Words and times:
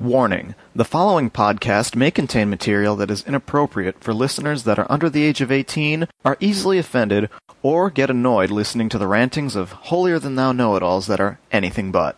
Warning 0.00 0.54
the 0.76 0.84
following 0.84 1.28
podcast 1.28 1.96
may 1.96 2.12
contain 2.12 2.48
material 2.48 2.94
that 2.94 3.10
is 3.10 3.24
inappropriate 3.26 4.00
for 4.00 4.14
listeners 4.14 4.62
that 4.62 4.78
are 4.78 4.86
under 4.88 5.10
the 5.10 5.24
age 5.24 5.40
of 5.40 5.50
18, 5.50 6.06
are 6.24 6.36
easily 6.38 6.78
offended, 6.78 7.28
or 7.64 7.90
get 7.90 8.08
annoyed 8.08 8.52
listening 8.52 8.88
to 8.90 8.98
the 8.98 9.08
rantings 9.08 9.56
of 9.56 9.72
holier 9.72 10.20
than 10.20 10.36
thou 10.36 10.52
know 10.52 10.76
it 10.76 10.84
alls 10.84 11.08
that 11.08 11.18
are 11.18 11.40
anything 11.50 11.90
but. 11.90 12.16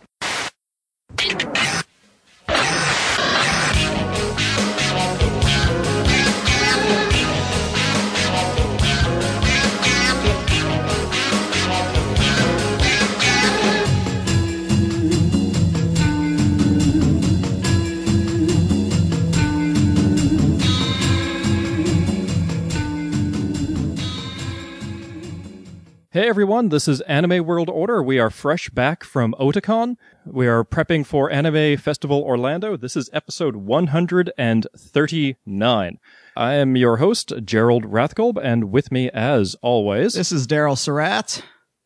Hey 26.13 26.27
everyone, 26.27 26.67
this 26.67 26.89
is 26.89 26.99
Anime 27.01 27.45
World 27.45 27.69
Order. 27.69 28.03
We 28.03 28.19
are 28.19 28.29
fresh 28.29 28.69
back 28.69 29.05
from 29.05 29.33
Otakon. 29.39 29.95
We 30.25 30.45
are 30.45 30.65
prepping 30.65 31.05
for 31.05 31.31
Anime 31.31 31.77
Festival 31.77 32.21
Orlando. 32.21 32.75
This 32.75 32.97
is 32.97 33.09
episode 33.13 33.55
139. 33.55 35.99
I 36.35 36.53
am 36.53 36.75
your 36.75 36.97
host, 36.97 37.31
Gerald 37.45 37.85
Rathkolb, 37.85 38.37
and 38.43 38.73
with 38.73 38.91
me, 38.91 39.09
as 39.11 39.55
always, 39.61 40.15
This 40.15 40.33
is 40.33 40.47
Daryl 40.47 40.77
Surratt. 40.77 41.45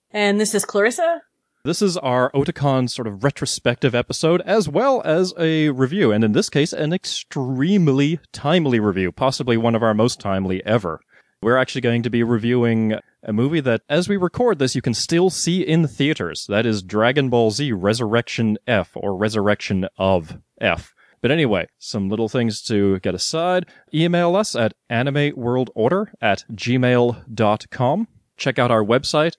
And 0.09 0.41
this 0.41 0.55
is 0.55 0.65
Clarissa. 0.65 1.21
this 1.63 1.83
is 1.83 1.95
our 1.97 2.31
Otakon 2.31 2.89
sort 2.89 3.07
of 3.07 3.23
retrospective 3.23 3.93
episode, 3.93 4.41
as 4.41 4.67
well 4.67 5.03
as 5.05 5.35
a 5.37 5.69
review, 5.69 6.11
and 6.11 6.23
in 6.23 6.31
this 6.31 6.49
case, 6.49 6.73
an 6.73 6.93
extremely 6.93 8.19
timely 8.31 8.79
review, 8.79 9.11
possibly 9.11 9.55
one 9.55 9.75
of 9.75 9.83
our 9.83 9.93
most 9.93 10.19
timely 10.19 10.65
ever. 10.65 10.99
We're 11.45 11.57
actually 11.57 11.81
going 11.81 12.01
to 12.01 12.09
be 12.09 12.23
reviewing 12.23 12.95
a 13.21 13.31
movie 13.31 13.59
that, 13.59 13.83
as 13.87 14.09
we 14.09 14.17
record 14.17 14.57
this, 14.57 14.73
you 14.73 14.81
can 14.81 14.95
still 14.95 15.29
see 15.29 15.61
in 15.61 15.87
theaters. 15.87 16.47
That 16.49 16.65
is 16.65 16.81
Dragon 16.81 17.29
Ball 17.29 17.51
Z 17.51 17.71
Resurrection 17.71 18.57
F, 18.65 18.93
or 18.95 19.15
Resurrection 19.15 19.87
of 19.95 20.39
F. 20.59 20.95
But 21.21 21.29
anyway, 21.29 21.67
some 21.77 22.09
little 22.09 22.29
things 22.29 22.63
to 22.63 22.99
get 23.01 23.13
aside. 23.13 23.67
Email 23.93 24.35
us 24.35 24.55
at 24.55 24.73
animeworldorder 24.89 26.07
at 26.19 26.45
gmail.com. 26.51 28.07
Check 28.37 28.57
out 28.57 28.71
our 28.71 28.83
website 28.83 29.35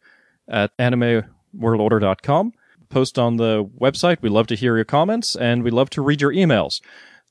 at 0.48 0.78
animeworldorder.com. 0.78 2.52
Post 2.88 3.18
on 3.18 3.36
the 3.36 3.64
website. 3.64 4.22
We 4.22 4.28
love 4.28 4.46
to 4.46 4.54
hear 4.54 4.76
your 4.76 4.84
comments 4.84 5.34
and 5.34 5.64
we 5.64 5.72
love 5.72 5.91
to 5.91 6.02
read 6.02 6.20
your 6.20 6.32
emails. 6.32 6.80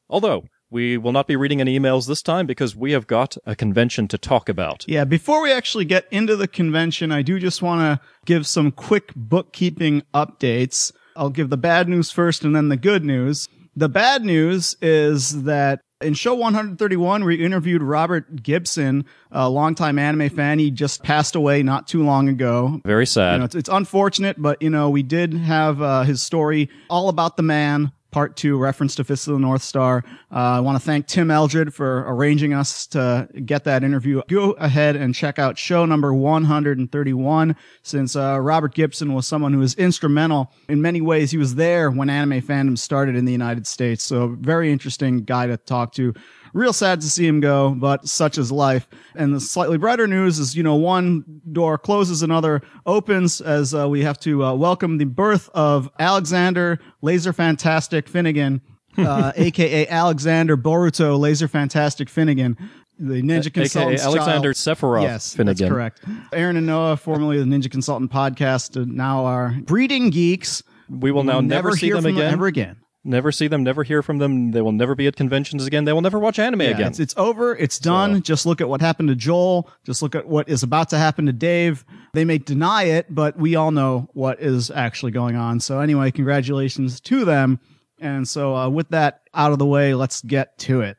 Although, 0.10 0.44
we 0.70 0.98
will 0.98 1.12
not 1.12 1.28
be 1.28 1.36
reading 1.36 1.62
any 1.62 1.80
emails 1.80 2.08
this 2.08 2.22
time 2.22 2.46
because 2.46 2.76
we 2.76 2.92
have 2.92 3.08
got 3.08 3.38
a 3.46 3.56
convention 3.56 4.08
to 4.10 4.18
talk 4.18 4.50
about. 4.50 4.86
Yeah, 4.88 5.06
before 5.06 5.42
we 5.42 5.52
actually 5.52 5.86
get 5.86 6.06
into 6.12 6.36
the 6.36 6.48
convention, 6.48 7.12
I 7.12 7.22
do 7.22 7.40
just 7.40 7.62
want 7.62 7.82
to 7.82 8.06
give 8.26 8.48
some 8.48 8.72
quick 8.72 9.14
bookkeeping 9.16 10.04
updates. 10.14 10.92
I'll 11.16 11.30
give 11.30 11.50
the 11.50 11.58
bad 11.58 11.88
news 11.88 12.12
first 12.12 12.44
and 12.44 12.56
then 12.56 12.70
the 12.70 12.78
good 12.78 13.06
news. 13.06 13.48
The 13.76 13.90
bad 13.90 14.24
news 14.24 14.76
is 14.82 15.44
that 15.44 15.82
in 16.02 16.14
show 16.14 16.36
131, 16.36 17.24
we 17.24 17.36
interviewed 17.36 17.82
Robert 17.82 18.44
Gibson, 18.44 19.06
a 19.32 19.50
longtime 19.50 19.98
anime 19.98 20.30
fan. 20.30 20.60
He 20.60 20.72
just 20.72 21.04
passed 21.04 21.36
away 21.36 21.64
not 21.64 21.88
too 21.88 22.04
long 22.04 22.28
ago. 22.28 22.82
Very 22.86 23.06
sad. 23.06 23.34
You 23.34 23.40
know, 23.40 23.46
it's, 23.46 23.56
it's 23.56 23.70
unfortunate, 23.70 24.42
but 24.42 24.62
you 24.62 24.70
know, 24.70 24.90
we 24.90 25.04
did 25.04 25.34
have 25.34 25.82
uh, 25.82 26.04
his 26.04 26.22
story 26.22 26.70
all 26.90 27.10
about 27.10 27.38
the 27.38 27.44
man. 27.44 27.92
Part 28.16 28.38
two, 28.38 28.58
reference 28.58 28.96
to 28.96 29.04
Fist 29.04 29.28
of 29.28 29.34
the 29.34 29.42
North 29.42 29.62
Star. 29.62 30.02
Uh, 30.32 30.36
I 30.38 30.60
want 30.62 30.80
to 30.80 30.86
thank 30.86 31.06
Tim 31.06 31.30
Eldred 31.30 31.74
for 31.74 32.06
arranging 32.08 32.54
us 32.54 32.88
to 32.88 33.28
get 33.44 33.66
that 33.66 33.84
interview. 33.84 34.22
Go 34.30 34.52
ahead 34.52 34.96
and 34.96 35.14
check 35.14 35.38
out 35.38 35.58
show 35.58 35.86
number 35.86 36.14
131, 36.14 37.58
since 37.84 38.16
uh, 38.16 38.40
Robert 38.40 38.74
Gibson 38.74 39.14
was 39.14 39.28
someone 39.28 39.52
who 39.52 39.60
was 39.60 39.76
instrumental 39.76 40.54
in 40.70 40.82
many 40.82 41.02
ways. 41.02 41.30
He 41.30 41.38
was 41.38 41.56
there 41.56 41.92
when 41.92 42.10
anime 42.10 42.42
fandom 42.42 42.78
started 42.78 43.18
in 43.18 43.26
the 43.26 43.34
United 43.34 43.68
States, 43.68 44.02
so 44.02 44.38
very 44.40 44.72
interesting 44.72 45.26
guy 45.26 45.48
to 45.48 45.58
talk 45.58 45.92
to. 45.96 46.14
Real 46.56 46.72
sad 46.72 47.02
to 47.02 47.10
see 47.10 47.28
him 47.28 47.42
go, 47.42 47.72
but 47.78 48.08
such 48.08 48.38
is 48.38 48.50
life. 48.50 48.88
And 49.14 49.34
the 49.36 49.42
slightly 49.42 49.78
brighter 49.78 50.08
news 50.08 50.40
is, 50.40 50.56
you 50.56 50.64
know, 50.64 50.76
one 50.76 51.42
door 51.52 51.78
closes, 51.78 52.24
another 52.24 52.62
opens 52.86 53.42
as 53.42 53.76
uh, 53.76 53.90
we 53.90 54.04
have 54.04 54.18
to 54.22 54.42
uh, 54.42 54.54
welcome 54.54 54.98
the 54.98 55.04
birth 55.04 55.50
of 55.54 55.90
Alexander 56.00 56.80
Laser 57.02 57.34
Fantastic 57.34 58.08
Finnegan, 58.08 58.62
uh, 58.98 59.34
aka 59.36 59.86
Alexander 59.90 60.56
Boruto 60.56 61.20
Laser 61.20 61.50
Fantastic 61.50 62.08
Finnegan, 62.10 62.58
the 62.98 63.22
Ninja 63.22 63.54
Consultant. 63.54 64.00
AKA 64.00 64.06
Alexander 64.08 64.54
child. 64.54 64.78
Sephiroth 64.78 65.02
Yes, 65.04 65.36
Finnegan. 65.36 65.58
that's 65.68 65.70
correct. 65.70 66.02
Aaron 66.32 66.56
and 66.56 66.66
Noah, 66.66 66.96
formerly 66.96 67.38
the 67.38 67.44
Ninja 67.44 67.70
Consultant 67.70 68.10
podcast, 68.14 68.82
uh, 68.82 68.86
now 68.88 69.26
are 69.26 69.58
breeding 69.64 70.10
geeks. 70.10 70.64
We 70.90 71.12
will 71.12 71.26
now 71.26 71.34
We'll 71.40 71.42
never, 71.42 71.72
see 71.76 71.92
them 71.92 72.06
again. 72.06 72.32
ever 72.32 72.48
again. 72.48 72.78
Never 73.08 73.32
see 73.32 73.48
them, 73.48 73.64
never 73.64 73.84
hear 73.84 74.02
from 74.02 74.18
them. 74.18 74.50
They 74.52 74.62
will 74.62 74.72
never 74.72 74.96
be 74.96 75.06
at 75.06 75.16
conventions 75.16 75.64
again. 75.66 75.86
They 75.86 75.94
will 75.94 76.02
never 76.02 76.18
watch 76.18 76.40
anime 76.40 76.62
Yeah, 76.62 76.70
again. 76.70 76.88
It's, 76.88 77.00
it's 77.00 77.14
over. 77.18 77.56
It's 77.56 77.78
done. 77.78 78.16
So- 78.16 78.20
Just 78.22 78.46
look 78.48 78.62
at 78.62 78.68
what 78.68 78.82
happened 78.82 79.10
to 79.10 79.16
Joel. 79.16 79.70
Just 79.86 80.02
look 80.02 80.16
at 80.16 80.28
what 80.28 80.50
is 80.50 80.64
about 80.64 80.90
to 80.90 80.98
happen 80.98 81.28
to 81.28 81.32
Dave. 81.32 81.86
They 82.14 82.26
may 82.26 82.40
deny 82.40 82.84
it, 82.84 83.14
but 83.14 83.38
we 83.38 83.56
all 83.56 83.70
know 83.72 84.10
what 84.14 84.42
is 84.42 84.72
actually 84.72 85.12
going 85.12 85.36
on. 85.36 85.60
So 85.60 85.80
anyway, 85.82 86.10
congratulations 86.10 87.00
to 87.02 87.26
them. 87.26 87.60
And 88.00 88.28
so 88.28 88.56
uh, 88.56 88.70
with 88.70 88.90
that 88.90 89.22
out 89.34 89.52
of 89.52 89.60
the 89.60 89.66
way, 89.68 89.94
let's 89.94 90.22
get 90.24 90.58
to 90.60 90.82
it. 90.82 90.98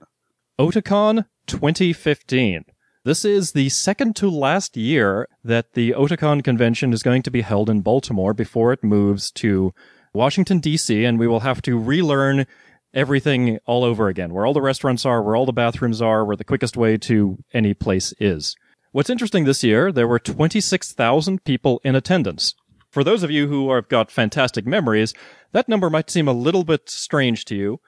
Otakon 0.61 1.27
2015. 1.47 2.65
This 3.05 3.25
is 3.25 3.53
the 3.53 3.69
second 3.69 4.17
to 4.17 4.29
last 4.31 4.77
year 4.77 5.29
that 5.45 5.75
the 5.75 5.91
Otakon 5.93 6.43
convention 6.43 6.93
is 6.93 7.03
going 7.03 7.23
to 7.23 7.31
be 7.31 7.43
held 7.43 7.71
in 7.71 7.81
Baltimore 7.81 8.35
before 8.35 8.73
it 8.73 8.83
moves 8.83 9.31
to 9.33 9.73
Washington, 10.17 10.59
D.C., 10.59 11.05
and 11.05 11.19
we 11.19 11.27
will 11.27 11.41
have 11.41 11.63
to 11.63 11.79
relearn 11.79 12.47
everything 12.95 13.59
all 13.67 13.85
over 13.85 14.09
again 14.09 14.33
where 14.33 14.47
all 14.47 14.55
the 14.55 14.63
restaurants 14.63 15.05
are, 15.05 15.23
where 15.23 15.37
all 15.37 15.47
the 15.47 15.53
bathrooms 15.53 16.01
are, 16.01 16.25
where 16.25 16.37
the 16.37 16.45
quickest 16.45 16.77
way 16.77 16.97
to 16.97 17.39
any 17.53 17.75
place 17.75 18.15
is. 18.19 18.57
What's 18.93 19.11
interesting 19.11 19.45
this 19.45 19.63
year, 19.63 19.93
there 19.93 20.09
were 20.09 20.19
26,000 20.19 21.45
people 21.45 21.81
in 21.85 21.95
attendance. 21.95 22.55
For 22.91 23.05
those 23.05 23.23
of 23.23 23.31
you 23.31 23.47
who 23.49 23.71
have 23.75 23.89
got 23.89 24.11
fantastic 24.11 24.67
memories, 24.67 25.13
that 25.53 25.69
number 25.69 25.91
might 25.91 26.09
seem 26.09 26.29
a 26.29 26.33
little 26.33 26.65
bit 26.65 26.89
strange 26.89 27.45
to 27.47 27.55
you, 27.55 27.81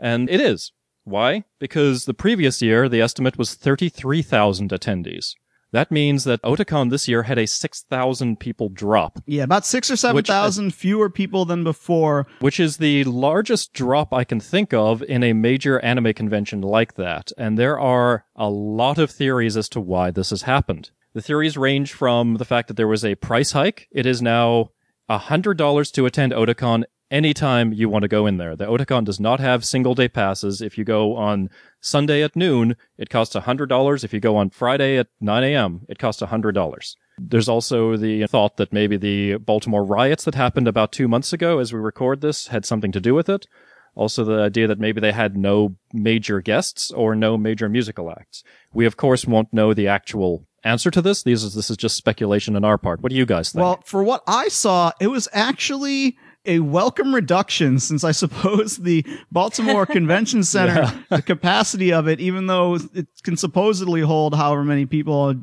and 0.00 0.30
it 0.30 0.40
is. 0.40 0.70
Why? 1.02 1.42
Because 1.58 2.04
the 2.04 2.14
previous 2.14 2.62
year, 2.62 2.88
the 2.88 3.00
estimate 3.00 3.36
was 3.36 3.54
33,000 3.54 4.70
attendees. 4.70 5.34
That 5.72 5.90
means 5.90 6.24
that 6.24 6.42
Otakon 6.42 6.90
this 6.90 7.08
year 7.08 7.22
had 7.24 7.38
a 7.38 7.46
6,000 7.46 8.38
people 8.38 8.68
drop, 8.68 9.18
Yeah, 9.26 9.42
about 9.44 9.64
six 9.64 9.90
or 9.90 9.96
seven 9.96 10.16
Which, 10.16 10.28
uh, 10.30 10.34
thousand 10.34 10.74
fewer 10.74 11.08
people 11.08 11.44
than 11.46 11.64
before. 11.64 12.26
which 12.40 12.60
is 12.60 12.76
the 12.76 13.04
largest 13.04 13.72
drop 13.72 14.12
I 14.12 14.24
can 14.24 14.38
think 14.38 14.74
of 14.74 15.02
in 15.02 15.22
a 15.22 15.32
major 15.32 15.80
anime 15.80 16.12
convention 16.12 16.60
like 16.60 16.94
that. 16.94 17.32
And 17.38 17.58
there 17.58 17.80
are 17.80 18.26
a 18.36 18.50
lot 18.50 18.98
of 18.98 19.10
theories 19.10 19.56
as 19.56 19.68
to 19.70 19.80
why 19.80 20.10
this 20.10 20.30
has 20.30 20.42
happened. 20.42 20.90
The 21.14 21.22
theories 21.22 21.56
range 21.56 21.92
from 21.92 22.34
the 22.34 22.44
fact 22.44 22.68
that 22.68 22.76
there 22.76 22.88
was 22.88 23.04
a 23.04 23.14
price 23.16 23.52
hike. 23.52 23.88
It 23.92 24.06
is 24.06 24.20
now 24.22 24.70
$100 25.10 25.92
to 25.92 26.06
attend 26.06 26.32
Otakon 26.32 26.84
anytime 27.12 27.72
you 27.72 27.88
want 27.88 28.02
to 28.02 28.08
go 28.08 28.26
in 28.26 28.38
there. 28.38 28.56
The 28.56 28.64
Otakon 28.64 29.04
does 29.04 29.20
not 29.20 29.38
have 29.38 29.64
single 29.64 29.94
day 29.94 30.08
passes. 30.08 30.60
If 30.62 30.78
you 30.78 30.84
go 30.84 31.14
on 31.14 31.50
Sunday 31.80 32.22
at 32.22 32.34
noon, 32.34 32.74
it 32.96 33.10
costs 33.10 33.36
$100. 33.36 34.02
If 34.02 34.12
you 34.12 34.18
go 34.18 34.36
on 34.36 34.50
Friday 34.50 34.96
at 34.96 35.08
9 35.20 35.44
a.m., 35.44 35.82
it 35.88 35.98
costs 35.98 36.22
$100. 36.22 36.96
There's 37.18 37.48
also 37.48 37.96
the 37.96 38.26
thought 38.26 38.56
that 38.56 38.72
maybe 38.72 38.96
the 38.96 39.36
Baltimore 39.36 39.84
riots 39.84 40.24
that 40.24 40.34
happened 40.34 40.66
about 40.66 40.90
two 40.90 41.06
months 41.06 41.32
ago 41.32 41.58
as 41.58 41.72
we 41.72 41.78
record 41.78 42.22
this 42.22 42.48
had 42.48 42.64
something 42.64 42.90
to 42.92 43.00
do 43.00 43.14
with 43.14 43.28
it. 43.28 43.46
Also, 43.94 44.24
the 44.24 44.40
idea 44.40 44.66
that 44.66 44.80
maybe 44.80 45.02
they 45.02 45.12
had 45.12 45.36
no 45.36 45.76
major 45.92 46.40
guests 46.40 46.90
or 46.90 47.14
no 47.14 47.36
major 47.36 47.68
musical 47.68 48.10
acts. 48.10 48.42
We, 48.72 48.86
of 48.86 48.96
course, 48.96 49.26
won't 49.26 49.52
know 49.52 49.74
the 49.74 49.86
actual 49.86 50.46
answer 50.64 50.90
to 50.90 51.02
this. 51.02 51.26
Is, 51.26 51.54
this 51.54 51.70
is 51.70 51.76
just 51.76 51.98
speculation 51.98 52.56
on 52.56 52.64
our 52.64 52.78
part. 52.78 53.02
What 53.02 53.10
do 53.10 53.16
you 53.16 53.26
guys 53.26 53.52
think? 53.52 53.62
Well, 53.62 53.82
for 53.84 54.02
what 54.02 54.22
I 54.26 54.48
saw, 54.48 54.92
it 54.98 55.08
was 55.08 55.28
actually 55.34 56.16
a 56.44 56.58
welcome 56.60 57.14
reduction 57.14 57.78
since 57.78 58.02
I 58.04 58.10
suppose 58.12 58.78
the 58.78 59.06
Baltimore 59.30 59.86
Convention 59.98 60.42
Center, 60.42 60.92
the 61.08 61.22
capacity 61.22 61.92
of 61.92 62.08
it, 62.08 62.20
even 62.20 62.46
though 62.46 62.78
it 62.94 63.06
can 63.22 63.36
supposedly 63.36 64.00
hold 64.00 64.34
however 64.34 64.64
many 64.64 64.84
people, 64.86 65.34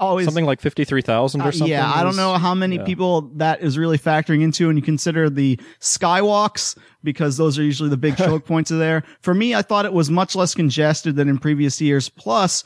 always 0.00 0.24
something 0.26 0.44
like 0.46 0.60
53,000 0.60 1.40
or 1.40 1.44
Uh, 1.44 1.50
something. 1.52 1.68
yeah, 1.68 1.92
I 1.92 2.02
don't 2.02 2.16
know 2.16 2.34
how 2.34 2.54
many 2.54 2.76
yeah. 2.76 2.84
people 2.84 3.22
that 3.36 3.62
is 3.62 3.78
really 3.78 3.98
factoring 3.98 4.42
into, 4.42 4.68
and 4.68 4.76
you 4.78 4.82
consider 4.82 5.30
the 5.30 5.60
skywalks 5.80 6.76
because 7.04 7.36
those 7.36 7.58
are 7.58 7.62
usually 7.62 7.88
the 7.90 7.96
big 7.96 8.16
choke 8.18 8.44
points 8.44 8.70
of 8.70 8.78
there. 8.78 9.04
For 9.20 9.34
me, 9.34 9.54
I 9.54 9.62
thought 9.62 9.84
it 9.86 9.92
was 9.92 10.10
much 10.10 10.34
less 10.34 10.54
congested 10.54 11.16
than 11.16 11.28
in 11.28 11.38
previous 11.38 11.80
years. 11.80 12.08
Plus, 12.08 12.64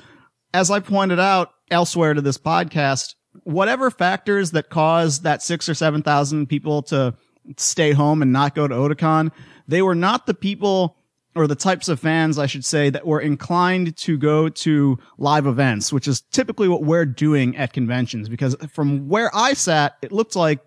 as 0.55 0.71
I 0.71 0.81
pointed 0.81 1.21
out 1.21 1.51
elsewhere 1.71 2.15
to 2.15 2.21
this 2.21 2.39
podcast, 2.39 3.15
whatever 3.45 3.91
factors 3.91 4.51
that 4.53 4.69
caused 4.71 5.23
that 5.25 5.43
six 5.43 5.69
or 5.69 5.75
seven 5.75 6.03
thousand 6.03 6.47
people 6.49 6.83
to 6.83 7.15
stay 7.57 7.93
home 7.93 8.23
and 8.23 8.33
not 8.33 8.55
go 8.55 8.67
to 8.69 8.75
Otakon, 8.75 9.31
they 9.69 9.83
were 9.83 9.95
not 9.95 10.27
the 10.27 10.35
people 10.35 10.97
or 11.35 11.47
the 11.47 11.55
types 11.55 11.89
of 11.89 11.99
fans, 11.99 12.39
I 12.39 12.47
should 12.47 12.65
say, 12.65 12.91
that 12.91 13.07
were 13.07 13.21
inclined 13.21 13.97
to 13.99 14.19
go 14.19 14.51
to 14.51 14.99
live 15.17 15.47
events, 15.47 15.91
which 15.93 16.07
is 16.07 16.21
typically 16.21 16.69
what 16.69 16.83
we're 16.83 17.07
doing 17.07 17.57
at 17.57 17.73
conventions. 17.73 18.29
Because 18.29 18.55
from 18.71 19.09
where 19.09 19.31
I 19.35 19.55
sat, 19.55 19.97
it 20.03 20.13
looked 20.13 20.37
like 20.37 20.61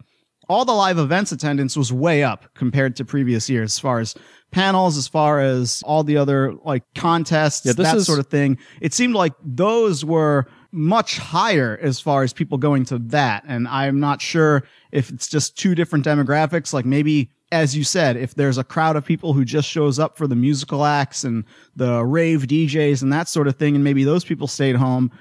all 0.49 0.65
the 0.65 0.73
live 0.73 0.97
events 0.97 1.31
attendance 1.31 1.77
was 1.77 1.93
way 1.93 2.23
up 2.23 2.45
compared 2.55 2.95
to 2.95 3.05
previous 3.05 3.47
years 3.49 3.73
as 3.73 3.79
far 3.79 3.99
as 3.99 4.15
panels, 4.51 4.97
as 4.97 5.07
far 5.07 5.39
as 5.39 5.83
all 5.85 6.03
the 6.03 6.17
other 6.17 6.53
like 6.63 6.83
contests, 6.95 7.65
Yeah, 7.65 7.73
that 7.73 7.95
is- 7.97 8.05
sort 8.05 8.19
of 8.19 8.27
thing. 8.27 8.57
It 8.81 8.93
seemed 8.93 9.13
like 9.13 9.33
those 9.43 10.03
were 10.03 10.47
much 10.71 11.17
higher 11.19 11.79
as 11.81 11.99
far 11.99 12.23
as 12.23 12.33
people 12.33 12.57
going 12.57 12.85
to 12.85 12.97
that. 12.99 13.43
And 13.47 13.67
I'm 13.67 13.99
not 13.99 14.21
sure 14.21 14.63
if 14.91 15.09
it's 15.09 15.27
just 15.27 15.57
two 15.57 15.75
different 15.75 16.05
demographics. 16.05 16.73
Like 16.73 16.85
maybe, 16.85 17.29
as 17.51 17.75
you 17.75 17.83
said, 17.83 18.17
if 18.17 18.35
there's 18.35 18.57
a 18.57 18.63
crowd 18.63 18.95
of 18.95 19.05
people 19.05 19.33
who 19.33 19.45
just 19.45 19.69
shows 19.69 19.99
up 19.99 20.17
for 20.17 20.27
the 20.27 20.35
musical 20.35 20.85
acts 20.85 21.23
and 21.23 21.43
the 21.75 22.03
rave 22.03 22.43
DJs 22.43 23.01
and 23.01 23.11
that 23.13 23.27
sort 23.27 23.47
of 23.47 23.55
thing, 23.55 23.75
and 23.75 23.83
maybe 23.83 24.03
those 24.03 24.25
people 24.25 24.47
stayed 24.47 24.75
home 24.75 25.11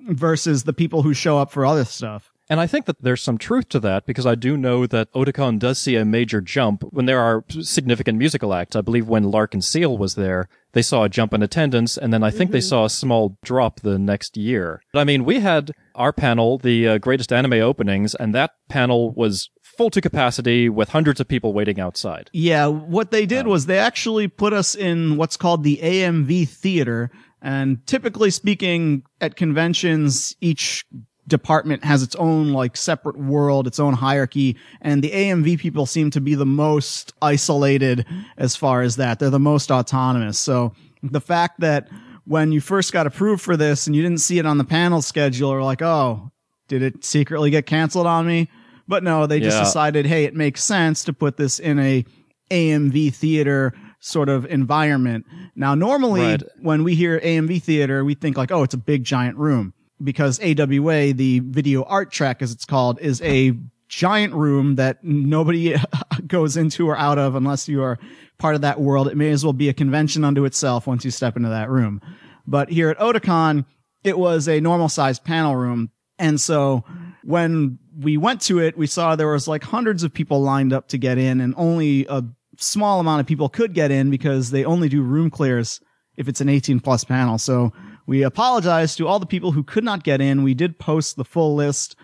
versus 0.00 0.64
the 0.64 0.72
people 0.72 1.02
who 1.02 1.14
show 1.14 1.38
up 1.38 1.50
for 1.50 1.64
other 1.64 1.84
stuff. 1.84 2.30
And 2.50 2.60
I 2.60 2.66
think 2.66 2.84
that 2.84 3.00
there's 3.00 3.22
some 3.22 3.38
truth 3.38 3.70
to 3.70 3.80
that 3.80 4.04
because 4.04 4.26
I 4.26 4.34
do 4.34 4.58
know 4.58 4.86
that 4.86 5.10
Otakon 5.12 5.58
does 5.58 5.78
see 5.78 5.96
a 5.96 6.04
major 6.04 6.42
jump 6.42 6.82
when 6.90 7.06
there 7.06 7.20
are 7.20 7.42
significant 7.48 8.18
musical 8.18 8.52
acts. 8.52 8.76
I 8.76 8.82
believe 8.82 9.08
when 9.08 9.28
L'Arc-en-Ciel 9.28 9.96
was 9.96 10.14
there, 10.14 10.48
they 10.74 10.82
saw 10.82 11.04
a 11.04 11.08
jump 11.08 11.32
in 11.32 11.42
attendance, 11.42 11.96
and 11.96 12.12
then 12.12 12.22
I 12.22 12.30
think 12.30 12.50
they 12.50 12.60
saw 12.60 12.84
a 12.84 12.90
small 12.90 13.38
drop 13.42 13.80
the 13.80 13.98
next 13.98 14.36
year. 14.36 14.82
But 14.92 15.00
I 15.00 15.04
mean, 15.04 15.24
we 15.24 15.40
had 15.40 15.72
our 15.94 16.12
panel, 16.12 16.58
the 16.58 16.88
uh, 16.88 16.98
greatest 16.98 17.32
anime 17.32 17.54
openings, 17.54 18.14
and 18.14 18.34
that 18.34 18.52
panel 18.68 19.12
was 19.12 19.50
full 19.62 19.90
to 19.90 20.00
capacity 20.00 20.68
with 20.68 20.90
hundreds 20.90 21.20
of 21.20 21.28
people 21.28 21.52
waiting 21.52 21.80
outside. 21.80 22.30
Yeah, 22.32 22.66
what 22.66 23.10
they 23.10 23.26
did 23.26 23.46
was 23.46 23.66
they 23.66 23.78
actually 23.78 24.28
put 24.28 24.52
us 24.52 24.74
in 24.74 25.16
what's 25.16 25.36
called 25.36 25.64
the 25.64 25.78
AMV 25.82 26.48
theater. 26.48 27.10
And 27.42 27.86
typically 27.86 28.30
speaking, 28.30 29.02
at 29.20 29.36
conventions, 29.36 30.34
each 30.40 30.84
department 31.26 31.84
has 31.84 32.02
its 32.02 32.14
own 32.16 32.52
like 32.52 32.76
separate 32.76 33.16
world, 33.18 33.66
its 33.66 33.80
own 33.80 33.94
hierarchy. 33.94 34.56
And 34.80 35.02
the 35.02 35.10
AMV 35.10 35.58
people 35.58 35.86
seem 35.86 36.10
to 36.10 36.20
be 36.20 36.34
the 36.34 36.46
most 36.46 37.12
isolated 37.22 38.04
as 38.36 38.56
far 38.56 38.82
as 38.82 38.96
that. 38.96 39.18
They're 39.18 39.30
the 39.30 39.38
most 39.38 39.70
autonomous. 39.70 40.38
So 40.38 40.72
the 41.02 41.20
fact 41.20 41.60
that 41.60 41.88
when 42.26 42.52
you 42.52 42.60
first 42.60 42.92
got 42.92 43.06
approved 43.06 43.42
for 43.42 43.56
this 43.56 43.86
and 43.86 43.94
you 43.96 44.02
didn't 44.02 44.20
see 44.20 44.38
it 44.38 44.46
on 44.46 44.58
the 44.58 44.64
panel 44.64 45.02
schedule 45.02 45.50
or 45.50 45.62
like, 45.62 45.82
oh, 45.82 46.30
did 46.68 46.82
it 46.82 47.04
secretly 47.04 47.50
get 47.50 47.66
canceled 47.66 48.06
on 48.06 48.26
me? 48.26 48.48
But 48.88 49.02
no, 49.02 49.26
they 49.26 49.40
just 49.40 49.56
Yeah. 49.58 49.64
decided, 49.64 50.06
hey, 50.06 50.24
it 50.24 50.34
makes 50.34 50.62
sense 50.62 51.04
to 51.04 51.12
put 51.12 51.36
this 51.36 51.58
in 51.58 51.78
a 51.78 52.04
AMV 52.50 53.10
theater 53.14 53.72
sort 54.00 54.28
of 54.28 54.44
environment. 54.46 55.24
Now, 55.56 55.74
normally 55.74 56.20
Right. 56.20 56.42
when 56.60 56.84
we 56.84 56.94
hear 56.94 57.18
AMV 57.22 57.58
theater, 57.62 58.04
we 58.04 58.14
think 58.14 58.36
like, 58.36 58.50
oh, 58.52 58.62
it's 58.62 58.74
a 58.74 58.78
big 58.78 59.04
giant 59.04 59.38
room 59.38 59.72
because 60.02 60.40
AWA, 60.40 61.12
the 61.12 61.40
video 61.40 61.84
art 61.84 62.10
track 62.10 62.42
as 62.42 62.52
it's 62.52 62.64
called, 62.64 63.00
is 63.00 63.22
a 63.22 63.52
giant 63.88 64.34
room 64.34 64.76
that 64.76 65.04
nobody 65.04 65.76
goes 66.26 66.56
into 66.56 66.88
or 66.88 66.96
out 66.96 67.18
of 67.18 67.34
unless 67.34 67.68
you 67.68 67.82
are 67.82 67.98
part 68.38 68.54
of 68.54 68.62
that 68.62 68.80
world. 68.80 69.08
It 69.08 69.16
may 69.16 69.30
as 69.30 69.44
well 69.44 69.52
be 69.52 69.68
a 69.68 69.74
convention 69.74 70.24
unto 70.24 70.44
itself 70.44 70.86
once 70.86 71.04
you 71.04 71.10
step 71.10 71.36
into 71.36 71.48
that 71.48 71.70
room. 71.70 72.00
But 72.46 72.70
here 72.70 72.90
at 72.90 72.98
Otakon, 72.98 73.64
it 74.02 74.18
was 74.18 74.48
a 74.48 74.60
normal 74.60 74.88
sized 74.88 75.24
panel 75.24 75.56
room. 75.56 75.90
And 76.18 76.40
so 76.40 76.84
when 77.22 77.78
we 77.98 78.16
went 78.16 78.40
to 78.42 78.58
it, 78.58 78.76
we 78.76 78.86
saw 78.86 79.16
there 79.16 79.28
was 79.28 79.48
like 79.48 79.62
hundreds 79.62 80.02
of 80.02 80.12
people 80.12 80.42
lined 80.42 80.72
up 80.72 80.88
to 80.88 80.98
get 80.98 81.18
in 81.18 81.40
and 81.40 81.54
only 81.56 82.06
a 82.08 82.22
small 82.58 83.00
amount 83.00 83.20
of 83.20 83.26
people 83.26 83.48
could 83.48 83.74
get 83.74 83.90
in 83.90 84.10
because 84.10 84.50
they 84.50 84.64
only 84.64 84.88
do 84.88 85.02
room 85.02 85.30
clears 85.30 85.80
if 86.16 86.28
it's 86.28 86.40
an 86.40 86.48
18 86.48 86.80
plus 86.80 87.04
panel. 87.04 87.38
So 87.38 87.72
we 88.06 88.22
apologize 88.22 88.96
to 88.96 89.06
all 89.06 89.18
the 89.18 89.26
people 89.26 89.52
who 89.52 89.62
could 89.62 89.84
not 89.84 90.04
get 90.04 90.20
in. 90.20 90.42
We 90.42 90.54
did 90.54 90.78
post 90.78 91.16
the 91.16 91.24
full 91.24 91.54
list 91.54 91.96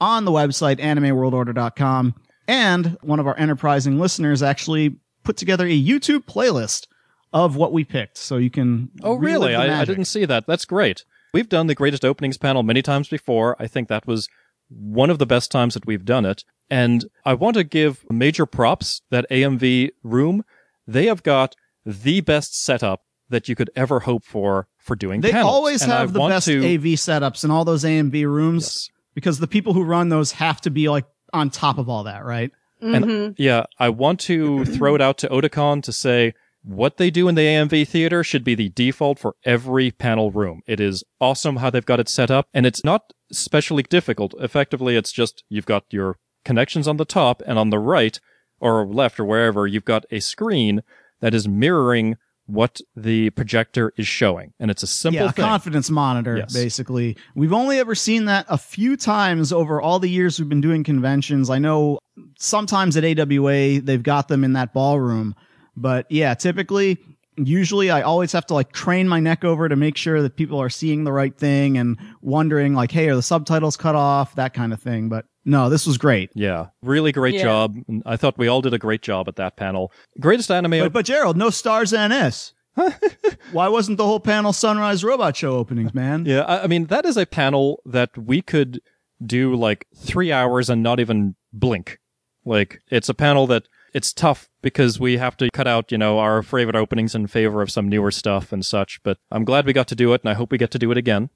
on 0.00 0.24
the 0.24 0.30
website 0.30 0.80
animeworldorder.com 0.80 2.14
and 2.48 2.96
one 3.02 3.20
of 3.20 3.26
our 3.26 3.38
enterprising 3.38 3.98
listeners 3.98 4.42
actually 4.42 4.96
put 5.24 5.36
together 5.36 5.66
a 5.66 5.82
YouTube 5.82 6.24
playlist 6.24 6.86
of 7.32 7.56
what 7.56 7.72
we 7.72 7.84
picked. 7.84 8.18
So 8.18 8.36
you 8.36 8.50
can 8.50 8.90
Oh, 9.02 9.14
really? 9.14 9.54
I, 9.54 9.82
I 9.82 9.84
didn't 9.84 10.06
see 10.06 10.24
that. 10.24 10.46
That's 10.46 10.64
great. 10.64 11.04
We've 11.32 11.48
done 11.48 11.66
the 11.66 11.74
greatest 11.74 12.04
openings 12.04 12.36
panel 12.36 12.62
many 12.62 12.82
times 12.82 13.08
before. 13.08 13.56
I 13.58 13.66
think 13.66 13.88
that 13.88 14.06
was 14.06 14.28
one 14.68 15.08
of 15.10 15.18
the 15.18 15.26
best 15.26 15.50
times 15.50 15.74
that 15.74 15.86
we've 15.86 16.04
done 16.04 16.24
it. 16.26 16.44
And 16.68 17.06
I 17.24 17.34
want 17.34 17.54
to 17.54 17.64
give 17.64 18.04
major 18.10 18.46
props 18.46 19.02
that 19.10 19.26
AMV 19.30 19.90
room. 20.02 20.44
They 20.86 21.06
have 21.06 21.22
got 21.22 21.54
the 21.86 22.20
best 22.20 22.60
setup 22.60 23.02
that 23.32 23.48
you 23.48 23.54
could 23.56 23.70
ever 23.74 24.00
hope 24.00 24.24
for 24.24 24.68
for 24.78 24.94
doing 24.96 25.20
They 25.20 25.32
panels. 25.32 25.52
always 25.52 25.82
And 25.82 25.92
I 25.92 26.00
have 26.00 26.12
the 26.12 26.20
best 26.20 26.46
to, 26.46 26.58
AV 26.58 26.82
setups 26.96 27.44
in 27.44 27.50
all 27.50 27.64
those 27.64 27.84
AMV 27.84 28.24
rooms 28.26 28.64
Yes. 28.64 28.90
because 29.14 29.38
the 29.40 29.46
people 29.48 29.72
who 29.74 29.82
run 29.82 30.08
those 30.08 30.32
have 30.32 30.60
to 30.62 30.70
be 30.70 30.88
like 30.88 31.04
on 31.32 31.50
top 31.50 31.78
of 31.78 31.88
all 31.88 32.04
that, 32.04 32.24
right? 32.24 32.50
Mm-hmm. 32.82 32.94
And 32.94 33.30
uh, 33.30 33.34
yeah, 33.38 33.64
I 33.78 33.88
want 33.90 34.20
to 34.20 34.64
throw 34.76 34.94
it 34.94 35.00
out 35.00 35.18
to 35.18 35.28
Otakon 35.28 35.82
to 35.84 35.92
say 35.92 36.34
what 36.64 36.96
they 36.96 37.10
do 37.10 37.26
in 37.28 37.34
the 37.34 37.42
AMV 37.42 37.88
theater 37.88 38.22
should 38.22 38.44
be 38.44 38.54
the 38.54 38.68
default 38.68 39.18
for 39.18 39.34
every 39.44 39.90
panel 39.90 40.30
room. 40.30 40.62
It 40.66 40.78
is 40.80 41.02
awesome 41.20 41.56
how 41.56 41.70
they've 41.70 41.84
got 41.84 41.98
it 42.00 42.08
set 42.08 42.30
up, 42.30 42.46
and 42.54 42.64
it's 42.66 42.84
not 42.84 43.12
especially 43.32 43.82
difficult. 43.82 44.32
Effectively, 44.38 44.94
it's 44.96 45.10
just 45.10 45.42
you've 45.48 45.66
got 45.66 45.84
your 45.90 46.18
connections 46.44 46.86
on 46.86 46.98
the 46.98 47.04
top, 47.04 47.42
and 47.46 47.58
on 47.58 47.70
the 47.70 47.78
right 47.80 48.20
or 48.60 48.86
left 48.86 49.18
or 49.18 49.24
wherever, 49.24 49.66
you've 49.66 49.84
got 49.84 50.04
a 50.12 50.20
screen 50.20 50.82
that 51.20 51.34
is 51.34 51.48
mirroring 51.48 52.16
what 52.52 52.80
the 52.94 53.30
projector 53.30 53.92
is 53.96 54.06
showing. 54.06 54.52
And 54.60 54.70
it's 54.70 54.82
a 54.82 54.86
simple 54.86 55.22
yeah, 55.22 55.30
a 55.30 55.32
confidence 55.32 55.88
monitor, 55.88 56.36
Yes. 56.36 56.52
basically. 56.52 57.16
We've 57.34 57.52
only 57.52 57.78
ever 57.78 57.94
seen 57.94 58.26
that 58.26 58.44
a 58.48 58.58
few 58.58 58.96
times 58.96 59.52
over 59.52 59.80
all 59.80 59.98
the 59.98 60.08
years 60.10 60.38
we've 60.38 60.48
been 60.48 60.60
doing 60.60 60.84
conventions. 60.84 61.48
I 61.48 61.58
know 61.58 61.98
sometimes 62.38 62.96
at 62.96 63.04
AWA 63.04 63.80
they've 63.80 64.02
got 64.02 64.28
them 64.28 64.44
in 64.44 64.52
that 64.52 64.74
ballroom, 64.74 65.34
but 65.76 66.06
yeah, 66.10 66.34
typically, 66.34 66.98
usually 67.36 67.90
I 67.90 68.02
always 68.02 68.32
have 68.32 68.44
to 68.46 68.54
like 68.54 68.72
crane 68.72 69.08
my 69.08 69.20
neck 69.20 69.44
over 69.44 69.68
to 69.68 69.76
make 69.76 69.96
sure 69.96 70.20
that 70.20 70.36
people 70.36 70.58
are 70.60 70.68
seeing 70.68 71.04
the 71.04 71.12
right 71.12 71.34
thing 71.36 71.78
and 71.78 71.98
wondering 72.20 72.74
like, 72.74 72.90
hey, 72.90 73.08
are 73.08 73.16
the 73.16 73.22
subtitles 73.22 73.78
cut 73.78 73.94
off? 73.94 74.34
That 74.34 74.52
kind 74.52 74.74
of 74.74 74.82
thing. 74.82 75.08
But 75.08 75.24
no, 75.44 75.68
this 75.68 75.86
was 75.86 75.98
great. 75.98 76.30
yeah, 76.34 76.66
really 76.82 77.12
great 77.12 77.34
Yeah. 77.34 77.42
job. 77.42 77.76
I 78.06 78.16
thought 78.16 78.38
we 78.38 78.48
all 78.48 78.62
did 78.62 78.74
a 78.74 78.78
great 78.78 79.02
job 79.02 79.28
at 79.28 79.36
that 79.36 79.56
panel. 79.56 79.92
Greatest 80.20 80.50
anime 80.50 80.70
But, 80.80 80.92
but 80.92 81.04
Gerald, 81.06 81.36
no 81.36 81.50
stars 81.50 81.92
NS. 81.92 82.54
Why 83.52 83.68
wasn't 83.68 83.98
the 83.98 84.04
whole 84.06 84.20
panel 84.20 84.52
Sunrise 84.52 85.04
Robot 85.04 85.36
Show 85.36 85.56
openings, 85.56 85.92
man? 85.94 86.24
Yeah, 86.24 86.40
I, 86.42 86.64
I 86.64 86.66
mean 86.66 86.86
that 86.86 87.04
is 87.04 87.16
a 87.16 87.26
panel 87.26 87.82
that 87.84 88.16
we 88.16 88.40
could 88.42 88.80
do 89.24 89.54
like 89.54 89.86
three 89.94 90.32
hours 90.32 90.70
and 90.70 90.82
not 90.82 90.98
even 91.00 91.34
blink. 91.52 91.98
Like 92.44 92.80
it's 92.90 93.08
a 93.08 93.14
panel 93.14 93.46
that 93.48 93.64
it's 93.94 94.12
tough 94.12 94.48
because 94.62 94.98
we 94.98 95.18
have 95.18 95.36
to 95.36 95.50
cut 95.50 95.66
out, 95.68 95.92
you 95.92 95.98
know, 95.98 96.18
our 96.18 96.42
favorite 96.42 96.76
openings 96.76 97.14
in 97.14 97.26
favor 97.26 97.60
of 97.60 97.70
some 97.70 97.88
newer 97.90 98.10
stuff 98.10 98.52
and 98.52 98.64
such. 98.64 99.00
But 99.02 99.18
I'm 99.30 99.44
glad 99.44 99.66
we 99.66 99.74
got 99.74 99.88
to 99.88 99.94
do 99.94 100.14
it, 100.14 100.22
and 100.22 100.30
I 100.30 100.34
hope 100.34 100.50
we 100.50 100.56
get 100.56 100.70
to 100.70 100.78
do 100.78 100.90
it 100.90 100.96
again. 100.96 101.28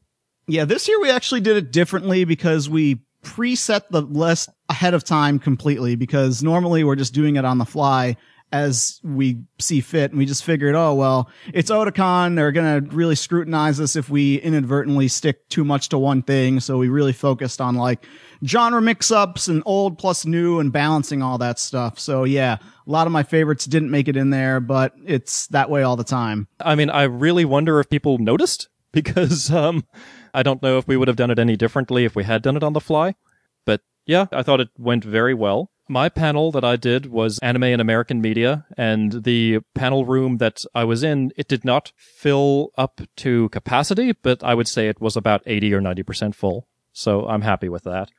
Yeah, 0.48 0.64
this 0.64 0.88
year 0.88 0.98
we 1.00 1.10
actually 1.10 1.42
did 1.42 1.56
it 1.58 1.70
differently 1.70 2.24
because 2.24 2.70
we 2.70 3.00
preset 3.26 3.82
the 3.90 4.02
list 4.02 4.48
ahead 4.68 4.94
of 4.94 5.02
time 5.04 5.38
completely 5.38 5.96
because 5.96 6.42
normally 6.42 6.84
we're 6.84 6.96
just 6.96 7.12
doing 7.12 7.36
it 7.36 7.44
on 7.44 7.58
the 7.58 7.64
fly 7.64 8.16
as 8.52 9.00
we 9.02 9.42
see 9.58 9.80
fit 9.80 10.12
and 10.12 10.18
we 10.18 10.24
just 10.24 10.44
figured, 10.44 10.76
oh 10.76 10.94
well, 10.94 11.28
it's 11.52 11.70
Otakon, 11.70 12.36
they're 12.36 12.52
gonna 12.52 12.80
really 12.92 13.16
scrutinize 13.16 13.80
us 13.80 13.96
if 13.96 14.08
we 14.08 14.36
inadvertently 14.36 15.08
stick 15.08 15.48
too 15.48 15.64
much 15.64 15.88
to 15.88 15.98
one 15.98 16.22
thing. 16.22 16.60
So 16.60 16.78
we 16.78 16.88
really 16.88 17.12
focused 17.12 17.60
on 17.60 17.74
like 17.74 18.06
genre 18.44 18.80
mix-ups 18.80 19.48
and 19.48 19.62
old 19.66 19.98
plus 19.98 20.24
new 20.24 20.60
and 20.60 20.72
balancing 20.72 21.22
all 21.22 21.38
that 21.38 21.58
stuff. 21.58 21.98
So 21.98 22.22
yeah, 22.22 22.58
a 22.86 22.90
lot 22.90 23.08
of 23.08 23.12
my 23.12 23.24
favorites 23.24 23.64
didn't 23.64 23.90
make 23.90 24.06
it 24.06 24.16
in 24.16 24.30
there, 24.30 24.60
but 24.60 24.94
it's 25.04 25.48
that 25.48 25.68
way 25.68 25.82
all 25.82 25.96
the 25.96 26.04
time. 26.04 26.46
I 26.60 26.76
mean, 26.76 26.90
I 26.90 27.04
really 27.04 27.44
wonder 27.44 27.80
if 27.80 27.90
people 27.90 28.18
noticed 28.18 28.68
because 28.92 29.50
um, 29.50 29.84
I 30.36 30.42
don't 30.42 30.62
know 30.62 30.76
if 30.76 30.86
we 30.86 30.96
would 30.96 31.08
have 31.08 31.16
done 31.16 31.30
it 31.30 31.38
any 31.38 31.56
differently 31.56 32.04
if 32.04 32.14
we 32.14 32.24
had 32.24 32.42
done 32.42 32.56
it 32.56 32.62
on 32.62 32.74
the 32.74 32.80
fly. 32.80 33.14
But 33.64 33.80
yeah, 34.04 34.26
I 34.30 34.42
thought 34.42 34.60
it 34.60 34.68
went 34.78 35.02
very 35.02 35.34
well. 35.34 35.70
My 35.88 36.08
panel 36.08 36.52
that 36.52 36.64
I 36.64 36.76
did 36.76 37.06
was 37.06 37.38
anime 37.38 37.62
and 37.64 37.80
American 37.80 38.20
media, 38.20 38.66
and 38.76 39.24
the 39.24 39.60
panel 39.74 40.04
room 40.04 40.38
that 40.38 40.64
I 40.74 40.84
was 40.84 41.02
in, 41.02 41.32
it 41.36 41.48
did 41.48 41.64
not 41.64 41.92
fill 41.96 42.70
up 42.76 43.00
to 43.16 43.48
capacity, 43.50 44.12
but 44.12 44.42
I 44.42 44.54
would 44.54 44.68
say 44.68 44.88
it 44.88 45.00
was 45.00 45.16
about 45.16 45.42
80 45.46 45.72
or 45.74 45.80
90% 45.80 46.34
full. 46.34 46.66
So 46.92 47.26
I'm 47.28 47.42
happy 47.42 47.68
with 47.68 47.84
that. 47.84 48.10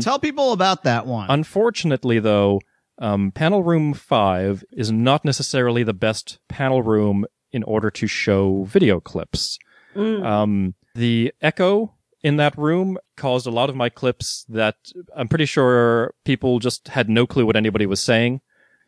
Tell 0.00 0.18
people 0.18 0.52
about 0.52 0.82
that 0.82 1.06
one. 1.06 1.30
Unfortunately, 1.30 2.18
though, 2.18 2.60
um, 2.98 3.30
panel 3.30 3.62
room 3.62 3.94
five 3.94 4.64
is 4.72 4.90
not 4.90 5.24
necessarily 5.24 5.84
the 5.84 5.94
best 5.94 6.38
panel 6.48 6.82
room 6.82 7.24
in 7.52 7.62
order 7.62 7.90
to 7.92 8.06
show 8.08 8.64
video 8.64 9.00
clips. 9.00 9.58
Um, 10.24 10.74
the 10.96 11.32
echo 11.40 11.92
in 12.22 12.36
that 12.38 12.56
room 12.58 12.98
caused 13.16 13.46
a 13.46 13.50
lot 13.50 13.70
of 13.70 13.76
my 13.76 13.88
clips 13.88 14.44
that 14.48 14.76
I'm 15.14 15.28
pretty 15.28 15.44
sure 15.46 16.14
people 16.24 16.58
just 16.58 16.88
had 16.88 17.08
no 17.08 17.26
clue 17.26 17.46
what 17.46 17.56
anybody 17.56 17.86
was 17.86 18.02
saying. 18.02 18.40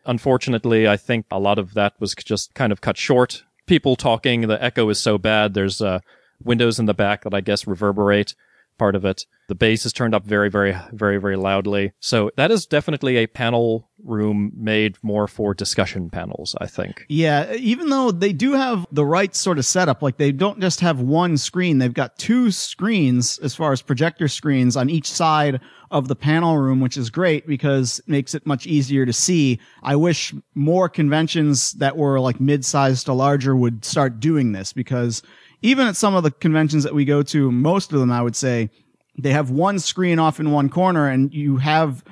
unfortunately, 0.06 0.88
I 0.88 0.96
think 0.96 1.26
a 1.30 1.38
lot 1.38 1.58
of 1.58 1.74
that 1.74 1.92
was 2.00 2.14
just 2.14 2.54
kind 2.54 2.72
of 2.72 2.80
cut 2.80 2.96
short. 2.96 3.44
People 3.66 3.94
talking, 3.94 4.40
the 4.42 4.62
echo 4.62 4.88
is 4.88 4.98
so 4.98 5.18
bad. 5.18 5.52
There's 5.52 5.82
uh, 5.82 6.00
windows 6.42 6.78
in 6.78 6.86
the 6.86 6.94
back 6.94 7.24
that 7.24 7.34
I 7.34 7.42
guess 7.42 7.66
reverberate 7.66 8.34
part 8.78 8.94
of 8.94 9.04
it. 9.04 9.24
The 9.48 9.54
bass 9.54 9.86
is 9.86 9.92
turned 9.92 10.14
up 10.14 10.24
very, 10.24 10.50
very, 10.50 10.76
very, 10.92 11.18
very 11.18 11.36
loudly. 11.36 11.92
So 12.00 12.30
that 12.36 12.50
is 12.50 12.66
definitely 12.66 13.16
a 13.16 13.26
panel 13.26 13.88
room 14.04 14.52
made 14.54 14.96
more 15.02 15.26
for 15.26 15.54
discussion 15.54 16.10
panels, 16.10 16.54
I 16.60 16.66
think. 16.66 17.04
Yeah, 17.08 17.52
even 17.54 17.88
though 17.88 18.10
they 18.10 18.32
do 18.32 18.52
have 18.52 18.86
the 18.92 19.06
right 19.06 19.34
sort 19.34 19.58
of 19.58 19.64
setup, 19.64 20.02
like 20.02 20.18
they 20.18 20.32
don't 20.32 20.60
just 20.60 20.80
have 20.80 21.00
one 21.00 21.36
screen, 21.36 21.78
they've 21.78 21.92
got 21.92 22.18
two 22.18 22.50
screens 22.50 23.38
as 23.38 23.54
far 23.54 23.72
as 23.72 23.82
projector 23.82 24.28
screens 24.28 24.76
on 24.76 24.90
each 24.90 25.10
side 25.10 25.60
of 25.90 26.08
the 26.08 26.16
panel 26.16 26.58
room, 26.58 26.80
which 26.80 26.96
is 26.96 27.08
great 27.08 27.46
because 27.46 27.98
it 28.00 28.08
makes 28.08 28.34
it 28.34 28.46
much 28.46 28.66
easier 28.66 29.06
to 29.06 29.12
see. 29.12 29.58
I 29.82 29.96
wish 29.96 30.34
more 30.54 30.88
conventions 30.88 31.72
that 31.72 31.96
were 31.96 32.20
like 32.20 32.40
mid-sized 32.40 33.06
to 33.06 33.14
larger 33.14 33.56
would 33.56 33.84
start 33.84 34.20
doing 34.20 34.52
this 34.52 34.72
because 34.72 35.22
even 35.62 35.86
at 35.86 35.96
some 35.96 36.14
of 36.14 36.22
the 36.22 36.30
conventions 36.30 36.84
that 36.84 36.94
we 36.94 37.04
go 37.04 37.22
to, 37.22 37.50
most 37.50 37.92
of 37.92 38.00
them, 38.00 38.10
I 38.12 38.22
would 38.22 38.36
say, 38.36 38.70
they 39.18 39.32
have 39.32 39.50
one 39.50 39.78
screen 39.78 40.18
off 40.18 40.38
in 40.38 40.52
one 40.52 40.68
corner 40.68 41.08
and 41.08 41.34
you 41.34 41.56
have 41.56 42.04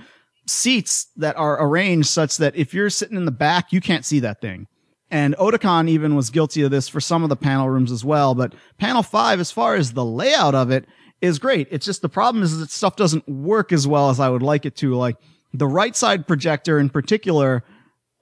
seats 0.47 1.07
that 1.17 1.37
are 1.37 1.65
arranged 1.65 2.09
such 2.09 2.37
that 2.39 2.57
if 2.57 2.75
you're 2.75 2.91
sitting 2.91 3.17
in 3.17 3.25
the 3.25 3.31
back, 3.31 3.73
you 3.73 3.81
can't 3.81 4.05
see 4.05 4.21
that 4.21 4.41
thing. 4.41 4.67
And 5.11 5.37
Otakon 5.37 5.89
even 5.89 6.17
was 6.17 6.31
guilty 6.31 6.63
of 6.63 6.73
this 6.73 6.89
for 6.89 7.01
some 7.01 7.23
of 7.23 7.29
the 7.29 7.37
panel 7.37 7.69
rooms 7.69 7.93
as 7.93 8.05
well. 8.05 8.35
But 8.35 8.55
panel 8.79 9.05
five, 9.05 9.39
as 9.39 9.53
far 9.53 9.77
as 9.77 9.93
the 9.93 10.05
layout 10.05 10.57
of 10.57 10.71
it, 10.71 10.85
is 11.21 11.39
great. 11.39 11.69
It's 11.71 11.87
just 11.87 12.03
the 12.03 12.09
problem 12.09 12.43
is 12.43 12.59
that 12.59 12.71
stuff 12.71 12.97
doesn't 12.97 13.29
work 13.29 13.73
as 13.73 13.87
well 13.87 14.11
as 14.11 14.19
I 14.19 14.29
would 14.29 14.43
like 14.43 14.67
it 14.67 14.77
to. 14.77 14.95
Like 14.97 15.17
the 15.55 15.69
right 15.69 15.95
side 15.95 16.27
projector 16.27 16.79
in 16.79 16.91
particular 16.91 17.63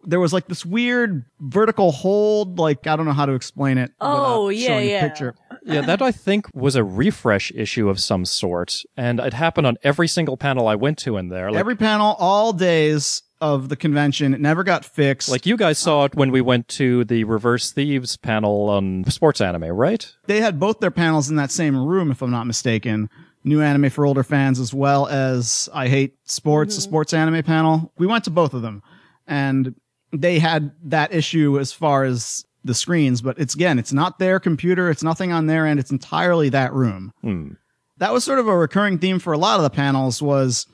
there 0.07 0.21
was 0.21 0.33
like 0.33 0.47
this 0.49 0.65
weird 0.65 1.25
vertical 1.41 1.93
hold. 1.93 2.59
Like 2.59 2.87
I 2.87 2.97
don't 2.97 3.07
know 3.07 3.13
how 3.13 3.27
to 3.27 3.33
explain 3.33 3.79
it. 3.79 3.93
Oh 4.01 4.49
yeah, 4.49 4.79
yeah. 4.79 5.09
Picture. 5.09 5.35
Yeah, 5.65 5.81
that 5.83 6.03
I 6.03 6.13
think 6.13 6.47
was 6.55 6.77
a 6.77 6.85
refresh 6.85 7.51
issue 7.53 7.89
of 7.89 7.99
some 7.99 8.25
sort, 8.25 8.83
and 8.97 9.19
it 9.19 9.33
happened 9.33 9.67
on 9.67 9.77
every 9.83 10.09
single 10.09 10.37
panel 10.37 10.69
I 10.69 10.75
went 10.75 10.99
to 10.99 11.17
in 11.17 11.29
there. 11.29 11.51
Like, 11.51 11.61
Every 11.61 11.77
panel, 11.77 12.17
all 12.19 12.53
days 12.53 13.23
of 13.41 13.69
the 13.69 13.77
convention, 13.77 14.35
it 14.35 14.41
never 14.41 14.63
got 14.63 14.85
fixed. 14.85 15.29
like 15.29 15.47
you 15.47 15.57
guys 15.57 15.79
saw 15.79 16.05
it 16.05 16.15
when 16.15 16.31
we 16.31 16.41
went 16.41 16.69
to 16.69 17.05
the 17.05 17.25
Reverse 17.25 17.73
Thieves 17.73 18.17
panel 18.17 18.71
on 18.71 19.05
sports 19.11 19.41
anime, 19.41 19.65
right? 19.65 20.11
they 20.27 20.41
had 20.41 20.61
both 20.61 20.81
their 20.81 20.91
panels 20.91 21.31
in 21.31 21.37
that 21.37 21.51
same 21.51 21.77
room, 21.77 22.11
if 22.11 22.23
I'm 22.23 22.31
not 22.31 22.47
mistaken. 22.47 23.11
New 23.43 23.61
anime 23.61 23.91
for 23.91 24.07
older 24.07 24.23
fans, 24.23 24.59
as 24.59 24.73
well 24.73 25.07
as 25.07 25.69
I 25.75 25.89
hate 25.89 26.15
sports, 26.25 26.77
a 26.77 26.79
mm-hmm. 26.79 26.89
sports 26.89 27.13
anime 27.13 27.43
panel. 27.43 27.93
We 27.99 28.07
went 28.07 28.25
to 28.25 28.31
both 28.31 28.55
of 28.55 28.63
them, 28.63 28.83
and 29.27 29.75
they 30.21 30.39
had 30.39 30.71
that 30.85 31.13
issue 31.13 31.59
as 31.59 31.73
far 31.73 32.05
as 32.05 32.45
the 32.65 32.75
screens. 32.75 33.21
But 33.21 33.39
it's 33.39 33.55
again, 33.55 33.79
it's 33.79 33.93
not 33.93 34.19
their 34.19 34.41
computer, 34.41 34.91
it's 34.91 35.03
nothing 35.03 35.33
on 35.33 35.47
their 35.47 35.67
end. 35.67 35.81
It's 35.81 35.91
entirely 35.91 36.49
that 36.51 36.73
room. 36.73 37.13
Hmm. 37.23 37.53
that 37.99 38.13
was 38.13 38.25
sort 38.25 38.39
of 38.39 38.49
a 38.49 38.57
recurring 38.57 38.99
theme 38.99 39.19
for 39.19 39.33
a 39.33 39.39
lot 39.39 39.59
of 39.59 39.63
the 39.63 39.71
panels 39.71 40.23
was 40.23 40.67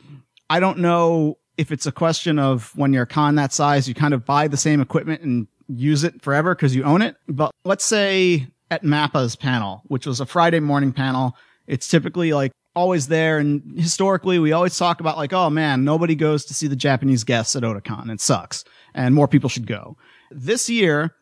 I 0.48 0.60
don't 0.60 0.78
know 0.78 1.38
if 1.56 1.70
it's 1.70 1.86
a 1.86 1.92
question 1.92 2.38
of 2.38 2.72
when 2.76 2.92
you're 2.92 3.02
a 3.02 3.06
con 3.06 3.34
that 3.34 3.52
size, 3.52 3.86
you 3.88 3.94
kind 3.94 4.14
of 4.14 4.24
buy 4.24 4.48
the 4.48 4.56
same 4.56 4.80
equipment 4.80 5.22
and 5.22 5.46
use 5.68 6.04
it 6.04 6.22
forever 6.22 6.54
because 6.54 6.74
you 6.74 6.84
own 6.84 7.02
it. 7.02 7.16
But 7.28 7.50
let's 7.64 7.84
say 7.84 8.48
at 8.70 8.82
Mappa's 8.82 9.36
panel, 9.36 9.82
which 9.88 10.06
was 10.06 10.20
a 10.20 10.26
Friday 10.26 10.60
morning 10.60 10.92
panel, 10.92 11.36
it's 11.66 11.86
typically 11.86 12.32
like 12.32 12.52
always 12.74 13.08
there. 13.08 13.38
And 13.38 13.78
historically, 13.78 14.38
we 14.38 14.52
always 14.52 14.78
talk 14.78 15.00
about 15.00 15.16
like, 15.16 15.32
oh 15.32 15.50
man, 15.50 15.84
nobody 15.84 16.14
goes 16.14 16.44
to 16.46 16.54
see 16.54 16.66
the 16.66 16.76
Japanese 16.76 17.24
guests 17.24 17.54
at 17.56 17.62
Otakon. 17.62 18.10
It 18.10 18.20
sucks. 18.20 18.64
And 18.94 19.14
more 19.14 19.28
people 19.28 19.48
should 19.48 19.66
go. 19.66 19.96
This 20.30 20.68
year, 20.70 21.14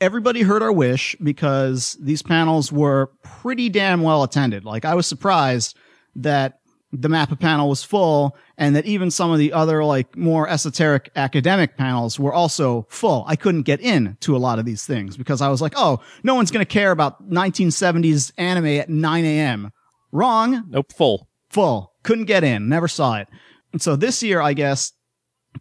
everybody 0.00 0.42
heard 0.42 0.62
our 0.62 0.72
wish 0.72 1.16
because 1.22 1.96
these 2.00 2.22
panels 2.22 2.70
were 2.72 3.10
pretty 3.22 3.68
damn 3.68 4.02
well 4.02 4.22
attended. 4.22 4.64
Like 4.64 4.84
I 4.84 4.94
was 4.94 5.06
surprised 5.06 5.76
that 6.16 6.60
the 6.92 7.08
Mappa 7.08 7.38
panel 7.38 7.68
was 7.68 7.82
full 7.82 8.36
and 8.56 8.74
that 8.76 8.86
even 8.86 9.10
some 9.10 9.30
of 9.30 9.38
the 9.38 9.52
other 9.52 9.84
like 9.84 10.16
more 10.16 10.48
esoteric 10.48 11.10
academic 11.16 11.76
panels 11.76 12.18
were 12.18 12.32
also 12.32 12.86
full. 12.88 13.24
I 13.26 13.36
couldn't 13.36 13.62
get 13.62 13.80
in 13.80 14.16
to 14.20 14.36
a 14.36 14.38
lot 14.38 14.58
of 14.58 14.64
these 14.64 14.86
things 14.86 15.16
because 15.16 15.42
I 15.42 15.48
was 15.48 15.60
like, 15.60 15.74
oh, 15.76 16.00
no 16.22 16.34
one's 16.34 16.50
going 16.50 16.64
to 16.64 16.72
care 16.72 16.92
about 16.92 17.28
1970s 17.28 18.32
anime 18.38 18.66
at 18.66 18.88
9 18.88 19.24
a.m. 19.24 19.72
Wrong 20.12 20.64
Nope, 20.68 20.92
full. 20.92 21.28
full. 21.50 21.92
Couldn't 22.02 22.24
get 22.26 22.44
in. 22.44 22.68
Never 22.68 22.88
saw 22.88 23.16
it. 23.16 23.28
And 23.72 23.82
so 23.82 23.96
this 23.96 24.22
year, 24.22 24.40
I 24.40 24.54
guess, 24.54 24.92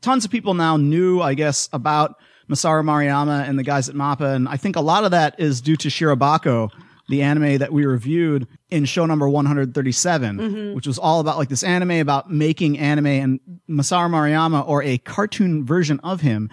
tons 0.02 0.26
of 0.26 0.32
people 0.32 0.54
now 0.54 0.78
knew, 0.78 1.22
I 1.22 1.34
guess, 1.34 1.70
about 1.74 2.16
Masao 2.50 2.84
Maruyama 2.84 3.48
and 3.48 3.58
the 3.58 3.64
guys 3.64 3.90
at 3.90 3.96
Mappa. 3.96 4.36
And 4.36 4.48
I 4.48 4.58
think 4.58 4.76
a 4.76 4.82
lot 4.82 5.04
of 5.04 5.12
that 5.12 5.40
is 5.40 5.62
due 5.62 5.76
to 5.78 5.88
Shirobako, 5.88 6.70
the 7.10 7.22
anime 7.22 7.60
that 7.60 7.72
we 7.72 7.86
reviewed 7.86 8.48
in 8.70 8.86
show 8.86 9.06
number 9.06 9.28
137, 9.30 10.38
mm-hmm. 10.38 10.76
which 10.76 10.88
was 10.88 10.98
all 10.98 11.20
about 11.20 11.38
like 11.38 11.50
this 11.50 11.64
anime 11.64 11.92
about 11.92 12.32
making 12.32 12.80
anime 12.80 13.06
and 13.08 13.40
Masao 13.70 14.10
Maruyama 14.10 14.68
or 14.68 14.84
a 14.84 14.98
cartoon 15.00 15.66
version 15.66 16.00
of 16.04 16.22
him 16.22 16.50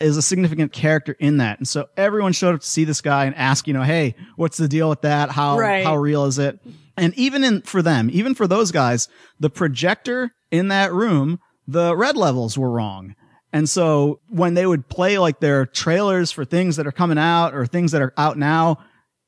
is 0.00 0.16
a 0.16 0.22
significant 0.22 0.72
character 0.72 1.16
in 1.18 1.36
that. 1.38 1.58
And 1.58 1.68
so 1.68 1.88
everyone 1.96 2.32
showed 2.32 2.54
up 2.54 2.60
to 2.60 2.66
see 2.66 2.84
this 2.84 3.00
guy 3.00 3.26
and 3.26 3.34
ask, 3.36 3.66
you 3.68 3.74
know, 3.74 3.82
hey, 3.82 4.14
what's 4.36 4.56
the 4.56 4.68
deal 4.68 4.88
with 4.88 5.02
that? 5.02 5.30
How, 5.30 5.58
Right. 5.58 5.84
how 5.84 5.96
real 5.96 6.24
is 6.24 6.38
it? 6.38 6.58
And 6.96 7.14
even 7.14 7.44
in, 7.44 7.62
for 7.62 7.82
them, 7.82 8.08
even 8.12 8.34
for 8.34 8.46
those 8.46 8.72
guys, 8.72 9.08
the 9.38 9.50
projector 9.50 10.32
in 10.50 10.68
that 10.68 10.92
room, 10.92 11.38
the 11.66 11.96
red 11.96 12.16
levels 12.16 12.56
were 12.56 12.70
wrong. 12.70 13.14
And 13.52 13.68
so 13.68 14.20
when 14.28 14.54
they 14.54 14.66
would 14.66 14.88
play 14.88 15.18
like 15.18 15.40
their 15.40 15.66
trailers 15.66 16.30
for 16.30 16.44
things 16.44 16.76
that 16.76 16.86
are 16.86 16.92
coming 16.92 17.18
out 17.18 17.54
or 17.54 17.66
things 17.66 17.92
that 17.92 18.02
are 18.02 18.12
out 18.16 18.36
now, 18.36 18.78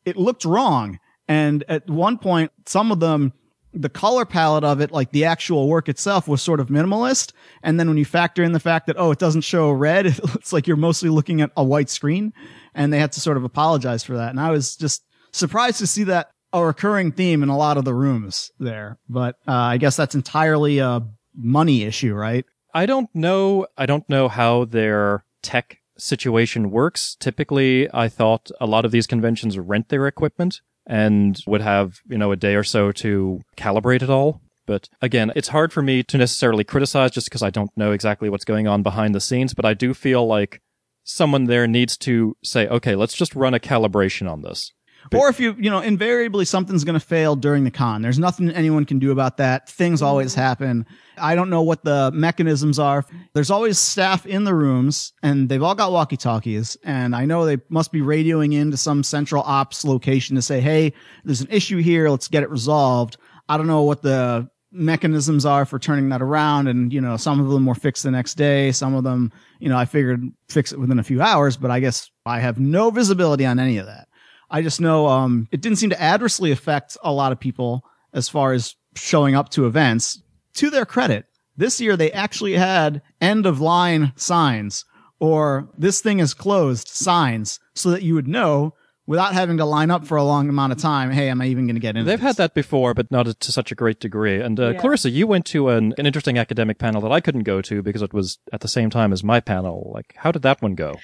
it 0.04 0.16
looked 0.16 0.44
wrong. 0.44 0.98
And 1.28 1.64
at 1.68 1.88
one 1.88 2.18
point, 2.18 2.50
some 2.66 2.90
of 2.90 3.00
them, 3.00 3.32
the 3.72 3.88
color 3.88 4.24
palette 4.24 4.64
of 4.64 4.80
it, 4.80 4.90
like 4.90 5.12
the 5.12 5.26
actual 5.26 5.68
work 5.68 5.88
itself 5.88 6.26
was 6.26 6.42
sort 6.42 6.60
of 6.60 6.68
minimalist. 6.68 7.32
And 7.62 7.78
then 7.78 7.88
when 7.88 7.98
you 7.98 8.04
factor 8.04 8.42
in 8.42 8.52
the 8.52 8.60
fact 8.60 8.86
that, 8.86 8.96
oh, 8.98 9.10
it 9.10 9.18
doesn't 9.18 9.42
show 9.42 9.70
red, 9.70 10.06
it 10.06 10.22
looks 10.22 10.52
like 10.52 10.66
you're 10.66 10.76
mostly 10.76 11.10
looking 11.10 11.40
at 11.40 11.50
a 11.56 11.64
white 11.64 11.90
screen. 11.90 12.32
And 12.74 12.92
they 12.92 12.98
had 12.98 13.12
to 13.12 13.20
sort 13.20 13.36
of 13.36 13.44
apologize 13.44 14.02
for 14.02 14.16
that. 14.16 14.30
And 14.30 14.40
I 14.40 14.50
was 14.50 14.76
just 14.76 15.04
surprised 15.32 15.78
to 15.78 15.86
see 15.86 16.04
that 16.04 16.30
a 16.52 16.64
recurring 16.64 17.12
theme 17.12 17.42
in 17.42 17.50
a 17.50 17.56
lot 17.56 17.76
of 17.76 17.84
the 17.84 17.94
rooms 17.94 18.50
there. 18.58 18.98
But, 19.08 19.36
uh, 19.46 19.52
I 19.52 19.76
guess 19.76 19.96
that's 19.96 20.14
entirely 20.14 20.78
a 20.78 21.02
money 21.38 21.84
issue, 21.84 22.14
right? 22.14 22.44
I 22.74 22.84
don't 22.84 23.08
know. 23.14 23.66
I 23.76 23.86
don't 23.86 24.08
know 24.08 24.28
how 24.28 24.64
their 24.64 25.24
tech 25.42 25.78
situation 25.96 26.70
works. 26.70 27.16
Typically, 27.18 27.88
I 27.94 28.08
thought 28.08 28.50
a 28.60 28.66
lot 28.66 28.84
of 28.84 28.90
these 28.90 29.06
conventions 29.06 29.58
rent 29.58 29.88
their 29.88 30.06
equipment 30.06 30.60
and 30.86 31.42
would 31.46 31.60
have, 31.60 32.00
you 32.08 32.18
know, 32.18 32.32
a 32.32 32.36
day 32.36 32.54
or 32.54 32.64
so 32.64 32.92
to 32.92 33.40
calibrate 33.56 34.02
it 34.02 34.10
all. 34.10 34.40
But 34.66 34.88
again, 35.00 35.32
it's 35.34 35.48
hard 35.48 35.72
for 35.72 35.82
me 35.82 36.02
to 36.04 36.18
necessarily 36.18 36.64
criticize 36.64 37.10
just 37.10 37.26
because 37.26 37.42
I 37.42 37.50
don't 37.50 37.70
know 37.76 37.92
exactly 37.92 38.28
what's 38.28 38.44
going 38.44 38.68
on 38.68 38.82
behind 38.82 39.14
the 39.14 39.20
scenes, 39.20 39.54
but 39.54 39.64
I 39.64 39.74
do 39.74 39.94
feel 39.94 40.26
like 40.26 40.60
someone 41.04 41.44
there 41.44 41.66
needs 41.66 41.96
to 41.98 42.36
say, 42.44 42.68
okay, 42.68 42.94
let's 42.94 43.14
just 43.14 43.34
run 43.34 43.54
a 43.54 43.60
calibration 43.60 44.30
on 44.30 44.42
this. 44.42 44.72
Or 45.14 45.28
if 45.28 45.40
you, 45.40 45.54
you 45.58 45.70
know, 45.70 45.80
invariably 45.80 46.44
something's 46.44 46.84
going 46.84 46.98
to 46.98 47.04
fail 47.04 47.36
during 47.36 47.64
the 47.64 47.70
con. 47.70 48.02
There's 48.02 48.18
nothing 48.18 48.50
anyone 48.50 48.84
can 48.84 48.98
do 48.98 49.10
about 49.10 49.36
that. 49.38 49.68
Things 49.68 50.02
always 50.02 50.32
mm-hmm. 50.32 50.40
happen. 50.40 50.86
I 51.16 51.34
don't 51.34 51.50
know 51.50 51.62
what 51.62 51.84
the 51.84 52.10
mechanisms 52.12 52.78
are. 52.78 53.04
There's 53.34 53.50
always 53.50 53.78
staff 53.78 54.26
in 54.26 54.44
the 54.44 54.54
rooms 54.54 55.12
and 55.22 55.48
they've 55.48 55.62
all 55.62 55.74
got 55.74 55.92
walkie 55.92 56.16
talkies. 56.16 56.76
And 56.84 57.14
I 57.14 57.24
know 57.24 57.44
they 57.44 57.58
must 57.68 57.92
be 57.92 58.00
radioing 58.00 58.54
into 58.54 58.76
some 58.76 59.02
central 59.02 59.42
ops 59.42 59.84
location 59.84 60.36
to 60.36 60.42
say, 60.42 60.60
Hey, 60.60 60.92
there's 61.24 61.40
an 61.40 61.48
issue 61.50 61.78
here. 61.78 62.08
Let's 62.08 62.28
get 62.28 62.42
it 62.42 62.50
resolved. 62.50 63.16
I 63.48 63.56
don't 63.56 63.66
know 63.66 63.82
what 63.82 64.02
the 64.02 64.48
mechanisms 64.70 65.46
are 65.46 65.64
for 65.64 65.78
turning 65.78 66.08
that 66.10 66.22
around. 66.22 66.68
And, 66.68 66.92
you 66.92 67.00
know, 67.00 67.16
some 67.16 67.40
of 67.40 67.48
them 67.48 67.66
were 67.66 67.74
fixed 67.74 68.02
the 68.02 68.10
next 68.10 68.34
day. 68.34 68.72
Some 68.72 68.94
of 68.94 69.04
them, 69.04 69.32
you 69.60 69.68
know, 69.68 69.78
I 69.78 69.84
figured 69.84 70.30
fix 70.48 70.72
it 70.72 70.78
within 70.78 70.98
a 70.98 71.04
few 71.04 71.22
hours, 71.22 71.56
but 71.56 71.70
I 71.70 71.80
guess 71.80 72.10
I 72.26 72.40
have 72.40 72.58
no 72.58 72.90
visibility 72.90 73.46
on 73.46 73.58
any 73.58 73.78
of 73.78 73.86
that. 73.86 74.07
I 74.50 74.62
just 74.62 74.80
know 74.80 75.06
um, 75.08 75.48
it 75.52 75.60
didn't 75.60 75.78
seem 75.78 75.90
to 75.90 76.00
adversely 76.02 76.50
affect 76.52 76.96
a 77.02 77.12
lot 77.12 77.32
of 77.32 77.40
people 77.40 77.84
as 78.12 78.28
far 78.28 78.52
as 78.52 78.74
showing 78.94 79.34
up 79.34 79.50
to 79.50 79.66
events. 79.66 80.22
To 80.54 80.70
their 80.70 80.86
credit, 80.86 81.26
this 81.56 81.80
year 81.80 81.96
they 81.96 82.10
actually 82.10 82.54
had 82.54 83.02
end 83.20 83.46
of 83.46 83.60
line 83.60 84.12
signs 84.16 84.84
or 85.20 85.68
this 85.76 86.00
thing 86.00 86.20
is 86.20 86.34
closed 86.34 86.88
signs 86.88 87.60
so 87.74 87.90
that 87.90 88.02
you 88.02 88.14
would 88.14 88.28
know 88.28 88.74
without 89.06 89.32
having 89.32 89.56
to 89.56 89.64
line 89.64 89.90
up 89.90 90.06
for 90.06 90.16
a 90.16 90.22
long 90.22 90.48
amount 90.48 90.72
of 90.72 90.78
time. 90.78 91.10
Hey, 91.10 91.28
am 91.28 91.40
I 91.40 91.46
even 91.46 91.66
going 91.66 91.76
to 91.76 91.80
get 91.80 91.96
in? 91.96 92.04
They've 92.04 92.20
had 92.20 92.36
that 92.36 92.54
before, 92.54 92.92
but 92.92 93.10
not 93.10 93.40
to 93.40 93.52
such 93.52 93.72
a 93.72 93.74
great 93.74 94.00
degree. 94.00 94.40
And 94.40 94.60
uh, 94.60 94.70
Yeah. 94.70 94.80
Clarissa, 94.80 95.10
you 95.10 95.26
went 95.26 95.46
to 95.46 95.70
an, 95.70 95.94
an 95.96 96.06
interesting 96.06 96.38
academic 96.38 96.78
panel 96.78 97.00
that 97.00 97.12
I 97.12 97.20
couldn't 97.20 97.44
go 97.44 97.62
to 97.62 97.82
because 97.82 98.02
it 98.02 98.12
was 98.12 98.38
at 98.52 98.60
the 98.60 98.68
same 98.68 98.90
time 98.90 99.12
as 99.12 99.24
my 99.24 99.40
panel. 99.40 99.90
Like, 99.94 100.14
how 100.18 100.30
did 100.30 100.42
that 100.42 100.60
one 100.60 100.74
go? 100.74 100.96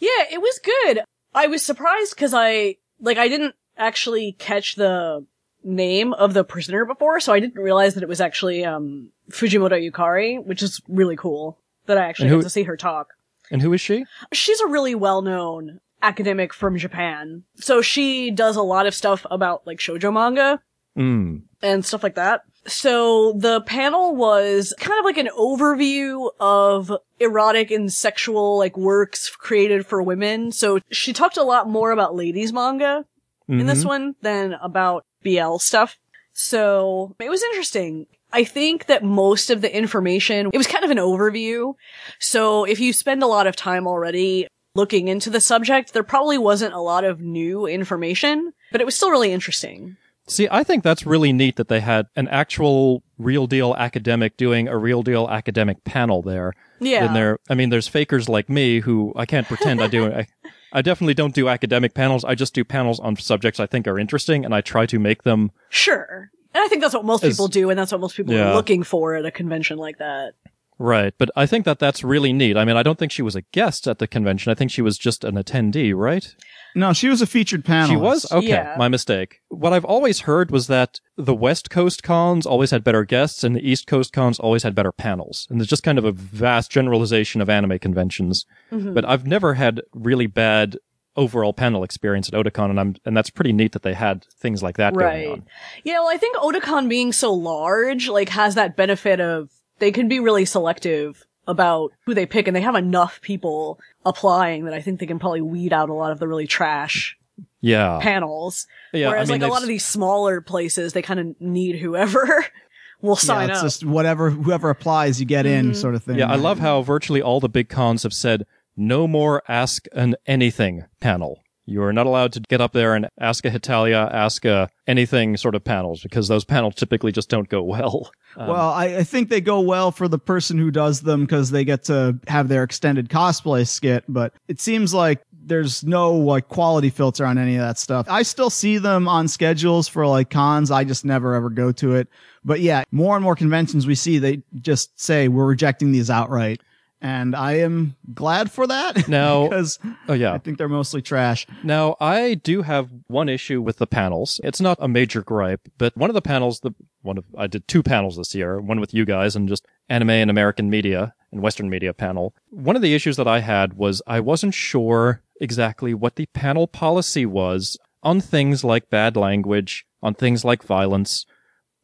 Yeah, 0.00 0.24
it 0.30 0.40
was 0.40 0.58
good. 0.64 1.04
I 1.34 1.46
was 1.46 1.62
surprised 1.62 2.14
because 2.14 2.32
I, 2.34 2.76
like, 3.00 3.18
I 3.18 3.28
didn't 3.28 3.54
actually 3.76 4.32
catch 4.38 4.76
the 4.76 5.26
name 5.62 6.12
of 6.12 6.34
the 6.34 6.44
prisoner 6.44 6.84
before, 6.84 7.20
so 7.20 7.32
I 7.32 7.40
didn't 7.40 7.60
realize 7.62 7.94
that 7.94 8.02
it 8.02 8.08
was 8.08 8.20
actually, 8.20 8.64
um, 8.64 9.10
Fujimoto 9.30 9.72
Yukari, 9.90 10.44
which 10.44 10.62
is 10.62 10.80
really 10.88 11.16
cool 11.16 11.58
that 11.86 11.96
I 11.98 12.04
actually 12.06 12.28
who- 12.28 12.36
got 12.36 12.42
to 12.44 12.50
see 12.50 12.64
her 12.64 12.76
talk. 12.76 13.08
And 13.50 13.60
who 13.62 13.72
is 13.72 13.80
she? 13.80 14.04
She's 14.32 14.60
a 14.60 14.66
really 14.66 14.94
well-known 14.94 15.80
academic 16.02 16.52
from 16.54 16.76
Japan. 16.78 17.44
So 17.56 17.82
she 17.82 18.30
does 18.30 18.56
a 18.56 18.62
lot 18.62 18.86
of 18.86 18.94
stuff 18.94 19.24
about 19.30 19.66
like 19.66 19.78
shoujo 19.78 20.12
manga 20.12 20.60
Mm. 20.96 21.42
and 21.62 21.84
stuff 21.84 22.02
like 22.02 22.14
that. 22.14 22.42
So 22.66 23.32
the 23.32 23.60
panel 23.62 24.16
was 24.16 24.74
kind 24.78 24.98
of 24.98 25.04
like 25.04 25.18
an 25.18 25.28
overview 25.38 26.30
of 26.40 26.92
erotic 27.20 27.70
and 27.70 27.92
sexual 27.92 28.58
like 28.58 28.76
works 28.76 29.28
created 29.30 29.86
for 29.86 30.02
women. 30.02 30.50
So 30.52 30.78
she 30.90 31.12
talked 31.12 31.36
a 31.36 31.42
lot 31.42 31.68
more 31.68 31.90
about 31.90 32.14
ladies 32.16 32.52
manga 32.52 33.04
in 33.48 33.66
this 33.66 33.82
Mhm. 33.84 33.86
one 33.86 34.14
than 34.22 34.54
about 34.62 35.04
BL 35.22 35.58
stuff. 35.58 35.98
So 36.32 37.14
it 37.20 37.28
was 37.30 37.42
interesting. 37.42 38.06
I 38.32 38.42
think 38.44 38.86
that 38.86 39.04
most 39.04 39.50
of 39.50 39.60
the 39.60 39.74
information, 39.74 40.50
it 40.52 40.56
was 40.56 40.66
kind 40.66 40.84
of 40.84 40.90
an 40.90 40.98
overview. 40.98 41.74
So 42.18 42.64
if 42.64 42.80
you 42.80 42.92
spend 42.92 43.22
a 43.22 43.26
lot 43.28 43.46
of 43.46 43.54
time 43.54 43.86
already 43.86 44.48
looking 44.74 45.06
into 45.06 45.30
the 45.30 45.40
subject, 45.40 45.92
there 45.92 46.02
probably 46.02 46.38
wasn't 46.38 46.74
a 46.74 46.80
lot 46.80 47.04
of 47.04 47.20
new 47.20 47.66
information, 47.66 48.52
but 48.72 48.80
it 48.80 48.84
was 48.84 48.96
still 48.96 49.10
really 49.10 49.32
interesting. 49.32 49.96
See, 50.26 50.48
I 50.50 50.62
think 50.64 50.82
that's 50.82 51.04
really 51.04 51.32
neat 51.32 51.56
that 51.56 51.68
they 51.68 51.80
had 51.80 52.06
an 52.16 52.28
actual 52.28 53.02
real 53.18 53.46
deal 53.46 53.74
academic 53.76 54.36
doing 54.38 54.68
a 54.68 54.78
real 54.78 55.02
deal 55.02 55.28
academic 55.28 55.84
panel 55.84 56.22
there. 56.22 56.54
Yeah. 56.80 57.04
And 57.04 57.14
there, 57.16 57.38
I 57.50 57.54
mean, 57.54 57.68
there's 57.70 57.88
fakers 57.88 58.28
like 58.28 58.48
me 58.48 58.80
who 58.80 59.12
I 59.16 59.26
can't 59.26 59.46
pretend 59.46 59.82
I 59.82 59.86
do. 59.86 60.06
I, 60.12 60.26
I 60.72 60.82
definitely 60.82 61.14
don't 61.14 61.34
do 61.34 61.48
academic 61.48 61.94
panels. 61.94 62.24
I 62.24 62.34
just 62.34 62.54
do 62.54 62.64
panels 62.64 62.98
on 63.00 63.16
subjects 63.16 63.60
I 63.60 63.66
think 63.66 63.86
are 63.86 63.98
interesting, 63.98 64.44
and 64.44 64.54
I 64.54 64.60
try 64.62 64.86
to 64.86 64.98
make 64.98 65.22
them. 65.24 65.52
Sure. 65.68 66.30
And 66.54 66.62
I 66.64 66.68
think 66.68 66.80
that's 66.82 66.94
what 66.94 67.04
most 67.04 67.22
As- 67.22 67.34
people 67.34 67.48
do, 67.48 67.68
and 67.70 67.78
that's 67.78 67.92
what 67.92 68.00
most 68.00 68.16
people 68.16 68.34
Yeah. 68.34 68.50
are 68.50 68.54
looking 68.54 68.82
for 68.82 69.14
at 69.14 69.24
a 69.26 69.30
convention 69.30 69.76
like 69.78 69.98
that. 69.98 70.32
Right, 70.78 71.14
but 71.18 71.30
I 71.36 71.46
think 71.46 71.64
that 71.66 71.78
that's 71.78 72.02
really 72.02 72.32
neat. 72.32 72.56
I 72.56 72.64
mean, 72.64 72.76
I 72.76 72.82
don't 72.82 72.98
think 72.98 73.12
she 73.12 73.22
was 73.22 73.36
a 73.36 73.42
guest 73.52 73.86
at 73.86 74.00
the 74.00 74.08
convention. 74.08 74.50
I 74.50 74.54
think 74.56 74.72
she 74.72 74.82
was 74.82 74.98
just 74.98 75.22
an 75.22 75.36
attendee, 75.36 75.94
right? 75.94 76.34
No, 76.74 76.92
she 76.92 77.08
was 77.08 77.22
a 77.22 77.26
featured 77.26 77.64
panel. 77.64 77.88
She 77.88 77.96
was? 77.96 78.30
Okay, 78.32 78.48
Yeah. 78.48 78.74
my 78.78 78.88
mistake. 78.88 79.40
What 79.48 79.72
I've 79.72 79.84
always 79.84 80.20
heard 80.20 80.50
was 80.50 80.66
that 80.66 81.00
the 81.16 81.34
West 81.34 81.70
Coast 81.70 82.02
cons 82.02 82.46
always 82.46 82.70
had 82.72 82.82
better 82.82 83.04
guests 83.04 83.44
and 83.44 83.54
the 83.54 83.68
East 83.68 83.86
Coast 83.86 84.12
cons 84.12 84.38
always 84.40 84.62
had 84.64 84.74
better 84.74 84.90
panels. 84.92 85.46
And 85.50 85.60
there's 85.60 85.68
just 85.68 85.82
kind 85.84 85.98
of 85.98 86.04
a 86.04 86.12
vast 86.12 86.70
generalization 86.70 87.40
of 87.40 87.48
anime 87.48 87.78
conventions. 87.78 88.44
Mm-hmm. 88.72 88.92
But 88.94 89.08
I've 89.08 89.26
never 89.26 89.54
had 89.54 89.82
really 89.94 90.26
bad 90.26 90.78
overall 91.16 91.52
panel 91.52 91.84
experience 91.84 92.28
at 92.28 92.34
Otakon 92.34 92.70
and 92.70 92.80
I'm 92.80 92.96
and 93.04 93.16
that's 93.16 93.30
pretty 93.30 93.52
neat 93.52 93.70
that 93.70 93.82
they 93.84 93.94
had 93.94 94.24
things 94.40 94.64
like 94.64 94.76
that 94.78 94.96
Right. 94.96 95.26
going 95.26 95.32
on. 95.32 95.46
Yeah, 95.84 96.00
well, 96.00 96.08
I 96.10 96.16
think 96.16 96.36
Otakon 96.38 96.88
being 96.88 97.12
so 97.12 97.32
large, 97.32 98.08
like, 98.08 98.30
has 98.30 98.56
that 98.56 98.76
benefit 98.76 99.20
of 99.20 99.50
they 99.78 99.92
can 99.92 100.08
be 100.08 100.18
really 100.18 100.44
selective 100.44 101.24
about 101.46 101.92
who 102.06 102.14
they 102.14 102.26
pick, 102.26 102.46
and 102.46 102.54
they 102.56 102.60
have 102.60 102.74
enough 102.74 103.20
people 103.20 103.78
applying 104.04 104.64
that 104.64 104.74
I 104.74 104.80
think 104.80 105.00
they 105.00 105.06
can 105.06 105.18
probably 105.18 105.40
weed 105.42 105.72
out 105.72 105.88
a 105.88 105.94
lot 105.94 106.12
of 106.12 106.18
the 106.18 106.28
really 106.28 106.46
trash 106.46 107.16
Yeah. 107.60 107.98
panels. 108.00 108.66
yeah, 108.92 109.08
Whereas, 109.08 109.28
I 109.30 109.34
mean, 109.34 109.40
like, 109.42 109.50
a 109.50 109.52
lot 109.52 109.62
of 109.62 109.68
these 109.68 109.84
smaller 109.86 110.40
places, 110.40 110.92
they 110.92 111.02
kind 111.02 111.20
of 111.20 111.40
need 111.40 111.76
whoever 111.78 112.44
will 113.02 113.14
Yeah, 113.16 113.26
sign 113.26 113.50
it's 113.50 113.58
up. 113.58 113.64
just 113.64 113.84
whatever 113.84 114.30
whoever 114.30 114.70
applies, 114.70 115.20
you 115.20 115.26
get 115.26 115.46
in, 115.46 115.66
mm-hmm. 115.66 115.74
sort 115.74 115.94
of 115.94 116.02
thing. 116.02 116.18
Yeah, 116.18 116.30
I 116.30 116.36
love 116.36 116.58
how 116.58 116.82
virtually 116.82 117.20
all 117.22 117.40
the 117.40 117.48
big 117.48 117.68
cons 117.68 118.02
have 118.04 118.14
said 118.14 118.46
no 118.76 119.06
more 119.06 119.42
ask 119.48 119.86
an 119.92 120.16
anything 120.26 120.84
panel. 121.00 121.40
You 121.66 121.82
are 121.82 121.92
not 121.92 122.06
allowed 122.06 122.32
to 122.34 122.40
get 122.40 122.60
up 122.60 122.72
there 122.72 122.94
and 122.94 123.08
ask 123.18 123.44
a 123.44 123.50
Hetalia, 123.50 124.10
ask 124.12 124.44
a 124.44 124.68
anything 124.86 125.36
sort 125.36 125.54
of 125.54 125.64
panels 125.64 126.02
because 126.02 126.28
those 126.28 126.44
panels 126.44 126.74
typically 126.74 127.10
just 127.10 127.30
don't 127.30 127.48
go 127.48 127.62
well. 127.74 128.10
Um, 128.36 128.48
well, 128.48 128.70
I, 128.70 128.96
I 128.96 129.04
think 129.04 129.28
they 129.28 129.40
go 129.40 129.60
well 129.60 129.90
for 129.90 130.08
the 130.08 130.18
person 130.18 130.58
who 130.58 130.70
does 130.70 131.00
them 131.00 131.22
because 131.22 131.50
they 131.50 131.64
get 131.64 131.84
to 131.84 132.18
have 132.26 132.48
their 132.48 132.64
extended 132.64 133.08
cosplay 133.08 133.66
skit. 133.66 134.04
But 134.08 134.34
it 134.48 134.60
seems 134.60 134.92
like 134.92 135.22
there's 135.46 135.84
no 135.84 136.12
like 136.12 136.48
quality 136.48 136.90
filter 136.90 137.24
on 137.24 137.38
any 137.38 137.56
of 137.56 137.62
that 137.62 137.78
stuff. 137.78 138.06
I 138.08 138.22
still 138.22 138.50
see 138.50 138.78
them 138.78 139.08
on 139.08 139.28
schedules 139.28 139.88
for 139.88 140.06
like 140.06 140.30
cons. 140.30 140.70
I 140.70 140.84
just 140.84 141.04
never 141.04 141.34
ever 141.34 141.50
go 141.50 141.72
to 141.72 141.94
it. 141.94 142.08
But 142.44 142.60
yeah, 142.60 142.84
more 142.90 143.16
and 143.16 143.22
more 143.22 143.36
conventions 143.36 143.86
we 143.86 143.94
see, 143.94 144.18
they 144.18 144.42
just 144.60 144.98
say 145.00 145.28
we're 145.28 145.46
rejecting 145.46 145.92
these 145.92 146.10
outright. 146.10 146.60
And 147.04 147.36
I 147.36 147.58
am 147.58 147.96
glad 148.14 148.50
for 148.50 148.66
that. 148.66 149.06
Now- 149.14 149.46
because 149.46 149.78
oh 150.08 150.14
yeah. 150.14 150.32
I 150.32 150.38
think 150.38 150.56
they're 150.56 150.68
mostly 150.70 151.02
trash. 151.02 151.46
Now, 151.62 151.96
I 152.00 152.34
do 152.34 152.62
have 152.62 152.88
one 153.08 153.28
issue 153.28 153.60
with 153.60 153.76
the 153.76 153.86
panels. 153.86 154.40
It's 154.42 154.60
not 154.60 154.78
a 154.80 154.88
major 154.88 155.22
gripe, 155.22 155.68
but 155.76 155.94
one 155.98 156.08
of 156.08 156.14
the 156.14 156.22
panels, 156.22 156.60
the 156.60 156.72
one 157.02 157.18
of 157.18 157.24
I 157.36 157.46
did 157.46 157.68
two 157.68 157.82
panels 157.82 158.16
this 158.16 158.34
year, 158.34 158.58
one 158.58 158.80
with 158.80 158.94
you 158.94 159.04
guys 159.04 159.36
and 159.36 159.46
just 159.46 159.66
anime 159.90 160.10
and 160.10 160.30
American 160.30 160.70
media 160.70 161.14
and 161.30 161.42
Western 161.42 161.68
media 161.68 161.92
panel. 161.92 162.34
One 162.48 162.74
of 162.74 162.80
the 162.80 162.94
issues 162.94 163.18
that 163.18 163.28
I 163.28 163.40
had 163.40 163.74
was 163.74 164.00
I 164.06 164.20
wasn't 164.20 164.54
sure 164.54 165.22
exactly 165.40 165.92
what 165.92 166.16
the 166.16 166.26
panel 166.32 166.66
policy 166.66 167.26
was 167.26 167.76
on 168.02 168.22
things 168.22 168.64
like 168.64 168.88
bad 168.88 169.14
language, 169.14 169.84
on 170.02 170.14
things 170.14 170.42
like 170.42 170.62
violence. 170.62 171.26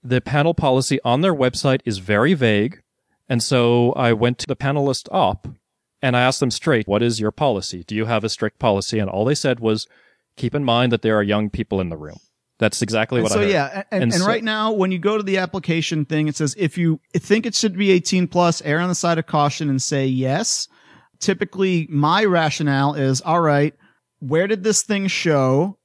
The 0.03 0.23
panel 0.23 0.55
policy 0.55 0.99
on 1.05 1.21
their 1.21 1.35
website 1.35 1.81
is 1.85 1.99
very 1.99 2.33
vague. 2.33 2.81
And 3.31 3.43
so 3.43 3.93
I 3.93 4.13
went 4.13 4.39
to 4.41 4.47
the 4.47 4.57
panelist 4.57 5.09
op 5.11 5.49
and 6.03 6.17
I 6.17 6.21
asked 6.21 6.41
them 6.41 6.51
straight, 6.51 6.87
what 6.89 7.03
is 7.03 7.21
your 7.21 7.31
policy? 7.31 7.85
Do 7.85 7.95
you 7.95 8.05
have 8.07 8.25
a 8.25 8.29
strict 8.29 8.59
policy? 8.59 8.99
And 8.99 9.09
all 9.09 9.25
they 9.25 9.35
said 9.37 9.61
was, 9.61 9.87
keep 10.37 10.55
in 10.55 10.65
mind 10.65 10.91
that 10.93 11.01
there 11.03 11.17
are 11.17 11.23
young 11.23 11.49
people 11.49 11.81
in 11.81 11.89
the 11.91 11.97
room. 11.97 12.19
That's 12.59 12.83
exactly 12.83 13.19
And 13.21 13.23
what 13.25 13.33
so 13.33 13.39
I 13.41 13.43
heard. 13.45 13.53
yeah, 13.53 13.67
and, 13.73 13.85
and, 13.93 14.03
And 14.03 14.13
and 14.13 14.21
so- 14.23 14.27
right 14.27 14.45
now 14.45 14.73
when 14.73 14.91
you 14.93 14.99
go 14.99 15.17
to 15.17 15.23
the 15.23 15.39
application 15.39 16.05
thing, 16.05 16.29
it 16.29 16.37
says 16.37 16.55
if 16.59 16.77
you 16.77 17.01
think 17.15 17.47
it 17.47 17.55
should 17.55 17.79
be 17.79 17.91
18 17.93 18.27
plus, 18.29 18.61
err 18.63 18.81
on 18.81 18.89
the 18.91 18.95
side 18.95 19.19
of 19.19 19.27
caution 19.27 19.71
and 19.71 19.81
say 19.81 20.07
yes. 20.07 20.67
Typically, 21.21 21.87
my 21.91 22.25
rationale 22.25 22.95
is 22.95 23.21
all 23.21 23.41
right. 23.41 23.75
Where 24.21 24.47
did 24.47 24.63
this 24.65 24.83
thing 24.83 25.07
show? 25.07 25.79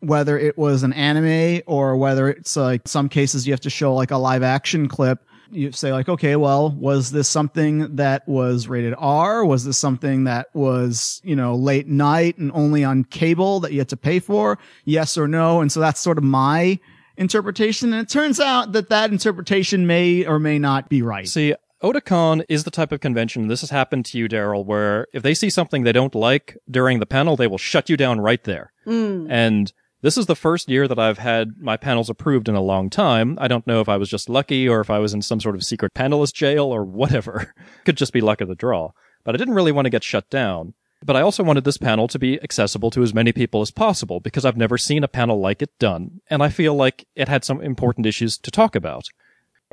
Whether 0.00 0.38
it 0.38 0.56
was 0.56 0.82
an 0.82 0.94
anime 0.94 1.62
or 1.66 1.96
whether 1.96 2.28
it's 2.30 2.56
like 2.56 2.88
some 2.88 3.08
cases 3.10 3.46
you 3.46 3.52
have 3.52 3.60
to 3.60 3.70
show 3.70 3.94
like 3.94 4.10
a 4.10 4.16
live 4.16 4.42
action 4.42 4.88
clip. 4.88 5.18
You 5.50 5.72
say 5.72 5.92
like, 5.92 6.08
okay, 6.08 6.36
well, 6.36 6.70
was 6.70 7.10
this 7.10 7.28
something 7.28 7.96
that 7.96 8.26
was 8.28 8.68
rated 8.68 8.94
R? 8.98 9.44
Was 9.44 9.64
this 9.64 9.78
something 9.78 10.24
that 10.24 10.48
was, 10.54 11.20
you 11.24 11.36
know, 11.36 11.54
late 11.54 11.88
night 11.88 12.38
and 12.38 12.50
only 12.52 12.84
on 12.84 13.04
cable 13.04 13.60
that 13.60 13.72
you 13.72 13.78
had 13.78 13.88
to 13.90 13.96
pay 13.96 14.20
for? 14.20 14.58
Yes 14.84 15.18
or 15.18 15.26
no? 15.28 15.60
And 15.60 15.70
so 15.70 15.80
that's 15.80 16.00
sort 16.00 16.18
of 16.18 16.24
my 16.24 16.78
interpretation. 17.16 17.92
And 17.92 18.02
it 18.02 18.08
turns 18.08 18.40
out 18.40 18.72
that 18.72 18.88
that 18.88 19.10
interpretation 19.10 19.86
may 19.86 20.24
or 20.24 20.38
may 20.38 20.58
not 20.58 20.88
be 20.88 21.02
right. 21.02 21.28
See, 21.28 21.54
Otakon 21.82 22.44
is 22.48 22.64
the 22.64 22.70
type 22.70 22.92
of 22.92 23.00
convention, 23.00 23.48
this 23.48 23.62
has 23.62 23.70
happened 23.70 24.04
to 24.06 24.18
you, 24.18 24.28
Daryl, 24.28 24.64
where 24.64 25.06
if 25.14 25.22
they 25.22 25.34
see 25.34 25.48
something 25.48 25.82
they 25.82 25.92
don't 25.92 26.14
like 26.14 26.58
during 26.70 27.00
the 27.00 27.06
panel, 27.06 27.36
they 27.36 27.46
will 27.46 27.58
shut 27.58 27.88
you 27.88 27.96
down 27.96 28.20
right 28.20 28.42
there. 28.44 28.72
Mm. 28.86 29.26
And 29.30 29.72
this 30.02 30.16
is 30.16 30.26
the 30.26 30.36
first 30.36 30.68
year 30.68 30.88
that 30.88 30.98
I've 30.98 31.18
had 31.18 31.60
my 31.60 31.76
panels 31.76 32.08
approved 32.08 32.48
in 32.48 32.54
a 32.54 32.62
long 32.62 32.88
time. 32.88 33.36
I 33.40 33.48
don't 33.48 33.66
know 33.66 33.80
if 33.80 33.88
I 33.88 33.96
was 33.96 34.08
just 34.08 34.28
lucky 34.28 34.68
or 34.68 34.80
if 34.80 34.90
I 34.90 34.98
was 34.98 35.12
in 35.12 35.22
some 35.22 35.40
sort 35.40 35.54
of 35.54 35.64
secret 35.64 35.92
panelist 35.94 36.34
jail 36.34 36.66
or 36.66 36.84
whatever. 36.84 37.54
Could 37.84 37.96
just 37.96 38.12
be 38.12 38.20
luck 38.20 38.40
of 38.40 38.48
the 38.48 38.54
draw. 38.54 38.92
But 39.24 39.34
I 39.34 39.38
didn't 39.38 39.54
really 39.54 39.72
want 39.72 39.86
to 39.86 39.90
get 39.90 40.04
shut 40.04 40.30
down. 40.30 40.74
But 41.02 41.16
I 41.16 41.22
also 41.22 41.42
wanted 41.42 41.64
this 41.64 41.78
panel 41.78 42.08
to 42.08 42.18
be 42.18 42.42
accessible 42.42 42.90
to 42.90 43.02
as 43.02 43.14
many 43.14 43.32
people 43.32 43.62
as 43.62 43.70
possible 43.70 44.20
because 44.20 44.44
I've 44.44 44.56
never 44.56 44.76
seen 44.76 45.02
a 45.02 45.08
panel 45.08 45.40
like 45.40 45.62
it 45.62 45.78
done. 45.78 46.20
And 46.28 46.42
I 46.42 46.50
feel 46.50 46.74
like 46.74 47.06
it 47.14 47.28
had 47.28 47.44
some 47.44 47.62
important 47.62 48.06
issues 48.06 48.36
to 48.38 48.50
talk 48.50 48.74
about. 48.74 49.04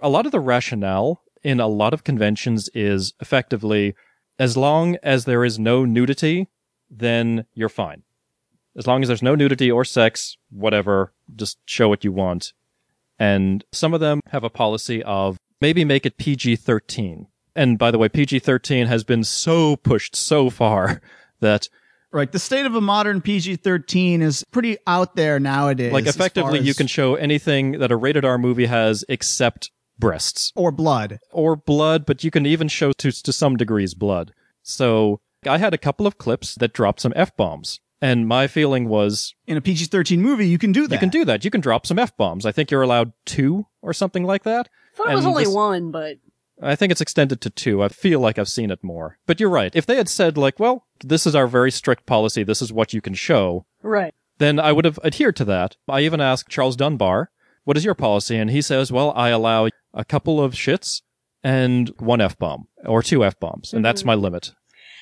A 0.01 0.09
lot 0.09 0.25
of 0.25 0.31
the 0.31 0.39
rationale 0.39 1.23
in 1.43 1.59
a 1.59 1.67
lot 1.67 1.93
of 1.93 2.03
conventions 2.03 2.69
is 2.73 3.13
effectively 3.19 3.93
as 4.39 4.55
long 4.55 4.97
as 5.03 5.25
there 5.25 5.43
is 5.43 5.59
no 5.59 5.83
nudity, 5.83 6.47
then 6.89 7.45
you're 7.53 7.69
fine. 7.69 8.03
As 8.77 8.85
long 8.87 9.01
as 9.01 9.07
there's 9.07 9.23
no 9.23 9.35
nudity 9.35 9.71
or 9.71 9.83
sex, 9.83 10.37
whatever, 10.51 11.11
just 11.35 11.57
show 11.65 11.89
what 11.89 12.03
you 12.03 12.11
want. 12.11 12.53
And 13.19 13.63
some 13.71 13.93
of 13.93 13.99
them 13.99 14.21
have 14.27 14.43
a 14.43 14.49
policy 14.49 15.01
of 15.03 15.37
maybe 15.59 15.83
make 15.83 16.05
it 16.05 16.17
PG 16.17 16.57
13. 16.57 17.27
And 17.55 17.79
by 17.79 17.89
the 17.89 17.97
way, 17.97 18.07
PG 18.07 18.39
13 18.39 18.85
has 18.85 19.03
been 19.03 19.23
so 19.23 19.75
pushed 19.77 20.15
so 20.15 20.49
far 20.51 21.01
that, 21.39 21.67
Right. 22.09 22.31
The 22.31 22.39
state 22.39 22.65
of 22.65 22.73
a 22.73 22.79
modern 22.81 23.19
PG 23.21 23.57
13 23.57 24.21
is 24.21 24.43
pretty 24.51 24.77
out 24.87 25.15
there 25.17 25.39
nowadays. 25.39 25.91
like, 25.91 26.05
as 26.07 26.15
effectively, 26.15 26.59
you 26.59 26.73
can 26.73 26.87
show 26.87 27.15
anything 27.15 27.73
that 27.79 27.91
a 27.91 27.97
rated 27.97 28.23
R 28.23 28.37
movie 28.37 28.67
has 28.67 29.03
except 29.09 29.71
breasts 29.99 30.53
Or 30.55 30.71
blood. 30.71 31.19
or 31.31 31.55
blood, 31.57 32.05
but 32.05 32.23
you 32.23 32.31
can 32.31 32.45
even 32.45 32.69
show 32.69 32.93
to, 32.93 33.11
to 33.11 33.33
some 33.33 33.57
degrees 33.57 33.93
blood. 33.93 34.31
So 34.63 35.19
I 35.45 35.57
had 35.57 35.73
a 35.73 35.77
couple 35.77 36.07
of 36.07 36.17
clips 36.17 36.55
that 36.55 36.71
dropped 36.73 37.01
some 37.01 37.13
F 37.15 37.35
bombs. 37.35 37.81
And 38.01 38.27
my 38.27 38.47
feeling 38.47 38.87
was 38.87 39.33
In 39.47 39.57
a 39.57 39.61
PG 39.61 39.85
13 39.85 40.21
movie, 40.21 40.47
you 40.47 40.57
can 40.57 40.71
do 40.71 40.87
that. 40.87 40.95
You 40.95 40.99
can 40.99 41.09
do 41.09 41.25
that. 41.25 41.43
You 41.43 41.51
can 41.51 41.61
drop 41.61 41.87
some 41.87 41.97
F 41.97 42.15
bombs. 42.15 42.45
I 42.45 42.51
think 42.51 42.69
you're 42.69 42.83
allowed 42.83 43.13
two 43.25 43.65
or 43.81 43.93
something 43.93 44.23
like 44.23 44.43
that. 44.43 44.69
I 44.93 44.97
thought 44.97 45.11
it 45.11 45.15
was 45.15 45.25
And 45.25 45.31
only 45.31 45.45
this- 45.45 45.53
one, 45.53 45.91
but 45.91 46.17
I 46.61 46.75
think 46.75 46.91
it's 46.91 47.01
extended 47.01 47.41
to 47.41 47.49
two. 47.49 47.83
I 47.83 47.87
feel 47.87 48.19
like 48.19 48.39
I've 48.39 48.49
seen 48.49 48.71
it 48.71 48.83
more. 48.83 49.19
But 49.25 49.39
you're 49.39 49.49
right. 49.49 49.75
If 49.75 49.85
they 49.85 49.95
had 49.95 50.09
said, 50.09 50.37
like, 50.37 50.59
well, 50.59 50.85
this 51.03 51.27
is 51.27 51.35
our 51.35 51.47
very 51.47 51.71
strict 51.71 52.05
policy, 52.05 52.43
this 52.43 52.61
is 52.61 52.73
what 52.73 52.93
you 52.93 53.01
can 53.01 53.13
show, 53.13 53.65
right. 53.83 54.13
then 54.39 54.59
I 54.59 54.71
would 54.71 54.85
have 54.85 54.99
adhered 55.03 55.35
to 55.37 55.45
that. 55.45 55.77
I 55.87 56.01
even 56.01 56.19
asked 56.19 56.49
Charles 56.49 56.75
Dunbar, 56.75 57.29
what 57.63 57.77
is 57.77 57.85
your 57.85 57.93
policy? 57.95 58.37
And 58.37 58.49
he 58.49 58.61
says, 58.61 58.91
well, 58.91 59.13
I 59.15 59.29
allow 59.29 59.69
a 59.93 60.05
couple 60.05 60.41
of 60.43 60.53
shits 60.53 61.01
and 61.43 61.89
one 61.99 62.21
F 62.21 62.37
bomb 62.37 62.67
or 62.85 63.03
two 63.03 63.23
F 63.23 63.39
bombs, 63.39 63.73
and 63.73 63.85
that's 63.85 64.01
mm-hmm. 64.01 64.07
my 64.07 64.15
limit. 64.15 64.53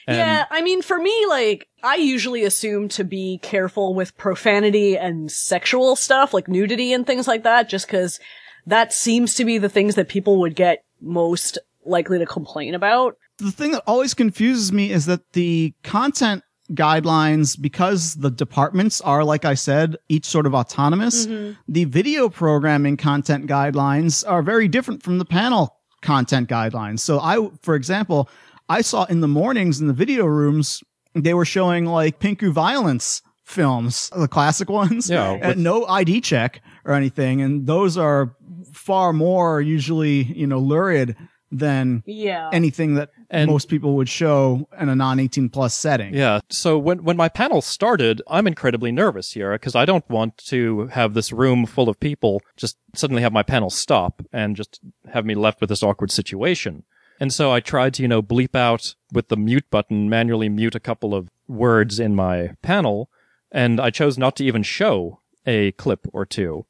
And 0.08 0.18
yeah, 0.18 0.46
I 0.52 0.62
mean, 0.62 0.82
for 0.82 1.00
me, 1.00 1.26
like, 1.28 1.68
I 1.84 1.96
usually 1.96 2.44
assume 2.44 2.89
to 2.89 3.04
be 3.04 3.39
careful 3.41 3.96
with 3.96 4.15
profanity 4.18 4.98
and 4.98 5.32
sexual 5.32 5.96
stuff, 5.96 6.34
like 6.34 6.48
nudity 6.48 6.94
and 6.94 7.08
things 7.08 7.28
like 7.28 7.44
that, 7.44 7.70
just 7.70 7.88
cause 7.88 8.20
that 8.68 8.94
seems 8.94 9.36
to 9.36 9.46
be 9.46 9.58
the 9.58 9.70
things 9.70 9.96
that 9.96 10.08
people 10.08 10.39
would 10.41 10.56
get 10.56 10.84
most 11.02 11.58
likely 11.84 12.20
to 12.20 12.26
complain 12.26 12.76
about. 12.76 13.18
the 13.38 13.52
thing 13.52 13.72
that 13.72 13.84
always 13.86 14.13
confuses 14.13 14.72
me 14.72 14.91
is 14.91 15.06
that 15.06 15.34
the 15.34 15.74
content 15.84 16.44
guidelines, 16.72 17.60
because 17.60 18.15
the 18.15 18.32
departments 18.32 19.02
are, 19.02 19.24
like 19.24 19.46
I 19.46 19.54
said, 19.54 19.98
each 20.10 20.26
sort 20.26 20.46
of 20.46 20.56
autonomous, 20.56 21.28
mm-hmm. 21.28 21.54
the 21.68 21.86
video 21.86 22.30
programming 22.30 22.98
content 22.98 23.48
guidelines 23.48 24.28
are 24.28 24.41
very 24.41 24.68
different 24.68 25.04
from 25.04 25.20
the 25.20 25.26
panel 25.26 25.78
content 26.02 26.50
guidelines. 26.50 27.00
So 27.00 27.20
I, 27.20 27.50
for 27.62 27.76
example, 27.76 28.30
I 28.69 28.82
saw 28.82 29.04
in 29.06 29.21
the 29.21 29.28
mornings 29.28 29.80
in 29.80 29.88
the 29.88 29.93
video 29.93 30.25
rooms, 30.25 30.84
they 31.13 31.34
were 31.34 31.45
showing 31.45 31.86
like 31.86 32.19
Pinku 32.19 32.51
violence 32.51 33.21
films, 33.43 34.10
the 34.15 34.28
classic 34.28 34.69
ones, 34.69 35.10
Yeah, 35.10 35.34
and 35.41 35.63
no 35.63 35.86
ID 35.86 36.21
check 36.21 36.62
or 36.84 36.93
anything. 36.93 37.41
And 37.41 37.67
those 37.67 37.97
are 37.97 38.36
far 38.73 39.13
more 39.13 39.62
usually, 39.62 40.23
you 40.23 40.47
know, 40.47 40.60
lurid 40.60 41.15
than 41.51 42.04
Yeah. 42.08 42.49
anything 42.51 42.95
that 42.95 43.12
And- 43.30 43.49
most 43.49 43.69
people 43.69 43.95
would 43.95 44.10
show 44.10 44.67
in 44.80 44.89
a 44.89 44.95
non 44.95 45.19
18 45.19 45.49
plus 45.49 45.75
setting. 45.78 46.13
Yeah. 46.13 46.39
So 46.49 46.78
when 46.78 47.04
when 47.04 47.15
my 47.17 47.30
panel 47.30 47.62
started, 47.62 48.21
I'm 48.28 48.47
incredibly 48.47 48.91
nervous 48.91 49.32
here 49.32 49.51
because 49.54 49.75
I 49.75 49.86
don't 49.86 50.08
want 50.10 50.38
to 50.47 50.88
have 50.88 51.13
this 51.13 51.32
room 51.32 51.65
full 51.65 51.88
of 51.88 51.99
people 51.99 52.41
just 52.58 52.78
suddenly 52.95 53.21
have 53.21 53.32
my 53.32 53.43
panel 53.43 53.69
stop 53.69 54.21
and 54.34 54.56
just 54.56 54.80
have 55.13 55.25
me 55.25 55.36
left 55.36 55.62
with 55.62 55.69
this 55.69 55.84
awkward 55.84 56.12
situation. 56.12 56.84
And 57.19 57.34
so 57.34 57.51
I 57.51 57.60
tried 57.60 57.93
to, 57.95 58.01
you 58.01 58.08
know, 58.08 58.21
bleep 58.21 58.56
out 58.56 58.95
with 59.13 59.30
the 59.30 59.38
mute 59.38 59.69
button, 59.69 60.10
manually 60.10 60.49
mute 60.49 60.75
a 60.75 60.80
couple 60.80 61.13
of 61.13 61.30
words 61.47 61.99
in 61.99 62.15
my 62.15 62.51
panel, 62.62 63.10
and 63.51 63.80
I 63.80 63.89
chose 63.89 64.17
not 64.17 64.36
to 64.38 64.43
even 64.45 64.63
show 64.63 65.21
a 65.45 65.71
clip 65.73 66.08
or 66.12 66.25
two. 66.25 66.65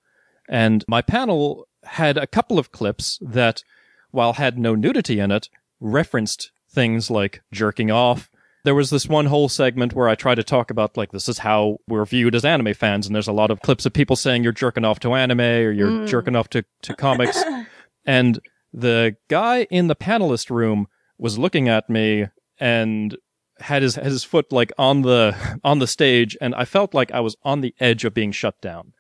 And 0.48 0.86
my 0.88 1.02
panel 1.02 1.68
had 1.84 2.18
a 2.18 2.28
couple 2.28 2.60
of 2.60 2.72
clips 2.72 3.20
that, 3.22 3.64
while 4.12 4.34
had 4.34 4.60
no 4.60 4.76
nudity 4.76 5.20
in 5.20 5.32
it, 5.32 5.50
referenced 5.80 6.52
things 6.70 7.10
like 7.10 7.42
jerking 7.52 7.90
off. 7.90 8.30
There 8.64 8.76
was 8.76 8.90
this 8.90 9.08
one 9.08 9.28
whole 9.28 9.50
segment 9.50 9.94
where 9.94 10.10
I 10.10 10.16
tried 10.16 10.36
to 10.36 10.44
talk 10.44 10.72
about, 10.72 10.98
like, 10.98 11.12
this 11.12 11.30
is 11.30 11.40
how 11.40 11.78
we're 11.88 12.06
viewed 12.06 12.36
as 12.36 12.46
anime 12.46 12.74
fans, 12.74 13.06
and 13.06 13.16
there's 13.16 13.28
a 13.28 13.34
lot 13.34 13.52
of 13.52 13.62
clips 13.62 13.86
of 13.86 13.94
people 13.94 14.16
saying 14.16 14.44
you're 14.44 14.52
jerking 14.52 14.86
off 14.86 15.00
to 15.02 15.14
anime 15.14 15.40
or 15.40 15.72
you're 15.72 15.90
mm. 15.90 16.08
jerking 16.08 16.36
off 16.36 16.50
to, 16.50 16.66
to 16.84 16.96
comics. 16.96 17.42
and 18.06 18.40
the 18.76 19.16
guy 19.30 19.64
in 19.72 19.88
the 19.88 19.96
panelist 19.96 20.50
room 20.50 20.88
was 21.18 21.40
looking 21.40 21.70
at 21.70 21.90
me 21.90 22.28
and 22.60 23.18
had 23.60 23.82
his 23.82 23.96
had 23.96 24.06
his 24.06 24.26
foot 24.26 24.52
like 24.52 24.74
on 24.78 25.02
the 25.02 25.34
on 25.64 25.80
the 25.80 25.88
stage 25.88 26.38
and 26.42 26.54
I 26.54 26.66
felt 26.66 26.94
like 26.94 27.12
I 27.12 27.22
was 27.22 27.38
on 27.44 27.62
the 27.62 27.74
edge 27.80 28.04
of 28.04 28.14
being 28.14 28.34
shut 28.34 28.60
down. 28.62 28.94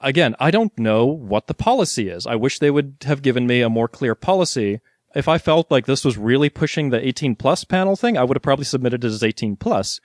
Again, 0.00 0.34
I 0.40 0.50
don't 0.50 0.76
know 0.78 1.04
what 1.04 1.46
the 1.46 1.54
policy 1.54 2.08
is. 2.08 2.26
I 2.26 2.34
wish 2.34 2.58
they 2.58 2.70
would 2.70 2.96
have 3.02 3.22
given 3.22 3.46
me 3.46 3.60
a 3.60 3.68
more 3.68 3.86
clear 3.86 4.14
policy. 4.14 4.80
If 5.14 5.28
I 5.28 5.38
felt 5.38 5.70
like 5.70 5.84
this 5.86 6.04
was 6.04 6.16
really 6.16 6.48
pushing 6.48 6.88
the 6.88 7.06
18 7.06 7.36
plus 7.36 7.64
panel 7.64 7.94
thing, 7.94 8.16
I 8.16 8.24
would 8.24 8.36
have 8.36 8.42
probably 8.42 8.64
submitted 8.64 9.04
it 9.04 9.08
as 9.08 9.22
18 9.22 9.56
plus. 9.56 10.00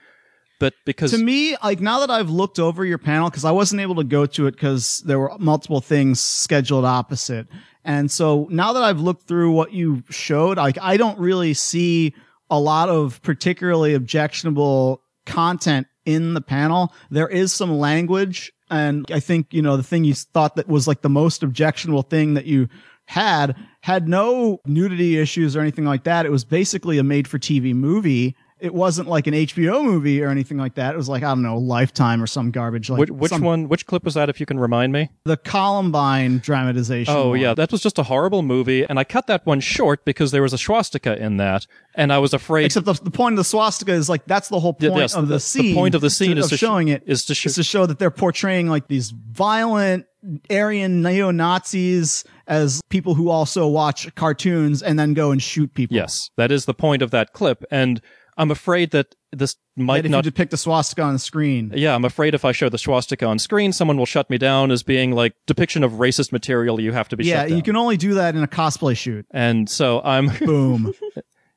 But 0.58 0.74
because 0.84 1.12
To 1.12 1.18
me, 1.18 1.56
like 1.62 1.80
now 1.80 2.00
that 2.00 2.10
I've 2.10 2.30
looked 2.30 2.58
over 2.58 2.84
your 2.84 2.98
panel, 2.98 3.30
because 3.30 3.44
I 3.44 3.52
wasn't 3.52 3.80
able 3.80 3.94
to 3.96 4.04
go 4.04 4.26
to 4.26 4.46
it 4.46 4.52
because 4.52 5.02
there 5.06 5.18
were 5.18 5.32
multiple 5.38 5.80
things 5.80 6.20
scheduled 6.20 6.84
opposite. 6.84 7.46
And 7.84 8.10
so 8.10 8.48
now 8.50 8.72
that 8.72 8.82
I've 8.82 9.00
looked 9.00 9.28
through 9.28 9.52
what 9.52 9.72
you 9.72 10.02
showed, 10.10 10.56
like 10.56 10.78
I 10.80 10.96
don't 10.96 11.18
really 11.18 11.54
see 11.54 12.14
a 12.50 12.58
lot 12.58 12.88
of 12.88 13.22
particularly 13.22 13.94
objectionable 13.94 15.02
content 15.26 15.86
in 16.04 16.34
the 16.34 16.40
panel. 16.40 16.92
There 17.10 17.28
is 17.28 17.52
some 17.52 17.78
language. 17.78 18.52
And 18.70 19.06
I 19.10 19.20
think, 19.20 19.54
you 19.54 19.62
know, 19.62 19.76
the 19.76 19.82
thing 19.82 20.04
you 20.04 20.14
thought 20.14 20.56
that 20.56 20.68
was 20.68 20.88
like 20.88 21.02
the 21.02 21.08
most 21.08 21.42
objectionable 21.42 22.02
thing 22.02 22.34
that 22.34 22.46
you 22.46 22.68
had 23.06 23.56
had 23.80 24.08
no 24.08 24.60
nudity 24.66 25.16
issues 25.18 25.56
or 25.56 25.60
anything 25.60 25.86
like 25.86 26.04
that. 26.04 26.26
It 26.26 26.32
was 26.32 26.44
basically 26.44 26.98
a 26.98 27.02
made 27.02 27.26
for 27.26 27.38
TV 27.38 27.74
movie. 27.74 28.36
It 28.60 28.74
wasn't 28.74 29.08
like 29.08 29.26
an 29.26 29.34
HBO 29.34 29.84
movie 29.84 30.20
or 30.22 30.28
anything 30.30 30.58
like 30.58 30.74
that. 30.74 30.94
It 30.94 30.96
was 30.96 31.08
like, 31.08 31.22
I 31.22 31.28
don't 31.28 31.42
know, 31.42 31.58
Lifetime 31.58 32.20
or 32.22 32.26
some 32.26 32.50
garbage. 32.50 32.90
Like 32.90 32.98
which, 33.00 33.10
which 33.10 33.30
some- 33.30 33.42
one, 33.42 33.68
which 33.68 33.86
clip 33.86 34.04
was 34.04 34.14
that? 34.14 34.28
If 34.28 34.40
you 34.40 34.46
can 34.46 34.58
remind 34.58 34.92
me. 34.92 35.10
The 35.24 35.36
Columbine 35.36 36.38
dramatization. 36.38 37.14
Oh 37.14 37.30
one. 37.30 37.40
yeah, 37.40 37.54
that 37.54 37.70
was 37.70 37.80
just 37.82 37.98
a 37.98 38.02
horrible 38.04 38.42
movie, 38.42 38.84
and 38.84 38.98
I 38.98 39.04
cut 39.04 39.26
that 39.28 39.46
one 39.46 39.60
short 39.60 40.04
because 40.04 40.30
there 40.32 40.42
was 40.42 40.52
a 40.52 40.58
swastika 40.58 41.16
in 41.22 41.36
that, 41.36 41.66
and 41.94 42.12
I 42.12 42.18
was 42.18 42.34
afraid. 42.34 42.64
Except 42.66 42.86
the, 42.86 42.94
the 42.94 43.10
point 43.10 43.34
of 43.34 43.36
the 43.36 43.44
swastika 43.44 43.92
is 43.92 44.08
like 44.08 44.24
that's 44.26 44.48
the 44.48 44.58
whole 44.60 44.72
point 44.74 44.96
yes, 44.96 45.14
of 45.14 45.22
the, 45.22 45.26
the- 45.28 45.34
the 45.34 45.40
scene. 45.40 45.74
point 45.74 45.94
of 45.94 46.00
the 46.00 46.10
scene 46.10 46.34
to- 46.36 46.40
is 46.40 46.48
to 46.48 46.56
sh- 46.56 46.60
showing 46.60 46.88
it 46.88 47.02
is 47.06 47.24
to 47.26 47.34
sh- 47.34 47.46
is 47.46 47.54
to 47.56 47.62
show 47.62 47.86
that 47.86 47.98
they're 47.98 48.10
portraying 48.10 48.68
like 48.68 48.88
these 48.88 49.10
violent 49.10 50.06
Aryan 50.50 51.00
neo 51.02 51.30
Nazis 51.30 52.24
as 52.48 52.80
people 52.88 53.14
who 53.14 53.28
also 53.30 53.68
watch 53.68 54.12
cartoons 54.16 54.82
and 54.82 54.98
then 54.98 55.14
go 55.14 55.30
and 55.30 55.40
shoot 55.42 55.72
people. 55.74 55.96
yes, 55.96 56.30
that 56.36 56.50
is 56.50 56.64
the 56.64 56.74
point 56.74 57.02
of 57.02 57.10
that 57.12 57.32
clip, 57.32 57.62
and 57.70 58.00
I'm 58.38 58.50
afraid 58.50 58.92
that 58.92 59.14
this 59.32 59.56
That 59.76 59.82
might 59.82 60.04
if 60.06 60.10
not. 60.10 60.24
you 60.24 60.30
depict 60.30 60.52
a 60.54 60.56
swastika 60.56 61.02
on 61.02 61.12
the 61.14 61.18
screen. 61.18 61.72
yeah, 61.74 61.94
I'm 61.94 62.04
afraid 62.04 62.34
if 62.34 62.44
I 62.44 62.52
show 62.52 62.68
the 62.70 62.78
swastika 62.78 63.26
on 63.26 63.38
screen, 63.38 63.72
someone 63.74 63.98
will 63.98 64.06
shut 64.06 64.30
me 64.30 64.38
down 64.38 64.70
as 64.70 64.82
being 64.82 65.12
like 65.12 65.34
depiction 65.46 65.84
of 65.84 65.92
racist 65.92 66.32
material. 66.32 66.80
You 66.80 66.92
have 66.92 67.08
to 67.10 67.16
be 67.16 67.24
Yeah, 67.24 67.40
shut 67.40 67.48
down. 67.48 67.56
you 67.58 67.62
can 67.62 67.76
only 67.76 67.96
do 67.98 68.14
that 68.14 68.34
in 68.36 68.42
a 68.42 68.48
cosplay 68.48 68.96
shoot. 68.96 69.26
and 69.32 69.68
so 69.68 70.00
I'm 70.02 70.28
Boom. 70.38 70.94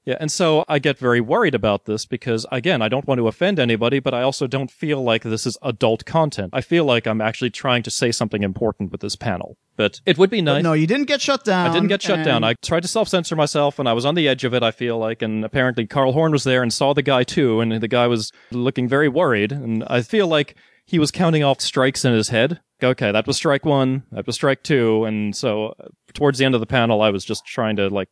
Yeah, 0.03 0.17
and 0.19 0.31
so 0.31 0.65
I 0.67 0.79
get 0.79 0.97
very 0.97 1.21
worried 1.21 1.53
about 1.53 1.85
this 1.85 2.05
because, 2.07 2.47
again, 2.51 2.81
I 2.81 2.89
don't 2.89 3.05
want 3.05 3.19
to 3.19 3.27
offend 3.27 3.59
anybody, 3.59 3.99
but 3.99 4.15
I 4.15 4.23
also 4.23 4.47
don't 4.47 4.71
feel 4.71 5.03
like 5.03 5.21
this 5.21 5.45
is 5.45 5.57
adult 5.61 6.05
content. 6.05 6.49
I 6.53 6.61
feel 6.61 6.85
like 6.85 7.05
I'm 7.05 7.21
actually 7.21 7.51
trying 7.51 7.83
to 7.83 7.91
say 7.91 8.11
something 8.11 8.41
important 8.41 8.91
with 8.91 9.01
this 9.01 9.15
panel. 9.15 9.57
But 9.77 10.01
it 10.05 10.17
would 10.17 10.29
be 10.29 10.41
nice. 10.41 10.63
no, 10.63 10.73
you 10.73 10.87
didn't 10.87 11.05
get 11.05 11.21
shut 11.21 11.43
down. 11.43 11.69
I 11.69 11.73
didn't 11.73 11.87
get 11.87 12.01
shut 12.01 12.25
down. 12.25 12.43
I 12.43 12.55
tried 12.61 12.81
to 12.81 12.87
self 12.87 13.07
censor 13.07 13.35
myself 13.35 13.79
and 13.79 13.87
I 13.87 13.93
was 13.93 14.05
on 14.05 14.15
the 14.15 14.27
edge 14.27 14.43
of 14.43 14.53
it, 14.53 14.63
I 14.63 14.71
feel 14.71 14.97
like. 14.97 15.21
And 15.21 15.45
apparently 15.45 15.87
Carl 15.87 16.13
Horn 16.13 16.31
was 16.31 16.43
there 16.43 16.61
and 16.61 16.73
saw 16.73 16.93
the 16.93 17.01
guy 17.01 17.23
too. 17.23 17.61
And 17.61 17.81
the 17.81 17.87
guy 17.87 18.07
was 18.07 18.31
looking 18.51 18.87
very 18.87 19.07
worried. 19.07 19.51
And 19.51 19.83
I 19.87 20.01
feel 20.01 20.27
like 20.27 20.55
he 20.85 20.99
was 20.99 21.09
counting 21.09 21.43
off 21.43 21.61
strikes 21.61 22.03
in 22.03 22.13
his 22.13 22.29
head. 22.29 22.59
Okay, 22.83 23.11
that 23.11 23.27
was 23.27 23.37
strike 23.37 23.65
one. 23.65 24.03
That 24.11 24.27
was 24.27 24.35
strike 24.35 24.61
two. 24.61 25.05
And 25.05 25.35
so 25.35 25.75
uh, 25.79 25.87
towards 26.13 26.37
the 26.37 26.45
end 26.45 26.53
of 26.53 26.61
the 26.61 26.67
panel, 26.67 27.01
I 27.01 27.09
was 27.11 27.23
just 27.23 27.45
trying 27.45 27.75
to 27.77 27.87
like 27.89 28.09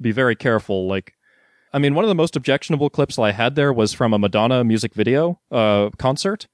be 0.00 0.12
very 0.12 0.34
careful. 0.34 0.88
Like, 0.88 1.12
I 1.72 1.78
mean, 1.78 1.94
one 1.94 2.04
of 2.04 2.08
the 2.08 2.14
most 2.14 2.36
objectionable 2.36 2.90
clips 2.90 3.18
I 3.18 3.32
had 3.32 3.54
there 3.54 3.72
was 3.72 3.92
from 3.92 4.14
a 4.14 4.18
Madonna 4.18 4.64
music 4.64 4.94
video, 4.94 5.40
uh, 5.50 5.90
concert 5.98 6.46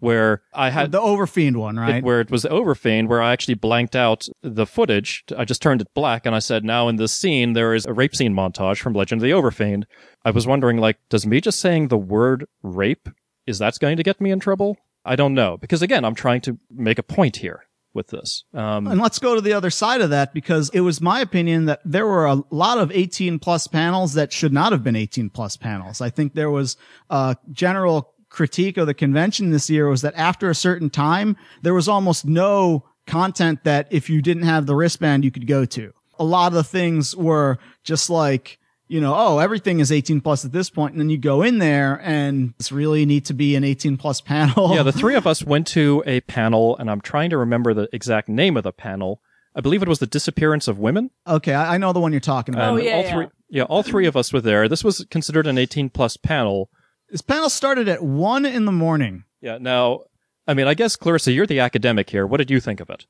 where 0.00 0.42
I 0.52 0.70
had 0.70 0.92
the 0.92 1.00
Overfiend 1.00 1.56
one, 1.56 1.76
right? 1.76 1.96
it, 1.96 2.04
where 2.04 2.20
it 2.20 2.30
was 2.30 2.44
Overfiend, 2.44 3.08
where 3.08 3.22
I 3.22 3.32
actually 3.32 3.54
blanked 3.54 3.96
out 3.96 4.28
the 4.42 4.66
footage. 4.66 5.24
I 5.36 5.44
just 5.44 5.62
turned 5.62 5.80
it 5.80 5.88
black 5.94 6.26
and 6.26 6.34
I 6.34 6.38
said, 6.38 6.64
now 6.64 6.88
in 6.88 6.96
this 6.96 7.12
scene, 7.12 7.52
there 7.52 7.74
is 7.74 7.86
a 7.86 7.92
rape 7.92 8.14
scene 8.14 8.34
montage 8.34 8.78
from 8.80 8.92
Legend 8.92 9.22
of 9.22 9.24
the 9.24 9.32
Overfiend. 9.32 9.84
I 10.24 10.30
was 10.32 10.46
wondering, 10.46 10.78
like, 10.78 10.98
does 11.08 11.26
me 11.26 11.40
just 11.40 11.60
saying 11.60 11.88
the 11.88 11.98
word 11.98 12.46
rape, 12.62 13.08
is 13.46 13.58
that 13.58 13.78
going 13.78 13.96
to 13.96 14.02
get 14.02 14.20
me 14.20 14.30
in 14.30 14.40
trouble? 14.40 14.76
I 15.04 15.16
don't 15.16 15.34
know. 15.34 15.56
Because 15.56 15.82
again, 15.82 16.04
I'm 16.04 16.14
trying 16.14 16.40
to 16.42 16.58
make 16.70 16.98
a 16.98 17.02
point 17.02 17.36
here 17.36 17.64
with 17.94 18.08
this. 18.08 18.44
Um, 18.52 18.86
And 18.86 19.00
let's 19.00 19.18
go 19.18 19.34
to 19.34 19.40
the 19.40 19.52
other 19.52 19.70
side 19.70 20.00
of 20.00 20.10
that 20.10 20.34
because 20.34 20.68
it 20.70 20.80
was 20.80 21.00
my 21.00 21.20
opinion 21.20 21.66
that 21.66 21.80
there 21.84 22.06
were 22.06 22.26
a 22.26 22.42
lot 22.50 22.78
of 22.78 22.90
18 22.92 23.38
plus 23.38 23.66
panels 23.66 24.14
that 24.14 24.32
should 24.32 24.52
not 24.52 24.72
have 24.72 24.82
been 24.82 24.96
18 24.96 25.30
plus 25.30 25.56
panels. 25.56 26.00
I 26.00 26.10
think 26.10 26.34
there 26.34 26.50
was 26.50 26.76
a 27.10 27.36
general 27.52 28.14
critique 28.28 28.76
of 28.76 28.86
the 28.88 28.94
convention 28.94 29.50
this 29.50 29.70
year 29.70 29.88
was 29.88 30.02
that 30.02 30.14
after 30.16 30.50
a 30.50 30.54
certain 30.54 30.90
time, 30.90 31.36
there 31.62 31.74
was 31.74 31.88
almost 31.88 32.26
no 32.26 32.84
content 33.06 33.62
that 33.64 33.86
if 33.90 34.10
you 34.10 34.20
didn't 34.20 34.42
have 34.42 34.66
the 34.66 34.74
wristband, 34.74 35.24
you 35.24 35.30
could 35.30 35.46
go 35.46 35.64
to. 35.64 35.92
A 36.18 36.24
lot 36.24 36.48
of 36.48 36.54
the 36.54 36.64
things 36.64 37.14
were 37.14 37.58
just 37.84 38.10
like, 38.10 38.58
you 38.88 39.00
know, 39.00 39.14
oh, 39.16 39.38
everything 39.38 39.80
is 39.80 39.90
18 39.90 40.20
plus 40.20 40.44
at 40.44 40.52
this 40.52 40.68
point, 40.70 40.92
And 40.92 41.00
then 41.00 41.08
you 41.10 41.18
go 41.18 41.42
in 41.42 41.58
there 41.58 42.00
and 42.02 42.52
it's 42.58 42.70
really 42.70 43.06
need 43.06 43.24
to 43.26 43.34
be 43.34 43.56
an 43.56 43.64
18 43.64 43.96
plus 43.96 44.20
panel. 44.32 44.74
yeah, 44.74 44.82
the 44.82 44.92
three 44.92 45.14
of 45.14 45.26
us 45.26 45.42
went 45.42 45.66
to 45.68 46.02
a 46.06 46.20
panel, 46.22 46.76
and 46.76 46.90
I'm 46.90 47.00
trying 47.00 47.30
to 47.30 47.38
remember 47.38 47.72
the 47.74 47.88
exact 47.92 48.28
name 48.28 48.56
of 48.56 48.62
the 48.64 48.72
panel. 48.72 49.20
I 49.56 49.60
believe 49.60 49.82
it 49.82 49.88
was 49.88 50.00
the 50.00 50.06
disappearance 50.06 50.66
of 50.68 50.78
women. 50.78 51.10
okay. 51.26 51.54
I, 51.54 51.74
I 51.74 51.78
know 51.78 51.92
the 51.92 52.00
one 52.00 52.10
you're 52.12 52.20
talking 52.20 52.54
about. 52.54 52.74
Oh, 52.74 52.76
yeah, 52.76 52.92
all 52.94 53.02
yeah. 53.04 53.12
three, 53.14 53.26
yeah, 53.48 53.62
all 53.64 53.82
three 53.84 54.06
of 54.06 54.16
us 54.16 54.32
were 54.32 54.40
there. 54.40 54.68
This 54.68 54.82
was 54.82 55.06
considered 55.10 55.46
an 55.46 55.58
18 55.58 55.90
plus 55.90 56.16
panel. 56.16 56.70
This 57.08 57.22
panel 57.22 57.48
started 57.48 57.88
at 57.88 58.02
one 58.02 58.44
in 58.44 58.64
the 58.64 58.72
morning. 58.72 59.24
Yeah. 59.40 59.58
Now, 59.60 60.00
I 60.48 60.54
mean, 60.54 60.66
I 60.66 60.74
guess 60.74 60.96
Clarissa, 60.96 61.30
you're 61.32 61.46
the 61.46 61.60
academic 61.60 62.10
here. 62.10 62.26
What 62.26 62.38
did 62.38 62.50
you 62.50 62.58
think 62.60 62.80
of 62.80 62.90
it? 62.90 63.06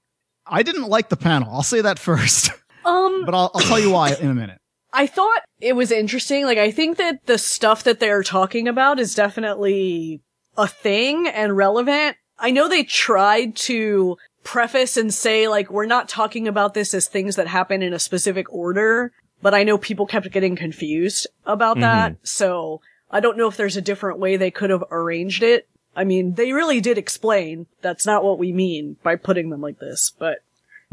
I 0.47 0.63
didn't 0.63 0.89
like 0.89 1.09
the 1.09 1.17
panel. 1.17 1.49
I'll 1.51 1.63
say 1.63 1.81
that 1.81 1.99
first, 2.11 2.51
Um, 2.85 3.25
but 3.25 3.35
I'll, 3.35 3.51
I'll 3.55 3.63
tell 3.63 3.79
you 3.81 3.91
why 3.91 4.13
in 4.15 4.29
a 4.29 4.35
minute. 4.35 4.61
I 4.95 5.09
thought 5.09 5.43
it 5.61 5.75
was 5.75 5.91
interesting. 5.91 6.45
Like, 6.45 6.57
I 6.57 6.71
think 6.71 6.97
that 6.99 7.27
the 7.27 7.37
stuff 7.37 7.83
that 7.83 7.99
they're 7.99 8.23
talking 8.23 8.69
about 8.69 9.01
is 9.01 9.15
definitely 9.15 10.23
a 10.57 10.69
thing 10.69 11.27
and 11.27 11.57
relevant. 11.57 12.17
I 12.39 12.53
know 12.53 12.69
they 12.69 12.85
tried 12.85 13.57
to 13.57 14.17
preface 14.45 14.97
and 14.97 15.13
say, 15.13 15.49
like, 15.49 15.69
we're 15.69 15.87
not 15.87 16.09
talking 16.09 16.47
about 16.47 16.75
this 16.75 16.95
as 16.95 17.09
things 17.09 17.35
that 17.37 17.49
happen 17.49 17.83
in 17.83 17.93
a 17.93 17.99
specific 17.99 18.53
order, 18.53 19.13
but 19.43 19.53
I 19.53 19.65
know 19.65 19.79
people 19.79 20.07
kept 20.07 20.31
getting 20.31 20.55
confused 20.55 21.27
about 21.45 21.75
mm-hmm. 21.75 21.83
that. 21.83 22.17
So 22.23 22.81
I 23.11 23.19
don't 23.19 23.37
know 23.37 23.49
if 23.49 23.57
there's 23.57 23.77
a 23.77 23.83
different 23.83 24.21
way 24.21 24.37
they 24.37 24.53
could 24.53 24.71
have 24.71 24.85
arranged 24.93 25.43
it. 25.43 25.69
I 25.97 26.05
mean, 26.05 26.35
they 26.35 26.53
really 26.53 26.81
did 26.81 26.99
explain 26.99 27.67
that's 27.81 28.07
not 28.07 28.25
what 28.25 28.39
we 28.39 28.53
mean 28.53 28.97
by 29.03 29.17
putting 29.17 29.51
them 29.51 29.61
like 29.61 29.79
this, 29.81 30.13
but 30.19 30.39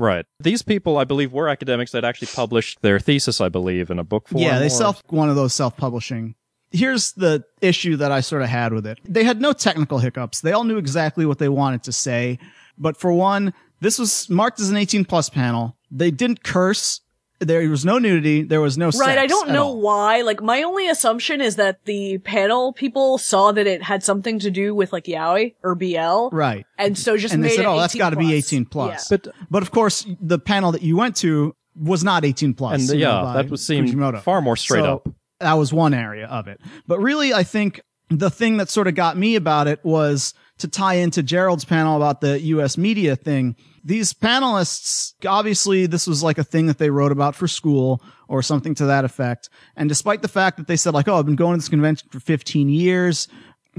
Right. 0.02 0.26
These 0.40 0.64
people, 0.64 0.98
I 0.98 1.04
believe, 1.04 1.32
were 1.32 1.48
academics 1.48 1.92
that 1.92 2.04
actually 2.04 2.30
published 2.34 2.82
their 2.82 3.00
thesis, 3.00 3.40
I 3.40 3.50
believe, 3.50 3.92
in 3.92 4.00
a 4.00 4.04
book 4.04 4.28
form. 4.28 4.42
Yeah, 4.42 4.58
they 4.58 4.66
or- 4.66 4.70
self 4.70 5.04
one 5.10 5.30
of 5.30 5.36
those 5.36 5.54
self-publishing. 5.54 6.34
Here's 6.72 7.12
the 7.12 7.44
issue 7.62 7.98
that 7.98 8.12
I 8.12 8.22
sort 8.22 8.42
of 8.42 8.48
had 8.50 8.74
with 8.74 8.88
it. 8.88 9.00
They 9.04 9.24
had 9.24 9.42
no 9.42 9.54
technical 9.54 10.00
hiccups. 10.00 10.42
They 10.42 10.54
all 10.54 10.64
knew 10.64 10.78
exactly 10.78 11.26
what 11.26 11.38
they 11.38 11.50
wanted 11.50 11.84
to 11.84 11.92
say. 11.92 12.40
But 12.80 12.98
for 12.98 13.14
one, 13.14 13.54
this 13.82 14.00
was 14.00 14.28
marked 14.28 14.60
as 14.60 14.72
an 14.72 14.78
18 14.78 15.06
plus 15.06 15.30
panel. 15.30 15.78
They 15.92 16.10
didn't 16.10 16.44
curse. 16.44 17.02
There 17.42 17.68
was 17.70 17.84
no 17.84 17.98
nudity. 17.98 18.44
There 18.44 18.62
was 18.62 18.78
no 18.78 18.86
right. 18.86 18.94
sex 18.94 19.18
I 19.22 19.26
don't 19.28 19.50
at 19.50 19.54
know 19.54 19.64
all. 19.66 19.82
why. 19.82 20.22
Like, 20.22 20.42
my 20.42 20.62
only 20.64 20.88
assumption 20.88 21.42
is 21.42 21.56
that 21.58 21.84
the 21.86 22.20
panel 22.20 22.72
people 22.72 23.18
saw 23.18 23.52
that 23.52 23.66
it 23.68 23.82
had 23.84 24.04
something 24.04 24.40
to 24.40 24.52
do 24.52 24.74
with 24.76 24.94
like 24.94 25.06
yaoi 25.06 25.56
or 25.64 25.76
BL, 25.76 26.30
Right. 26.32 26.66
and 26.78 26.98
so 26.98 27.18
just 27.18 27.34
And 27.34 27.42
made 27.42 27.50
they 27.52 27.56
said, 27.58 27.66
it 27.66 27.68
"Oh, 27.68 27.80
that's 27.80 27.96
got 27.96 28.12
to 28.12 28.16
be 28.16 28.34
18 28.34 28.66
plus." 28.66 29.08
plus." 29.08 29.12
Yeah. 29.12 29.18
But 29.18 29.36
But 29.50 29.64
of 29.64 29.72
course, 29.72 30.06
the 30.22 30.40
panel 30.40 30.72
that 30.72 30.84
you 30.84 30.96
went 30.96 31.16
to 31.18 31.56
was 31.76 32.04
not 32.04 32.24
18 32.26 32.54
plus. 32.54 32.80
and 32.90 33.00
you 33.00 33.06
know, 33.06 33.12
yeah, 33.20 33.24
by 33.24 33.34
that 33.42 33.50
was 33.50 33.66
seemed 33.66 33.90
Fujimoto. 33.90 34.22
far 34.22 34.42
more 34.42 34.56
straight 34.56 34.84
So, 34.84 34.94
up. 34.96 35.10
That 35.40 35.54
was 35.54 35.74
one 35.74 35.94
area 35.96 36.28
of 36.28 36.48
it. 36.48 36.60
But 36.88 37.00
really, 37.00 37.34
I 37.34 37.44
think 37.44 37.82
the 38.10 38.30
thing 38.30 38.58
that 38.58 38.70
sort 38.70 38.88
of 38.88 38.94
got 38.94 39.18
me 39.18 39.36
about 39.36 39.68
it 39.68 39.80
was 39.84 40.34
to 40.60 40.68
tie 40.68 40.96
into 40.96 41.24
Gerald's 41.24 41.66
panel 41.66 41.96
about 41.96 42.22
the 42.22 42.40
US 42.42 42.78
media 42.78 43.16
thing. 43.16 43.56
These 43.84 44.14
panelists, 44.14 45.14
obviously, 45.26 45.88
this 45.88 46.06
was 46.06 46.22
like 46.22 46.38
a 46.38 46.44
thing 46.44 46.68
that 46.68 46.78
they 46.78 46.90
wrote 46.90 47.12
about 47.12 47.36
for 47.36 47.48
school 47.48 48.02
or 48.28 48.42
something 48.44 48.76
to 48.76 48.86
that 48.86 49.06
effect. 49.06 49.50
And 49.76 49.90
despite 49.90 50.22
the 50.22 50.28
fact 50.28 50.58
that 50.58 50.68
they 50.68 50.76
said 50.76 50.94
like, 50.94 51.08
oh, 51.08 51.18
I've 51.18 51.26
been 51.26 51.36
going 51.36 51.54
to 51.54 51.58
this 51.58 51.70
convention 51.70 52.08
for 52.10 52.20
15 52.20 52.70
years, 52.70 53.28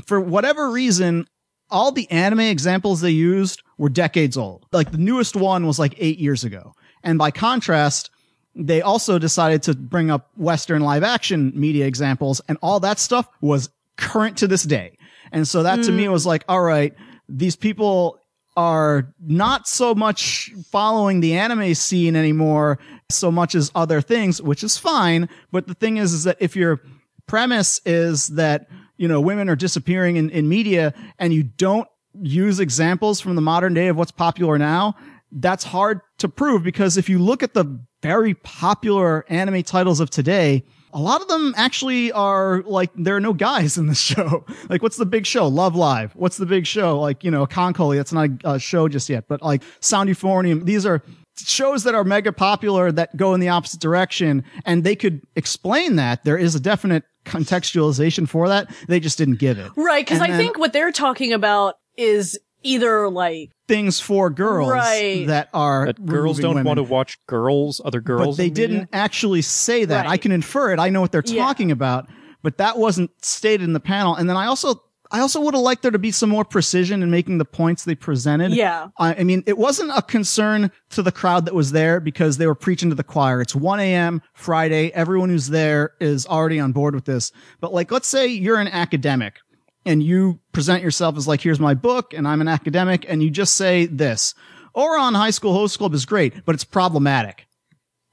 for 0.06 0.20
whatever 0.20 0.70
reason, 0.70 1.26
all 1.70 1.92
the 1.92 2.10
anime 2.10 2.40
examples 2.40 3.00
they 3.00 3.10
used 3.10 3.62
were 3.78 3.88
decades 3.88 4.36
old. 4.36 4.66
Like 4.72 4.90
the 4.90 4.98
newest 4.98 5.36
one 5.36 5.66
was 5.66 5.78
like 5.78 5.94
eight 5.98 6.18
years 6.18 6.44
ago. 6.44 6.74
And 7.02 7.18
by 7.18 7.30
contrast, 7.30 8.10
they 8.54 8.82
also 8.82 9.18
decided 9.18 9.62
to 9.64 9.74
bring 9.74 10.10
up 10.10 10.30
Western 10.36 10.82
live 10.82 11.02
action 11.02 11.52
media 11.54 11.86
examples 11.86 12.40
and 12.48 12.58
all 12.60 12.80
that 12.80 12.98
stuff 12.98 13.26
was 13.40 13.70
current 13.96 14.36
to 14.38 14.46
this 14.46 14.62
day. 14.64 14.98
And 15.32 15.48
so 15.48 15.62
that 15.62 15.82
to 15.84 15.92
me 15.92 16.04
mm. 16.04 16.12
was 16.12 16.26
like, 16.26 16.44
all 16.48 16.60
right, 16.60 16.94
these 17.28 17.56
people 17.56 18.18
are 18.56 19.12
not 19.20 19.66
so 19.66 19.94
much 19.94 20.50
following 20.70 21.20
the 21.20 21.34
anime 21.34 21.74
scene 21.74 22.16
anymore 22.16 22.78
so 23.10 23.30
much 23.30 23.54
as 23.54 23.70
other 23.74 24.00
things, 24.00 24.40
which 24.40 24.64
is 24.64 24.78
fine. 24.78 25.28
But 25.50 25.66
the 25.66 25.74
thing 25.74 25.98
is, 25.98 26.12
is 26.12 26.24
that 26.24 26.36
if 26.40 26.56
your 26.56 26.80
premise 27.26 27.80
is 27.84 28.28
that, 28.28 28.68
you 28.96 29.08
know, 29.08 29.20
women 29.20 29.48
are 29.48 29.56
disappearing 29.56 30.16
in, 30.16 30.30
in 30.30 30.48
media 30.48 30.94
and 31.18 31.32
you 31.32 31.42
don't 31.42 31.88
use 32.20 32.60
examples 32.60 33.20
from 33.20 33.36
the 33.36 33.42
modern 33.42 33.74
day 33.74 33.88
of 33.88 33.96
what's 33.96 34.10
popular 34.10 34.58
now, 34.58 34.96
that's 35.32 35.64
hard 35.64 36.00
to 36.18 36.28
prove 36.28 36.62
because 36.62 36.96
if 36.96 37.08
you 37.08 37.18
look 37.18 37.42
at 37.42 37.54
the 37.54 37.80
very 38.02 38.34
popular 38.34 39.24
anime 39.28 39.62
titles 39.62 40.00
of 40.00 40.10
today, 40.10 40.64
a 40.92 40.98
lot 41.00 41.20
of 41.22 41.28
them 41.28 41.54
actually 41.56 42.12
are 42.12 42.62
like 42.66 42.90
there 42.94 43.16
are 43.16 43.20
no 43.20 43.32
guys 43.32 43.78
in 43.78 43.86
the 43.86 43.94
show. 44.10 44.44
Like, 44.68 44.82
what's 44.82 44.96
the 44.96 45.06
big 45.06 45.26
show? 45.26 45.46
Love 45.48 45.74
Live. 45.74 46.14
What's 46.14 46.36
the 46.36 46.46
big 46.46 46.66
show? 46.66 47.00
Like, 47.00 47.24
you 47.24 47.30
know, 47.30 47.46
Concoli. 47.46 47.96
That's 47.96 48.12
not 48.12 48.28
a, 48.44 48.52
a 48.54 48.58
show 48.58 48.88
just 48.88 49.08
yet, 49.08 49.24
but 49.28 49.42
like 49.42 49.62
Sound 49.80 50.10
Euphonium. 50.10 50.64
These 50.64 50.84
are 50.86 51.02
shows 51.38 51.84
that 51.84 51.94
are 51.94 52.04
mega 52.04 52.32
popular 52.32 52.92
that 52.92 53.16
go 53.16 53.32
in 53.34 53.40
the 53.40 53.48
opposite 53.48 53.80
direction, 53.80 54.44
and 54.66 54.84
they 54.84 54.94
could 54.94 55.22
explain 55.34 55.96
that. 55.96 56.24
There 56.24 56.36
is 56.36 56.54
a 56.54 56.60
definite 56.60 57.04
contextualization 57.24 58.28
for 58.28 58.48
that. 58.48 58.68
They 58.88 59.00
just 59.00 59.18
didn't 59.18 59.36
give 59.38 59.58
it. 59.58 59.70
Right, 59.76 60.04
because 60.04 60.20
I 60.20 60.28
then- 60.28 60.38
think 60.38 60.58
what 60.58 60.72
they're 60.72 60.92
talking 60.92 61.32
about 61.32 61.76
is 61.96 62.38
either 62.62 63.08
like 63.08 63.50
Things 63.68 64.00
for 64.00 64.28
girls 64.28 64.68
Right. 64.70 65.26
that 65.28 65.48
are 65.54 65.86
That 65.86 66.04
girls 66.04 66.38
don't 66.38 66.50
women. 66.56 66.64
want 66.64 66.76
to 66.78 66.82
watch 66.82 67.18
girls, 67.26 67.80
other 67.84 68.00
girls. 68.00 68.36
but 68.36 68.42
they 68.42 68.50
didn't 68.50 68.88
actually 68.92 69.40
say 69.42 69.84
that. 69.86 70.06
I 70.06 70.16
can 70.18 70.30
infer 70.32 70.72
it. 70.72 70.78
I 70.78 70.90
know 70.90 71.00
what 71.00 71.10
they're 71.12 71.22
Yeah. 71.24 71.42
talking 71.42 71.70
about, 71.70 72.06
but 72.42 72.58
that 72.58 72.76
wasn't 72.78 73.10
stated 73.22 73.64
in 73.64 73.72
the 73.72 73.80
panel. 73.80 74.14
And 74.14 74.28
then 74.28 74.36
I 74.36 74.46
also, 74.46 74.82
I 75.10 75.20
also 75.20 75.40
would 75.40 75.52
have 75.54 75.62
liked 75.62 75.82
there 75.82 75.90
to 75.90 75.98
be 75.98 76.10
some 76.10 76.28
more 76.30 76.44
precision 76.44 77.02
in 77.02 77.10
making 77.10 77.36
the 77.38 77.44
points 77.44 77.84
they 77.84 77.94
presented. 77.94 78.52
Yeah. 78.52 78.88
I, 78.98 79.14
I 79.16 79.24
mean, 79.24 79.42
it 79.46 79.58
wasn't 79.58 79.90
a 79.94 80.00
concern 80.02 80.70
to 80.90 81.02
the 81.02 81.12
crowd 81.12 81.44
that 81.44 81.54
was 81.54 81.72
there 81.72 82.00
because 82.00 82.38
they 82.38 82.46
were 82.46 82.54
preaching 82.54 82.88
to 82.88 82.94
the 82.94 83.04
choir. 83.04 83.40
It's 83.42 83.54
1 83.54 83.78
a.m. 83.80 84.22
Friday. 84.34 84.90
Everyone 84.92 85.28
who's 85.28 85.48
there 85.48 85.92
is 86.00 86.26
already 86.26 86.58
on 86.60 86.72
board 86.72 86.94
with 86.94 87.04
this. 87.04 87.30
But 87.60 87.72
like, 87.74 87.90
let's 87.92 88.08
say 88.08 88.26
you're 88.26 88.56
an 88.58 88.68
academic 88.68 89.34
and 89.84 90.02
you 90.02 90.40
present 90.52 90.82
yourself 90.82 91.16
as 91.16 91.26
like, 91.26 91.40
here's 91.40 91.60
my 91.60 91.74
book 91.74 92.14
and 92.14 92.26
I'm 92.26 92.40
an 92.40 92.48
academic 92.48 93.04
and 93.08 93.22
you 93.22 93.30
just 93.30 93.56
say 93.56 93.86
this. 93.86 94.34
Ouran 94.76 95.14
High 95.14 95.30
School 95.30 95.52
Host 95.52 95.78
Club 95.78 95.94
is 95.94 96.06
great, 96.06 96.44
but 96.44 96.54
it's 96.54 96.64
problematic. 96.64 97.46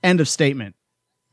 End 0.03 0.19
of 0.19 0.27
statement. 0.27 0.75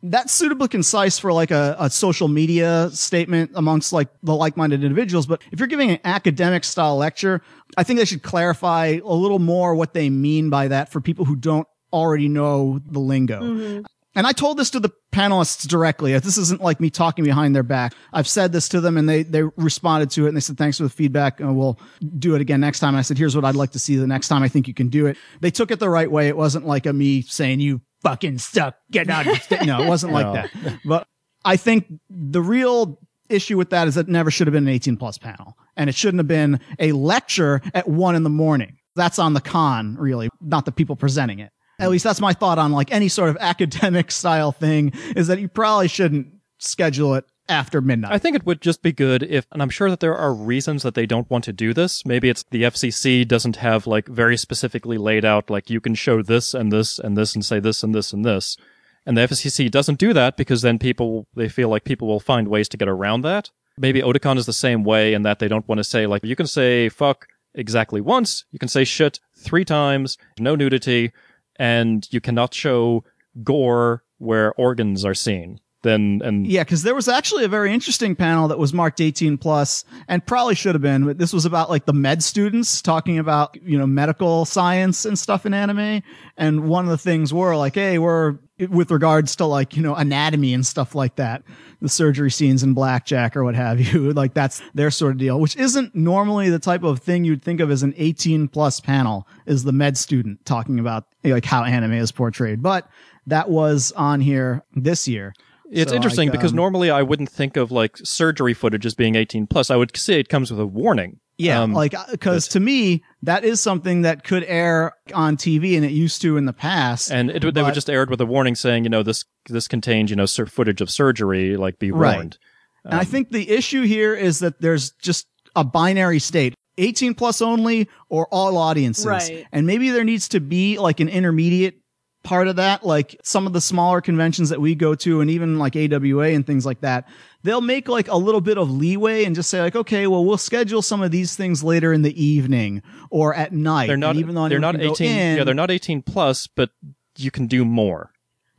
That's 0.03 0.33
suitably 0.33 0.69
concise 0.69 1.19
for 1.19 1.33
like 1.33 1.51
a, 1.51 1.75
a 1.79 1.91
social 1.91 2.29
media 2.29 2.91
statement 2.93 3.53
amongst 3.55 3.93
like 3.93 4.09
the 4.23 4.35
like-minded 4.35 4.85
individuals. 4.85 5.27
But 5.27 5.43
if 5.51 5.59
you're 5.59 5.67
giving 5.67 5.91
an 5.91 5.99
academic 6.05 6.65
style 6.65 6.97
lecture, 6.97 7.43
I 7.77 7.83
think 7.83 7.99
they 7.99 8.05
should 8.05 8.23
clarify 8.23 8.99
a 9.03 9.15
little 9.15 9.39
more 9.39 9.75
what 9.75 9.95
they 9.95 10.11
mean 10.11 10.51
by 10.51 10.69
that 10.69 10.93
for 10.93 11.01
people 11.01 11.25
who 11.25 11.35
don't 11.35 11.67
already 11.93 12.29
know 12.29 12.81
the 12.87 13.01
lingo. 13.01 13.41
Mm-hmm. 13.41 13.85
And 14.17 14.27
I 14.27 14.33
told 14.33 14.57
this 14.57 14.71
to 14.71 14.81
the 14.81 14.91
panelists 15.13 15.69
directly. 15.69 16.19
This 16.19 16.39
isn't 16.39 16.63
like 16.63 16.81
me 16.81 16.89
talking 16.89 17.23
behind 17.23 17.55
their 17.55 17.63
back. 17.63 17.95
I've 18.15 18.27
said 18.27 18.51
this 18.51 18.67
to 18.71 18.81
them 18.81 18.97
and 18.97 19.07
they, 19.07 19.23
they 19.23 19.43
responded 19.57 20.11
to 20.13 20.25
it 20.25 20.29
and 20.29 20.37
they 20.37 20.41
said, 20.41 20.57
thanks 20.57 20.79
for 20.79 20.85
the 20.85 20.89
feedback 20.89 21.39
and 21.39 21.57
we'll 21.57 21.79
do 22.19 22.35
it 22.35 22.41
again 22.41 22.61
next 22.61 22.81
time. 22.81 22.91
And 22.91 22.99
I 22.99 23.03
said, 23.03 23.19
here's 23.19 23.37
what 23.37 23.45
I'd 23.45 23.55
like 23.55 23.73
to 23.73 23.79
see 23.79 23.97
the 23.97 24.07
next 24.07 24.29
time. 24.29 24.43
I 24.43 24.49
think 24.49 24.69
you 24.69 24.75
can 24.75 24.89
do 24.89 25.07
it. 25.07 25.19
They 25.43 25.51
took 25.51 25.71
it 25.71 25.81
the 25.81 25.91
right 25.91 26.11
way. 26.11 26.29
It 26.29 26.37
wasn't 26.37 26.67
like 26.67 26.87
a 26.87 26.95
me 26.95 27.21
saying, 27.21 27.61
you 27.61 27.83
fucking 28.03 28.39
suck. 28.39 28.77
Get 28.91 29.11
out 29.11 29.27
of 29.27 29.35
the 29.35 29.41
sta-" 29.41 29.65
No, 29.65 29.83
it 29.83 29.89
wasn't 29.89 30.15
like 30.15 30.33
that. 30.53 30.79
But 30.83 31.07
I 31.45 31.59
think 31.59 31.87
the 32.09 32.41
real 32.41 32.99
issue 33.29 33.59
with 33.59 33.71
that 33.71 33.87
is 33.87 33.97
that 33.97 34.09
it 34.09 34.13
never 34.13 34.31
should 34.31 34.47
have 34.47 34.53
been 34.55 34.67
an 34.67 34.75
18 34.75 34.97
plus 34.97 35.19
panel 35.19 35.59
and 35.77 35.91
it 35.91 35.95
shouldn't 35.95 36.21
have 36.21 36.29
been 36.29 36.61
a 36.79 36.93
lecture 36.93 37.61
at 37.75 37.87
one 37.87 38.17
in 38.17 38.23
the 38.23 38.31
morning. 38.31 38.79
That's 38.95 39.19
on 39.19 39.35
the 39.35 39.43
con, 39.43 39.97
really, 39.99 40.31
not 40.41 40.65
the 40.65 40.73
people 40.73 40.97
presenting 40.97 41.41
it. 41.41 41.51
At 41.79 41.91
least 41.91 42.05
that's 42.05 42.21
my 42.21 42.33
thought 42.33 42.59
on 42.59 42.73
like 42.73 42.93
any 42.93 43.09
sort 43.09 43.29
of 43.29 43.37
academic 43.39 44.11
style 44.11 44.53
thing 44.53 44.93
is 45.15 45.27
that 45.29 45.41
you 45.41 45.49
probably 45.49 45.89
shouldn't 45.89 46.29
schedule 46.59 47.15
it 47.15 47.27
after 47.49 47.81
midnight. 47.81 48.13
I 48.13 48.19
think 48.19 48.35
it 48.35 48.47
would 48.47 48.61
just 48.61 48.83
be 48.83 48.93
good 48.93 49.23
if, 49.23 49.47
and 49.53 49.63
I'm 49.63 49.71
sure 49.71 49.91
that 49.91 50.01
there 50.01 50.17
are 50.17 50.35
reasons 50.35 50.83
that 50.83 50.95
they 50.95 51.07
don't 51.07 51.31
want 51.31 51.45
to 51.45 51.53
do 51.53 51.73
this. 51.73 52.05
Maybe 52.05 52.29
it's 52.29 52.45
the 52.51 52.65
FCC 52.65 53.27
doesn't 53.27 53.57
have 53.57 53.87
like 53.87 54.09
very 54.09 54.37
specifically 54.37 54.99
laid 54.99 55.25
out, 55.25 55.51
like 55.51 55.71
you 55.71 55.81
can 55.81 55.95
show 55.95 56.23
this 56.23 56.55
and 56.55 56.73
this 56.73 56.99
and 56.99 57.17
this 57.17 57.35
and 57.35 57.45
say 57.45 57.61
this 57.61 57.83
and 57.83 57.95
this 57.95 58.13
and 58.13 58.25
this. 58.25 58.57
And 59.05 59.17
the 59.17 59.23
FCC 59.23 59.71
doesn't 59.71 59.99
do 59.99 60.13
that 60.15 60.37
because 60.37 60.63
then 60.63 60.79
people, 60.79 61.29
they 61.35 61.49
feel 61.49 61.69
like 61.69 61.85
people 61.85 62.09
will 62.09 62.21
find 62.21 62.49
ways 62.49 62.69
to 62.71 62.77
get 62.77 62.89
around 62.89 63.21
that. 63.21 63.51
Maybe 63.79 64.01
Otakon 64.01 64.39
is 64.39 64.47
the 64.47 64.53
same 64.53 64.83
way 64.83 65.15
in 65.15 65.23
that 65.23 65.39
they 65.39 65.49
don't 65.49 65.69
want 65.69 65.79
to 65.79 65.85
say 65.85 66.07
like, 66.07 66.25
you 66.25 66.35
can 66.35 66.47
say 66.47 66.89
fuck 66.89 67.29
exactly 67.55 68.01
once, 68.01 68.45
you 68.51 68.59
can 68.59 68.69
say 68.69 68.85
shit 68.85 69.21
three 69.39 69.65
times, 69.65 70.19
no 70.39 70.57
nudity, 70.57 71.13
and 71.59 72.07
you 72.11 72.21
cannot 72.21 72.55
show 72.55 73.05
gore 73.43 74.03
where 74.19 74.53
organs 74.55 75.05
are 75.05 75.15
seen. 75.15 75.61
Then, 75.83 76.21
and 76.25 76.47
Yeah, 76.47 76.65
because 76.65 76.83
there 76.83 76.95
was 76.95 77.07
actually 77.07 77.45
a 77.45 77.49
very 77.49 77.73
interesting 77.73 78.17
panel 78.17 78.49
that 78.49 78.59
was 78.59 78.73
marked 78.73 79.01
18 79.01 79.39
plus 79.39 79.85
and 80.09 80.27
probably 80.27 80.57
should 80.57 80.75
have 80.75 80.83
been, 80.83 81.05
but 81.05 81.19
this 81.19 81.33
was 81.33 81.45
about 81.45 81.71
like 81.71 81.87
the 81.87 81.93
med 81.93 82.25
students 82.25 82.83
talking 82.83 83.19
about, 83.19 83.57
you 83.63 83.79
know, 83.79 83.87
medical 83.87 84.45
science 84.45 85.05
and 85.05 85.17
stuff 85.17 85.47
in 85.47 85.55
anime. 85.55 86.03
And 86.37 86.69
one 86.69 86.85
of 86.85 86.91
the 86.91 86.99
things 86.99 87.33
were 87.33 87.55
like, 87.57 87.77
hey, 87.77 87.99
we're 87.99 88.39
with 88.71 88.91
regards 88.91 89.37
to 89.37 89.45
like, 89.45 89.77
you 89.77 89.83
know, 89.83 89.95
anatomy 89.95 90.55
and 90.55 90.67
stuff 90.67 90.95
like 90.95 91.17
that, 91.17 91.43
the 91.83 91.89
surgery 91.89 92.31
scenes 92.31 92.63
in 92.63 92.73
Blackjack 92.75 93.37
or 93.37 93.45
what 93.45 93.55
have 93.55 93.81
you. 93.81 94.13
Like 94.17 94.33
that's 94.33 94.63
their 94.73 94.91
sort 94.91 95.13
of 95.13 95.19
deal, 95.19 95.39
which 95.39 95.57
isn't 95.57 95.95
normally 95.95 96.49
the 96.49 96.59
type 96.59 96.83
of 96.83 97.01
thing 97.01 97.25
you'd 97.25 97.43
think 97.43 97.61
of 97.61 97.71
as 97.71 97.83
an 97.83 97.93
18 97.99 98.49
plus 98.49 98.81
panel 98.81 99.29
is 99.45 99.65
the 99.65 99.73
med 99.73 99.99
student 99.99 100.45
talking 100.47 100.79
about 100.79 101.05
like 101.23 101.45
how 101.45 101.65
anime 101.65 101.93
is 101.93 102.13
portrayed. 102.13 102.63
But 102.63 102.89
that 103.27 103.51
was 103.51 103.93
on 103.93 104.21
here 104.21 104.63
this 104.75 105.07
year. 105.07 105.35
It's 105.71 105.91
So, 105.91 105.97
interesting 105.97 106.29
like, 106.29 106.39
because 106.39 106.53
um, 106.53 106.57
normally 106.57 106.91
I 106.91 107.03
wouldn't 107.03 107.29
think 107.29 107.57
of 107.57 107.71
like 107.71 107.97
surgery 107.99 108.55
footage 108.55 108.87
as 108.87 108.95
being 108.95 109.17
18 109.17 109.47
plus. 109.49 109.71
I 109.71 109.77
would 109.77 109.95
say 109.97 110.19
it 110.19 110.29
comes 110.29 110.51
with 110.51 110.61
a 110.61 110.67
warning. 110.67 111.19
Yeah, 111.39 111.61
Um, 111.63 111.73
like 111.75 111.95
because 112.11 112.49
to 112.49 112.61
me 112.61 113.03
that 113.23 113.45
is 113.45 113.61
something 113.61 114.03
that 114.03 114.25
could 114.25 114.43
air 114.45 114.93
on 115.13 115.37
TV 115.37 115.77
and 115.77 115.85
it 115.85 115.91
used 115.93 116.23
to 116.23 116.37
in 116.39 116.47
the 116.47 116.53
past. 116.55 117.11
and 117.13 117.31
it, 117.31 117.45
would 117.45 117.55
they 117.55 117.63
would 117.63 117.75
just 117.75 117.91
air 117.91 118.03
it 118.05 118.09
with 118.11 118.21
a 118.23 118.27
warning 118.27 118.55
saying, 118.55 118.85
you 118.85 118.91
know, 118.91 119.03
this 119.03 119.25
this 119.51 119.69
contains, 119.69 120.09
you 120.11 120.17
know, 120.17 120.25
sur- 120.27 120.47
footage 120.47 120.81
of 120.81 120.91
surgery, 120.91 121.57
like 121.59 121.79
be 121.79 121.91
Right. 121.91 122.15
warned. 122.17 122.39
and 122.85 122.95
I 122.95 123.05
think 123.05 123.31
the 123.33 123.51
issue 123.51 123.83
here 123.83 124.15
is 124.15 124.39
that 124.39 124.61
there's 124.63 124.93
just 124.93 125.27
a 125.55 125.63
binary 125.65 126.21
state. 126.21 126.55
18 126.79 127.15
plus 127.15 127.41
only 127.43 127.89
or 128.11 128.29
all 128.31 128.57
audiences. 128.59 129.07
Right. 129.07 129.47
And 129.53 129.67
maybe 129.67 129.89
there 129.91 130.05
needs 130.05 130.29
to 130.29 130.41
be 130.41 130.79
like 130.79 131.01
an 131.01 131.09
intermediate 131.09 131.81
part 132.27 132.49
of 132.49 132.57
that. 132.57 132.85
Like 132.85 133.17
some 133.23 133.47
of 133.47 133.53
the 133.53 133.61
smaller 133.61 134.01
conventions 134.01 134.49
that 134.49 134.61
we 134.61 134.75
go 134.75 134.95
to 134.97 135.21
and 135.21 135.31
even 135.31 135.59
like 135.59 135.77
AWA 135.77 136.31
and 136.31 136.45
things 136.45 136.67
like 136.67 136.81
that, 136.81 137.09
they'll 137.45 137.61
make 137.61 137.89
like 137.89 138.09
a 138.09 138.17
little 138.17 138.41
bit 138.41 138.59
of 138.59 138.69
leeway 138.69 139.25
and 139.25 139.35
just 139.35 139.49
say 139.49 139.61
like, 139.61 139.77
okay, 139.77 140.09
well, 140.09 140.25
we'll 140.25 140.37
schedule 140.37 140.83
some 140.83 141.03
of 141.03 141.13
these 141.13 141.37
things 141.37 141.63
later 141.63 141.93
in 141.93 142.03
the 142.03 142.23
evening 142.23 142.83
or 143.11 143.33
at 143.33 143.53
night. 143.53 143.87
They're 143.87 143.97
not. 143.97 144.11
And 144.11 144.19
even 144.19 144.35
though 144.35 144.49
they're 144.49 144.59
not 144.59 144.81
eighteen. 144.81 145.17
in- 145.17 145.39
yeah, 145.39 145.45
they're 145.45 145.55
not 145.55 145.71
eighteen 145.71 146.03
plus, 146.03 146.49
but 146.49 146.71
you 147.17 147.31
can 147.31 147.47
do 147.47 147.65
more. 147.65 148.11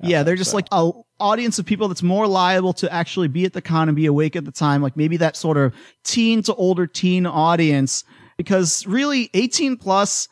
yeah, 0.01 0.23
they're 0.23 0.35
just 0.35 0.51
so. 0.51 0.57
like 0.57 0.67
a 0.71 0.89
audience 1.19 1.59
of 1.59 1.65
people 1.65 1.87
that's 1.87 2.03
more 2.03 2.27
liable 2.27 2.71
to 2.71 2.91
actually 2.93 3.27
be 3.27 3.43
at 3.43 3.51
the 3.51 3.61
con 3.61 3.89
and 3.89 3.95
be 3.95 4.05
awake 4.05 4.35
at 4.35 4.45
the 4.45 4.51
time. 4.51 4.81
Like 4.81 4.95
maybe 4.95 5.17
that 5.17 5.35
sort 5.35 5.57
of 5.57 5.73
teen 6.03 6.41
to 6.43 6.55
older 6.55 6.87
teen 6.87 7.25
audience, 7.25 8.05
because 8.37 8.87
really 8.87 9.29
18 9.33 9.75
plus, 9.77 10.29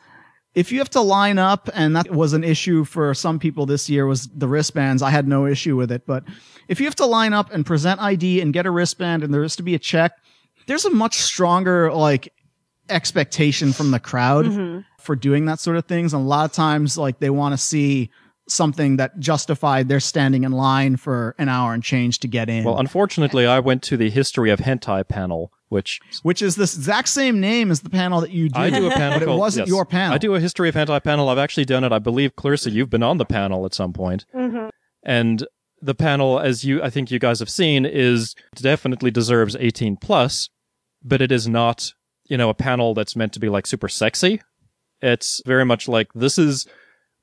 if 0.56 0.72
you 0.72 0.78
have 0.78 0.88
to 0.90 1.02
line 1.02 1.38
up, 1.38 1.68
and 1.74 1.94
that 1.94 2.10
was 2.10 2.32
an 2.32 2.42
issue 2.42 2.84
for 2.84 3.12
some 3.12 3.38
people 3.38 3.66
this 3.66 3.90
year 3.90 4.06
was 4.06 4.26
the 4.28 4.48
wristbands. 4.48 5.02
I 5.02 5.10
had 5.10 5.28
no 5.28 5.44
issue 5.44 5.76
with 5.76 5.92
it, 5.92 6.06
but 6.06 6.24
if 6.66 6.80
you 6.80 6.86
have 6.86 6.96
to 6.96 7.04
line 7.04 7.34
up 7.34 7.52
and 7.52 7.64
present 7.64 8.00
ID 8.00 8.40
and 8.40 8.54
get 8.54 8.64
a 8.64 8.70
wristband 8.70 9.22
and 9.22 9.34
there 9.34 9.44
is 9.44 9.54
to 9.56 9.62
be 9.62 9.74
a 9.74 9.78
check, 9.78 10.12
there's 10.66 10.86
a 10.86 10.90
much 10.90 11.16
stronger 11.16 11.92
like 11.92 12.32
expectation 12.88 13.74
from 13.74 13.90
the 13.90 14.00
crowd 14.00 14.46
mm-hmm. 14.46 14.80
for 14.98 15.14
doing 15.14 15.44
that 15.44 15.60
sort 15.60 15.76
of 15.76 15.84
things. 15.84 16.14
And 16.14 16.24
a 16.24 16.26
lot 16.26 16.46
of 16.46 16.52
times, 16.52 16.96
like 16.96 17.18
they 17.18 17.30
want 17.30 17.52
to 17.52 17.58
see 17.58 18.10
something 18.48 18.96
that 18.96 19.18
justified 19.18 19.88
their 19.88 20.00
standing 20.00 20.44
in 20.44 20.52
line 20.52 20.96
for 20.96 21.34
an 21.38 21.48
hour 21.48 21.74
and 21.74 21.82
change 21.82 22.20
to 22.20 22.28
get 22.28 22.48
in. 22.48 22.64
Well, 22.64 22.78
unfortunately, 22.78 23.46
I 23.46 23.58
went 23.58 23.82
to 23.84 23.96
the 23.96 24.10
history 24.10 24.50
of 24.50 24.60
hentai 24.60 25.06
panel, 25.08 25.52
which 25.68 26.00
which 26.22 26.42
is 26.42 26.56
this 26.56 26.76
exact 26.76 27.08
same 27.08 27.40
name 27.40 27.70
as 27.70 27.80
the 27.80 27.90
panel 27.90 28.20
that 28.20 28.30
you 28.30 28.48
do. 28.48 28.60
I 28.60 28.70
do 28.70 28.86
a 28.86 28.90
panel. 28.90 29.18
but 29.18 29.28
it 29.28 29.36
wasn't 29.36 29.66
yes. 29.66 29.74
your 29.74 29.84
panel. 29.84 30.14
I 30.14 30.18
do 30.18 30.34
a 30.34 30.40
history 30.40 30.68
of 30.68 30.74
hentai 30.74 31.02
panel. 31.02 31.28
I've 31.28 31.38
actually 31.38 31.64
done 31.64 31.84
it. 31.84 31.92
I 31.92 31.98
believe 31.98 32.36
Clarissa, 32.36 32.70
you've 32.70 32.90
been 32.90 33.02
on 33.02 33.18
the 33.18 33.24
panel 33.24 33.66
at 33.66 33.74
some 33.74 33.92
point. 33.92 34.24
Mm-hmm. 34.34 34.68
and 35.02 35.46
the 35.82 35.94
panel, 35.94 36.40
as 36.40 36.64
you 36.64 36.82
I 36.82 36.90
think 36.90 37.10
you 37.10 37.18
guys 37.18 37.38
have 37.40 37.50
seen, 37.50 37.84
is 37.84 38.34
definitely 38.54 39.10
deserves 39.10 39.56
18 39.58 39.96
plus, 39.96 40.48
but 41.02 41.20
it 41.20 41.32
is 41.32 41.48
not 41.48 41.92
you 42.28 42.36
know 42.36 42.48
a 42.48 42.54
panel 42.54 42.94
that's 42.94 43.16
meant 43.16 43.32
to 43.34 43.40
be 43.40 43.48
like 43.48 43.66
super 43.66 43.88
sexy. 43.88 44.40
It's 45.02 45.42
very 45.44 45.64
much 45.64 45.88
like 45.88 46.08
this 46.14 46.38
is 46.38 46.66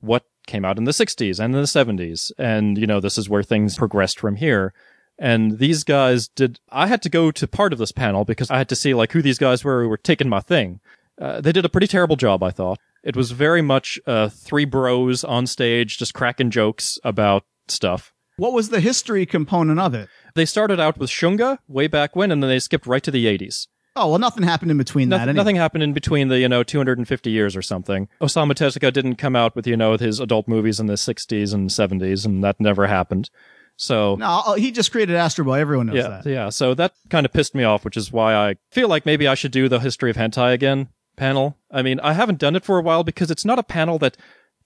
what 0.00 0.24
came 0.46 0.64
out 0.64 0.78
in 0.78 0.84
the 0.84 0.92
60s 0.92 1.38
and 1.38 1.54
in 1.54 1.60
the 1.60 1.66
70s, 1.66 2.32
and 2.38 2.78
you 2.78 2.86
know 2.86 3.00
this 3.00 3.18
is 3.18 3.28
where 3.28 3.42
things 3.42 3.76
progressed 3.76 4.18
from 4.18 4.36
here. 4.36 4.72
And 5.18 5.58
these 5.58 5.84
guys 5.84 6.28
did. 6.28 6.58
I 6.70 6.86
had 6.88 7.02
to 7.02 7.08
go 7.08 7.30
to 7.30 7.46
part 7.46 7.72
of 7.72 7.78
this 7.78 7.92
panel 7.92 8.24
because 8.24 8.50
I 8.50 8.58
had 8.58 8.68
to 8.70 8.76
see 8.76 8.94
like 8.94 9.12
who 9.12 9.22
these 9.22 9.38
guys 9.38 9.62
were 9.62 9.82
who 9.82 9.88
were 9.88 9.96
taking 9.96 10.28
my 10.28 10.40
thing. 10.40 10.80
Uh, 11.20 11.40
they 11.40 11.52
did 11.52 11.64
a 11.64 11.68
pretty 11.68 11.86
terrible 11.86 12.16
job, 12.16 12.42
I 12.42 12.50
thought. 12.50 12.78
It 13.04 13.16
was 13.16 13.30
very 13.30 13.62
much 13.62 14.00
uh, 14.06 14.28
three 14.28 14.64
bros 14.64 15.22
on 15.22 15.46
stage 15.46 15.98
just 15.98 16.14
cracking 16.14 16.50
jokes 16.50 16.98
about 17.04 17.44
stuff. 17.68 18.12
What 18.36 18.52
was 18.52 18.70
the 18.70 18.80
history 18.80 19.26
component 19.26 19.78
of 19.78 19.94
it? 19.94 20.08
They 20.34 20.44
started 20.44 20.80
out 20.80 20.98
with 20.98 21.10
Shunga 21.10 21.58
way 21.68 21.86
back 21.86 22.16
when, 22.16 22.32
and 22.32 22.42
then 22.42 22.50
they 22.50 22.58
skipped 22.58 22.86
right 22.86 23.02
to 23.04 23.12
the 23.12 23.26
80s. 23.26 23.68
Oh 23.96 24.10
well, 24.10 24.18
nothing 24.18 24.42
happened 24.42 24.70
in 24.70 24.78
between 24.78 25.08
Noth- 25.08 25.20
that. 25.20 25.28
Anyway. 25.28 25.36
Nothing 25.36 25.56
happened 25.56 25.82
in 25.84 25.92
between 25.92 26.28
the, 26.28 26.38
you 26.40 26.48
know, 26.48 26.62
250 26.62 27.30
years 27.30 27.54
or 27.56 27.62
something. 27.62 28.08
Osamu 28.20 28.52
Tezuka 28.52 28.92
didn't 28.92 29.16
come 29.16 29.36
out 29.36 29.54
with, 29.54 29.66
you 29.66 29.76
know, 29.76 29.92
with 29.92 30.00
his 30.00 30.18
adult 30.20 30.48
movies 30.48 30.80
in 30.80 30.86
the 30.86 30.94
60s 30.94 31.54
and 31.54 31.70
70s, 31.70 32.24
and 32.26 32.42
that 32.42 32.58
never 32.60 32.86
happened. 32.88 33.30
So, 33.76 34.14
No, 34.16 34.42
oh, 34.46 34.54
he 34.54 34.70
just 34.72 34.90
created 34.92 35.16
Astro 35.16 35.44
Boy. 35.44 35.58
Everyone 35.60 35.86
knows 35.86 35.96
yeah, 35.96 36.08
that. 36.22 36.26
yeah. 36.26 36.48
So 36.48 36.74
that 36.74 36.94
kind 37.10 37.24
of 37.26 37.32
pissed 37.32 37.54
me 37.54 37.64
off, 37.64 37.84
which 37.84 37.96
is 37.96 38.12
why 38.12 38.34
I 38.34 38.56
feel 38.70 38.88
like 38.88 39.04
maybe 39.06 39.26
I 39.28 39.34
should 39.34 39.50
do 39.52 39.68
the 39.68 39.80
history 39.80 40.10
of 40.10 40.16
hentai 40.16 40.52
again 40.52 40.88
panel. 41.16 41.56
I 41.70 41.82
mean, 41.82 42.00
I 42.00 42.12
haven't 42.12 42.38
done 42.40 42.56
it 42.56 42.64
for 42.64 42.78
a 42.78 42.82
while 42.82 43.04
because 43.04 43.30
it's 43.30 43.44
not 43.44 43.58
a 43.58 43.62
panel 43.64 43.98
that 44.00 44.16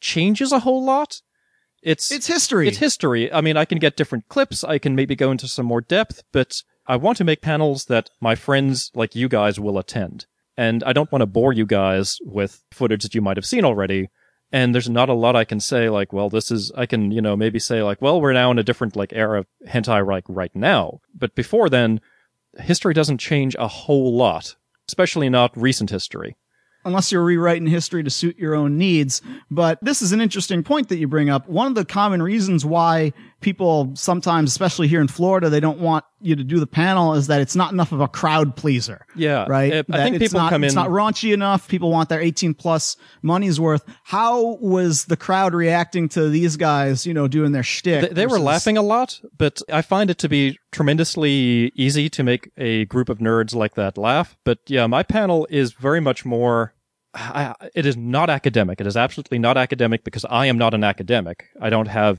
changes 0.00 0.52
a 0.52 0.60
whole 0.60 0.82
lot. 0.84 1.20
It's 1.82 2.10
It's 2.10 2.26
history. 2.26 2.68
it's 2.68 2.78
history. 2.78 3.32
I 3.32 3.40
mean, 3.40 3.56
I 3.56 3.64
can 3.64 3.78
get 3.78 3.96
different 3.96 4.28
clips. 4.28 4.64
I 4.64 4.78
can 4.78 4.94
maybe 4.94 5.14
go 5.14 5.30
into 5.30 5.46
some 5.48 5.66
more 5.66 5.80
depth, 5.80 6.22
but 6.32 6.62
I 6.88 6.96
want 6.96 7.18
to 7.18 7.24
make 7.24 7.42
panels 7.42 7.84
that 7.84 8.08
my 8.18 8.34
friends 8.34 8.90
like 8.94 9.14
you 9.14 9.28
guys 9.28 9.60
will 9.60 9.78
attend. 9.78 10.24
And 10.56 10.82
I 10.82 10.92
don't 10.92 11.12
want 11.12 11.20
to 11.20 11.26
bore 11.26 11.52
you 11.52 11.66
guys 11.66 12.18
with 12.22 12.64
footage 12.72 13.02
that 13.02 13.14
you 13.14 13.20
might 13.20 13.36
have 13.36 13.46
seen 13.46 13.64
already. 13.64 14.08
And 14.50 14.74
there's 14.74 14.88
not 14.88 15.10
a 15.10 15.14
lot 15.14 15.36
I 15.36 15.44
can 15.44 15.60
say, 15.60 15.90
like, 15.90 16.14
well, 16.14 16.30
this 16.30 16.50
is, 16.50 16.72
I 16.74 16.86
can, 16.86 17.12
you 17.12 17.20
know, 17.20 17.36
maybe 17.36 17.58
say, 17.58 17.82
like, 17.82 18.00
well, 18.00 18.18
we're 18.18 18.32
now 18.32 18.50
in 18.50 18.58
a 18.58 18.62
different, 18.62 18.96
like, 18.96 19.12
era 19.12 19.40
of 19.40 19.46
hentai, 19.68 20.04
like, 20.06 20.24
right 20.26 20.50
now. 20.56 21.00
But 21.14 21.34
before 21.34 21.68
then, 21.68 22.00
history 22.58 22.94
doesn't 22.94 23.18
change 23.18 23.54
a 23.58 23.68
whole 23.68 24.16
lot, 24.16 24.56
especially 24.88 25.28
not 25.28 25.54
recent 25.54 25.90
history. 25.90 26.36
unless 26.84 27.12
you're 27.12 27.24
rewriting 27.24 27.66
history 27.66 28.02
to 28.02 28.10
suit 28.10 28.38
your 28.38 28.54
own 28.54 28.78
needs. 28.78 29.22
But 29.50 29.78
this 29.82 30.02
is 30.02 30.12
an 30.12 30.20
interesting 30.20 30.62
point 30.62 30.88
that 30.88 30.96
you 30.96 31.06
bring 31.08 31.30
up. 31.30 31.48
One 31.48 31.66
of 31.66 31.74
the 31.74 31.84
common 31.84 32.22
reasons 32.22 32.64
why 32.64 33.12
people 33.40 33.92
sometimes, 33.94 34.50
especially 34.50 34.88
here 34.88 35.00
in 35.00 35.08
Florida, 35.08 35.48
they 35.48 35.60
don't 35.60 35.78
want 35.78 36.04
you 36.20 36.34
to 36.34 36.42
do 36.42 36.58
the 36.58 36.66
panel 36.66 37.14
is 37.14 37.28
that 37.28 37.40
it's 37.40 37.54
not 37.54 37.72
enough 37.72 37.92
of 37.92 38.00
a 38.00 38.08
crowd 38.08 38.56
pleaser. 38.56 39.06
Yeah. 39.14 39.46
Right. 39.48 39.72
Uh, 39.72 39.84
I 39.92 40.02
think 40.02 40.18
people 40.18 40.40
not, 40.40 40.50
come 40.50 40.64
It's 40.64 40.74
not 40.74 40.88
raunchy 40.88 41.32
enough. 41.32 41.68
People 41.68 41.90
want 41.90 42.08
their 42.08 42.20
18 42.20 42.54
plus 42.54 42.96
money's 43.22 43.60
worth. 43.60 43.84
How 44.02 44.56
was 44.60 45.04
the 45.04 45.16
crowd 45.16 45.54
reacting 45.54 46.08
to 46.10 46.28
these 46.28 46.56
guys, 46.56 47.06
you 47.06 47.14
know, 47.14 47.28
doing 47.28 47.52
their 47.52 47.62
shtick? 47.62 48.08
They, 48.08 48.08
they 48.08 48.26
were 48.26 48.40
laughing 48.40 48.76
a 48.76 48.82
lot, 48.82 49.20
but 49.36 49.62
I 49.70 49.82
find 49.82 50.10
it 50.10 50.18
to 50.18 50.28
be 50.28 50.58
tremendously 50.72 51.72
easy 51.74 52.08
to 52.10 52.22
make 52.24 52.50
a 52.56 52.86
group 52.86 53.08
of 53.08 53.18
nerds 53.18 53.54
like 53.54 53.74
that 53.74 53.96
laugh. 53.96 54.36
But 54.44 54.58
yeah, 54.66 54.86
my 54.86 55.02
panel 55.02 55.46
is 55.50 55.72
very 55.72 56.00
much 56.00 56.24
more. 56.24 56.74
I, 57.14 57.54
it 57.74 57.86
is 57.86 57.96
not 57.96 58.28
academic. 58.28 58.80
It 58.80 58.86
is 58.86 58.96
absolutely 58.96 59.38
not 59.38 59.56
academic 59.56 60.04
because 60.04 60.24
I 60.28 60.46
am 60.46 60.58
not 60.58 60.74
an 60.74 60.84
academic. 60.84 61.46
I 61.60 61.70
don't 61.70 61.88
have 61.88 62.18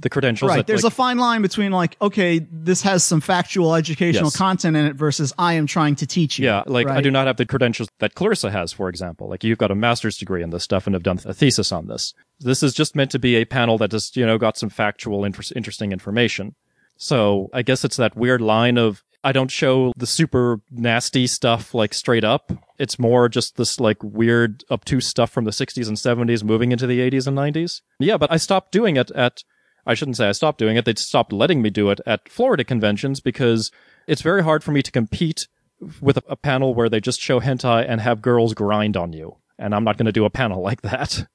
the 0.00 0.08
credentials. 0.10 0.48
Right. 0.48 0.56
that, 0.58 0.66
There's 0.66 0.84
like- 0.84 0.92
a 0.92 0.96
fine 0.96 1.18
line 1.18 1.42
between 1.42 1.72
like, 1.72 1.96
okay, 2.00 2.46
this 2.52 2.82
has 2.82 3.02
some 3.04 3.20
factual 3.20 3.74
educational 3.74 4.26
Yes. 4.26 4.36
content 4.36 4.76
in 4.76 4.84
it 4.86 4.94
versus 4.96 5.32
I 5.38 5.54
am 5.54 5.66
trying 5.66 5.96
to 5.96 6.06
teach 6.06 6.38
you. 6.38 6.46
Yeah, 6.46 6.62
like 6.66 6.86
I 6.88 7.00
do 7.00 7.10
not 7.10 7.26
have 7.26 7.36
the 7.36 7.46
credentials 7.46 7.88
that 7.98 8.14
Clarissa 8.14 8.50
has, 8.50 8.72
for 8.72 8.88
example. 8.88 9.28
Like 9.28 9.42
you've 9.44 9.58
got 9.58 9.70
a 9.70 9.74
master's 9.74 10.16
degree 10.16 10.42
in 10.42 10.50
this 10.50 10.64
stuff 10.64 10.86
and 10.86 10.94
have 10.94 11.02
done 11.02 11.18
a 11.24 11.34
thesis 11.34 11.72
on 11.72 11.86
this. 11.88 12.14
This 12.40 12.62
is 12.62 12.72
just 12.74 12.94
meant 12.94 13.10
to 13.10 13.18
be 13.18 13.36
a 13.36 13.44
panel 13.44 13.78
that 13.78 13.90
just, 13.90 14.16
you 14.16 14.24
know, 14.24 14.38
got 14.38 14.56
some 14.56 14.68
factual, 14.68 15.24
inter- 15.24 15.42
interesting 15.56 15.92
information. 15.92 16.54
So 16.96 17.48
I 17.52 17.62
guess 17.62 17.84
it's 17.84 17.96
that 17.96 18.16
weird 18.16 18.40
line 18.40 18.76
of 18.78 19.02
I 19.24 19.32
don't 19.32 19.50
show 19.50 19.92
the 19.96 20.06
super 20.06 20.60
nasty 20.70 21.26
stuff 21.26 21.74
like 21.74 21.92
straight 21.92 22.22
up. 22.24 22.52
It's 22.78 22.98
more 23.00 23.28
just 23.28 23.56
this 23.56 23.80
like 23.80 24.02
weird 24.02 24.62
obtuse 24.70 25.06
stuff 25.08 25.30
from 25.30 25.44
the 25.44 25.50
60s 25.50 25.88
and 25.88 25.96
70s 25.96 26.44
moving 26.44 26.70
into 26.70 26.86
the 26.86 27.00
80s 27.00 27.26
and 27.26 27.36
90s. 27.36 27.80
Yeah, 27.98 28.16
but 28.16 28.30
I 28.30 28.36
stopped 28.36 28.70
doing 28.70 28.96
it 28.96 29.10
at 29.12 29.42
I 29.86 29.94
shouldn't 29.94 30.16
say 30.16 30.28
I 30.28 30.32
stopped 30.32 30.58
doing 30.58 30.76
it. 30.76 30.84
They 30.84 30.94
stopped 30.94 31.32
letting 31.32 31.62
me 31.62 31.70
do 31.70 31.90
it 31.90 32.00
at 32.06 32.28
Florida 32.28 32.64
conventions 32.64 33.20
because 33.20 33.70
it's 34.06 34.22
very 34.22 34.42
hard 34.42 34.62
for 34.62 34.72
me 34.72 34.82
to 34.82 34.90
compete 34.90 35.48
with 36.00 36.16
a, 36.16 36.22
a 36.28 36.36
panel 36.36 36.74
where 36.74 36.88
they 36.88 37.00
just 37.00 37.20
show 37.20 37.40
hentai 37.40 37.84
and 37.88 38.00
have 38.00 38.22
girls 38.22 38.54
grind 38.54 38.96
on 38.96 39.12
you. 39.12 39.36
And 39.58 39.74
I'm 39.74 39.84
not 39.84 39.96
going 39.96 40.06
to 40.06 40.12
do 40.12 40.24
a 40.24 40.30
panel 40.30 40.62
like 40.62 40.82
that. 40.82 41.26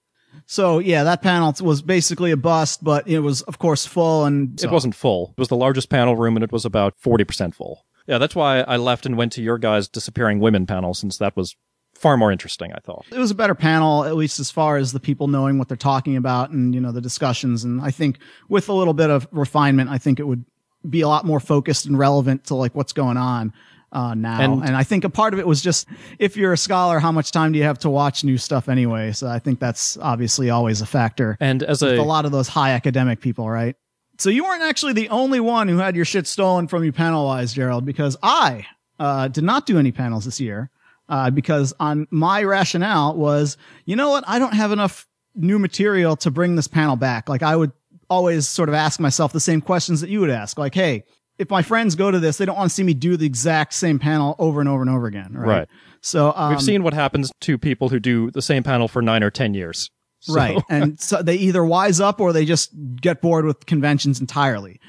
So 0.45 0.79
yeah, 0.79 1.03
that 1.03 1.21
panel 1.21 1.53
was 1.61 1.81
basically 1.81 2.31
a 2.31 2.37
bust, 2.37 2.83
but 2.83 3.07
it 3.07 3.19
was 3.19 3.41
of 3.43 3.59
course 3.59 3.85
full 3.85 4.25
and 4.25 4.61
It 4.61 4.71
wasn't 4.71 4.95
full. 4.95 5.33
It 5.37 5.41
was 5.41 5.47
the 5.47 5.55
largest 5.55 5.89
panel 5.89 6.15
room 6.15 6.35
and 6.35 6.43
it 6.43 6.51
was 6.51 6.65
about 6.65 6.95
40% 6.99 7.53
full. 7.53 7.85
Yeah, 8.07 8.17
that's 8.17 8.35
why 8.35 8.61
I 8.61 8.75
left 8.75 9.05
and 9.05 9.17
went 9.17 9.31
to 9.33 9.41
your 9.41 9.57
guys' 9.57 9.87
disappearing 9.87 10.39
women 10.39 10.65
panel 10.65 10.93
since 10.93 11.17
that 11.17 11.37
was 11.37 11.55
far 12.03 12.17
more 12.17 12.31
interesting, 12.31 12.71
I 12.73 12.79
thought. 12.79 13.05
it 13.11 13.17
was 13.17 13.31
a 13.31 13.35
better 13.35 13.55
panel, 13.55 14.03
at 14.05 14.15
least 14.15 14.39
as 14.39 14.51
far 14.51 14.77
as 14.77 14.91
the 14.91 14.99
people 14.99 15.27
knowing 15.27 15.57
what 15.57 15.67
they're 15.69 15.77
talking 15.77 16.15
about 16.17 16.51
and, 16.51 16.75
you 16.75 16.81
know, 16.81 16.91
the 16.91 17.01
discussions. 17.01 17.63
And 17.63 17.81
I 17.81 17.89
think 17.89 18.19
with 18.49 18.69
a 18.69 18.73
little 18.73 18.93
bit 18.93 19.09
of 19.09 19.27
refinement, 19.31 19.89
I 19.89 19.97
think 19.97 20.19
it 20.19 20.27
would 20.27 20.43
be 20.87 21.01
a 21.01 21.07
lot 21.07 21.25
more 21.25 21.39
focused 21.39 21.85
and 21.87 21.97
relevant 21.97 22.43
to 22.45 22.55
like 22.55 22.75
what's 22.75 22.93
going 22.93 23.17
on. 23.17 23.53
Uh, 23.91 24.13
now. 24.15 24.41
And- 24.41 24.63
And, 24.65 24.75
I 24.75 24.83
think 24.83 25.03
a 25.03 25.09
part 25.09 25.33
of 25.33 25.39
it 25.39 25.45
was 25.47 25.61
just, 25.61 25.87
if 26.19 26.35
you're 26.35 26.51
a 26.53 26.57
scholar, 26.57 26.99
how 26.99 27.11
much 27.11 27.31
time 27.31 27.51
do 27.51 27.57
you 27.59 27.63
have 27.65 27.77
to 27.79 27.89
watch 27.91 28.23
new 28.23 28.37
stuff 28.37 28.67
anyway? 28.67 29.11
So 29.13 29.27
I 29.27 29.39
think 29.39 29.59
that's 29.59 29.97
obviously 29.97 30.49
always 30.49 30.81
a 30.81 30.85
factor. 30.87 31.37
And 31.39 31.61
as 31.63 31.81
a, 31.83 31.95
a 31.97 32.01
lot 32.01 32.25
of 32.25 32.31
those 32.31 32.47
high 32.47 32.71
academic 32.71 33.21
people, 33.21 33.49
right? 33.49 33.75
So 34.17 34.29
you 34.29 34.43
weren't 34.43 34.63
actually 34.63 34.93
the 34.93 35.09
only 35.09 35.39
one 35.39 35.67
who 35.67 35.77
had 35.77 35.95
your 35.95 36.05
shit 36.05 36.25
stolen 36.27 36.67
from 36.67 36.83
you 36.83 36.91
panel 36.91 37.25
wise, 37.25 37.53
Gerald, 37.53 37.85
because 37.85 38.17
I 38.23 38.65
uh, 38.99 39.27
did 39.27 39.43
not 39.43 39.65
do 39.67 39.77
any 39.79 39.91
panels 39.91 40.25
this 40.25 40.39
year. 40.39 40.69
Uh, 41.13 41.29
because 41.29 41.73
on 41.79 42.07
my 42.09 42.43
rationale 42.43 43.15
was, 43.15 43.55
you 43.85 43.95
know 43.95 44.09
what? 44.09 44.23
I 44.25 44.39
don't 44.39 44.55
have 44.55 44.71
enough 44.71 45.05
new 45.35 45.59
material 45.59 46.15
to 46.17 46.31
bring 46.31 46.55
this 46.55 46.67
panel 46.67 46.95
back. 46.95 47.29
Like 47.29 47.43
I 47.43 47.55
would 47.55 47.71
always 48.09 48.47
sort 48.47 48.67
of 48.67 48.73
ask 48.73 48.99
myself 48.99 49.31
the 49.31 49.39
same 49.39 49.61
questions 49.61 50.01
that 50.01 50.09
you 50.09 50.19
would 50.21 50.31
ask. 50.31 50.57
Like, 50.57 50.73
hey, 50.73 51.03
if 51.37 51.51
my 51.51 51.61
friends 51.61 51.93
go 51.93 52.09
to 52.09 52.19
this, 52.19 52.37
they 52.37 52.45
don't 52.45 52.57
want 52.57 52.69
to 52.71 52.73
see 52.75 52.81
me 52.83 52.95
do 52.95 53.15
the 53.15 53.27
exact 53.27 53.73
same 53.73 53.99
panel 53.99 54.35
over 54.39 54.59
and 54.59 54.67
over 54.67 54.81
and 54.81 54.89
over 54.89 55.05
again. 55.05 55.33
Right. 55.33 55.47
Right. 55.59 55.67
So 56.01 56.33
um, 56.35 56.49
we've 56.49 56.61
seen 56.63 56.81
what 56.83 56.95
happens 56.95 57.31
to 57.41 57.57
people 57.59 57.89
who 57.89 57.99
do 57.99 58.31
the 58.31 58.41
same 58.41 58.63
panel 58.63 58.87
for 58.87 59.01
nine 59.03 59.21
or 59.21 59.29
10 59.29 59.53
years. 59.53 59.91
So- 60.21 60.33
Right. 60.33 60.57
and 60.69 60.99
so 60.99 61.21
they 61.21 61.35
either 61.35 61.63
wise 61.63 61.99
up 61.99 62.19
or 62.21 62.33
they 62.33 62.45
just 62.45 62.71
get 63.01 63.21
bored 63.21 63.45
with 63.45 63.65
conventions 63.67 64.19
entirely. 64.19 64.79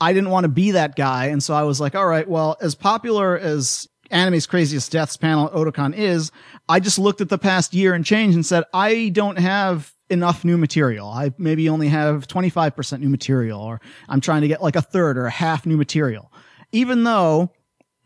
I 0.00 0.12
didn't 0.14 0.30
want 0.30 0.44
to 0.44 0.48
be 0.48 0.70
that 0.72 0.96
guy. 0.96 1.26
And 1.26 1.42
so 1.42 1.52
I 1.54 1.62
was 1.64 1.78
like, 1.80 1.94
all 1.94 2.06
right, 2.06 2.26
well, 2.28 2.56
as 2.62 2.74
popular 2.74 3.38
as 3.38 3.86
Anime's 4.10 4.46
Craziest 4.46 4.90
Deaths 4.90 5.16
panel 5.16 5.46
at 5.46 5.52
Otakon 5.52 5.96
is, 5.96 6.30
I 6.68 6.80
just 6.80 6.98
looked 6.98 7.20
at 7.20 7.28
the 7.28 7.38
past 7.38 7.74
year 7.74 7.94
and 7.94 8.04
changed 8.04 8.34
and 8.34 8.44
said, 8.44 8.64
I 8.72 9.10
don't 9.10 9.38
have 9.38 9.92
enough 10.10 10.44
new 10.44 10.58
material. 10.58 11.08
I 11.08 11.32
maybe 11.38 11.68
only 11.68 11.88
have 11.88 12.28
25% 12.28 13.00
new 13.00 13.08
material 13.08 13.60
or 13.60 13.80
I'm 14.08 14.20
trying 14.20 14.42
to 14.42 14.48
get 14.48 14.62
like 14.62 14.76
a 14.76 14.82
third 14.82 15.16
or 15.16 15.26
a 15.26 15.30
half 15.30 15.66
new 15.66 15.76
material. 15.76 16.32
Even 16.72 17.04
though 17.04 17.50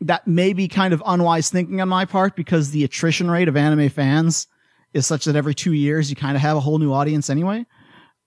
that 0.01 0.27
may 0.27 0.53
be 0.53 0.67
kind 0.67 0.93
of 0.93 1.03
unwise 1.05 1.49
thinking 1.49 1.81
on 1.81 1.89
my 1.89 2.05
part 2.05 2.35
because 2.35 2.71
the 2.71 2.83
attrition 2.83 3.29
rate 3.29 3.47
of 3.47 3.57
anime 3.57 3.89
fans 3.89 4.47
is 4.93 5.05
such 5.05 5.25
that 5.25 5.35
every 5.35 5.53
two 5.53 5.73
years 5.73 6.09
you 6.09 6.15
kind 6.15 6.35
of 6.35 6.41
have 6.41 6.57
a 6.57 6.61
whole 6.61 6.79
new 6.79 6.93
audience 6.93 7.29
anyway. 7.29 7.65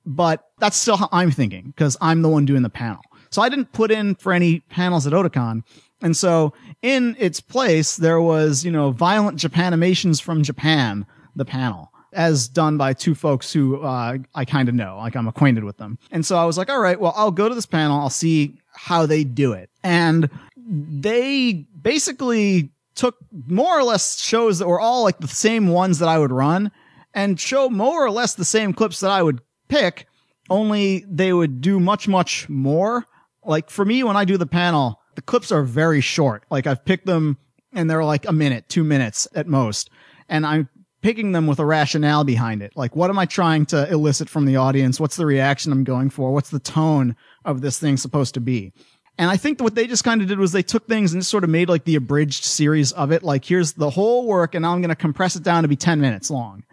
But 0.04 0.44
that's 0.58 0.76
still 0.76 0.96
how 0.96 1.08
I'm 1.12 1.30
thinking 1.30 1.66
because 1.68 1.96
I'm 2.00 2.22
the 2.22 2.28
one 2.28 2.44
doing 2.44 2.62
the 2.62 2.70
panel. 2.70 3.00
So 3.30 3.40
I 3.40 3.48
didn't 3.48 3.72
put 3.72 3.90
in 3.90 4.16
for 4.16 4.32
any 4.32 4.60
panels 4.60 5.06
at 5.06 5.12
Otakon. 5.12 5.62
And 6.02 6.16
so 6.16 6.52
in 6.82 7.16
its 7.18 7.40
place, 7.40 7.96
there 7.96 8.20
was, 8.20 8.64
you 8.64 8.70
know, 8.70 8.90
violent 8.90 9.38
Japanimations 9.38 10.20
from 10.20 10.42
Japan, 10.42 11.06
the 11.34 11.44
panel 11.44 11.92
as 12.12 12.46
done 12.46 12.76
by 12.76 12.92
two 12.92 13.14
folks 13.14 13.52
who 13.52 13.80
uh, 13.82 14.18
I 14.34 14.44
kind 14.44 14.68
of 14.68 14.74
know, 14.74 14.98
like 14.98 15.16
I'm 15.16 15.28
acquainted 15.28 15.64
with 15.64 15.78
them. 15.78 15.98
And 16.10 16.26
so 16.26 16.36
I 16.36 16.44
was 16.44 16.58
like, 16.58 16.68
all 16.68 16.80
right, 16.80 17.00
well, 17.00 17.14
I'll 17.16 17.30
go 17.30 17.48
to 17.48 17.54
this 17.54 17.66
panel. 17.66 17.98
I'll 17.98 18.10
see 18.10 18.58
how 18.74 19.06
they 19.06 19.24
do 19.24 19.52
it. 19.52 19.70
And 19.82 20.28
they 20.56 21.66
basically 21.80 22.70
took 22.94 23.16
more 23.46 23.78
or 23.78 23.82
less 23.82 24.20
shows 24.20 24.58
that 24.58 24.68
were 24.68 24.80
all 24.80 25.02
like 25.02 25.18
the 25.18 25.28
same 25.28 25.68
ones 25.68 25.98
that 26.00 26.08
I 26.08 26.18
would 26.18 26.32
run 26.32 26.70
and 27.14 27.40
show 27.40 27.70
more 27.70 28.04
or 28.04 28.10
less 28.10 28.34
the 28.34 28.44
same 28.44 28.72
clips 28.72 29.00
that 29.00 29.10
I 29.10 29.22
would 29.22 29.40
pick, 29.68 30.06
only 30.50 31.04
they 31.08 31.32
would 31.32 31.60
do 31.60 31.80
much, 31.80 32.08
much 32.08 32.48
more. 32.48 33.06
Like 33.44 33.70
for 33.70 33.84
me, 33.84 34.04
when 34.04 34.16
I 34.16 34.24
do 34.24 34.36
the 34.36 34.46
panel, 34.46 35.00
the 35.14 35.22
clips 35.22 35.52
are 35.52 35.62
very 35.62 36.00
short. 36.00 36.44
Like 36.50 36.66
I've 36.66 36.84
picked 36.84 37.06
them 37.06 37.38
and 37.72 37.90
they're 37.90 38.04
like 38.04 38.26
a 38.28 38.32
minute, 38.32 38.68
two 38.68 38.84
minutes 38.84 39.28
at 39.34 39.46
most. 39.46 39.90
And 40.28 40.46
I'm 40.46 40.68
picking 41.02 41.32
them 41.32 41.46
with 41.46 41.58
a 41.58 41.64
rationale 41.64 42.24
behind 42.24 42.62
it. 42.62 42.72
Like, 42.76 42.94
what 42.94 43.10
am 43.10 43.18
I 43.18 43.26
trying 43.26 43.66
to 43.66 43.90
elicit 43.90 44.28
from 44.28 44.46
the 44.46 44.56
audience? 44.56 45.00
What's 45.00 45.16
the 45.16 45.26
reaction 45.26 45.72
I'm 45.72 45.84
going 45.84 46.10
for? 46.10 46.32
What's 46.32 46.50
the 46.50 46.60
tone 46.60 47.16
of 47.44 47.60
this 47.60 47.78
thing 47.78 47.96
supposed 47.96 48.34
to 48.34 48.40
be? 48.40 48.72
And 49.18 49.30
I 49.30 49.36
think 49.36 49.60
what 49.60 49.74
they 49.74 49.86
just 49.86 50.04
kind 50.04 50.22
of 50.22 50.28
did 50.28 50.38
was 50.38 50.52
they 50.52 50.62
took 50.62 50.88
things 50.88 51.12
and 51.12 51.20
just 51.20 51.30
sort 51.30 51.44
of 51.44 51.50
made 51.50 51.68
like 51.68 51.84
the 51.84 51.96
abridged 51.96 52.44
series 52.44 52.92
of 52.92 53.12
it. 53.12 53.22
Like, 53.22 53.44
here's 53.44 53.74
the 53.74 53.90
whole 53.90 54.26
work 54.26 54.54
and 54.54 54.62
now 54.62 54.72
I'm 54.72 54.80
going 54.80 54.88
to 54.88 54.96
compress 54.96 55.36
it 55.36 55.42
down 55.42 55.62
to 55.62 55.68
be 55.68 55.76
10 55.76 56.00
minutes 56.00 56.30
long. 56.30 56.64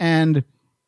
And 0.00 0.42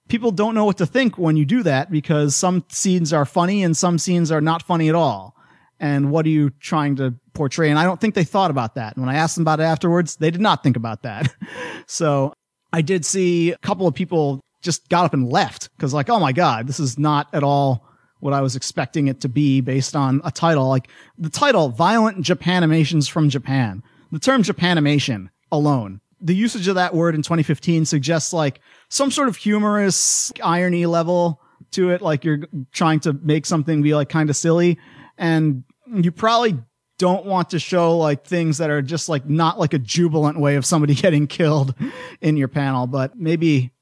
people 0.09 0.33
don't 0.33 0.55
know 0.55 0.65
what 0.65 0.79
to 0.79 0.87
think 0.87 1.17
when 1.17 1.37
you 1.37 1.45
do 1.45 1.63
that 1.63 1.91
because 1.91 2.35
some 2.35 2.65
scenes 2.69 3.13
are 3.13 3.25
funny 3.25 3.63
and 3.63 3.77
some 3.77 3.99
scenes 3.99 4.33
are 4.33 4.41
not 4.41 4.63
funny 4.63 4.89
at 4.89 4.95
all. 4.95 5.37
And 5.81 6.11
what 6.11 6.27
are 6.27 6.31
you 6.31 6.51
trying 6.51 6.97
to 6.97 7.15
portray? 7.35 7.71
And 7.71 7.79
I 7.79 7.85
don't 7.85 8.01
think 8.01 8.15
they 8.15 8.25
thought 8.25 8.51
about 8.51 8.75
that. 8.75 8.97
And 8.97 9.07
when 9.07 9.15
I 9.15 9.19
asked 9.19 9.37
them 9.37 9.43
about 9.43 9.61
it 9.61 9.65
afterwards, 9.65 10.17
they 10.17 10.31
did 10.31 10.41
not 10.41 10.63
think 10.63 10.77
about 10.77 11.03
that. 11.03 11.33
so 11.87 12.33
I 12.73 12.83
did 12.83 13.05
see 13.05 13.53
a 13.53 13.59
couple 13.59 13.87
of 13.87 13.95
people 13.95 14.41
just 14.63 14.89
got 14.89 15.05
up 15.05 15.15
and 15.15 15.31
left 15.31 15.71
because 15.77 15.95
like, 15.95 16.11
oh 16.11 16.19
my 16.19 16.33
God, 16.33 16.67
this 16.67 16.81
is 16.81 16.99
not 16.99 17.29
at 17.33 17.43
all 17.43 17.85
what 18.21 18.33
I 18.33 18.41
was 18.41 18.57
expecting 18.57 19.07
it 19.09 19.21
to 19.21 19.29
be 19.29 19.61
based 19.61 19.95
on 19.95 20.21
a 20.25 20.31
title. 20.31 20.69
Like 20.69 20.89
the 21.17 21.31
title, 21.31 21.69
Violent 21.69 22.25
Japanimations 22.25 23.09
from 23.09 23.29
Japan. 23.29 23.83
The 24.11 24.19
term 24.19 24.43
Japanimation 24.43 25.29
alone. 25.53 26.01
The 26.21 26.35
usage 26.35 26.67
of 26.67 26.75
that 26.75 26.95
word 26.95 27.15
in 27.15 27.23
2015 27.23 27.85
suggests 27.85 28.33
like 28.33 28.61
some 28.89 29.11
sort 29.11 29.29
of 29.29 29.37
humorous 29.37 30.33
irony 30.43 30.87
level 30.87 31.41
to 31.73 31.91
it. 31.91 32.03
Like 32.03 32.25
you're 32.25 32.41
trying 32.73 33.01
to 33.01 33.13
make 33.13 33.47
something 33.47 33.83
be 33.83 33.95
like 33.95 34.09
kind 34.09 34.31
of 34.31 34.37
silly. 34.37 34.79
And 35.17 35.63
you 35.93 36.13
probably 36.13 36.59
don't 36.99 37.25
want 37.25 37.51
to 37.51 37.59
show 37.59 37.97
like 37.97 38.25
things 38.25 38.59
that 38.59 38.71
are 38.71 38.83
just 38.83 39.09
like 39.09 39.29
not 39.29 39.59
like 39.59 39.73
a 39.73 39.79
jubilant 39.79 40.39
way 40.39 40.57
of 40.57 40.67
somebody 40.67 40.95
getting 41.07 41.27
killed 41.27 41.75
in 42.21 42.37
your 42.37 42.49
panel, 42.49 42.87
but 42.87 43.17
maybe 43.17 43.73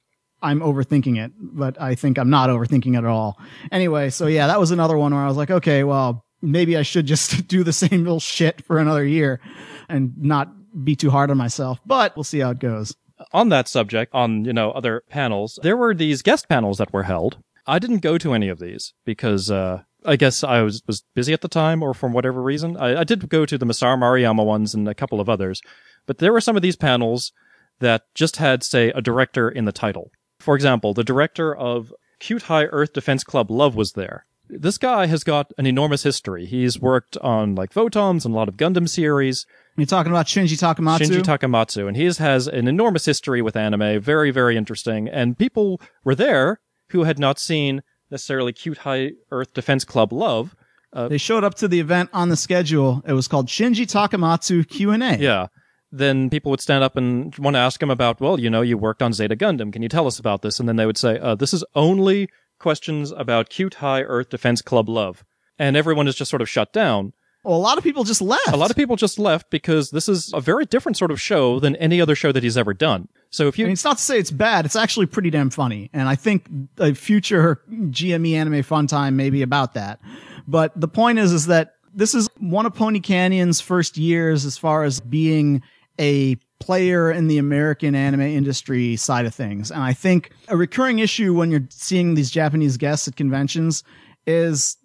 I'm 0.42 0.60
overthinking 0.60 1.22
it, 1.24 1.32
but 1.38 1.80
I 1.80 1.94
think 1.94 2.18
I'm 2.18 2.30
not 2.30 2.50
overthinking 2.50 2.94
it 2.94 2.98
at 2.98 3.04
all. 3.04 3.40
Anyway, 3.72 4.10
so 4.10 4.26
yeah, 4.26 4.46
that 4.46 4.60
was 4.60 4.70
another 4.70 4.96
one 4.96 5.14
where 5.14 5.22
I 5.22 5.28
was 5.28 5.36
like, 5.36 5.50
okay, 5.50 5.82
well, 5.82 6.24
maybe 6.42 6.76
I 6.76 6.82
should 6.82 7.06
just 7.06 7.48
do 7.48 7.64
the 7.64 7.72
same 7.72 8.04
little 8.04 8.20
shit 8.20 8.64
for 8.64 8.78
another 8.78 9.04
year 9.04 9.40
and 9.88 10.12
not 10.18 10.52
be 10.84 10.94
too 10.94 11.10
hard 11.10 11.30
on 11.30 11.38
myself, 11.38 11.80
but 11.86 12.14
we'll 12.16 12.24
see 12.24 12.40
how 12.40 12.50
it 12.50 12.58
goes. 12.58 12.94
On 13.32 13.48
that 13.48 13.66
subject, 13.66 14.14
on, 14.14 14.44
you 14.44 14.52
know, 14.52 14.72
other 14.72 15.02
panels, 15.08 15.58
there 15.62 15.76
were 15.76 15.94
these 15.94 16.20
guest 16.20 16.50
panels 16.50 16.76
that 16.78 16.92
were 16.92 17.04
held. 17.04 17.38
I 17.66 17.78
didn't 17.78 18.00
go 18.00 18.18
to 18.18 18.34
any 18.34 18.48
of 18.48 18.58
these 18.58 18.92
because, 19.06 19.50
uh, 19.50 19.82
I 20.06 20.16
guess 20.16 20.44
I 20.44 20.62
was, 20.62 20.82
was 20.86 21.04
busy 21.14 21.32
at 21.32 21.40
the 21.40 21.48
time 21.48 21.82
or 21.82 21.94
from 21.94 22.12
whatever 22.12 22.42
reason. 22.42 22.76
I, 22.76 23.00
I 23.00 23.04
did 23.04 23.28
go 23.28 23.44
to 23.46 23.58
the 23.58 23.66
Masao 23.66 23.98
Maruyama 23.98 24.44
ones 24.44 24.74
and 24.74 24.88
a 24.88 24.94
couple 24.94 25.20
of 25.20 25.28
others, 25.28 25.60
but 26.06 26.18
there 26.18 26.32
were 26.32 26.40
some 26.40 26.56
of 26.56 26.62
these 26.62 26.76
panels 26.76 27.32
that 27.80 28.02
just 28.14 28.36
had, 28.36 28.62
say, 28.62 28.90
a 28.90 29.02
director 29.02 29.48
in 29.48 29.64
the 29.64 29.72
title. 29.72 30.10
For 30.40 30.54
example, 30.54 30.94
the 30.94 31.04
director 31.04 31.54
of 31.54 31.92
Cute 32.20 32.42
High 32.42 32.64
Earth 32.64 32.92
Defense 32.92 33.24
Club 33.24 33.50
Love 33.50 33.74
was 33.74 33.92
there. 33.92 34.24
This 34.48 34.78
guy 34.78 35.06
has 35.06 35.24
got 35.24 35.52
an 35.58 35.66
enormous 35.66 36.04
history. 36.04 36.46
He's 36.46 36.80
worked 36.80 37.16
on 37.18 37.56
like 37.56 37.72
Photons 37.72 38.24
and 38.24 38.32
a 38.32 38.38
lot 38.38 38.48
of 38.48 38.56
Gundam 38.56 38.88
series. 38.88 39.44
You're 39.76 39.86
talking 39.86 40.12
about 40.12 40.26
Shinji 40.26 40.56
Takamatsu? 40.56 41.00
Shinji 41.00 41.22
Takamatsu, 41.22 41.88
and 41.88 41.96
he 41.96 42.04
has 42.04 42.46
an 42.46 42.68
enormous 42.68 43.04
history 43.04 43.42
with 43.42 43.56
anime. 43.56 44.00
Very, 44.00 44.30
very 44.30 44.56
interesting. 44.56 45.08
And 45.08 45.36
people 45.36 45.80
were 46.04 46.14
there 46.14 46.60
who 46.90 47.02
had 47.02 47.18
not 47.18 47.40
seen 47.40 47.82
necessarily 48.10 48.52
cute 48.52 48.78
high 48.78 49.12
Earth 49.30 49.52
Defense 49.54 49.84
Club 49.84 50.12
love. 50.12 50.54
Uh, 50.92 51.08
they 51.08 51.18
showed 51.18 51.44
up 51.44 51.54
to 51.56 51.68
the 51.68 51.80
event 51.80 52.08
on 52.12 52.28
the 52.28 52.36
schedule. 52.36 53.02
It 53.06 53.12
was 53.12 53.28
called 53.28 53.48
Shinji 53.48 53.86
Takamatsu 53.86 54.68
Q 54.68 54.92
and 54.92 55.02
A. 55.02 55.18
Yeah. 55.18 55.48
Then 55.92 56.30
people 56.30 56.50
would 56.50 56.60
stand 56.60 56.82
up 56.82 56.96
and 56.96 57.36
want 57.38 57.54
to 57.54 57.60
ask 57.60 57.82
him 57.82 57.90
about, 57.90 58.20
well, 58.20 58.40
you 58.40 58.50
know, 58.50 58.62
you 58.62 58.76
worked 58.76 59.02
on 59.02 59.12
Zeta 59.12 59.36
Gundam. 59.36 59.72
Can 59.72 59.82
you 59.82 59.88
tell 59.88 60.06
us 60.06 60.18
about 60.18 60.42
this? 60.42 60.58
And 60.58 60.68
then 60.68 60.76
they 60.76 60.86
would 60.86 60.96
say, 60.96 61.18
uh, 61.18 61.34
this 61.34 61.54
is 61.54 61.64
only 61.74 62.28
questions 62.58 63.12
about 63.12 63.50
cute 63.50 63.74
high 63.74 64.02
Earth 64.02 64.30
Defense 64.30 64.62
Club 64.62 64.88
love. 64.88 65.24
And 65.58 65.76
everyone 65.76 66.08
is 66.08 66.14
just 66.14 66.30
sort 66.30 66.42
of 66.42 66.48
shut 66.48 66.72
down. 66.72 67.12
Well, 67.44 67.56
a 67.56 67.58
lot 67.58 67.78
of 67.78 67.84
people 67.84 68.02
just 68.02 68.20
left. 68.20 68.48
A 68.48 68.56
lot 68.56 68.70
of 68.70 68.76
people 68.76 68.96
just 68.96 69.18
left 69.18 69.50
because 69.50 69.90
this 69.90 70.08
is 70.08 70.32
a 70.34 70.40
very 70.40 70.64
different 70.66 70.96
sort 70.96 71.12
of 71.12 71.20
show 71.20 71.60
than 71.60 71.76
any 71.76 72.00
other 72.00 72.16
show 72.16 72.32
that 72.32 72.42
he's 72.42 72.56
ever 72.56 72.74
done. 72.74 73.08
So 73.30 73.48
if 73.48 73.58
you, 73.58 73.66
it's 73.66 73.84
not 73.84 73.98
to 73.98 74.02
say 74.02 74.18
it's 74.18 74.30
bad. 74.30 74.64
It's 74.64 74.76
actually 74.76 75.06
pretty 75.06 75.30
damn 75.30 75.50
funny. 75.50 75.90
And 75.92 76.08
I 76.08 76.14
think 76.14 76.48
a 76.78 76.94
future 76.94 77.60
GME 77.70 78.34
anime 78.34 78.62
fun 78.62 78.86
time 78.86 79.16
may 79.16 79.30
be 79.30 79.42
about 79.42 79.74
that. 79.74 80.00
But 80.46 80.78
the 80.80 80.88
point 80.88 81.18
is, 81.18 81.32
is 81.32 81.46
that 81.46 81.74
this 81.94 82.14
is 82.14 82.28
one 82.38 82.66
of 82.66 82.74
Pony 82.74 83.00
Canyon's 83.00 83.60
first 83.60 83.96
years 83.96 84.44
as 84.44 84.56
far 84.56 84.84
as 84.84 85.00
being 85.00 85.62
a 85.98 86.36
player 86.60 87.10
in 87.10 87.26
the 87.26 87.38
American 87.38 87.94
anime 87.94 88.22
industry 88.22 88.96
side 88.96 89.26
of 89.26 89.34
things. 89.34 89.70
And 89.70 89.82
I 89.82 89.92
think 89.92 90.30
a 90.48 90.56
recurring 90.56 90.98
issue 90.98 91.34
when 91.34 91.50
you're 91.50 91.66
seeing 91.70 92.14
these 92.14 92.30
Japanese 92.30 92.76
guests 92.76 93.08
at 93.08 93.16
conventions 93.16 93.82
is 94.26 94.76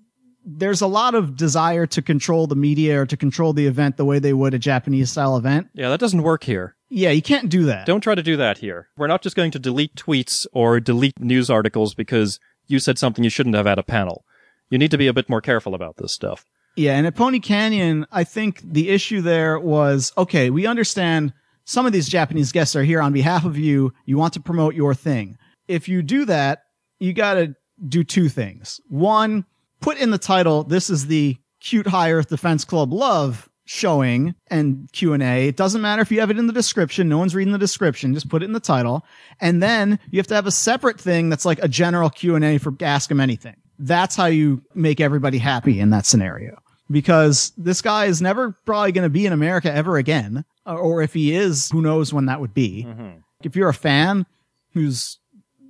there's 0.44 0.82
a 0.82 0.88
lot 0.88 1.16
of 1.16 1.36
desire 1.36 1.86
to 1.88 2.02
control 2.02 2.48
the 2.48 2.56
media 2.56 3.02
or 3.02 3.06
to 3.06 3.16
control 3.16 3.54
the 3.54 3.68
event 3.68 3.98
the 3.98 4.06
way 4.06 4.20
they 4.20 4.34
would 4.34 4.54
a 4.54 4.60
Japanese 4.60 5.12
style 5.12 5.38
event. 5.38 5.68
Yeah, 5.74 5.90
that 5.90 6.00
doesn't 6.00 6.24
work 6.24 6.44
here. 6.44 6.76
Yeah, 6.94 7.12
you 7.12 7.22
can't 7.22 7.50
do 7.50 7.64
that. 7.66 7.86
Don't 7.86 8.02
try 8.02 8.16
to 8.16 8.22
do 8.22 8.36
that 8.36 8.58
here. 8.58 8.90
We're 8.98 9.08
not 9.08 9.22
just 9.22 9.38
going 9.38 9.52
to 9.52 9.60
delete 9.60 9.96
tweets 9.96 10.46
or 10.52 10.82
delete 10.82 11.20
news 11.22 11.50
articles 11.50 11.94
because 11.94 12.38
you 12.68 12.80
said 12.80 13.00
something 13.00 13.24
you 13.24 13.30
shouldn't 13.30 13.56
have 13.56 13.66
at 13.66 13.80
a 13.80 13.84
panel. 13.84 14.26
You 14.70 14.78
need 14.78 14.92
to 14.92 14.98
be 14.98 15.08
a 15.08 15.14
bit 15.14 15.30
more 15.30 15.40
careful 15.40 15.74
about 15.74 15.98
this 15.98 16.12
stuff. 16.12 16.46
Yeah, 16.76 16.98
and 16.98 17.08
at 17.08 17.16
Pony 17.16 17.40
Canyon, 17.40 18.06
I 18.12 18.26
think 18.26 18.62
the 18.62 18.90
issue 18.90 19.22
there 19.22 19.58
was 19.58 20.12
okay, 20.18 20.50
we 20.50 20.66
understand 20.66 21.34
some 21.64 21.86
of 21.86 21.94
these 21.94 22.10
Japanese 22.10 22.52
guests 22.52 22.76
are 22.76 22.84
here 22.84 23.02
on 23.02 23.14
behalf 23.14 23.46
of 23.46 23.58
you. 23.58 23.94
You 24.06 24.18
want 24.18 24.34
to 24.34 24.42
promote 24.42 24.76
your 24.76 24.94
thing. 24.94 25.38
If 25.70 25.88
you 25.88 26.02
do 26.02 26.26
that, 26.26 26.64
you 27.00 27.14
got 27.14 27.36
to 27.36 27.56
do 27.88 28.04
two 28.04 28.28
things. 28.28 28.82
One, 28.90 29.46
put 29.80 29.98
in 29.98 30.12
the 30.12 30.18
title, 30.18 30.64
this 30.66 30.90
is 30.90 31.08
the 31.08 31.38
cute 31.62 31.88
high 31.88 32.12
earth 32.12 32.28
defense 32.28 32.66
club 32.66 32.92
love 32.92 33.48
showing 33.66 34.36
and 34.48 34.90
Q&A. 34.92 35.48
It 35.48 35.56
doesn't 35.56 35.82
matter 35.82 36.02
if 36.02 36.12
you 36.12 36.20
have 36.20 36.32
it 36.32 36.38
in 36.38 36.48
the 36.48 36.54
description. 36.54 37.08
No 37.08 37.18
one's 37.18 37.36
reading 37.36 37.54
the 37.54 37.60
description. 37.60 38.14
Just 38.14 38.30
put 38.30 38.42
it 38.42 38.46
in 38.46 38.54
the 38.54 38.60
title. 38.60 39.06
And 39.40 39.62
then 39.62 40.00
you 40.10 40.20
have 40.20 40.28
to 40.28 40.36
have 40.36 40.48
a 40.48 40.52
separate 40.52 41.00
thing 41.00 41.30
that's 41.30 41.46
like 41.46 41.60
a 41.64 41.68
general 41.68 42.10
Q&A 42.10 42.58
for 42.58 42.74
ask 42.82 43.10
them 43.10 43.20
anything. 43.20 43.56
That's 43.80 44.16
how 44.16 44.26
you 44.26 44.62
make 44.76 45.00
everybody 45.00 45.38
happy 45.38 45.80
in 45.80 45.90
that 45.92 46.06
scenario. 46.06 46.58
Because 46.90 47.54
this 47.58 47.82
guy 47.82 48.06
is 48.06 48.22
never 48.22 48.52
probably 48.66 48.92
going 48.92 49.06
to 49.06 49.10
be 49.10 49.26
in 49.26 49.34
America 49.34 49.74
ever 49.74 49.98
again. 49.98 50.44
Or 50.66 51.02
if 51.02 51.14
he 51.14 51.34
is, 51.34 51.70
who 51.72 51.82
knows 51.82 52.14
when 52.14 52.26
that 52.26 52.42
would 52.42 52.54
be. 52.54 52.86
Mm-hmm. 52.88 53.20
If 53.44 53.56
you're 53.56 53.70
a 53.70 53.74
fan 53.74 54.26
who's 54.74 55.18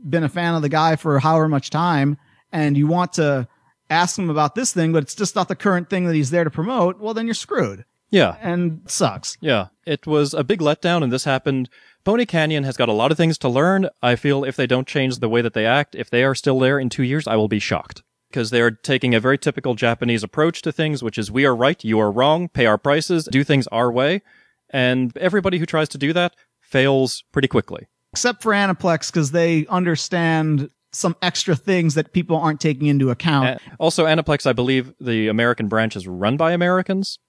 been 0.10 0.24
a 0.24 0.30
fan 0.30 0.56
of 0.56 0.62
the 0.62 0.70
guy 0.70 0.96
for 0.96 1.20
however 1.20 1.48
much 1.48 1.70
time 1.70 2.18
and 2.52 2.76
you 2.76 2.88
want 2.88 3.14
to 3.14 3.48
ask 3.92 4.18
him 4.18 4.30
about 4.30 4.56
this 4.56 4.74
thing, 4.74 4.94
but 4.94 5.04
it's 5.04 5.14
just 5.14 5.36
not 5.36 5.48
the 5.48 5.56
current 5.56 5.90
thing 5.90 6.06
that 6.06 6.16
he's 6.16 6.32
there 6.32 6.44
to 6.44 6.50
promote, 6.50 7.00
well, 7.00 7.14
then 7.14 7.28
you're 7.28 7.34
screwed. 7.34 7.86
Yeah. 8.10 8.36
And 8.42 8.82
sucks. 8.88 9.38
Yeah. 9.42 9.68
It 9.86 10.08
was 10.08 10.34
a 10.34 10.44
big 10.44 10.60
letdown, 10.60 11.04
and 11.04 11.14
this 11.14 11.24
happened. 11.26 11.70
Pony 12.04 12.26
Canyon 12.26 12.64
has 12.64 12.78
got 12.78 12.90
a 12.90 12.94
lot 12.94 13.12
of 13.12 13.18
things 13.18 13.38
to 13.40 13.50
learn. 13.50 13.90
I 14.02 14.16
feel 14.16 14.44
if 14.44 14.56
they 14.56 14.68
don't 14.68 14.88
change 14.88 15.20
the 15.20 15.30
way 15.30 15.42
that 15.42 15.54
they 15.54 15.66
act, 15.66 15.96
if 15.96 16.10
they 16.10 16.24
are 16.24 16.36
still 16.36 16.60
there 16.60 16.80
in 16.80 16.90
two 16.90 17.04
years, 17.04 17.28
I 17.28 17.36
will 17.36 17.48
be 17.48 17.60
shocked. 17.60 18.02
Because 18.30 18.50
they're 18.50 18.72
taking 18.72 19.14
a 19.14 19.20
very 19.20 19.38
typical 19.38 19.76
Japanese 19.76 20.24
approach 20.24 20.62
to 20.62 20.72
things, 20.72 21.04
which 21.04 21.18
is 21.18 21.30
we 21.30 21.46
are 21.46 21.56
right, 21.56 21.84
you 21.84 22.00
are 22.00 22.12
wrong, 22.12 22.48
pay 22.48 22.66
our 22.66 22.78
prices, 22.78 23.28
do 23.30 23.44
things 23.44 23.68
our 23.68 23.92
way. 23.92 24.22
And 24.70 25.16
everybody 25.18 25.58
who 25.58 25.66
tries 25.66 25.90
to 25.90 25.98
do 25.98 26.14
that 26.14 26.34
fails 26.62 27.24
pretty 27.34 27.50
quickly. 27.50 27.88
Except 28.14 28.42
for 28.42 28.54
Aniplex, 28.54 29.12
because 29.12 29.32
they 29.32 29.66
understand 29.68 30.70
some 30.94 31.16
extra 31.22 31.56
things 31.56 31.96
that 31.96 32.14
people 32.14 32.38
aren't 32.38 32.60
taking 32.60 32.88
into 32.88 33.10
account. 33.10 33.48
A- 33.48 33.60
also, 33.80 34.06
Aniplex, 34.06 34.46
I 34.46 34.54
believe 34.54 34.94
the 35.00 35.28
American 35.28 35.68
branch 35.68 35.96
is 35.96 36.08
run 36.08 36.38
by 36.38 36.52
Americans, 36.52 37.20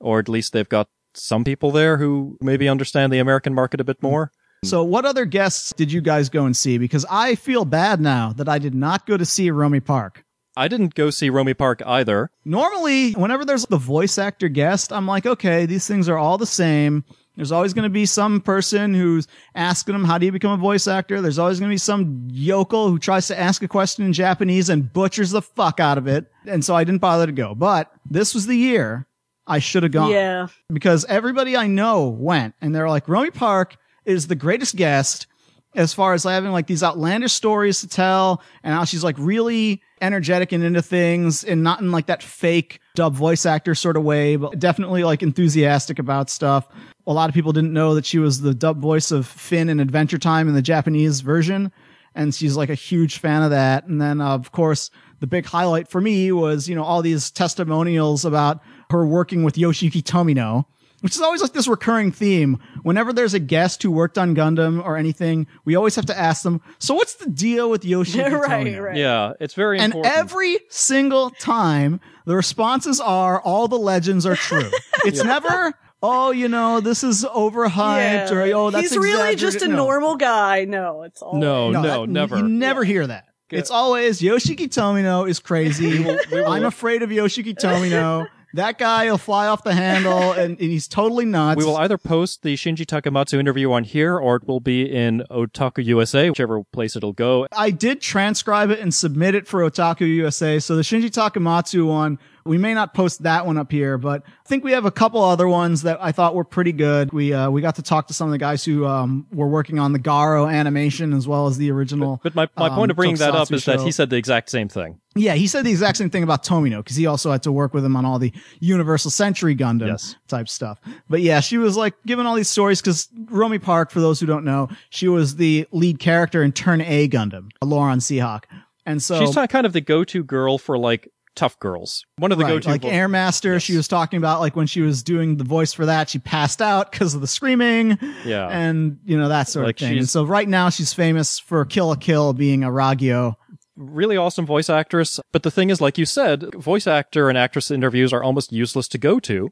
or 0.00 0.18
at 0.18 0.28
least 0.28 0.52
they've 0.52 0.68
got 0.68 0.88
some 1.14 1.44
people 1.44 1.70
there 1.70 1.96
who 1.96 2.38
maybe 2.40 2.68
understand 2.68 3.12
the 3.12 3.18
American 3.18 3.54
market 3.54 3.80
a 3.80 3.84
bit 3.84 4.02
more. 4.02 4.30
So, 4.62 4.82
what 4.84 5.06
other 5.06 5.24
guests 5.24 5.72
did 5.72 5.90
you 5.90 6.00
guys 6.00 6.28
go 6.28 6.44
and 6.44 6.56
see? 6.56 6.76
Because 6.76 7.06
I 7.10 7.34
feel 7.34 7.64
bad 7.64 8.00
now 8.00 8.32
that 8.34 8.48
I 8.48 8.58
did 8.58 8.74
not 8.74 9.06
go 9.06 9.16
to 9.16 9.24
see 9.24 9.50
Romi 9.50 9.80
Park. 9.80 10.24
I 10.56 10.68
didn't 10.68 10.94
go 10.94 11.10
see 11.10 11.30
Romi 11.30 11.54
Park 11.54 11.80
either. 11.86 12.30
Normally, 12.44 13.12
whenever 13.12 13.44
there's 13.44 13.64
the 13.66 13.78
voice 13.78 14.18
actor 14.18 14.48
guest, 14.48 14.92
I'm 14.92 15.06
like, 15.06 15.24
okay, 15.24 15.64
these 15.64 15.86
things 15.86 16.08
are 16.08 16.18
all 16.18 16.36
the 16.36 16.46
same. 16.46 17.04
There's 17.40 17.52
always 17.52 17.72
going 17.72 17.84
to 17.84 17.88
be 17.88 18.04
some 18.04 18.42
person 18.42 18.92
who's 18.92 19.26
asking 19.54 19.94
them, 19.94 20.04
how 20.04 20.18
do 20.18 20.26
you 20.26 20.30
become 20.30 20.50
a 20.50 20.58
voice 20.58 20.86
actor? 20.86 21.22
There's 21.22 21.38
always 21.38 21.58
going 21.58 21.70
to 21.70 21.72
be 21.72 21.78
some 21.78 22.28
yokel 22.30 22.90
who 22.90 22.98
tries 22.98 23.28
to 23.28 23.40
ask 23.40 23.62
a 23.62 23.68
question 23.68 24.04
in 24.04 24.12
Japanese 24.12 24.68
and 24.68 24.92
butchers 24.92 25.30
the 25.30 25.40
fuck 25.40 25.80
out 25.80 25.96
of 25.96 26.06
it. 26.06 26.30
And 26.44 26.62
so 26.62 26.76
I 26.76 26.84
didn't 26.84 27.00
bother 27.00 27.24
to 27.24 27.32
go. 27.32 27.54
But 27.54 27.90
this 28.04 28.34
was 28.34 28.46
the 28.46 28.56
year 28.56 29.06
I 29.46 29.58
should 29.58 29.84
have 29.84 29.92
gone. 29.92 30.10
Yeah. 30.10 30.48
Because 30.70 31.06
everybody 31.06 31.56
I 31.56 31.66
know 31.66 32.08
went 32.08 32.54
and 32.60 32.74
they're 32.74 32.90
like, 32.90 33.08
Romi 33.08 33.30
Park 33.30 33.78
is 34.04 34.26
the 34.26 34.34
greatest 34.34 34.76
guest 34.76 35.26
as 35.74 35.94
far 35.94 36.12
as 36.12 36.24
having 36.24 36.52
like 36.52 36.66
these 36.66 36.82
outlandish 36.82 37.32
stories 37.32 37.80
to 37.80 37.88
tell 37.88 38.42
and 38.62 38.74
how 38.74 38.84
she's 38.84 39.04
like 39.04 39.16
really 39.18 39.80
energetic 40.02 40.52
and 40.52 40.64
into 40.64 40.82
things 40.82 41.44
and 41.44 41.62
not 41.62 41.80
in 41.80 41.92
like 41.92 42.06
that 42.06 42.22
fake 42.22 42.80
dub 42.96 43.14
voice 43.14 43.46
actor 43.46 43.74
sort 43.74 43.96
of 43.96 44.02
way, 44.02 44.36
but 44.36 44.58
definitely 44.58 45.04
like 45.04 45.22
enthusiastic 45.22 45.98
about 45.98 46.28
stuff. 46.28 46.66
A 47.10 47.12
lot 47.12 47.28
of 47.28 47.34
people 47.34 47.52
didn't 47.52 47.72
know 47.72 47.96
that 47.96 48.06
she 48.06 48.20
was 48.20 48.40
the 48.40 48.54
dub 48.54 48.80
voice 48.80 49.10
of 49.10 49.26
Finn 49.26 49.68
in 49.68 49.80
Adventure 49.80 50.16
Time 50.16 50.46
in 50.46 50.54
the 50.54 50.62
Japanese 50.62 51.22
version. 51.22 51.72
And 52.14 52.32
she's 52.32 52.56
like 52.56 52.70
a 52.70 52.74
huge 52.74 53.18
fan 53.18 53.42
of 53.42 53.50
that. 53.50 53.84
And 53.86 54.00
then, 54.00 54.20
uh, 54.20 54.28
of 54.28 54.52
course, 54.52 54.92
the 55.18 55.26
big 55.26 55.44
highlight 55.44 55.88
for 55.88 56.00
me 56.00 56.30
was, 56.30 56.68
you 56.68 56.76
know, 56.76 56.84
all 56.84 57.02
these 57.02 57.32
testimonials 57.32 58.24
about 58.24 58.60
her 58.90 59.04
working 59.04 59.42
with 59.42 59.56
Yoshiyuki 59.56 60.04
Tomino 60.04 60.66
which 61.00 61.14
is 61.14 61.22
always 61.22 61.42
like 61.42 61.52
this 61.52 61.68
recurring 61.68 62.12
theme. 62.12 62.58
Whenever 62.82 63.12
there's 63.12 63.34
a 63.34 63.38
guest 63.38 63.82
who 63.82 63.90
worked 63.90 64.18
on 64.18 64.34
Gundam 64.34 64.84
or 64.84 64.96
anything, 64.96 65.46
we 65.64 65.74
always 65.74 65.96
have 65.96 66.06
to 66.06 66.18
ask 66.18 66.42
them, 66.42 66.60
so 66.78 66.94
what's 66.94 67.14
the 67.14 67.28
deal 67.28 67.70
with 67.70 67.84
Yoshi? 67.84 68.20
right, 68.22 68.80
right. 68.80 68.96
Yeah, 68.96 69.32
it's 69.40 69.54
very 69.54 69.78
important. 69.78 70.06
And 70.06 70.14
important. 70.14 70.32
every 70.32 70.60
single 70.68 71.30
time, 71.30 72.00
the 72.26 72.36
responses 72.36 73.00
are 73.00 73.40
all 73.40 73.68
the 73.68 73.78
legends 73.78 74.26
are 74.26 74.36
true. 74.36 74.70
It's 75.02 75.24
never, 75.24 75.72
oh, 76.02 76.30
you 76.30 76.48
know, 76.48 76.80
this 76.80 77.04
is 77.04 77.24
overhyped 77.24 78.30
or 78.30 78.42
oh, 78.54 78.70
that's 78.70 78.90
he's 78.90 78.98
really 78.98 79.36
just 79.36 79.62
a. 79.62 79.68
No. 79.68 79.76
normal 79.76 80.16
guy. 80.16 80.64
No, 80.64 81.02
it's 81.02 81.22
all 81.22 81.38
No, 81.38 81.70
no, 81.70 81.82
that- 81.82 82.08
never. 82.08 82.36
You 82.36 82.48
never 82.48 82.84
hear 82.84 83.06
that. 83.06 83.26
It's 83.50 83.70
always 83.70 84.20
Yoshiyuki 84.20 84.68
Tomino 84.68 85.28
is 85.28 85.40
crazy. 85.40 86.06
I'm 86.46 86.64
afraid 86.64 87.02
of 87.02 87.10
Yoshiyuki 87.10 87.54
Tomino. 87.54 88.28
That 88.54 88.78
guy 88.78 89.08
will 89.10 89.18
fly 89.18 89.46
off 89.46 89.62
the 89.62 89.74
handle 89.74 90.32
and, 90.32 90.58
and 90.58 90.70
he's 90.70 90.88
totally 90.88 91.24
nuts. 91.24 91.58
We 91.58 91.64
will 91.64 91.76
either 91.76 91.98
post 91.98 92.42
the 92.42 92.54
Shinji 92.54 92.84
Takamatsu 92.84 93.38
interview 93.38 93.70
on 93.72 93.84
here 93.84 94.18
or 94.18 94.36
it 94.36 94.46
will 94.46 94.60
be 94.60 94.82
in 94.90 95.22
Otaku 95.30 95.84
USA, 95.84 96.28
whichever 96.28 96.62
place 96.64 96.96
it'll 96.96 97.12
go. 97.12 97.46
I 97.52 97.70
did 97.70 98.00
transcribe 98.00 98.70
it 98.70 98.80
and 98.80 98.92
submit 98.92 99.34
it 99.34 99.46
for 99.46 99.60
Otaku 99.60 100.00
USA. 100.16 100.58
So 100.58 100.76
the 100.76 100.82
Shinji 100.82 101.10
Takamatsu 101.10 101.86
one, 101.86 102.18
we 102.44 102.58
may 102.58 102.74
not 102.74 102.94
post 102.94 103.22
that 103.22 103.46
one 103.46 103.58
up 103.58 103.70
here, 103.70 103.98
but 103.98 104.22
I 104.26 104.48
think 104.48 104.64
we 104.64 104.72
have 104.72 104.84
a 104.84 104.90
couple 104.90 105.22
other 105.22 105.48
ones 105.48 105.82
that 105.82 105.98
I 106.02 106.12
thought 106.12 106.34
were 106.34 106.44
pretty 106.44 106.72
good. 106.72 107.12
We, 107.12 107.32
uh, 107.32 107.50
we 107.50 107.60
got 107.60 107.76
to 107.76 107.82
talk 107.82 108.08
to 108.08 108.14
some 108.14 108.28
of 108.28 108.32
the 108.32 108.38
guys 108.38 108.64
who, 108.64 108.86
um, 108.86 109.26
were 109.32 109.48
working 109.48 109.78
on 109.78 109.92
the 109.92 109.98
Garo 109.98 110.52
animation 110.52 111.12
as 111.12 111.28
well 111.28 111.46
as 111.46 111.58
the 111.58 111.70
original. 111.70 112.20
But 112.22 112.34
my, 112.34 112.48
my 112.56 112.68
um, 112.68 112.74
point 112.74 112.90
of 112.90 112.96
bringing 112.96 113.16
that 113.16 113.34
up 113.34 113.52
is 113.52 113.64
that 113.64 113.80
he 113.80 113.90
said 113.90 114.10
the 114.10 114.16
exact 114.16 114.50
same 114.50 114.68
thing. 114.68 115.00
Yeah, 115.16 115.34
he 115.34 115.48
said 115.48 115.64
the 115.64 115.70
exact 115.70 115.98
same 115.98 116.08
thing 116.08 116.22
about 116.22 116.44
Tomino 116.44 116.78
because 116.78 116.94
he 116.94 117.06
also 117.06 117.32
had 117.32 117.42
to 117.42 117.50
work 117.50 117.74
with 117.74 117.84
him 117.84 117.96
on 117.96 118.04
all 118.04 118.20
the 118.20 118.32
Universal 118.60 119.10
Century 119.10 119.56
Gundam 119.56 119.88
Yes. 119.88 120.14
type 120.28 120.48
stuff. 120.48 120.80
But 121.08 121.20
yeah, 121.20 121.40
she 121.40 121.58
was 121.58 121.76
like 121.76 121.94
giving 122.06 122.26
all 122.26 122.36
these 122.36 122.48
stories 122.48 122.80
because 122.80 123.08
Romi 123.28 123.58
Park, 123.58 123.90
for 123.90 124.00
those 124.00 124.20
who 124.20 124.26
don't 124.26 124.44
know, 124.44 124.68
she 124.90 125.08
was 125.08 125.36
the 125.36 125.66
lead 125.72 125.98
character 125.98 126.44
in 126.44 126.52
Turn 126.52 126.80
A 126.82 127.08
Gundam, 127.08 127.50
Loran 127.62 127.98
Cehack. 127.98 128.44
And 128.86 129.02
so 129.02 129.24
She's 129.24 129.34
kind 129.34 129.66
of 129.66 129.72
the 129.72 129.80
go-to 129.80 130.22
girl 130.22 130.58
for 130.58 130.78
like 130.78 131.08
tough 131.36 131.58
girls. 131.58 132.04
One 132.18 132.32
of 132.32 132.38
the 132.38 132.44
Right, 132.44 132.50
go-to 132.54 132.68
like 132.70 132.82
vo- 132.82 132.88
Airmaster, 132.90 133.62
she 133.62 133.76
was 133.76 133.88
talking 133.88 134.18
about 134.18 134.40
like 134.40 134.56
when 134.56 134.66
she 134.66 134.80
was 134.80 135.02
doing 135.02 135.36
the 135.36 135.44
voice 135.44 135.72
for 135.72 135.86
that, 135.86 136.10
she 136.10 136.18
passed 136.18 136.60
out 136.60 136.90
because 136.90 137.14
of 137.14 137.20
the 137.20 137.26
screaming 137.26 137.98
Yeah. 138.24 138.48
and 138.48 138.98
you 139.04 139.16
know 139.18 139.28
that 139.28 139.48
sort 139.48 139.66
Like 139.66 139.80
of 139.80 139.88
thing. 139.88 139.98
And 139.98 140.08
so 140.08 140.24
right 140.24 140.48
now 140.48 140.68
she's 140.70 140.92
famous 140.92 141.38
for 141.38 141.64
Kill 141.64 141.88
la 141.88 141.94
Kill 141.94 142.32
being 142.32 142.64
a 142.64 142.68
Ragyo. 142.68 143.34
really 143.76 144.16
awesome 144.16 144.44
voice 144.44 144.68
actress. 144.68 145.20
But 145.32 145.42
the 145.42 145.50
thing 145.50 145.70
is, 145.70 145.80
like 145.80 145.96
you 145.98 146.04
said, 146.04 146.52
voice 146.54 146.86
actor 146.86 147.28
and 147.28 147.38
actress 147.38 147.70
interviews 147.70 148.12
are 148.12 148.22
almost 148.22 148.52
useless 148.52 148.88
to 148.88 148.98
go 148.98 149.18
to 149.20 149.50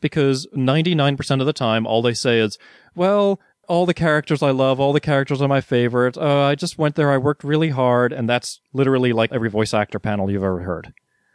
because 0.00 0.46
99% 0.56 1.40
of 1.40 1.46
the 1.46 1.52
time, 1.52 1.86
all 1.86 2.02
they 2.02 2.12
say 2.14 2.40
is, 2.40 2.58
well, 2.94 3.40
all 3.68 3.86
the 3.86 3.94
characters 3.94 4.42
I 4.42 4.50
love, 4.50 4.80
all 4.80 4.92
the 4.92 5.00
characters 5.00 5.40
are 5.40 5.46
my 5.48 5.60
favorite. 5.60 6.18
Uh, 6.18 6.40
I 6.42 6.56
just 6.56 6.76
went 6.76 6.96
there. 6.96 7.10
I 7.12 7.18
worked 7.18 7.44
really 7.44 7.68
hard. 7.68 8.12
And 8.12 8.28
that's 8.28 8.60
literally 8.72 9.12
like 9.12 9.30
every 9.32 9.48
voice 9.48 9.72
actor 9.72 9.98
panel 10.00 10.30
you've 10.30 10.42
ever 10.42 10.60
heard. 10.62 10.92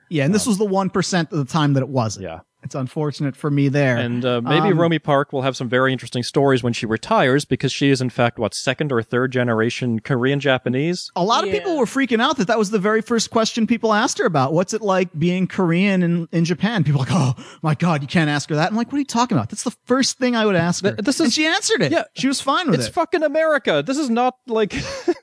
Yeah, 0.09 0.25
and 0.25 0.33
this 0.33 0.45
was 0.45 0.57
the 0.57 0.65
one 0.65 0.89
percent 0.89 1.31
of 1.31 1.37
the 1.39 1.45
time 1.45 1.73
that 1.73 1.81
it 1.81 1.89
wasn't. 1.89 2.25
Yeah. 2.25 2.39
It's 2.65 2.75
unfortunate 2.75 3.35
for 3.35 3.49
me 3.51 3.69
there. 3.69 3.95
And 3.95 4.25
uh, 4.25 4.41
maybe 4.41 4.69
Um, 4.69 4.79
Romi 4.79 4.99
Park 4.99 5.31
will 5.31 5.43
have 5.43 5.55
some 5.55 5.69
very 5.69 5.93
interesting 5.93 6.23
stories 6.23 6.63
when 6.63 6.73
she 6.73 6.85
retires 6.85 7.45
because 7.45 7.71
she 7.71 7.89
is, 7.91 8.01
in 8.01 8.09
fact, 8.09 8.39
what, 8.39 8.53
second 8.53 8.91
or 8.91 9.01
third 9.03 9.31
generation 9.31 9.99
Korean 9.99 10.39
Japanese? 10.39 11.11
a 11.15 11.23
lot 11.23 11.43
of 11.45 11.51
people 11.51 11.77
were 11.77 11.85
freaking 11.85 12.21
out 12.21 12.37
that 12.37 12.47
that 12.47 12.57
was 12.57 12.71
the 12.71 12.79
very 12.79 13.01
first 13.01 13.29
question 13.29 13.67
people 13.67 13.93
asked 13.93 14.17
her 14.17 14.25
about. 14.25 14.51
What's 14.51 14.73
it 14.73 14.81
like 14.81 15.09
being 15.17 15.47
Korean 15.47 16.01
in, 16.03 16.27
in 16.31 16.43
Japan? 16.43 16.83
People 16.83 17.01
are 17.01 17.05
like, 17.05 17.13
oh 17.13 17.57
my 17.61 17.75
God, 17.75 18.01
you 18.01 18.07
can't 18.07 18.29
ask 18.29 18.49
her 18.49 18.55
that. 18.55 18.71
I'm 18.71 18.75
like, 18.75 18.87
what 18.87 18.95
are 18.95 18.99
you 18.99 19.05
talking 19.05 19.37
about? 19.37 19.49
That's 19.49 19.63
the 19.63 19.75
first 19.85 20.17
thing 20.17 20.35
I 20.35 20.45
would 20.45 20.55
ask 20.55 20.83
her. 20.83 20.91
Th- 20.93 21.05
this 21.05 21.19
and 21.19 21.27
is- 21.27 21.33
she 21.33 21.45
answered 21.45 21.81
it. 21.83 21.91
Yeah. 21.91 22.03
She 22.15 22.27
was 22.27 22.41
fine 22.41 22.65
with 22.65 22.75
It's 22.75 22.85
it. 22.85 22.87
It's 22.89 22.95
fucking 22.95 23.21
America. 23.23 23.83
This 23.85 23.97
is 23.99 24.09
not 24.09 24.35
like 24.47 24.73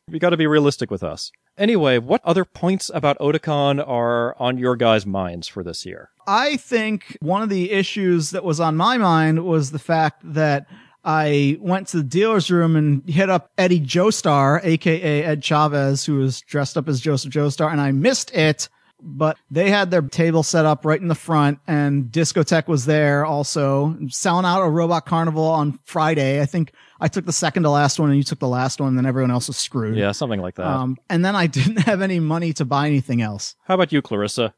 we 0.09 0.18
got 0.20 0.30
to 0.30 0.36
be 0.36 0.47
realistic 0.47 0.90
with 0.90 1.03
us. 1.03 1.32
Anyway, 1.59 1.99
what 1.99 2.22
other 2.24 2.45
points 2.47 2.90
about 2.95 3.18
Otakon 3.18 3.86
are 3.86 4.34
on 4.40 4.57
your 4.57 4.74
guys' 4.76 5.05
minds 5.05 5.49
for 5.49 5.62
this 5.62 5.84
year? 5.84 6.09
I 6.27 6.57
think 6.57 7.16
one 7.20 7.43
of 7.43 7.49
the 7.49 7.70
issues 7.70 8.31
that 8.31 8.45
was 8.45 8.61
on 8.61 8.77
my 8.77 8.99
mind 8.99 9.45
was 9.45 9.70
the 9.70 9.79
fact 9.79 10.20
that 10.35 10.66
I 11.05 11.59
went 11.61 11.89
to 11.89 11.99
the 11.99 12.03
dealer's 12.05 12.51
room 12.51 12.77
and 12.77 13.09
hit 13.09 13.29
up 13.29 13.51
Eddie 13.59 13.81
Joestar, 13.81 14.64
aka 14.64 15.25
Ed 15.25 15.43
Chavez, 15.43 16.05
who 16.05 16.16
was 16.16 16.41
dressed 16.43 16.77
up 16.77 16.89
as 16.89 17.01
Joseph 17.01 17.33
Joestar, 17.33 17.70
and 17.70 17.81
I 17.81 17.93
missed 17.93 18.33
it. 18.35 18.68
But 19.05 19.37
they 19.51 19.68
had 19.68 19.91
their 19.91 20.03
table 20.03 20.45
set 20.45 20.64
up 20.64 20.85
right 20.85 21.01
in 21.01 21.09
the 21.09 21.16
front, 21.16 21.59
and 21.66 22.05
Discotek 22.05 22.68
was 22.68 22.85
there 22.85 23.27
also 23.27 23.99
selling 24.09 24.45
out 24.45 24.62
a 24.62 24.70
Robot 24.70 25.07
Carnival 25.07 25.45
on 25.45 25.81
Friday. 25.85 26.41
I 26.41 26.47
think 26.47 26.73
I 27.01 27.09
took 27.09 27.27
the 27.27 27.33
second 27.33 27.64
to 27.64 27.70
last 27.70 27.99
one, 27.99 28.11
and 28.11 28.16
you 28.16 28.23
took 28.23 28.39
the 28.39 28.47
last 28.47 28.81
one, 28.81 28.91
and 28.91 28.97
then 28.97 29.05
everyone 29.05 29.33
else 29.33 29.49
was 29.49 29.57
screwed. 29.57 29.97
Yeah, 29.97 30.12
something 30.12 30.41
like 30.41 30.55
that. 30.55 30.68
Um, 30.68 30.99
and 31.11 31.25
then 31.25 31.35
I 31.35 31.47
didn't 31.49 31.79
have 31.79 32.01
any 32.01 32.20
money 32.20 32.53
to 32.53 32.64
buy 32.64 32.87
anything 32.87 33.20
else. 33.20 33.57
How 33.64 33.75
about 33.75 33.91
you, 33.91 34.03
Clarissa? 34.03 34.55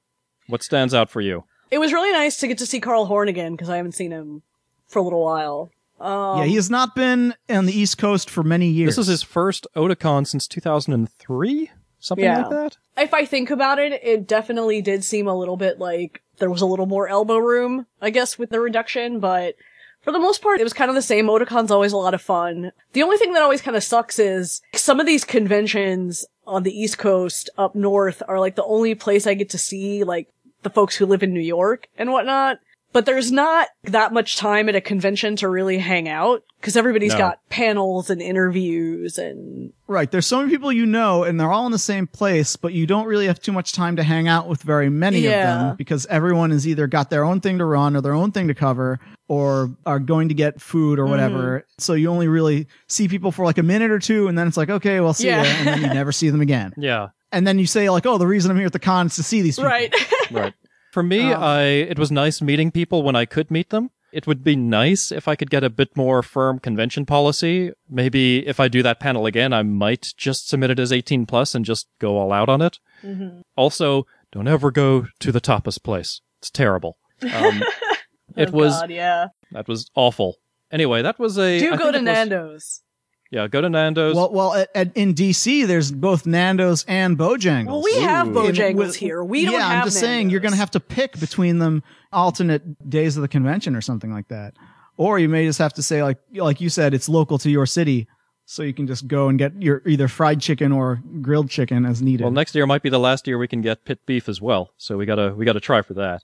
What 0.48 0.62
stands 0.62 0.92
out 0.92 1.08
for 1.08 1.22
you? 1.22 1.44
It 1.74 1.78
was 1.78 1.92
really 1.92 2.12
nice 2.12 2.36
to 2.38 2.46
get 2.46 2.58
to 2.58 2.66
see 2.66 2.78
Carl 2.78 3.06
Horn 3.06 3.28
again 3.28 3.52
because 3.56 3.68
I 3.68 3.78
haven't 3.78 3.96
seen 3.96 4.12
him 4.12 4.42
for 4.86 5.00
a 5.00 5.02
little 5.02 5.24
while. 5.24 5.70
Um, 6.00 6.38
yeah, 6.38 6.44
he 6.44 6.54
has 6.54 6.70
not 6.70 6.94
been 6.94 7.34
on 7.50 7.66
the 7.66 7.76
East 7.76 7.98
Coast 7.98 8.30
for 8.30 8.44
many 8.44 8.68
years. 8.68 8.90
This 8.94 8.98
is 8.98 9.08
his 9.08 9.22
first 9.24 9.66
Otakon 9.74 10.24
since 10.24 10.46
2003? 10.46 11.70
Something 11.98 12.24
Yeah. 12.24 12.42
like 12.42 12.50
that? 12.50 12.76
if 12.96 13.12
I 13.12 13.24
think 13.24 13.50
about 13.50 13.80
it, 13.80 14.00
it 14.04 14.28
definitely 14.28 14.80
did 14.82 15.02
seem 15.02 15.26
a 15.26 15.36
little 15.36 15.56
bit 15.56 15.80
like 15.80 16.22
there 16.38 16.50
was 16.50 16.60
a 16.62 16.66
little 16.66 16.86
more 16.86 17.08
elbow 17.08 17.38
room, 17.38 17.86
I 18.00 18.10
guess, 18.10 18.38
with 18.38 18.50
the 18.50 18.60
reduction, 18.60 19.18
but 19.18 19.56
for 20.02 20.12
the 20.12 20.18
most 20.20 20.42
part, 20.42 20.60
it 20.60 20.64
was 20.64 20.72
kind 20.74 20.90
of 20.90 20.94
the 20.94 21.02
same. 21.02 21.26
Otakon's 21.26 21.72
always 21.72 21.92
a 21.92 21.96
lot 21.96 22.14
of 22.14 22.22
fun. 22.22 22.70
The 22.92 23.02
only 23.02 23.16
thing 23.16 23.32
that 23.32 23.42
always 23.42 23.62
kind 23.62 23.76
of 23.76 23.82
sucks 23.82 24.18
is 24.20 24.60
some 24.76 25.00
of 25.00 25.06
these 25.06 25.24
conventions 25.24 26.24
on 26.46 26.62
the 26.62 26.78
East 26.78 26.98
Coast 26.98 27.50
up 27.58 27.74
north 27.74 28.22
are 28.28 28.38
like 28.38 28.54
the 28.54 28.64
only 28.64 28.94
place 28.94 29.26
I 29.26 29.34
get 29.34 29.48
to 29.50 29.58
see 29.58 30.04
like 30.04 30.28
the 30.64 30.70
folks 30.70 30.96
who 30.96 31.06
live 31.06 31.22
in 31.22 31.32
New 31.32 31.40
York 31.40 31.88
and 31.96 32.10
whatnot. 32.10 32.58
But 32.94 33.04
there's 33.06 33.30
not 33.32 33.68
that 33.84 34.12
much 34.14 34.36
time 34.36 34.68
at 34.70 34.74
a 34.76 34.80
convention 34.80 35.34
to 35.36 35.48
really 35.48 35.78
hang 35.78 36.08
out 36.08 36.42
because 36.60 36.76
everybody's 36.76 37.12
No. 37.12 37.18
got 37.18 37.40
panels 37.50 38.08
and 38.08 38.22
interviews 38.22 39.18
and 39.18 39.72
right. 39.88 40.10
There's 40.10 40.26
so 40.26 40.38
many 40.38 40.50
people 40.50 40.72
you 40.72 40.86
know, 40.86 41.24
and 41.24 41.38
they're 41.38 41.50
all 41.50 41.66
in 41.66 41.72
the 41.72 41.78
same 41.78 42.06
place, 42.06 42.54
but 42.56 42.72
you 42.72 42.86
don't 42.86 43.06
really 43.06 43.26
have 43.26 43.40
too 43.40 43.50
much 43.52 43.72
time 43.72 43.96
to 43.96 44.02
hang 44.04 44.28
out 44.28 44.48
with 44.48 44.62
very 44.62 44.88
many 44.88 45.26
of 45.26 45.32
them 45.32 45.76
because 45.76 46.06
everyone 46.06 46.50
has 46.52 46.66
either 46.66 46.86
got 46.86 47.10
their 47.10 47.24
own 47.24 47.40
thing 47.40 47.58
to 47.58 47.64
run 47.64 47.96
or 47.96 48.00
their 48.00 48.14
own 48.14 48.30
thing 48.32 48.48
to 48.48 48.54
cover 48.54 49.00
or 49.26 49.70
are 49.84 49.98
going 49.98 50.28
to 50.28 50.34
get 50.34 50.60
food 50.60 50.98
or 51.00 51.06
whatever. 51.06 51.58
Mm-hmm. 51.60 51.66
So 51.82 51.94
you 51.94 52.08
only 52.10 52.28
really 52.28 52.68
see 52.86 53.08
people 53.08 53.32
for 53.32 53.44
like 53.44 53.58
a 53.58 53.62
minute 53.64 53.90
or 53.90 53.98
two, 53.98 54.28
and 54.28 54.38
then 54.38 54.46
it's 54.46 54.56
like, 54.56 54.70
okay, 54.70 55.00
well, 55.00 55.14
see 55.14 55.26
Yeah. 55.26 55.42
ya, 55.42 55.48
and 55.48 55.66
then 55.66 55.80
you 55.80 55.86
never 55.88 56.12
see 56.12 56.30
them 56.30 56.40
again. 56.40 56.72
Yeah. 56.78 57.08
And 57.32 57.44
then 57.44 57.58
you 57.58 57.66
say 57.66 57.90
like, 57.90 58.06
oh, 58.06 58.16
the 58.18 58.28
reason 58.28 58.52
I'm 58.52 58.56
here 58.58 58.66
at 58.66 58.72
the 58.72 58.78
con 58.78 59.06
is 59.06 59.16
to 59.16 59.24
see 59.24 59.42
these 59.42 59.56
people. 59.56 59.68
right. 59.68 59.92
Right. 60.30 60.54
For 60.94 61.02
me, 61.02 61.32
Um, 61.32 61.42
I 61.42 61.62
it 61.92 61.98
was 61.98 62.10
nice 62.12 62.40
meeting 62.40 62.70
people 62.70 63.02
when 63.02 63.16
I 63.16 63.24
could 63.26 63.50
meet 63.50 63.70
them. 63.70 63.90
It 64.12 64.28
would 64.28 64.44
be 64.44 64.54
nice 64.54 65.10
if 65.10 65.26
I 65.26 65.34
could 65.34 65.50
get 65.50 65.64
a 65.64 65.68
bit 65.80 65.96
more 65.96 66.22
firm 66.22 66.60
convention 66.60 67.04
policy. 67.04 67.72
Maybe 67.90 68.46
if 68.46 68.60
I 68.60 68.68
do 68.68 68.80
that 68.84 69.00
panel 69.00 69.26
again, 69.26 69.52
I 69.52 69.62
might 69.64 70.14
just 70.16 70.48
submit 70.48 70.70
it 70.70 70.78
as 70.78 70.92
18 70.92 71.26
plus 71.26 71.52
and 71.56 71.64
just 71.64 71.88
go 72.00 72.16
all 72.16 72.32
out 72.32 72.48
on 72.48 72.62
it. 72.62 72.78
Mm-hmm. 73.02 73.40
Also, 73.56 74.06
don't 74.30 74.46
ever 74.46 74.70
go 74.70 75.06
to 75.18 75.32
the 75.32 75.40
tapas 75.40 75.82
place. 75.82 76.20
It's 76.38 76.50
terrible. 76.50 76.96
Um, 77.22 77.64
it 78.36 78.50
Oh, 78.54 78.58
was 78.58 78.80
God, 78.80 78.90
yeah. 78.90 79.26
that 79.50 79.66
was 79.66 79.90
awful. 79.96 80.36
Anyway, 80.70 81.02
that 81.02 81.18
was 81.18 81.36
a. 81.36 81.58
Do 81.58 81.72
I 81.72 81.76
go 81.76 81.90
to 81.90 81.98
it 81.98 82.02
Nando's. 82.02 82.82
Yeah, 83.34 83.48
go 83.48 83.60
to 83.60 83.68
Nando's. 83.68 84.14
Well, 84.14 84.30
well, 84.30 84.54
at, 84.54 84.70
at, 84.76 84.96
in 84.96 85.12
DC, 85.12 85.66
there's 85.66 85.90
both 85.90 86.24
Nando's 86.24 86.84
and 86.86 87.18
Bojangles. 87.18 87.66
Well, 87.66 87.82
we 87.82 87.94
have 87.96 88.28
Ooh. 88.28 88.32
Bojangles 88.32 88.76
With- 88.76 88.94
here. 88.96 89.24
We 89.24 89.44
don't 89.44 89.54
yeah, 89.54 89.68
have 89.68 89.82
I'm 89.82 89.86
just 89.88 89.98
saying 89.98 90.30
you're 90.30 90.38
going 90.38 90.52
to 90.52 90.58
have 90.58 90.70
to 90.70 90.80
pick 90.80 91.18
between 91.18 91.58
them 91.58 91.82
alternate 92.12 92.88
days 92.88 93.16
of 93.16 93.22
the 93.22 93.28
convention 93.28 93.74
or 93.74 93.80
something 93.80 94.12
like 94.12 94.28
that. 94.28 94.54
Or 94.96 95.18
you 95.18 95.28
may 95.28 95.46
just 95.46 95.58
have 95.58 95.72
to 95.74 95.82
say 95.82 96.04
like 96.04 96.18
like 96.32 96.60
you 96.60 96.68
said 96.68 96.94
it's 96.94 97.08
local 97.08 97.36
to 97.38 97.50
your 97.50 97.66
city 97.66 98.06
so 98.44 98.62
you 98.62 98.72
can 98.72 98.86
just 98.86 99.08
go 99.08 99.28
and 99.28 99.36
get 99.36 99.60
your 99.60 99.82
either 99.84 100.06
fried 100.06 100.40
chicken 100.40 100.70
or 100.70 101.02
grilled 101.20 101.50
chicken 101.50 101.84
as 101.84 102.00
needed. 102.00 102.22
well, 102.22 102.30
next 102.30 102.54
year 102.54 102.66
might 102.66 102.82
be 102.82 102.90
the 102.90 103.00
last 103.00 103.26
year 103.26 103.36
we 103.36 103.48
can 103.48 103.62
get 103.62 103.84
pit 103.84 103.98
beef 104.06 104.28
as 104.28 104.40
well. 104.40 104.70
So 104.76 104.96
we 104.96 105.06
gotta 105.06 105.34
we 105.34 105.44
gotta 105.44 105.58
try 105.58 105.82
for 105.82 105.94
that. 105.94 106.22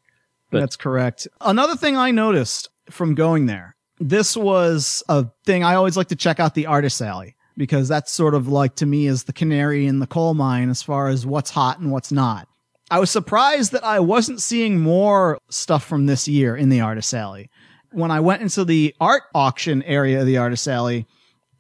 but- 0.53 0.61
That's 0.61 0.77
correct. 0.77 1.27
Another 1.41 1.75
thing 1.75 1.97
I 1.97 2.13
noticed 2.13 2.69
from 2.89 3.17
going 3.17 3.47
there, 3.47 3.75
this 4.01 4.37
was 4.37 5.03
a 5.09 5.27
thing 5.45 5.63
I 5.63 5.75
always 5.75 5.97
like 5.97 6.09
to 6.09 6.17
check 6.17 6.41
out 6.41 6.55
the 6.55 6.67
artist 6.67 7.01
alley 7.03 7.37
because 7.57 7.87
that's 7.87 8.11
sort 8.11 8.35
of 8.35 8.49
like 8.49 8.75
to 8.77 8.87
me 8.87 9.07
is 9.07 9.25
the 9.25 9.33
canary 9.33 9.87
in 9.87 9.99
the 9.99 10.07
coal 10.07 10.33
mine 10.33 10.71
as 10.71 10.83
far 10.83 11.09
as 11.09 11.27
what's 11.27 11.51
hot 11.51 11.79
and 11.79 11.93
what's 11.93 12.11
not. 12.11 12.49
I 12.91 12.99
was 12.99 13.11
surprised 13.11 13.73
that 13.73 13.85
I 13.85 14.01
wasn't 14.01 14.41
seeing 14.41 14.81
more 14.81 15.39
stuff 15.51 15.85
from 15.85 16.07
this 16.07 16.27
year 16.27 16.57
in 16.57 16.71
the 16.71 16.81
artist 16.81 17.13
alley. 17.13 17.51
When 17.93 18.11
I 18.11 18.21
went 18.21 18.43
into 18.43 18.65
the 18.65 18.95
art 19.01 19.25
auction 19.35 19.83
area 19.83 20.21
of 20.21 20.27
the 20.27 20.39
artist 20.39 20.67
alley, 20.67 21.07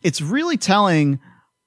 it's 0.03 0.23
really 0.23 0.57
telling 0.57 1.21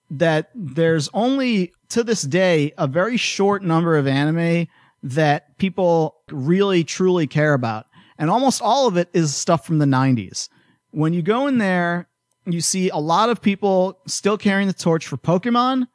that 0.09 0.49
there's 0.55 1.09
only 1.13 1.71
to 1.89 2.03
this 2.03 2.23
day 2.23 2.73
a 2.77 2.87
very 2.87 3.17
short 3.17 3.61
number 3.63 3.95
of 3.95 4.07
anime 4.07 4.67
that 5.03 5.57
people 5.59 6.15
really 6.31 6.83
truly 6.83 7.27
care 7.27 7.53
about. 7.53 7.85
And 8.17 8.29
almost 8.29 8.61
all 8.61 8.87
of 8.87 8.97
it 8.97 9.09
is 9.13 9.35
stuff 9.35 9.65
from 9.65 9.79
the 9.79 9.85
90s. 9.85 10.49
When 10.93 11.13
you 11.13 11.23
go 11.23 11.47
in 11.47 11.57
there, 11.57 12.07
you 12.45 12.61
see 12.61 12.89
a 12.89 12.97
lot 12.97 13.29
of 13.29 13.41
people 13.41 13.97
still 14.05 14.37
carrying 14.37 14.67
the 14.67 14.73
torch 14.73 15.07
for 15.07 15.17
Pokemon, 15.17 15.87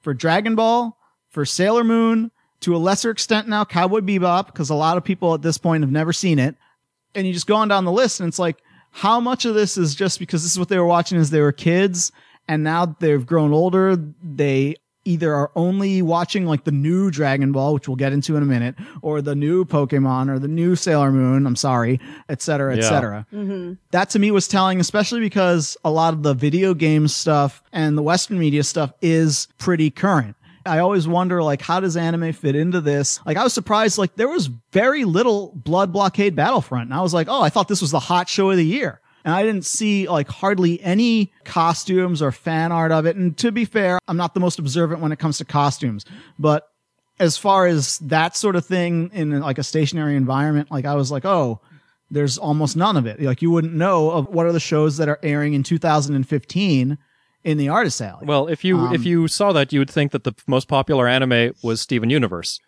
for 0.00 0.14
Dragon 0.14 0.54
Ball, 0.54 0.96
for 1.28 1.44
Sailor 1.44 1.84
Moon, 1.84 2.30
to 2.60 2.74
a 2.74 2.78
lesser 2.78 3.10
extent 3.10 3.46
now 3.46 3.66
Cowboy 3.66 4.00
Bebop, 4.00 4.46
because 4.46 4.70
a 4.70 4.74
lot 4.74 4.96
of 4.96 5.04
people 5.04 5.34
at 5.34 5.42
this 5.42 5.58
point 5.58 5.82
have 5.82 5.92
never 5.92 6.14
seen 6.14 6.38
it. 6.38 6.56
And 7.14 7.26
you 7.26 7.34
just 7.34 7.46
go 7.46 7.56
on 7.56 7.68
down 7.68 7.84
the 7.84 7.92
list 7.92 8.20
and 8.20 8.28
it's 8.28 8.38
like, 8.38 8.56
how 8.90 9.20
much 9.20 9.44
of 9.44 9.54
this 9.54 9.76
is 9.76 9.94
just 9.94 10.18
because 10.18 10.42
this 10.42 10.52
is 10.52 10.58
what 10.58 10.70
they 10.70 10.78
were 10.78 10.86
watching 10.86 11.18
as 11.18 11.28
they 11.28 11.42
were 11.42 11.52
kids 11.52 12.10
and 12.48 12.64
now 12.64 12.96
they've 13.00 13.26
grown 13.26 13.52
older, 13.52 13.96
they 14.22 14.76
either 15.08 15.34
are 15.34 15.50
only 15.56 16.02
watching 16.02 16.44
like 16.46 16.64
the 16.64 16.72
new 16.72 17.10
Dragon 17.10 17.50
Ball, 17.52 17.74
which 17.74 17.88
we'll 17.88 17.96
get 17.96 18.12
into 18.12 18.36
in 18.36 18.42
a 18.42 18.46
minute, 18.46 18.74
or 19.02 19.22
the 19.22 19.34
new 19.34 19.64
Pokemon 19.64 20.28
or 20.30 20.38
the 20.38 20.48
new 20.48 20.76
Sailor 20.76 21.10
Moon, 21.10 21.46
I'm 21.46 21.56
sorry, 21.56 21.98
et 22.28 22.42
cetera, 22.42 22.74
et 22.74 22.82
Yeah. 22.82 22.88
cetera. 22.88 23.26
Mm-hmm. 23.32 23.72
That 23.90 24.10
to 24.10 24.18
me 24.18 24.30
was 24.30 24.46
telling, 24.46 24.80
especially 24.80 25.20
because 25.20 25.76
a 25.84 25.90
lot 25.90 26.12
of 26.14 26.22
the 26.22 26.34
video 26.34 26.74
game 26.74 27.08
stuff 27.08 27.62
and 27.72 27.96
the 27.96 28.02
Western 28.02 28.38
media 28.38 28.62
stuff 28.62 28.92
is 29.00 29.48
pretty 29.58 29.90
current. 29.90 30.36
I 30.66 30.80
always 30.80 31.08
wonder, 31.08 31.42
like, 31.42 31.62
how 31.62 31.80
does 31.80 31.96
anime 31.96 32.32
fit 32.32 32.54
into 32.54 32.82
this? 32.82 33.20
Like, 33.24 33.38
I 33.38 33.42
was 33.44 33.54
surprised, 33.54 33.96
like, 33.96 34.16
there 34.16 34.28
was 34.28 34.50
very 34.70 35.04
little 35.06 35.52
Blood 35.54 35.94
Blockade 35.94 36.36
Battlefront. 36.36 36.84
And 36.90 36.94
I 36.94 37.00
was 37.00 37.14
like, 37.14 37.26
oh, 37.30 37.40
I 37.40 37.48
thought 37.48 37.68
this 37.68 37.80
was 37.80 37.90
the 37.92 38.00
hot 38.00 38.28
show 38.28 38.50
of 38.50 38.58
the 38.58 38.66
year. 38.66 39.00
And 39.28 39.36
I 39.36 39.42
didn't 39.42 39.66
see, 39.66 40.08
like, 40.08 40.26
hardly 40.26 40.82
any 40.82 41.30
costumes 41.44 42.22
or 42.22 42.32
fan 42.32 42.72
art 42.72 42.90
of 42.92 43.04
it. 43.04 43.14
And 43.14 43.36
to 43.36 43.52
be 43.52 43.66
fair, 43.66 43.98
I'm 44.08 44.16
not 44.16 44.32
the 44.32 44.40
most 44.40 44.58
observant 44.58 45.02
when 45.02 45.12
it 45.12 45.18
comes 45.18 45.36
to 45.36 45.44
costumes, 45.44 46.06
but 46.38 46.70
as 47.20 47.36
far 47.36 47.66
as 47.66 47.98
that 47.98 48.38
sort 48.38 48.56
of 48.56 48.64
thing 48.64 49.10
in 49.12 49.38
like 49.40 49.58
a 49.58 49.62
stationary 49.62 50.16
environment, 50.16 50.70
like 50.70 50.86
I 50.86 50.94
was 50.94 51.12
like, 51.12 51.26
oh, 51.26 51.60
there's 52.10 52.38
almost 52.38 52.74
none 52.74 52.96
of 52.96 53.04
it. 53.04 53.20
Like 53.20 53.42
you 53.42 53.50
wouldn't 53.50 53.74
know 53.74 54.10
of 54.12 54.28
what 54.28 54.46
are 54.46 54.52
the 54.52 54.60
shows 54.60 54.96
that 54.96 55.10
are 55.10 55.18
airing 55.22 55.52
in 55.52 55.62
2015 55.62 56.96
in 57.44 57.58
the 57.58 57.68
artist 57.68 58.00
alley. 58.00 58.24
Well, 58.24 58.48
if 58.48 58.64
you 58.64 58.78
Um, 58.78 58.94
if 58.94 59.04
you 59.04 59.28
saw 59.28 59.52
that, 59.52 59.74
you 59.74 59.80
would 59.80 59.90
think 59.90 60.12
that 60.12 60.24
the 60.24 60.32
most 60.46 60.68
popular 60.68 61.06
anime 61.06 61.52
was 61.62 61.82
Steven 61.82 62.08
Universe. 62.08 62.60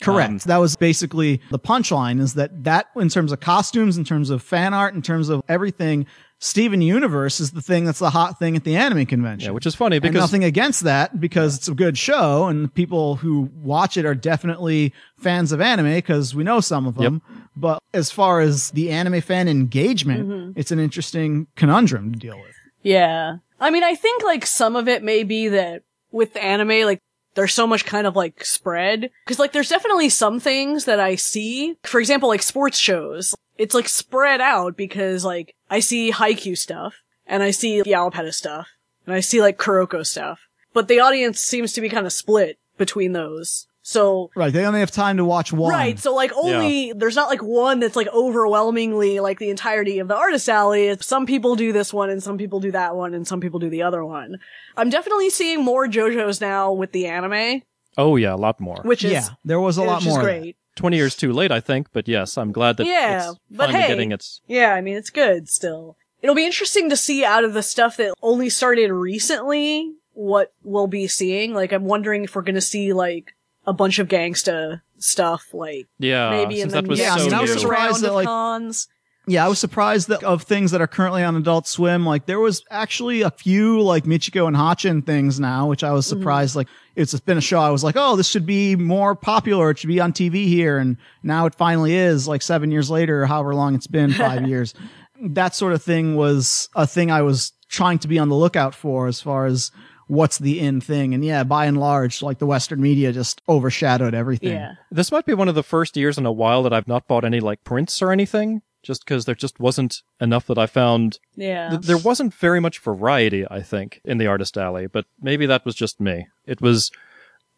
Correct. 0.00 0.30
um, 0.30 0.38
that 0.46 0.58
was 0.58 0.76
basically 0.76 1.40
the 1.50 1.58
punchline 1.58 2.20
is 2.20 2.34
that 2.34 2.64
that 2.64 2.86
in 2.96 3.08
terms 3.08 3.32
of 3.32 3.40
costumes, 3.40 3.96
in 3.96 4.04
terms 4.04 4.30
of 4.30 4.42
fan 4.42 4.74
art, 4.74 4.94
in 4.94 5.02
terms 5.02 5.28
of 5.28 5.42
everything, 5.48 6.06
Steven 6.38 6.82
Universe 6.82 7.40
is 7.40 7.52
the 7.52 7.62
thing 7.62 7.86
that's 7.86 7.98
the 7.98 8.10
hot 8.10 8.38
thing 8.38 8.56
at 8.56 8.64
the 8.64 8.76
anime 8.76 9.06
convention. 9.06 9.48
Yeah, 9.48 9.52
which 9.54 9.64
is 9.64 9.74
funny 9.74 9.96
and 9.96 10.02
because 10.02 10.20
nothing 10.20 10.44
against 10.44 10.82
that 10.82 11.18
because 11.18 11.56
it's 11.56 11.66
a 11.68 11.72
good 11.74 11.96
show 11.96 12.44
and 12.46 12.72
people 12.74 13.16
who 13.16 13.50
watch 13.62 13.96
it 13.96 14.04
are 14.04 14.14
definitely 14.14 14.92
fans 15.18 15.50
of 15.52 15.62
anime 15.62 15.94
because 15.94 16.34
we 16.34 16.44
know 16.44 16.60
some 16.60 16.86
of 16.86 16.96
them. 16.96 17.22
But 17.56 17.82
as 17.94 18.10
far 18.10 18.40
as 18.40 18.70
the 18.72 18.90
anime 18.90 19.22
fan 19.22 19.48
engagement, 19.48 20.28
Mm-hmm. 20.28 20.60
it's 20.60 20.70
an 20.70 20.78
interesting 20.78 21.46
conundrum 21.56 22.12
to 22.12 22.18
deal 22.18 22.36
with. 22.38 22.54
Yeah. 22.82 23.36
I 23.58 23.70
mean, 23.70 23.82
I 23.82 23.94
think 23.94 24.22
like 24.22 24.44
some 24.44 24.76
of 24.76 24.88
it 24.88 25.02
may 25.02 25.22
be 25.24 25.48
that 25.48 25.84
with 26.12 26.36
anime, 26.36 26.84
like 26.84 27.00
there's 27.36 27.54
so 27.54 27.66
much 27.66 27.84
kind 27.84 28.06
of 28.06 28.16
like 28.16 28.44
spread. 28.44 29.10
Cause 29.26 29.38
like 29.38 29.52
there's 29.52 29.68
definitely 29.68 30.08
some 30.08 30.40
things 30.40 30.86
that 30.86 30.98
I 30.98 31.14
see. 31.14 31.76
For 31.84 32.00
example, 32.00 32.28
like 32.28 32.42
sports 32.42 32.78
shows. 32.78 33.36
It's 33.56 33.74
like 33.74 33.88
spread 33.88 34.40
out 34.40 34.76
because 34.76 35.24
like 35.24 35.54
I 35.70 35.80
see 35.80 36.10
Haikyuu 36.10 36.58
stuff 36.58 36.94
and 37.26 37.42
I 37.42 37.52
see 37.52 37.82
Yowapeda 37.82 38.34
stuff 38.34 38.68
and 39.06 39.14
I 39.14 39.20
see 39.20 39.40
like 39.40 39.58
Kuroko 39.58 40.04
stuff. 40.04 40.40
But 40.72 40.88
the 40.88 41.00
audience 41.00 41.40
seems 41.40 41.72
to 41.74 41.80
be 41.80 41.88
kind 41.88 42.06
of 42.06 42.12
split 42.12 42.58
between 42.76 43.12
those. 43.12 43.66
So 43.88 44.32
Right. 44.34 44.52
They 44.52 44.64
only 44.64 44.80
have 44.80 44.90
time 44.90 45.16
to 45.18 45.24
watch 45.24 45.52
one. 45.52 45.70
Right. 45.70 45.96
So 45.96 46.12
like 46.12 46.32
only 46.34 46.92
there's 46.92 47.14
not 47.14 47.28
like 47.28 47.40
one 47.40 47.78
that's 47.78 47.94
like 47.94 48.08
overwhelmingly 48.08 49.20
like 49.20 49.38
the 49.38 49.48
entirety 49.48 50.00
of 50.00 50.08
the 50.08 50.16
artist 50.16 50.48
alley. 50.48 50.96
Some 51.00 51.24
people 51.24 51.54
do 51.54 51.72
this 51.72 51.94
one 51.94 52.10
and 52.10 52.20
some 52.20 52.36
people 52.36 52.58
do 52.58 52.72
that 52.72 52.96
one 52.96 53.14
and 53.14 53.28
some 53.28 53.40
people 53.40 53.60
do 53.60 53.70
the 53.70 53.82
other 53.82 54.04
one. 54.04 54.38
I'm 54.76 54.90
definitely 54.90 55.30
seeing 55.30 55.64
more 55.64 55.86
JoJo's 55.86 56.40
now 56.40 56.72
with 56.72 56.90
the 56.90 57.06
anime, 57.06 57.62
oh 57.96 58.16
yeah, 58.16 58.34
a 58.34 58.36
lot 58.36 58.58
more. 58.58 58.80
which 58.82 59.04
is 59.04 59.12
yeah. 59.12 59.28
There 59.44 59.60
was 59.60 59.76
a 59.76 59.84
lot 59.84 59.98
which 59.98 60.08
more. 60.08 60.18
of 60.18 60.24
great. 60.24 60.56
Twenty 60.74 60.96
years 60.96 61.14
too 61.14 61.32
late, 61.32 61.52
I 61.52 61.60
think, 61.60 61.86
but 61.92 62.08
yes, 62.08 62.36
I'm 62.36 62.50
glad 62.50 62.78
that 62.78 62.88
Yeah, 62.88 63.30
it's 63.30 63.38
but 63.52 63.66
finally 63.66 63.82
hey. 63.82 63.88
getting 63.88 64.10
its. 64.10 64.40
Yeah, 64.48 64.74
I 64.74 64.80
mean 64.80 64.96
it's 64.96 65.10
good 65.10 65.48
still. 65.48 65.96
It'll 66.22 66.34
be 66.34 66.44
interesting 66.44 66.90
to 66.90 66.96
see 66.96 67.24
out 67.24 67.44
of 67.44 67.54
the 67.54 67.62
stuff 67.62 67.98
that 67.98 68.14
only 68.20 68.50
started 68.50 68.90
recently 68.90 69.92
what 70.12 70.52
we'll 70.64 70.88
be 70.88 71.06
seeing. 71.06 71.54
Like 71.54 71.70
I'm 71.72 71.84
wondering 71.84 72.24
if 72.24 72.34
we're 72.34 72.42
gonna 72.42 72.60
see 72.60 72.92
like 72.92 73.35
a 73.66 73.72
bunch 73.72 73.98
of 73.98 74.08
gangsta 74.08 74.80
stuff 74.98 75.52
like 75.52 75.86
Yeah, 75.98 76.30
maybe 76.30 76.60
in 76.60 76.68
the 76.68 76.74
that 76.82 76.86
was 76.88 76.98
Yeah, 76.98 77.14
I 77.14 77.18
so 77.18 77.24
mean, 77.24 77.34
I 77.34 77.40
was 77.42 77.54
new. 77.54 77.58
surprised 77.60 78.00
that, 78.02 78.08
of 78.08 78.14
like- 78.14 78.26
cons. 78.26 78.88
Yeah, 79.28 79.44
I 79.44 79.48
was 79.48 79.58
surprised 79.58 80.06
that 80.06 80.22
of 80.22 80.42
things 80.44 80.70
that 80.70 80.80
are 80.80 80.86
currently 80.86 81.24
on 81.24 81.34
Adult 81.34 81.66
Swim. 81.66 82.06
Like 82.06 82.26
there 82.26 82.38
was 82.38 82.62
actually 82.70 83.22
a 83.22 83.30
few 83.32 83.80
like 83.82 84.04
Michiko 84.04 84.46
and 84.46 84.56
Hatchin 84.56 85.02
things 85.02 85.40
now, 85.40 85.66
which 85.66 85.82
I 85.82 85.90
was 85.90 86.06
Mm-hmm. 86.06 86.20
surprised. 86.20 86.54
Like 86.54 86.68
it's 86.94 87.18
been 87.18 87.36
a 87.36 87.40
show. 87.40 87.58
I 87.58 87.70
was 87.70 87.82
like, 87.82 87.96
oh, 87.98 88.14
this 88.14 88.28
should 88.28 88.46
be 88.46 88.76
more 88.76 89.16
popular. 89.16 89.70
It 89.70 89.78
should 89.80 89.88
be 89.88 89.98
on 89.98 90.12
TV 90.12 90.46
here, 90.46 90.78
and 90.78 90.96
now 91.24 91.46
it 91.46 91.56
finally 91.56 91.92
is. 91.96 92.28
Like 92.28 92.40
seven 92.40 92.70
years 92.70 92.88
later, 92.88 93.26
however 93.26 93.52
long 93.52 93.74
it's 93.74 93.88
been, 93.88 94.12
five 94.12 94.46
years. 94.48 94.74
That 95.20 95.56
sort 95.56 95.72
of 95.72 95.82
thing 95.82 96.14
was 96.14 96.68
a 96.76 96.86
thing 96.86 97.10
I 97.10 97.22
was 97.22 97.50
trying 97.68 97.98
to 97.98 98.08
be 98.08 98.20
on 98.20 98.28
the 98.28 98.36
lookout 98.36 98.76
for 98.76 99.08
as 99.08 99.20
far 99.20 99.46
as 99.46 99.72
what's 100.06 100.38
the 100.38 100.60
in 100.60 100.80
thing. 100.80 101.14
And 101.14 101.24
yeah, 101.24 101.44
by 101.44 101.66
and 101.66 101.78
large, 101.78 102.22
like 102.22 102.38
the 102.38 102.46
Western 102.46 102.80
media 102.80 103.12
just 103.12 103.42
overshadowed 103.48 104.14
everything. 104.14 104.52
Yeah. 104.52 104.74
This 104.90 105.10
might 105.10 105.26
be 105.26 105.34
one 105.34 105.48
of 105.48 105.54
the 105.54 105.62
first 105.62 105.96
years 105.96 106.18
in 106.18 106.26
a 106.26 106.32
while 106.32 106.62
that 106.62 106.72
I've 106.72 106.88
not 106.88 107.06
bought 107.06 107.24
any 107.24 107.40
like 107.40 107.64
prints 107.64 108.00
or 108.02 108.12
anything, 108.12 108.62
just 108.82 109.04
because 109.04 109.24
there 109.24 109.34
just 109.34 109.58
wasn't 109.58 110.02
enough 110.20 110.46
that 110.46 110.58
I 110.58 110.66
found. 110.66 111.18
Yeah. 111.34 111.70
Th- 111.70 111.82
there 111.82 111.98
wasn't 111.98 112.34
very 112.34 112.60
much 112.60 112.78
variety, 112.78 113.44
I 113.50 113.62
think, 113.62 114.00
in 114.04 114.18
the 114.18 114.26
artist 114.28 114.56
alley, 114.56 114.86
but 114.86 115.06
maybe 115.20 115.46
that 115.46 115.64
was 115.64 115.74
just 115.74 116.00
me. 116.00 116.28
It 116.46 116.60
was 116.60 116.90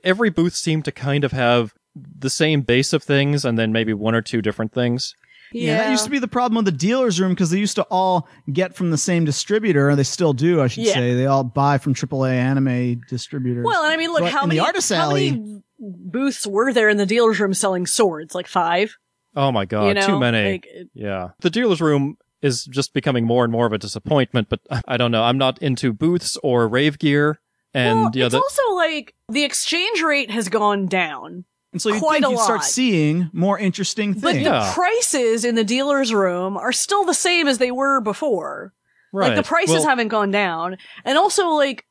every 0.03 0.31
booth 0.31 0.55
seemed 0.55 0.85
to 0.87 0.93
kind 0.93 1.25
of 1.25 1.33
have 1.33 1.75
the 1.95 2.31
same 2.31 2.63
base 2.63 2.93
of 2.93 3.03
things, 3.03 3.45
and 3.45 3.59
then 3.59 3.73
maybe 3.73 3.93
one 3.93 4.15
or 4.15 4.23
two 4.23 4.41
different 4.41 4.73
things. 4.73 5.15
Yeah, 5.53 5.79
that 5.79 5.91
used 5.91 6.05
to 6.05 6.11
be 6.11 6.19
the 6.19 6.29
problem 6.29 6.57
with 6.57 6.65
the 6.73 6.79
dealer's 6.79 7.21
room 7.21 7.33
because 7.33 7.51
they 7.51 7.59
used 7.59 7.77
to 7.77 7.83
all 7.91 8.29
get 8.53 8.75
from 8.75 8.91
the 8.91 8.99
same 8.99 9.25
distributor. 9.25 9.89
And 9.89 9.99
they 9.99 10.03
still 10.05 10.33
do, 10.33 10.61
I 10.61 10.67
should 10.69 10.85
Yeah. 10.85 10.95
say. 10.95 11.15
They 11.15 11.27
all 11.27 11.45
buy 11.45 11.79
from 11.79 11.95
AAA 11.95 12.33
anime 12.35 13.01
distributors. 13.09 13.65
Well, 13.65 13.83
and 13.85 13.93
I 13.93 13.97
mean, 13.97 14.11
look, 14.13 14.21
But 14.23 14.33
how 14.33 14.43
in 14.45 14.49
the 14.51 14.57
many 14.57 14.67
artist 14.67 14.93
how 14.93 15.11
alley- 15.11 15.31
many 15.33 15.63
booths 15.79 16.47
were 16.47 16.73
there 16.73 16.89
in 16.89 16.97
the 16.97 17.07
dealer's 17.07 17.41
room 17.41 17.55
selling 17.55 17.87
swords? 17.87 18.35
Like 18.35 18.47
five. 18.47 18.97
Oh 19.37 19.53
my 19.53 19.65
god, 19.65 19.87
you 19.89 19.95
know, 19.95 20.07
too 20.07 20.19
many. 20.19 20.53
Like, 20.53 20.67
Yeah. 20.95 21.29
The 21.41 21.51
dealer's 21.51 21.81
room 21.81 22.17
is 22.43 22.65
just 22.65 22.93
becoming 22.95 23.25
more 23.25 23.45
and 23.45 23.53
more 23.53 23.67
of 23.67 23.73
a 23.73 23.79
disappointment, 23.79 24.49
but 24.49 24.61
I 24.87 24.97
don't 24.97 25.11
know. 25.11 25.23
I'm 25.25 25.39
not 25.39 25.59
into 25.63 25.93
booths 25.93 26.37
or 26.43 26.69
rave 26.69 26.99
gear. 26.99 27.41
And 27.75 28.01
well, 28.01 28.11
yeah, 28.15 28.27
it's 28.27 28.33
the, 28.33 28.39
also 28.41 28.75
like 28.75 29.15
the 29.29 29.45
exchange 29.45 30.03
rate 30.03 30.31
has 30.31 30.49
gone 30.49 30.87
down. 30.87 31.45
And 31.73 31.83
so 31.83 31.91
you 31.91 31.99
Quite 32.01 32.23
think 32.23 32.33
you 32.33 32.43
start 32.43 32.64
seeing 32.64 33.29
more 33.33 33.59
interesting 33.59 34.14
But 34.14 34.33
things. 34.33 34.45
Yeah. 34.45 34.64
the 34.66 34.73
prices 34.73 35.45
in 35.45 35.55
the 35.55 35.64
dealer's 35.64 36.14
room 36.14 36.57
are 36.57 36.73
still 36.73 37.05
the 37.05 37.14
same 37.14 37.47
as 37.47 37.59
they 37.59 37.71
were 37.71 38.01
before. 38.01 38.73
Right. 39.12 39.29
Like 39.29 39.37
the 39.37 39.43
prices 39.43 39.77
Well, 39.77 39.87
haven't 39.87 40.09
gone 40.09 40.31
down. 40.31 40.79
And 41.05 41.19
also 41.19 41.49
like 41.49 41.85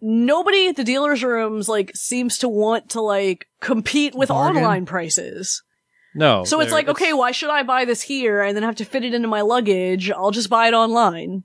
nobody 0.00 0.68
at 0.68 0.76
the 0.76 0.84
dealer's 0.84 1.22
rooms 1.22 1.68
like 1.68 1.92
seems 1.94 2.38
to 2.38 2.48
want 2.48 2.90
to 2.90 3.00
like 3.02 3.46
compete 3.60 4.14
with 4.14 4.30
Bargain. 4.30 4.62
online 4.64 4.86
prices. 4.86 5.62
No. 6.14 6.44
So 6.44 6.60
it's 6.60 6.72
like, 6.72 6.88
okay, 6.88 7.12
why 7.12 7.30
should 7.30 7.50
I 7.50 7.62
buy 7.62 7.84
this 7.84 8.02
here 8.02 8.42
and 8.42 8.56
then 8.56 8.64
have 8.64 8.76
to 8.76 8.84
fit 8.84 9.04
it 9.04 9.14
into 9.14 9.28
my 9.28 9.42
luggage? 9.42 10.10
I'll 10.10 10.32
just 10.32 10.50
buy 10.50 10.66
it 10.68 10.74
online. 10.74 11.44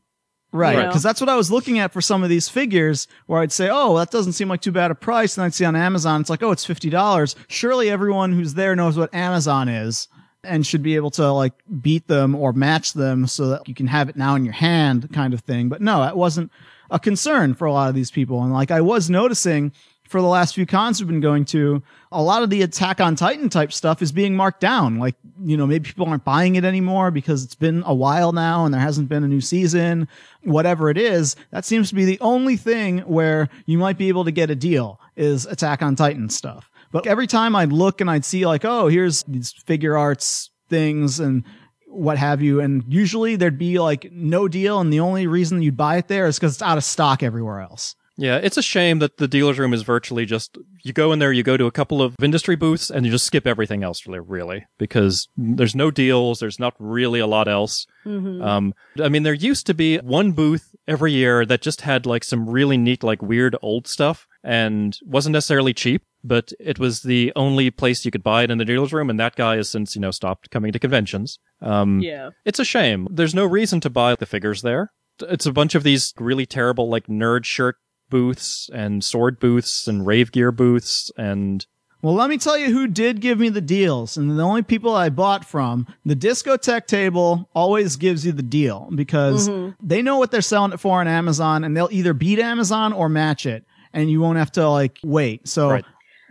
Right, 0.56 0.76
You 0.76 0.82
know? 0.84 0.88
because 0.88 1.04
that's 1.04 1.20
what 1.20 1.30
I 1.30 1.36
was 1.36 1.52
looking 1.52 1.80
at 1.80 1.92
for 1.92 2.00
some 2.02 2.24
of 2.24 2.30
these 2.30 2.48
figures, 2.48 3.08
where 3.26 3.42
I'd 3.42 3.52
say, 3.52 3.70
"Oh, 3.72 3.98
that 3.98 4.10
doesn't 4.10 4.34
seem 4.34 4.48
like 4.48 4.62
too 4.62 4.72
bad 4.72 4.90
a 4.90 4.96
price," 4.96 5.38
and 5.38 5.44
I'd 5.44 5.54
see 5.54 5.66
on 5.66 5.76
Amazon, 5.76 6.22
it's 6.22 6.30
like, 6.30 6.42
"Oh, 6.42 6.52
it's 6.52 6.64
fifty 6.66 6.90
dollars." 6.90 7.36
Surely 7.48 7.90
everyone 7.90 8.32
who's 8.32 8.54
there 8.54 8.76
knows 8.76 8.98
what 8.98 9.14
Amazon 9.14 9.68
is 9.68 10.08
and 10.44 10.66
should 10.66 10.82
be 10.84 10.96
able 10.96 11.12
to 11.12 11.32
like 11.32 11.54
beat 11.82 12.08
them 12.08 12.36
or 12.36 12.54
match 12.54 12.94
them 12.94 13.28
so 13.28 13.48
that 13.50 13.68
you 13.68 13.76
can 13.76 13.88
have 13.88 14.08
it 14.10 14.16
now 14.16 14.36
in 14.36 14.46
your 14.46 14.54
hand, 14.54 15.10
kind 15.12 15.34
of 15.34 15.42
thing. 15.42 15.68
But 15.70 15.82
no, 15.82 16.00
that 16.02 16.16
wasn't 16.16 16.52
a 16.90 17.00
concern 17.00 17.54
for 17.56 17.66
a 17.66 17.74
lot 17.74 17.90
of 17.90 17.96
these 17.96 18.12
people, 18.12 18.42
and 18.44 18.54
like 18.54 18.72
I 18.72 18.80
was 18.82 19.10
noticing 19.10 19.72
for 20.08 20.22
the 20.22 20.28
last 20.28 20.56
few 20.56 20.66
cons 20.66 21.00
we've 21.00 21.08
been 21.08 21.20
going 21.20 21.46
to, 21.46 21.82
a 22.12 22.22
lot 22.22 22.44
of 22.44 22.50
the 22.50 22.62
Attack 22.62 23.02
on 23.02 23.16
Titan 23.16 23.50
type 23.50 23.74
stuff 23.74 24.02
is 24.02 24.12
being 24.12 24.36
marked 24.36 24.62
down. 24.62 24.98
Like, 24.98 25.16
you 25.44 25.58
know, 25.58 25.66
maybe 25.66 25.88
people 25.88 26.08
aren't 26.08 26.24
buying 26.24 26.56
it 26.56 26.64
anymore 26.64 27.12
because 27.12 27.44
it's 27.44 27.56
been 27.56 27.84
a 27.86 27.94
while 27.94 28.32
now 28.32 28.66
and 28.66 28.74
there 28.74 28.82
hasn't 28.82 29.10
been 29.10 29.24
a 29.24 29.28
new 29.28 29.42
season, 29.42 30.08
whatever 30.44 30.90
it 30.90 30.98
is. 30.98 31.36
That 31.52 31.66
seems 31.66 31.90
to 31.90 31.96
be 31.96 32.06
the 32.06 32.20
only 32.22 32.56
thing 32.56 33.00
where 33.00 33.50
you 33.66 33.78
might 33.78 33.98
be 33.98 34.08
able 34.08 34.26
to 34.26 34.32
get 34.32 34.50
a 34.50 34.56
deal 34.56 35.00
is 35.16 35.46
Attack 35.46 35.82
on 35.82 35.96
Titan 35.96 36.30
stuff. 36.30 36.70
But 36.92 37.08
every 37.08 37.28
time 37.28 37.56
I'd 37.56 37.74
look 37.74 38.00
and 38.00 38.10
I'd 38.10 38.24
see 38.24 38.46
like, 38.46 38.64
oh, 38.64 38.88
here's 38.88 39.24
these 39.24 39.52
figure 39.52 39.98
arts 39.98 40.52
things 40.70 41.20
and 41.20 41.44
what 41.88 42.18
have 42.18 42.42
you. 42.42 42.62
And 42.62 42.84
usually 42.88 43.36
there'd 43.36 43.58
be 43.58 43.80
like 43.80 44.12
no 44.12 44.48
deal. 44.48 44.80
And 44.80 44.94
the 44.94 45.00
only 45.00 45.28
reason 45.28 45.62
you'd 45.62 45.78
buy 45.78 45.98
it 45.98 46.08
there 46.08 46.28
is 46.28 46.38
because 46.38 46.54
it's 46.54 46.62
out 46.62 46.78
of 46.78 46.84
stock 46.84 47.24
everywhere 47.24 47.62
else. 47.62 47.96
Yeah, 48.18 48.38
it's 48.42 48.58
a 48.58 48.62
shame 48.62 49.00
that 49.00 49.18
the 49.18 49.28
dealer's 49.28 49.60
room 49.60 49.74
is 49.74 49.82
virtually 49.82 50.26
just 50.26 50.58
you 50.84 50.94
go 50.94 51.12
in 51.12 51.20
there, 51.20 51.34
you 51.34 51.44
go 51.44 51.58
to 51.58 51.66
a 51.66 51.72
couple 51.72 52.02
of 52.02 52.16
industry 52.22 52.56
booths, 52.56 52.90
and 52.90 53.06
you 53.06 53.12
just 53.12 53.26
skip 53.26 53.46
everything 53.46 53.84
else, 53.84 54.06
really, 54.08 54.20
really, 54.20 54.66
because 54.78 55.28
there's 55.36 55.76
no 55.76 55.92
deals, 55.92 56.40
there's 56.40 56.60
not 56.60 56.74
really 56.80 57.20
a 57.20 57.28
lot 57.28 57.48
else. 57.48 57.86
Um, 58.06 58.74
I 59.04 59.10
mean, 59.10 59.24
there 59.24 59.34
used 59.34 59.66
to 59.68 59.74
be 59.74 59.98
one 59.98 60.32
booth 60.32 60.76
every 60.88 61.12
year 61.12 61.46
that 61.46 61.62
just 61.62 61.82
had 61.82 62.06
like 62.06 62.24
some 62.24 62.48
really 62.50 62.78
neat, 62.78 63.04
like 63.04 63.22
weird 63.22 63.56
old 63.62 63.88
stuff, 63.88 64.28
and 64.44 64.98
wasn't 65.04 65.34
necessarily 65.34 65.74
cheap, 65.74 66.04
but 66.24 66.54
it 66.60 66.78
was 66.80 67.02
the 67.02 67.34
only 67.36 67.70
place 67.72 68.06
you 68.06 68.12
could 68.12 68.24
buy 68.24 68.44
it 68.44 68.52
in 68.52 68.60
the 68.60 68.66
dealer's 68.66 68.94
room, 68.94 69.10
and 69.10 69.20
that 69.20 69.36
guy 69.36 69.56
has 69.58 69.70
since 69.70 69.96
you 69.96 70.02
know 70.02 70.12
stopped 70.12 70.52
coming 70.52 70.72
to 70.72 70.80
conventions. 70.80 71.40
Um, 71.62 72.00
Yeah. 72.00 72.30
it's 72.46 72.60
a 72.60 72.66
shame. 72.66 73.08
There's 73.12 73.36
no 73.36 73.46
reason 73.46 73.82
to 73.82 73.90
buy 73.90 74.16
the 74.16 74.26
figures 74.26 74.62
there. 74.62 74.92
It's 75.22 75.46
a 75.46 75.52
bunch 75.54 75.76
of 75.76 75.84
these 75.84 76.14
really 76.20 76.46
terrible, 76.46 76.90
like, 76.90 77.08
nerd 77.08 77.46
shirt 77.46 77.78
booths 78.10 78.70
and 78.74 79.04
sword 79.04 79.40
booths 79.40 79.88
and 79.88 80.06
rave 80.06 80.32
gear 80.32 80.52
booths 80.52 81.12
and 81.18 81.66
Well, 82.02 82.14
let 82.14 82.30
me 82.30 82.38
tell 82.38 82.58
you 82.58 82.72
who 82.72 82.88
did 82.88 83.20
give 83.20 83.40
me 83.40 83.50
the 83.50 83.62
deals. 83.62 84.16
And 84.18 84.38
the 84.38 84.44
only 84.44 84.62
people 84.62 84.96
I 84.96 85.10
bought 85.10 85.44
from, 85.46 85.88
the 86.06 86.16
Discotek 86.16 86.86
table 86.86 87.50
always 87.56 87.96
gives 87.96 88.26
you 88.26 88.32
the 88.32 88.44
deal 88.44 88.90
because 88.94 89.50
mm-hmm. 89.50 89.72
they 89.86 90.02
know 90.02 90.18
what 90.18 90.32
they're 90.32 90.42
selling 90.42 90.74
it 90.74 90.80
for 90.80 91.00
on 91.00 91.08
Amazon 91.08 91.64
and 91.64 91.76
they'll 91.76 91.90
either 91.92 92.14
beat 92.14 92.40
Amazon 92.40 92.94
or 92.94 93.10
match 93.10 93.46
it 93.46 93.66
and 93.94 94.12
you 94.12 94.22
won't 94.22 94.38
have 94.38 94.52
to 94.52 94.70
like 94.70 95.00
wait. 95.04 95.48
So 95.48 95.70
Right. 95.72 95.86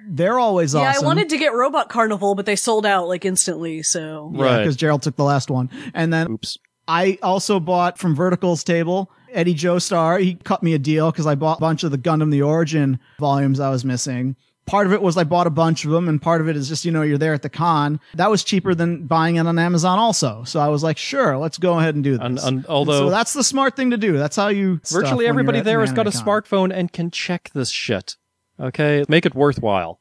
they're 0.09 0.39
always 0.39 0.75
Yeah, 0.75 0.91
awesome. 0.91 1.05
I 1.05 1.07
wanted 1.07 1.31
to 1.31 1.39
get 1.39 1.55
Robot 1.55 1.89
Carnival, 1.89 2.35
but 2.35 2.47
they 2.47 2.57
sold 2.57 2.87
out 2.87 3.09
like 3.09 3.25
instantly, 3.25 3.83
so. 3.83 4.31
Right. 4.33 4.59
because 4.59 4.77
Gerald 4.77 5.03
took 5.03 5.16
the 5.16 5.25
last 5.25 5.51
one. 5.51 5.70
And 5.95 6.12
then 6.12 6.31
oops. 6.31 6.59
I 6.87 7.18
also 7.22 7.59
bought 7.59 7.99
from 7.99 8.14
Vertical's 8.14 8.62
table, 8.62 9.11
Eddie 9.35 9.55
Joestar. 9.55 10.20
He 10.20 10.35
cut 10.35 10.62
me 10.62 10.74
a 10.74 10.78
deal 10.78 11.11
because 11.11 11.26
I 11.26 11.35
bought 11.35 11.59
a 11.59 11.61
bunch 11.61 11.85
of 11.85 11.91
the 11.91 11.99
Gundam 11.99 12.30
The 12.30 12.43
Origin 12.43 12.99
volumes 13.18 13.61
I 13.61 13.70
was 13.70 13.85
missing. 13.85 14.37
Part 14.66 14.87
of 14.87 14.95
it 14.95 15.03
was 15.03 15.18
I 15.18 15.24
bought 15.24 15.47
a 15.47 15.51
bunch 15.51 15.85
of 15.85 15.91
them, 15.91 16.09
and 16.09 16.22
part 16.22 16.41
of 16.41 16.49
it 16.49 16.57
is 16.57 16.68
just, 16.70 16.87
you 16.87 16.91
know, 16.91 17.03
you're 17.03 17.18
there 17.18 17.35
at 17.35 17.43
the 17.43 17.51
con. 17.51 18.01
That 18.14 18.30
was 18.30 18.43
cheaper 18.43 18.74
than 18.74 19.07
buying 19.07 19.37
it 19.37 19.47
on 19.47 19.59
Amazon 19.59 19.99
also. 19.99 20.43
So 20.45 20.59
I 20.59 20.68
was 20.68 20.82
like, 20.82 20.97
sure, 20.97 21.37
let's 21.37 21.59
go 21.59 21.78
ahead 21.78 21.95
and 21.97 22.03
do 22.03 22.12
this. 22.12 22.20
And- 22.24 22.39
and 22.39 22.49
And 22.49 22.66
although- 22.66 23.01
so 23.07 23.11
that's 23.11 23.35
the 23.35 23.45
smart 23.45 23.76
thing 23.76 23.91
to 23.91 23.99
do. 23.99 24.16
That's 24.16 24.37
how 24.37 24.49
you 24.49 24.80
Virtually 24.91 25.26
everybody 25.26 25.61
there 25.61 25.80
has 25.80 25.93
got 25.93 26.07
a 26.07 26.11
con. 26.12 26.24
smartphone 26.24 26.72
and 26.74 26.91
can 26.91 27.11
check 27.11 27.51
this 27.55 27.68
shit. 27.68 28.16
Okay? 28.59 29.05
Make 29.07 29.26
it 29.26 29.35
worthwhile. 29.35 30.01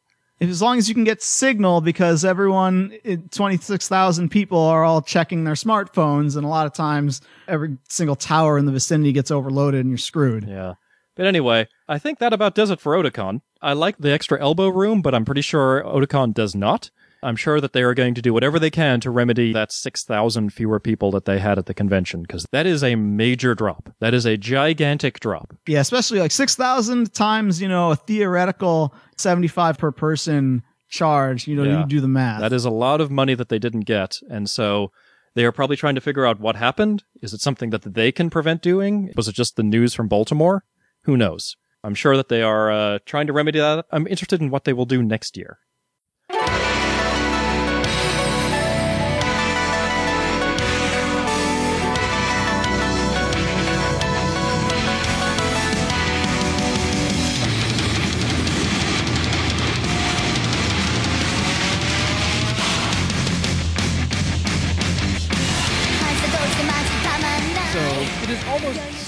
As 0.49 0.61
long 0.61 0.77
as 0.77 0.89
you 0.89 0.93
can 0.93 1.03
get 1.03 1.21
signal, 1.21 1.81
because 1.81 2.25
everyone, 2.25 2.93
26,000 3.31 4.29
people 4.29 4.59
are 4.59 4.83
all 4.83 5.01
checking 5.01 5.43
their 5.43 5.53
smartphones, 5.53 6.35
and 6.35 6.45
a 6.45 6.49
lot 6.49 6.65
of 6.65 6.73
times 6.73 7.21
every 7.47 7.77
single 7.89 8.15
tower 8.15 8.57
in 8.57 8.65
the 8.65 8.71
vicinity 8.71 9.11
gets 9.11 9.31
overloaded 9.31 9.81
and 9.81 9.89
you're 9.89 9.97
screwed. 9.97 10.47
Yeah. 10.47 10.73
But 11.15 11.27
anyway, 11.27 11.67
I 11.87 11.99
think 11.99 12.19
that 12.19 12.33
about 12.33 12.55
does 12.55 12.71
it 12.71 12.79
for 12.81 12.95
Otakon. 12.95 13.41
I 13.61 13.73
like 13.73 13.97
the 13.97 14.11
extra 14.11 14.41
elbow 14.41 14.69
room, 14.69 15.01
but 15.01 15.13
I'm 15.15 15.25
pretty 15.25 15.41
sure 15.41 15.83
Otakon 15.83 16.33
does 16.33 16.55
not. 16.55 16.89
I'm 17.23 17.35
sure 17.35 17.59
that 17.61 17.73
they 17.73 17.81
are 17.83 17.93
going 17.93 18.13
to 18.15 18.21
do 18.21 18.33
whatever 18.33 18.59
they 18.59 18.69
can 18.69 18.99
to 19.01 19.09
remedy 19.09 19.53
that 19.53 19.71
6,000 19.71 20.51
fewer 20.51 20.79
people 20.79 21.11
that 21.11 21.25
they 21.25 21.39
had 21.39 21.57
at 21.57 21.65
the 21.65 21.73
convention, 21.73 22.21
because 22.21 22.45
that 22.51 22.65
is 22.65 22.83
a 22.83 22.95
major 22.95 23.55
drop. 23.55 23.93
That 23.99 24.13
is 24.13 24.25
a 24.25 24.37
gigantic 24.37 25.19
drop. 25.19 25.55
Yeah, 25.67 25.79
especially 25.79 26.19
like 26.19 26.31
6,000 26.31 27.13
times, 27.13 27.61
you 27.61 27.67
know, 27.67 27.91
a 27.91 27.95
theoretical 27.95 28.93
75 29.17 29.77
per 29.77 29.91
person 29.91 30.63
charge. 30.89 31.47
You 31.47 31.55
know, 31.55 31.63
Yeah. 31.63 31.79
you 31.81 31.85
do 31.87 32.01
the 32.01 32.07
math. 32.07 32.41
That 32.41 32.53
is 32.53 32.65
a 32.65 32.69
lot 32.69 33.01
of 33.01 33.09
money 33.09 33.33
that 33.35 33.49
they 33.49 33.59
didn't 33.59 33.81
get. 33.85 34.17
And 34.29 34.49
so 34.49 34.91
they 35.35 35.45
are 35.45 35.51
probably 35.51 35.75
trying 35.75 35.95
to 35.95 36.01
figure 36.01 36.25
out 36.25 36.39
what 36.39 36.55
happened. 36.55 37.03
Is 37.21 37.33
it 37.33 37.41
something 37.41 37.71
that 37.71 37.93
they 37.95 38.11
can 38.11 38.29
prevent 38.29 38.61
doing? 38.61 39.11
Was 39.15 39.27
it 39.27 39.33
just 39.35 39.55
the 39.55 39.63
news 39.63 39.93
from 39.93 40.07
Baltimore? 40.07 40.63
Who 41.05 41.17
knows? 41.17 41.55
I'm 41.83 41.95
sure 41.95 42.15
that 42.15 42.29
they 42.29 42.41
are 42.41 42.71
uh, 42.71 42.99
trying 43.05 43.27
to 43.27 43.33
remedy 43.33 43.59
that. 43.59 43.85
I'm 43.91 44.07
interested 44.07 44.41
in 44.41 44.49
what 44.49 44.63
they 44.63 44.73
will 44.73 44.85
do 44.85 45.01
next 45.03 45.35
year. 45.35 45.57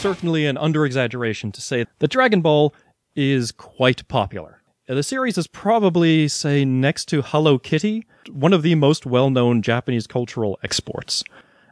Certainly 0.05 0.45
an 0.45 0.55
under-exaggeration 0.55 1.51
to 1.51 1.59
say 1.61 1.83
that 1.97 2.11
Dragon 2.11 2.39
Ball 2.39 2.75
is 3.15 3.51
quite 3.51 4.07
popular. 4.07 4.61
The 4.87 5.01
series 5.01 5.35
is 5.35 5.47
probably, 5.47 6.27
say, 6.27 6.63
next 6.63 7.05
to 7.05 7.23
Hello 7.23 7.57
Kitty, 7.57 8.05
one 8.29 8.53
of 8.53 8.61
the 8.61 8.75
most 8.75 9.07
well-known 9.07 9.63
Japanese 9.63 10.05
cultural 10.05 10.59
exports. 10.63 11.23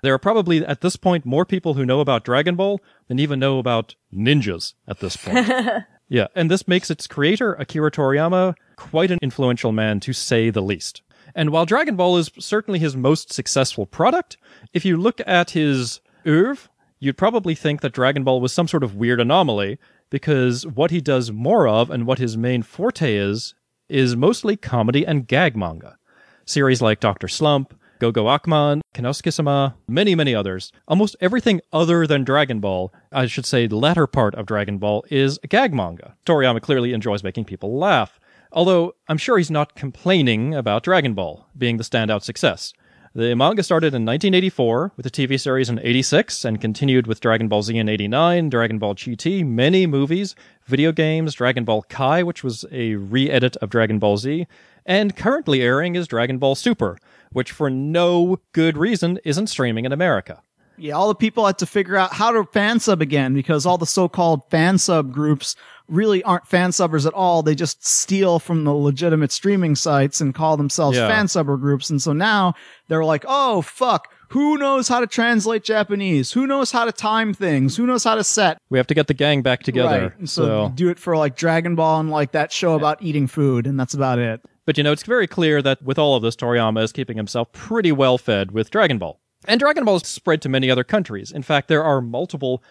There 0.01 0.15
are 0.15 0.17
probably, 0.17 0.65
at 0.65 0.81
this 0.81 0.95
point, 0.95 1.27
more 1.27 1.45
people 1.45 1.75
who 1.75 1.85
know 1.85 1.99
about 1.99 2.25
Dragon 2.25 2.55
Ball 2.55 2.81
than 3.07 3.19
even 3.19 3.37
know 3.37 3.59
about 3.59 3.93
ninjas 4.11 4.73
at 4.87 4.99
this 4.99 5.15
point. 5.15 5.47
yeah, 6.09 6.25
and 6.33 6.49
this 6.49 6.67
makes 6.67 6.89
its 6.89 7.05
creator, 7.05 7.53
Akira 7.53 7.91
Toriyama, 7.91 8.55
quite 8.77 9.11
an 9.11 9.19
influential 9.21 9.71
man, 9.71 9.99
to 9.99 10.11
say 10.11 10.49
the 10.49 10.63
least. 10.63 11.03
And 11.35 11.51
while 11.51 11.67
Dragon 11.67 11.95
Ball 11.95 12.17
is 12.17 12.31
certainly 12.39 12.79
his 12.79 12.95
most 12.95 13.31
successful 13.31 13.85
product, 13.85 14.37
if 14.73 14.85
you 14.85 14.97
look 14.97 15.21
at 15.27 15.51
his 15.51 16.01
oeuvre, 16.25 16.67
you'd 17.03 17.17
probably 17.17 17.53
think 17.53 17.81
that 17.81 17.91
Dragon 17.91 18.23
Ball 18.23 18.39
was 18.39 18.53
some 18.53 18.67
sort 18.67 18.81
of 18.81 18.95
weird 18.95 19.19
anomaly, 19.19 19.77
because 20.09 20.65
what 20.65 20.89
he 20.89 21.01
does 21.01 21.33
more 21.33 21.67
of 21.67 21.89
and 21.89 22.07
what 22.07 22.17
his 22.17 22.37
main 22.37 22.63
forte 22.63 23.13
is, 23.13 23.53
is 23.89 24.15
mostly 24.15 24.55
comedy 24.55 25.05
and 25.05 25.27
gag 25.27 25.57
manga. 25.57 25.97
Series 26.45 26.81
like 26.81 27.01
Dr. 27.01 27.27
Slump, 27.27 27.77
Gogo 27.99 28.27
Akman, 28.27 28.81
Kennosuke-sama, 28.95 29.75
many, 29.85 30.15
many 30.15 30.33
others. 30.33 30.71
Almost 30.87 31.17
everything 31.19 31.59
other 31.73 32.07
than 32.07 32.23
Dragon 32.23 32.61
Ball, 32.61 32.93
I 33.11 33.25
should 33.25 33.45
say 33.45 33.67
the 33.67 33.75
latter 33.75 34.07
part 34.07 34.33
of 34.35 34.45
Dragon 34.45 34.77
Ball, 34.77 35.03
is 35.11 35.39
gag 35.49 35.73
manga. 35.73 36.15
Toriyama 36.25 36.61
clearly 36.61 36.93
enjoys 36.93 37.21
making 37.21 37.43
people 37.43 37.77
laugh. 37.77 38.17
Although, 38.53 38.95
I'm 39.09 39.17
sure 39.17 39.37
he's 39.37 39.51
not 39.51 39.75
complaining 39.75 40.55
about 40.55 40.83
Dragon 40.83 41.15
Ball 41.15 41.47
being 41.57 41.75
the 41.75 41.83
standout 41.83 42.23
success. 42.23 42.71
The 43.15 43.35
manga 43.35 43.61
started 43.61 43.93
in 43.93 44.05
1984 44.05 44.93
with 44.97 45.05
a 45.05 45.11
TV 45.11 45.39
series 45.39 45.69
in 45.69 45.77
86 45.77 46.45
and 46.45 46.59
continued 46.59 47.05
with 47.05 47.19
Dragon 47.19 47.47
Ball 47.47 47.61
Z 47.61 47.77
in 47.77 47.87
89, 47.87 48.49
Dragon 48.49 48.79
Ball 48.79 48.95
GT, 48.95 49.45
many 49.45 49.85
movies, 49.85 50.33
video 50.65 50.91
games, 50.91 51.35
Dragon 51.35 51.63
Ball 51.63 51.83
Kai, 51.83 52.23
which 52.23 52.43
was 52.43 52.65
a 52.71 52.95
re-edit 52.95 53.55
of 53.57 53.69
Dragon 53.69 53.99
Ball 53.99 54.17
Z, 54.17 54.47
and 54.87 55.15
currently 55.15 55.61
airing 55.61 55.95
is 55.95 56.07
Dragon 56.07 56.39
Ball 56.39 56.55
Super, 56.55 56.97
which 57.31 57.51
for 57.51 57.69
no 57.69 58.39
good 58.51 58.79
reason 58.79 59.19
isn't 59.23 59.45
streaming 59.45 59.85
in 59.85 59.91
America. 59.91 60.41
Yeah, 60.83 60.95
all 60.95 61.07
the 61.07 61.15
people 61.15 61.45
had 61.45 61.57
to 61.59 61.65
figure 61.65 61.95
out 61.95 62.11
how 62.11 62.31
to 62.33 62.43
fan 62.51 62.77
sub 62.81 63.01
again 63.01 63.33
because 63.33 63.65
all 63.65 63.77
the 63.77 63.85
so-called 63.85 64.41
fan 64.49 64.77
sub 64.77 65.13
groups 65.13 65.55
really 65.87 66.21
aren't 66.23 66.45
fan 66.45 66.71
subbers 66.71 67.07
at 67.07 67.13
all. 67.13 67.41
They 67.41 67.55
just 67.55 67.85
steal 67.87 68.37
from 68.37 68.65
the 68.65 68.73
legitimate 68.73 69.31
streaming 69.31 69.75
sites 69.75 70.19
and 70.19 70.35
call 70.35 70.57
themselves 70.57 70.97
Yeah. 70.97 71.07
fan 71.07 71.29
subber 71.29 71.55
groups. 71.55 71.89
And 71.89 72.01
so 72.01 72.11
now 72.11 72.53
they're 72.89 73.05
like, 73.05 73.23
oh, 73.25 73.61
fuck. 73.61 74.09
Who 74.31 74.57
knows 74.57 74.89
how 74.89 74.99
to 74.99 75.07
translate 75.07 75.63
Japanese? 75.63 76.33
Who 76.33 76.45
knows 76.45 76.73
how 76.73 76.83
to 76.83 76.91
time 76.91 77.33
things? 77.33 77.77
Who 77.77 77.85
knows 77.87 78.03
how 78.03 78.15
to 78.15 78.23
set? 78.23 78.57
We 78.69 78.77
have 78.77 78.87
to 78.87 78.93
get 78.93 79.07
the 79.07 79.13
gang 79.13 79.41
back 79.41 79.63
together. 79.63 80.13
Right. 80.19 80.27
So, 80.27 80.43
so 80.43 80.71
do 80.75 80.89
it 80.89 80.99
for 80.99 81.15
like 81.15 81.37
Dragon 81.37 81.75
Ball 81.75 82.01
and 82.01 82.09
like 82.11 82.33
that 82.33 82.51
show 82.51 82.73
about 82.73 83.01
eating 83.01 83.27
food. 83.27 83.67
And 83.67 83.79
that's 83.79 83.93
about 83.93 84.19
it. 84.19 84.41
But 84.65 84.77
you 84.77 84.83
know, 84.83 84.91
it's 84.91 85.03
very 85.03 85.27
clear 85.27 85.61
that 85.61 85.81
with 85.81 85.97
all 85.97 86.17
of 86.17 86.23
this, 86.23 86.35
Toriyama 86.35 86.83
is 86.83 86.91
keeping 86.91 87.15
himself 87.15 87.53
pretty 87.53 87.93
well 87.93 88.17
fed 88.17 88.51
with 88.51 88.69
Dragon 88.69 88.97
Ball. 88.97 89.21
And 89.47 89.59
Dragon 89.59 89.83
Ball 89.85 89.97
is 89.97 90.07
spread 90.07 90.41
to 90.43 90.49
many 90.49 90.71
other 90.71 90.83
countries. 90.83 91.31
In 91.31 91.43
fact, 91.43 91.67
there 91.67 91.83
are 91.83 92.01
multiple 92.01 92.63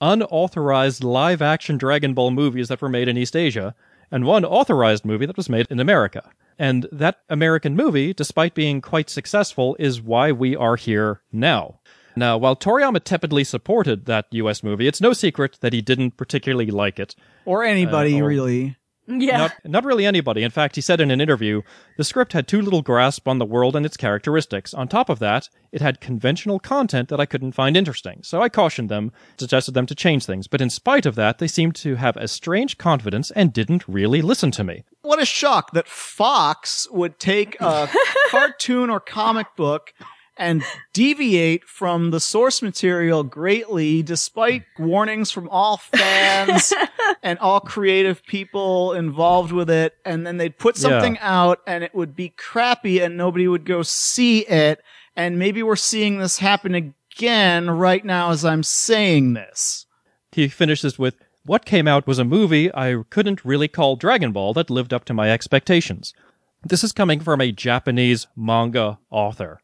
unauthorized 0.00 1.02
live 1.02 1.42
action 1.42 1.76
Dragon 1.78 2.14
Ball 2.14 2.30
movies 2.30 2.68
that 2.68 2.80
were 2.80 2.88
made 2.88 3.08
in 3.08 3.16
East 3.16 3.36
Asia, 3.36 3.74
and 4.10 4.24
one 4.24 4.44
authorized 4.44 5.04
movie 5.04 5.26
that 5.26 5.36
was 5.36 5.48
made 5.48 5.66
in 5.70 5.80
America. 5.80 6.30
And 6.58 6.86
that 6.90 7.20
American 7.28 7.76
movie, 7.76 8.12
despite 8.12 8.54
being 8.54 8.80
quite 8.80 9.10
successful, 9.10 9.76
is 9.78 10.00
why 10.00 10.32
we 10.32 10.56
are 10.56 10.76
here 10.76 11.20
now. 11.32 11.80
Now, 12.16 12.36
while 12.36 12.56
Toriyama 12.56 13.00
tepidly 13.04 13.44
supported 13.44 14.06
that 14.06 14.26
US 14.32 14.62
movie, 14.62 14.88
it's 14.88 15.00
no 15.00 15.12
secret 15.12 15.58
that 15.60 15.72
he 15.72 15.80
didn't 15.80 16.16
particularly 16.16 16.70
like 16.70 16.98
it. 16.98 17.14
Or 17.44 17.62
anybody 17.62 18.20
Uh, 18.20 18.24
or- 18.24 18.28
really. 18.28 18.76
Yeah. 19.08 19.38
Not, 19.38 19.52
not 19.64 19.84
really 19.84 20.04
anybody. 20.04 20.42
In 20.42 20.50
fact, 20.50 20.74
he 20.76 20.82
said 20.82 21.00
in 21.00 21.10
an 21.10 21.20
interview, 21.20 21.62
the 21.96 22.04
script 22.04 22.34
had 22.34 22.46
too 22.46 22.60
little 22.60 22.82
grasp 22.82 23.26
on 23.26 23.38
the 23.38 23.46
world 23.46 23.74
and 23.74 23.86
its 23.86 23.96
characteristics. 23.96 24.74
On 24.74 24.86
top 24.86 25.08
of 25.08 25.18
that, 25.18 25.48
it 25.72 25.80
had 25.80 26.00
conventional 26.00 26.58
content 26.58 27.08
that 27.08 27.20
I 27.20 27.26
couldn't 27.26 27.52
find 27.52 27.76
interesting. 27.76 28.22
So 28.22 28.42
I 28.42 28.48
cautioned 28.48 28.90
them, 28.90 29.12
suggested 29.38 29.72
them 29.72 29.86
to 29.86 29.94
change 29.94 30.26
things. 30.26 30.46
But 30.46 30.60
in 30.60 30.68
spite 30.68 31.06
of 31.06 31.14
that, 31.14 31.38
they 31.38 31.48
seemed 31.48 31.74
to 31.76 31.94
have 31.96 32.16
a 32.16 32.28
strange 32.28 32.76
confidence 32.76 33.30
and 33.30 33.52
didn't 33.52 33.88
really 33.88 34.20
listen 34.20 34.50
to 34.52 34.64
me. 34.64 34.84
What 35.02 35.22
a 35.22 35.26
shock 35.26 35.72
that 35.72 35.88
Fox 35.88 36.86
would 36.90 37.18
take 37.18 37.58
a 37.60 37.88
cartoon 38.28 38.90
or 38.90 39.00
comic 39.00 39.56
book 39.56 39.94
and 40.38 40.62
deviate 40.92 41.64
from 41.64 42.10
the 42.10 42.20
source 42.20 42.62
material 42.62 43.22
greatly 43.24 44.02
despite 44.02 44.62
warnings 44.78 45.30
from 45.30 45.48
all 45.48 45.76
fans 45.76 46.72
and 47.22 47.38
all 47.40 47.60
creative 47.60 48.22
people 48.24 48.92
involved 48.94 49.52
with 49.52 49.68
it 49.70 49.94
and 50.04 50.26
then 50.26 50.36
they'd 50.36 50.58
put 50.58 50.76
Yeah. 50.78 50.82
something 50.90 51.18
out 51.20 51.60
and 51.66 51.82
it 51.84 51.94
would 51.94 52.14
be 52.16 52.30
crappy 52.30 53.00
and 53.00 53.16
nobody 53.16 53.48
would 53.48 53.64
go 53.64 53.82
see 53.82 54.40
it 54.46 54.80
and 55.16 55.38
maybe 55.38 55.62
we're 55.62 55.76
seeing 55.76 56.18
this 56.18 56.38
happen 56.38 56.74
again 56.74 57.68
right 57.70 58.04
now 58.04 58.30
as 58.30 58.44
I'm 58.44 58.62
saying 58.62 59.32
this. 59.34 59.86
He 60.32 60.46
finishes 60.48 60.98
with, 60.98 61.16
What 61.44 61.64
came 61.64 61.88
out 61.88 62.06
was 62.06 62.18
a 62.20 62.24
movie 62.24 62.72
I 62.74 63.02
couldn't 63.10 63.44
really 63.44 63.66
call 63.68 63.96
Dragon 63.96 64.30
Ball 64.32 64.52
that 64.54 64.70
lived 64.70 64.92
up 64.94 65.04
to 65.06 65.14
my 65.14 65.30
expectations. 65.30 66.14
This 66.62 66.84
is 66.84 66.92
coming 66.92 67.20
from 67.20 67.40
a 67.40 67.50
Japanese 67.52 68.26
manga 68.36 68.98
author. 69.10 69.60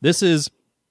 This 0.00 0.22
is 0.22 0.50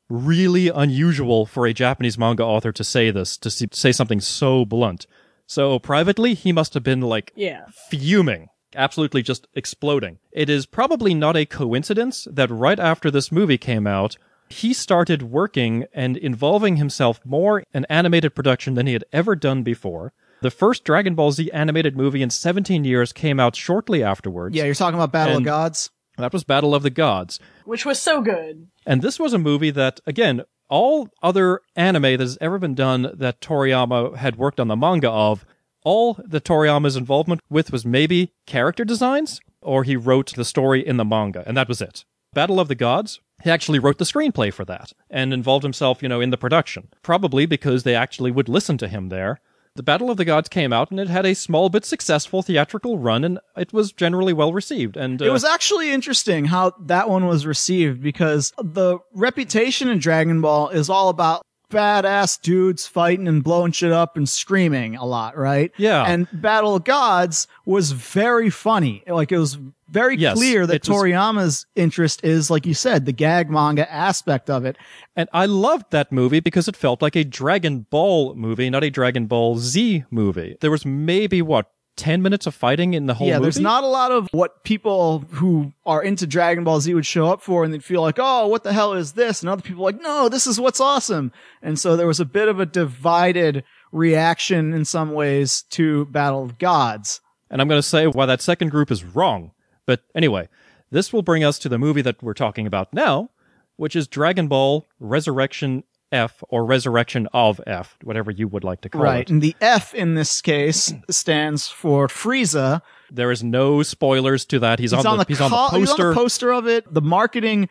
really 0.10 0.70
unusual 0.70 1.46
for 1.46 1.66
a 1.66 1.74
Japanese 1.74 2.18
manga 2.18 2.44
author 2.44 2.72
to 2.72 2.84
say 2.84 3.12
this, 3.12 3.38
to 3.38 3.48
s- 3.48 3.64
say 3.74 3.92
something 3.92 4.22
so 4.22 4.66
blunt. 4.66 5.06
So 5.46 5.80
privately, 5.80 6.34
he 6.34 6.52
must 6.52 6.74
have 6.74 6.84
been 6.84 7.02
like 7.02 7.32
Yeah. 7.36 7.66
fuming, 7.90 8.48
absolutely 8.76 9.22
just 9.22 9.48
exploding. 9.54 10.20
It 10.32 10.50
is 10.50 10.66
probably 10.66 11.14
not 11.14 11.36
a 11.38 11.46
coincidence 11.46 12.28
that 12.32 12.50
right 12.50 12.80
after 12.80 13.10
this 13.12 13.32
movie 13.32 13.58
came 13.58 13.86
out, 13.88 14.18
he 14.50 14.74
started 14.74 15.24
working 15.24 15.86
and 15.94 16.16
involving 16.16 16.78
himself 16.78 17.20
more 17.26 17.64
in 17.74 17.86
animated 17.90 18.34
production 18.34 18.76
than 18.76 18.88
he 18.88 18.94
had 18.94 19.04
ever 19.12 19.36
done 19.36 19.64
before. 19.64 20.14
The 20.42 20.52
first 20.52 20.84
Dragon 20.86 21.16
Ball 21.16 21.32
Z 21.32 21.50
animated 21.52 21.98
movie 21.98 22.22
in 22.22 22.30
17 22.30 22.86
years 22.86 23.12
came 23.12 23.40
out 23.40 23.56
shortly 23.56 24.04
afterwards. 24.04 24.56
Yeah, 24.56 24.66
you're 24.66 24.76
talking 24.76 24.98
about 25.00 25.12
Battle 25.12 25.36
And- 25.38 25.42
of 25.46 25.46
Gods? 25.46 25.90
That 26.18 26.34
was 26.34 26.44
Battle 26.44 26.74
of 26.74 26.84
the 26.84 26.90
Gods. 26.90 27.40
Which 27.66 27.86
was 27.86 28.00
so 28.00 28.22
good. 28.22 28.68
And 28.86 29.02
this 29.02 29.20
was 29.20 29.34
a 29.34 29.38
movie 29.38 29.72
that, 29.72 30.00
again, 30.06 30.44
all 30.70 31.10
other 31.22 31.62
anime 31.76 32.02
that 32.02 32.20
has 32.20 32.38
ever 32.42 32.60
been 32.60 32.76
done 32.76 33.12
that 33.14 33.40
Toriyama 33.40 34.16
had 34.16 34.36
worked 34.36 34.60
on 34.60 34.68
the 34.68 34.76
manga 34.76 35.10
of, 35.10 35.46
all 35.84 36.16
that 36.26 36.44
Toriyama's 36.44 36.96
involvement 36.96 37.42
with 37.50 37.72
was 37.72 37.86
maybe 37.86 38.34
character 38.46 38.84
designs, 38.84 39.40
or 39.62 39.84
he 39.84 39.96
wrote 39.96 40.34
the 40.36 40.44
story 40.44 40.86
in 40.86 40.98
the 40.98 41.06
manga, 41.06 41.44
and 41.46 41.56
that 41.56 41.70
was 41.70 41.82
it. 41.82 42.04
Battle 42.34 42.60
of 42.60 42.68
the 42.68 42.76
Gods, 42.76 43.22
he 43.44 43.50
actually 43.50 43.80
wrote 43.80 43.98
the 43.98 44.04
screenplay 44.04 44.52
for 44.52 44.66
that, 44.66 44.92
and 45.10 45.34
involved 45.34 45.64
himself, 45.64 46.04
you 46.04 46.10
know, 46.10 46.20
in 46.20 46.30
the 46.30 46.38
production. 46.38 46.90
Probably 47.04 47.46
because 47.46 47.84
they 47.84 47.96
actually 47.96 48.32
would 48.32 48.50
listen 48.50 48.78
to 48.80 48.88
him 48.88 49.10
there. 49.10 49.40
The 49.78 49.84
Battle 49.84 50.10
of 50.10 50.18
the 50.18 50.26
Gods 50.26 50.50
came 50.50 50.74
out, 50.74 50.90
and 50.90 51.00
it 51.00 51.08
had 51.08 51.24
a 51.24 51.36
small 51.36 51.70
but 51.70 51.86
successful 51.86 52.42
theatrical 52.42 52.98
run, 52.98 53.24
and 53.24 53.40
it 53.56 53.72
was 53.72 53.92
generally 53.92 54.34
well 54.34 54.52
received. 54.52 54.98
And 54.98 55.22
It 55.22 55.30
uh, 55.30 55.32
was 55.32 55.44
actually 55.44 55.92
interesting 55.92 56.46
how 56.46 56.74
that 56.80 57.08
one 57.12 57.28
was 57.28 57.46
received 57.46 58.02
because 58.02 58.52
the 58.58 58.98
reputation 59.14 59.88
in 59.88 60.00
Dragon 60.00 60.42
Ball 60.42 60.70
is 60.70 60.90
all 60.90 61.10
about 61.10 61.44
badass 61.70 62.42
dudes 62.42 62.88
fighting 62.88 63.28
and 63.28 63.44
blowing 63.44 63.72
shit 63.72 63.92
up 63.92 64.16
and 64.18 64.28
screaming 64.28 64.96
a 64.96 65.06
lot, 65.06 65.38
right? 65.38 65.72
Yeah. 65.78 66.04
And 66.04 66.28
Battle 66.34 66.76
of 66.76 66.84
Gods 66.84 67.48
was 67.66 67.92
very 67.92 68.50
funny. 68.50 69.04
Like 69.08 69.32
it 69.32 69.38
was 69.38 69.58
very 69.90 70.18
Yes, 70.18 70.38
clear 70.38 70.66
that 70.68 70.76
it 70.76 70.90
was- 70.90 70.98
Toriyama's 70.98 71.66
interest 71.76 72.24
is, 72.24 72.50
like 72.50 72.66
you 72.66 72.74
said, 72.74 73.06
the 73.06 73.12
gag 73.14 73.50
manga 73.50 73.90
aspect 73.92 74.50
of 74.50 74.66
it. 74.66 74.78
And 75.16 75.30
I 75.34 75.46
loved 75.46 75.92
that 75.92 76.12
movie 76.12 76.40
because 76.42 76.68
it 76.68 76.76
felt 76.76 77.02
like 77.02 77.16
a 77.16 77.24
Dragon 77.24 77.86
Ball 77.90 78.34
movie, 78.36 78.70
not 78.70 78.84
a 78.84 78.90
Dragon 78.90 79.28
Ball 79.28 79.58
Z 79.58 80.04
movie. 80.12 80.58
There 80.62 80.72
was 80.72 80.86
maybe, 80.86 81.42
what, 81.42 81.72
10 81.98 82.22
minutes 82.22 82.48
of 82.48 82.56
fighting 82.56 82.94
in 82.94 83.08
the 83.08 83.14
whole 83.14 83.28
movie. 83.28 83.32
yeah, 83.32 83.38
movie? 83.38 83.46
there's 83.46 83.60
not 83.60 83.84
a 83.84 83.88
lot 83.88 84.12
of 84.12 84.28
what 84.32 84.64
people 84.64 85.20
who 85.32 85.74
are 85.86 86.02
into 86.02 86.26
Dragon 86.26 86.64
Ball 86.64 86.80
Z 86.80 86.94
would 86.94 87.06
show 87.06 87.28
up 87.28 87.42
for 87.42 87.64
and 87.64 87.74
they'd 87.74 87.84
feel 87.84 88.02
like, 88.02 88.18
oh, 88.20 88.48
what 88.48 88.64
the 88.64 88.72
hell 88.72 88.94
is 88.94 89.14
this? 89.14 89.42
And 89.42 89.50
other 89.50 89.62
people 89.62 89.84
like, 89.84 90.02
no, 90.02 90.30
this 90.30 90.48
is 90.48 90.60
what's 90.60 90.80
awesome. 90.80 91.32
And 91.62 91.78
so 91.78 91.98
there 91.98 92.08
was 92.08 92.20
a 92.20 92.26
bit 92.26 92.48
of 92.48 92.60
a 92.60 92.66
divided 92.66 93.64
reaction 93.92 94.74
in 94.74 94.86
some 94.86 95.14
ways 95.14 95.64
to 95.72 96.06
Battle 96.06 96.44
of 96.44 96.58
Gods. 96.58 97.22
And 97.50 97.62
I'm 97.62 97.68
going 97.68 97.80
to 97.80 97.88
say 97.88 98.08
why 98.08 98.26
that 98.26 98.42
second 98.42 98.70
group 98.70 98.92
is 98.92 99.04
wrong. 99.04 99.52
But 99.86 100.02
anyway, 100.14 100.50
this 100.92 101.12
will 101.12 101.22
bring 101.22 101.44
us 101.44 101.60
to 101.60 101.70
the 101.70 101.78
movie 101.78 102.02
that 102.02 102.22
we're 102.22 102.34
talking 102.34 102.68
about 102.68 102.94
now, 102.94 103.32
which 103.78 103.96
is 103.96 104.08
Dragon 104.08 104.48
Ball 104.48 104.86
Resurrection 105.00 105.84
F 106.12 106.44
or 106.50 106.66
Resurrection 106.66 107.28
of 107.34 107.60
F, 107.68 107.98
whatever 108.04 108.32
you 108.32 108.48
would 108.48 108.64
like 108.64 108.82
to 108.82 108.90
call 108.90 109.02
Right. 109.02 109.16
it. 109.16 109.18
Right. 109.18 109.30
And 109.30 109.42
the 109.42 109.56
F 109.62 109.94
in 109.94 110.16
this 110.16 110.42
case 110.42 110.94
stands 111.10 111.68
for 111.68 112.08
Frieza. 112.08 112.82
There 113.12 113.32
is 113.32 113.44
no 113.44 113.84
spoilers 113.84 114.46
to 114.46 114.60
that. 114.60 114.80
He's, 114.80 114.92
He's 114.92 115.06
on, 115.06 115.18
the, 115.20 115.26
he's 115.28 115.40
on 115.42 115.52
the 115.52 115.56
co- 115.58 115.78
he's 115.80 115.90
on 115.90 115.96
poster. 115.98 116.10
the 116.10 116.16
poster 116.16 116.52
of 116.54 116.68
it. 116.68 116.94
The 116.94 117.02
marketing 117.02 117.70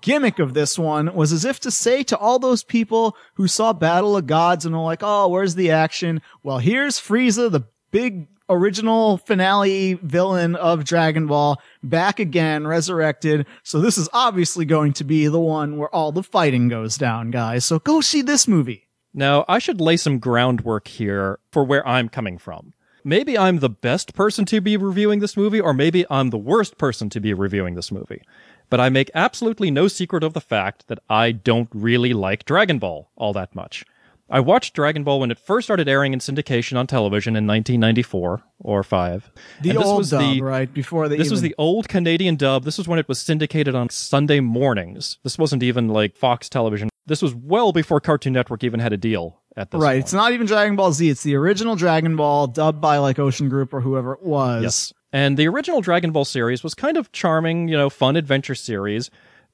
gimmick 0.00 0.38
of 0.38 0.54
this 0.54 0.78
one 0.78 1.14
was 1.14 1.32
as 1.32 1.44
if 1.44 1.58
to 1.60 1.70
say 1.70 2.02
to 2.04 2.16
all 2.18 2.38
those 2.38 2.62
people 2.62 3.16
who 3.34 3.48
saw 3.48 3.72
Battle 3.72 4.16
of 4.16 4.26
Gods 4.26 4.64
and 4.66 4.74
are 4.74 4.82
like, 4.84 5.00
"Oh, 5.02 5.28
where's 5.28 5.54
the 5.56 5.70
action?" 5.72 6.22
Well, 6.42 6.58
here's 6.58 7.00
Frieza, 7.00 7.50
the 7.50 7.62
big 7.90 8.28
original 8.48 9.18
finale 9.18 9.94
villain 9.94 10.56
of 10.56 10.84
Dragon 10.84 11.26
Ball, 11.26 11.60
back 11.82 12.20
again, 12.20 12.66
resurrected. 12.66 13.46
So 13.62 13.80
this 13.80 13.98
is 13.98 14.08
obviously 14.12 14.64
going 14.64 14.92
to 14.94 15.04
be 15.04 15.26
the 15.28 15.40
one 15.40 15.76
where 15.76 15.94
all 15.94 16.12
the 16.12 16.22
fighting 16.22 16.68
goes 16.68 16.96
down, 16.96 17.30
guys. 17.30 17.64
So 17.64 17.78
go 17.78 18.00
see 18.00 18.22
this 18.22 18.46
movie. 18.46 18.86
Now, 19.12 19.44
I 19.48 19.58
should 19.58 19.80
lay 19.80 19.96
some 19.96 20.18
groundwork 20.18 20.88
here 20.88 21.38
for 21.50 21.64
where 21.64 21.86
I'm 21.88 22.08
coming 22.08 22.36
from. 22.36 22.74
Maybe 23.02 23.38
I'm 23.38 23.60
the 23.60 23.70
best 23.70 24.14
person 24.14 24.44
to 24.46 24.60
be 24.60 24.76
reviewing 24.76 25.20
this 25.20 25.36
movie, 25.36 25.60
or 25.60 25.72
maybe 25.72 26.04
I'm 26.10 26.30
the 26.30 26.38
worst 26.38 26.76
person 26.76 27.08
to 27.10 27.20
be 27.20 27.32
reviewing 27.32 27.76
this 27.76 27.92
movie. 27.92 28.20
But 28.68 28.80
I 28.80 28.88
make 28.88 29.10
absolutely 29.14 29.70
no 29.70 29.86
secret 29.88 30.24
of 30.24 30.32
the 30.34 30.40
fact 30.40 30.88
that 30.88 30.98
I 31.08 31.30
don't 31.30 31.68
really 31.72 32.12
like 32.12 32.44
Dragon 32.44 32.78
Ball 32.78 33.08
all 33.16 33.32
that 33.32 33.54
much. 33.54 33.84
I 34.28 34.40
watched 34.40 34.74
Dragon 34.74 35.04
Ball 35.04 35.20
when 35.20 35.30
it 35.30 35.38
first 35.38 35.66
started 35.66 35.88
airing 35.88 36.12
in 36.12 36.18
syndication 36.18 36.76
on 36.76 36.86
television 36.88 37.36
in 37.36 37.46
1994 37.46 38.42
or 38.58 38.82
5. 38.82 39.30
The 39.62 39.70
And 39.70 39.78
this 39.78 39.86
old 39.86 39.98
was 39.98 40.10
dub, 40.10 40.20
the, 40.20 40.42
right 40.42 40.72
before 40.72 41.08
the 41.08 41.16
this 41.16 41.30
was 41.30 41.42
the 41.42 41.54
old 41.58 41.88
Canadian 41.88 42.34
dub. 42.34 42.64
This 42.64 42.76
was 42.76 42.88
when 42.88 42.98
it 42.98 43.08
was 43.08 43.20
syndicated 43.20 43.76
on 43.76 43.88
Sunday 43.88 44.40
mornings. 44.40 45.18
This 45.22 45.38
wasn't 45.38 45.62
even 45.62 45.88
like 45.88 46.16
Fox 46.16 46.48
television. 46.48 46.88
This 47.06 47.22
was 47.22 47.34
well 47.36 47.72
before 47.72 48.00
Cartoon 48.00 48.32
Network 48.32 48.64
even 48.64 48.80
had 48.80 48.92
a 48.92 48.96
deal 48.96 49.40
at 49.56 49.70
this 49.70 49.80
right. 49.80 49.92
point. 49.92 50.04
It's 50.04 50.12
not 50.12 50.32
even 50.32 50.46
Dragon 50.46 50.74
Ball 50.74 50.92
Z. 50.92 51.08
It's 51.08 51.22
the 51.22 51.36
original 51.36 51.76
Dragon 51.76 52.16
Ball 52.16 52.48
dubbed 52.48 52.80
by 52.80 52.98
like 52.98 53.20
Ocean 53.20 53.48
Group 53.48 53.72
or 53.72 53.80
whoever 53.80 54.14
it 54.14 54.22
was. 54.22 54.62
Yes. 54.64 54.92
And 55.12 55.36
the 55.36 55.46
original 55.46 55.80
Dragon 55.80 56.10
Ball 56.10 56.24
series 56.24 56.64
was 56.64 56.74
kind 56.74 56.96
of 56.96 57.12
charming, 57.12 57.68
you 57.68 57.76
know, 57.76 57.88
fun 57.88 58.16
adventure 58.16 58.56
series, 58.56 59.08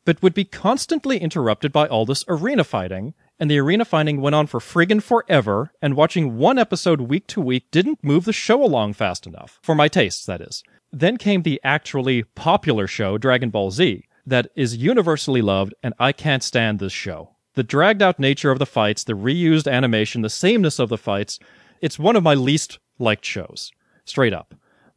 but 0.06 0.22
would 0.22 0.34
be 0.34 0.44
constantly 0.44 1.18
interrupted 1.18 1.72
by 1.72 1.86
all 1.86 2.06
this 2.06 2.24
arena 2.26 2.64
fighting. 2.64 3.12
And 3.42 3.50
the 3.50 3.58
arena 3.58 3.84
finding 3.84 4.20
went 4.20 4.36
on 4.36 4.46
for 4.46 4.60
friggin' 4.60 5.02
forever, 5.02 5.72
and 5.82 5.96
watching 5.96 6.36
one 6.38 6.60
episode 6.60 7.00
week 7.00 7.26
to 7.26 7.40
week 7.40 7.72
didn't 7.72 8.04
move 8.04 8.24
the 8.24 8.32
show 8.32 8.62
along 8.62 8.92
fast 8.92 9.26
enough. 9.26 9.58
For 9.64 9.74
my 9.74 9.88
tastes, 9.88 10.24
that 10.26 10.40
is. 10.40 10.62
Then 10.92 11.16
came 11.16 11.42
the 11.42 11.60
actually 11.64 12.22
popular 12.22 12.86
show, 12.86 13.18
Dragon 13.18 13.50
Ball 13.50 13.72
Z, 13.72 14.04
that 14.24 14.46
is 14.54 14.76
universally 14.76 15.42
loved, 15.42 15.74
and 15.82 15.92
I 15.98 16.12
can't 16.12 16.44
stand 16.44 16.78
this 16.78 16.92
show. 16.92 17.34
The 17.54 17.64
dragged 17.64 18.00
out 18.00 18.20
nature 18.20 18.52
of 18.52 18.60
the 18.60 18.64
fights, 18.64 19.02
the 19.02 19.14
reused 19.14 19.68
animation, 19.68 20.22
the 20.22 20.30
sameness 20.30 20.78
of 20.78 20.88
the 20.88 20.96
fights, 20.96 21.40
it's 21.80 21.98
one 21.98 22.14
of 22.14 22.22
my 22.22 22.34
least 22.34 22.78
liked 23.00 23.24
shows. 23.24 23.72
Straight 24.04 24.32
up. 24.32 24.54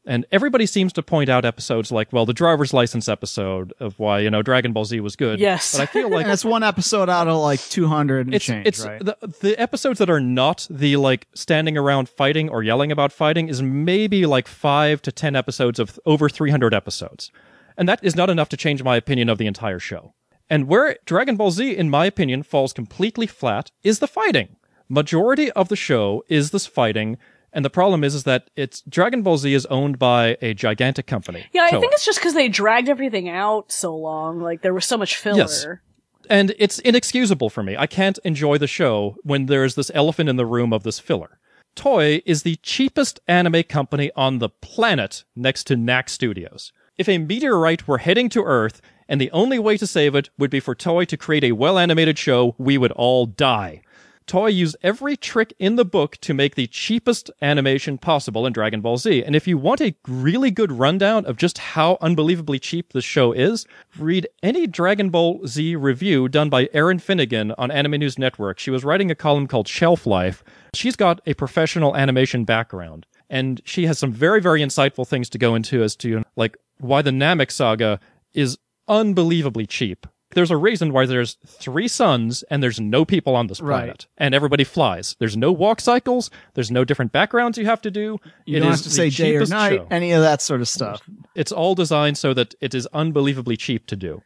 And 0.07 0.25
everybody 0.31 0.67
seems 0.67 0.93
to 0.93 1.03
point 1.03 1.29
out 1.29 1.45
episodes 1.45 1.91
like, 1.91 2.13
well, 2.13 2.25
the 2.25 2.33
driver's 2.33 2.73
license 2.73 3.09
episode 3.09 3.73
of 3.79 3.97
why, 3.97 4.19
you 4.19 4.29
know, 4.29 4.43
Dragon 4.43 4.71
Ball 4.71 4.85
Z 4.85 4.99
was 4.99 5.15
good. 5.15 5.39
Yes. 5.39 5.71
But 5.73 5.81
I 5.81 5.85
feel 5.87 6.09
like 6.09 6.25
that's 6.27 6.45
one 6.45 6.61
episode 6.61 7.09
out 7.09 7.27
of 7.27 7.41
like 7.41 7.59
200 7.59 8.27
and 8.27 8.35
it's 8.35 8.45
change, 8.45 8.67
it's 8.67 8.85
right? 8.85 9.03
the 9.03 9.17
the 9.41 9.59
episodes 9.59 9.97
that 9.99 10.09
are 10.09 10.19
not 10.19 10.67
the 10.69 10.97
like 10.97 11.27
standing 11.33 11.75
around 11.75 12.07
fighting 12.07 12.49
or 12.49 12.61
yelling 12.61 12.91
about 12.91 13.11
fighting 13.11 13.47
is 13.49 13.63
maybe 13.63 14.27
like 14.27 14.47
5 14.47 15.01
to 15.01 15.11
10 15.11 15.35
episodes 15.35 15.79
of 15.79 15.99
over 16.05 16.29
300 16.29 16.73
episodes. 16.73 17.31
And 17.77 17.89
that 17.89 18.03
is 18.03 18.15
not 18.15 18.29
enough 18.29 18.49
to 18.49 18.57
change 18.57 18.83
my 18.83 18.95
opinion 18.95 19.27
of 19.27 19.39
the 19.39 19.47
entire 19.47 19.79
show. 19.79 20.13
And 20.49 20.67
where 20.67 20.97
Dragon 21.05 21.35
Ball 21.35 21.49
Z 21.49 21.75
in 21.75 21.89
my 21.89 22.05
opinion 22.05 22.43
falls 22.43 22.73
completely 22.73 23.25
flat 23.25 23.71
is 23.83 23.99
the 23.99 24.07
fighting. 24.07 24.57
Majority 24.87 25.51
of 25.53 25.69
the 25.69 25.75
show 25.75 26.23
is 26.29 26.51
this 26.51 26.67
fighting 26.67 27.17
and 27.53 27.63
the 27.63 27.69
problem 27.69 28.03
is, 28.03 28.13
is 28.15 28.23
that 28.25 28.49
it's 28.55 28.81
Dragon 28.81 29.21
Ball 29.21 29.37
Z 29.37 29.53
is 29.53 29.65
owned 29.67 29.97
by 29.99 30.37
a 30.41 30.53
gigantic 30.53 31.07
company. 31.07 31.45
Yeah, 31.53 31.63
I 31.63 31.71
Toei. 31.71 31.79
think 31.81 31.93
it's 31.93 32.05
just 32.05 32.19
because 32.19 32.33
they 32.33 32.49
dragged 32.49 32.89
everything 32.89 33.29
out 33.29 33.71
so 33.71 33.95
long. 33.95 34.39
Like 34.41 34.61
there 34.61 34.73
was 34.73 34.85
so 34.85 34.97
much 34.97 35.15
filler. 35.17 35.37
Yes. 35.37 35.65
and 36.29 36.53
it's 36.57 36.79
inexcusable 36.79 37.49
for 37.49 37.63
me. 37.63 37.77
I 37.77 37.87
can't 37.87 38.17
enjoy 38.23 38.57
the 38.57 38.67
show 38.67 39.15
when 39.23 39.45
there's 39.45 39.75
this 39.75 39.91
elephant 39.93 40.29
in 40.29 40.35
the 40.35 40.45
room 40.45 40.73
of 40.73 40.83
this 40.83 40.99
filler. 40.99 41.39
Toei 41.75 42.21
is 42.25 42.43
the 42.43 42.55
cheapest 42.63 43.19
anime 43.27 43.63
company 43.63 44.09
on 44.15 44.39
the 44.39 44.49
planet 44.49 45.23
next 45.35 45.65
to 45.65 45.75
Knack 45.75 46.09
Studios. 46.09 46.71
If 46.97 47.09
a 47.09 47.17
meteorite 47.17 47.87
were 47.87 47.97
heading 47.97 48.29
to 48.29 48.43
Earth 48.43 48.81
and 49.09 49.19
the 49.19 49.29
only 49.31 49.59
way 49.59 49.75
to 49.77 49.85
save 49.85 50.15
it 50.15 50.29
would 50.37 50.49
be 50.49 50.61
for 50.61 50.73
Toei 50.73 51.05
to 51.07 51.17
create 51.17 51.43
a 51.43 51.51
well 51.51 51.77
animated 51.77 52.17
show, 52.17 52.55
we 52.57 52.77
would 52.77 52.93
all 52.93 53.25
die. 53.25 53.81
Toei 54.27 54.53
used 54.53 54.75
every 54.81 55.15
trick 55.15 55.53
in 55.59 55.75
the 55.75 55.85
book 55.85 56.17
to 56.21 56.33
make 56.33 56.55
the 56.55 56.65
cheapest 56.65 57.29
animation 57.41 57.99
possible 57.99 58.47
in 58.47 58.53
Dragon 58.53 58.81
Ball 58.81 58.97
Z. 58.97 59.23
And 59.23 59.35
if 59.35 59.47
you 59.47 59.57
want 59.57 59.81
a 59.81 59.95
really 60.07 60.49
good 60.49 60.71
rundown 60.71 61.25
of 61.25 61.37
just 61.37 61.59
how 61.59 61.99
unbelievably 62.01 62.57
cheap 62.59 62.93
this 62.93 63.05
show 63.05 63.31
is, 63.31 63.67
read 63.99 64.27
any 64.41 64.65
Dragon 64.65 65.11
Ball 65.11 65.45
Z 65.45 65.75
review 65.75 66.27
done 66.27 66.49
by 66.49 66.69
Erin 66.73 66.97
Finnegan 66.97 67.51
on 67.57 67.69
Anime 67.69 67.99
News 67.99 68.17
Network. 68.17 68.57
She 68.57 68.71
was 68.71 68.83
writing 68.83 69.11
a 69.11 69.15
column 69.15 69.45
called 69.45 69.67
Shelf 69.67 70.07
Life. 70.07 70.43
She's 70.73 70.95
got 70.95 71.21
a 71.27 71.35
professional 71.35 71.95
animation 71.95 72.45
background. 72.45 73.05
And 73.29 73.61
she 73.63 73.85
has 73.85 73.99
some 73.99 74.11
very, 74.11 74.41
very 74.41 74.61
insightful 74.61 75.07
things 75.07 75.29
to 75.29 75.37
go 75.37 75.53
into 75.53 75.83
as 75.83 75.95
to 75.97 76.23
like 76.35 76.57
why 76.79 77.03
the 77.03 77.11
Namek 77.11 77.51
saga 77.51 77.99
is 78.33 78.57
unbelievably 78.87 79.67
cheap. 79.67 80.07
There's 80.35 80.51
a 80.51 80.57
reason 80.57 80.93
why 80.93 81.07
there's 81.07 81.37
three 81.47 81.87
suns 81.87 82.43
and 82.51 82.61
there's 82.61 82.79
no 82.79 83.03
people 83.05 83.35
on 83.35 83.47
this 83.47 83.59
Right. 83.61 83.79
planet. 83.79 84.05
And 84.17 84.35
everybody 84.35 84.63
flies. 84.63 85.15
There's 85.17 85.35
no 85.35 85.51
walk 85.51 85.81
cycles. 85.81 86.29
There's 86.53 86.69
no 86.69 86.85
different 86.85 87.11
backgrounds 87.11 87.57
you 87.57 87.65
have 87.65 87.81
to 87.81 87.89
do. 87.91 88.19
you 88.45 88.57
It 88.57 88.59
don't 88.59 88.69
have 88.71 88.81
to 88.83 88.89
say 88.91 89.09
day 89.09 89.35
or 89.37 89.45
night, 89.47 89.77
show. 89.77 89.87
any 89.89 90.11
of 90.11 90.21
that 90.21 90.41
sort 90.43 90.61
of 90.61 90.67
stuff. 90.67 91.01
It's 91.33 91.51
all 91.51 91.73
designed 91.73 92.17
so 92.19 92.33
that 92.35 92.53
it 92.61 92.75
is 92.75 92.85
unbelievably 92.93 93.57
cheap 93.57 93.87
to 93.87 93.95
do. 93.95 94.21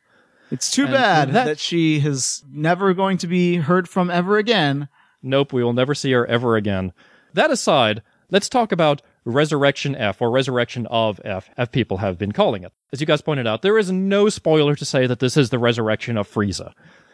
It's 0.52 0.72
too 0.72 0.86
And 0.86 0.92
bad 0.94 1.32
that- 1.34 1.46
that, 1.46 1.60
she 1.60 1.98
is 2.06 2.44
never 2.52 2.94
going 2.94 3.18
to 3.20 3.28
be 3.28 3.58
heard 3.58 3.88
from 3.88 4.10
ever 4.10 4.38
again. 4.38 4.90
Nope, 5.24 5.54
we 5.54 5.64
will 5.64 5.74
never 5.74 5.94
see 5.94 6.12
her 6.12 6.26
ever 6.26 6.56
again. 6.56 6.92
That 7.36 7.52
aside, 7.52 8.02
let's 8.32 8.50
talk 8.50 8.72
about 8.72 9.02
Resurrection 9.26 9.96
F, 9.96 10.22
or 10.22 10.32
Resurrection 10.32 10.88
of 10.88 11.20
F, 11.24 11.50
as 11.58 11.70
people 11.70 11.98
have 11.98 12.18
been 12.18 12.32
calling 12.32 12.64
it. 12.64 12.72
As 12.92 13.02
you 13.02 13.08
guys 13.08 13.22
pointed 13.22 13.48
out, 13.48 13.62
there 13.62 13.78
is 13.78 13.92
no 13.92 14.30
spoiler 14.30 14.76
to 14.76 14.86
say 14.86 15.08
that 15.08 15.20
this 15.20 15.38
is 15.38 15.50
the 15.50 15.60
resurrection 15.60 16.18
of 16.18 16.30
Frieza. 16.30 16.74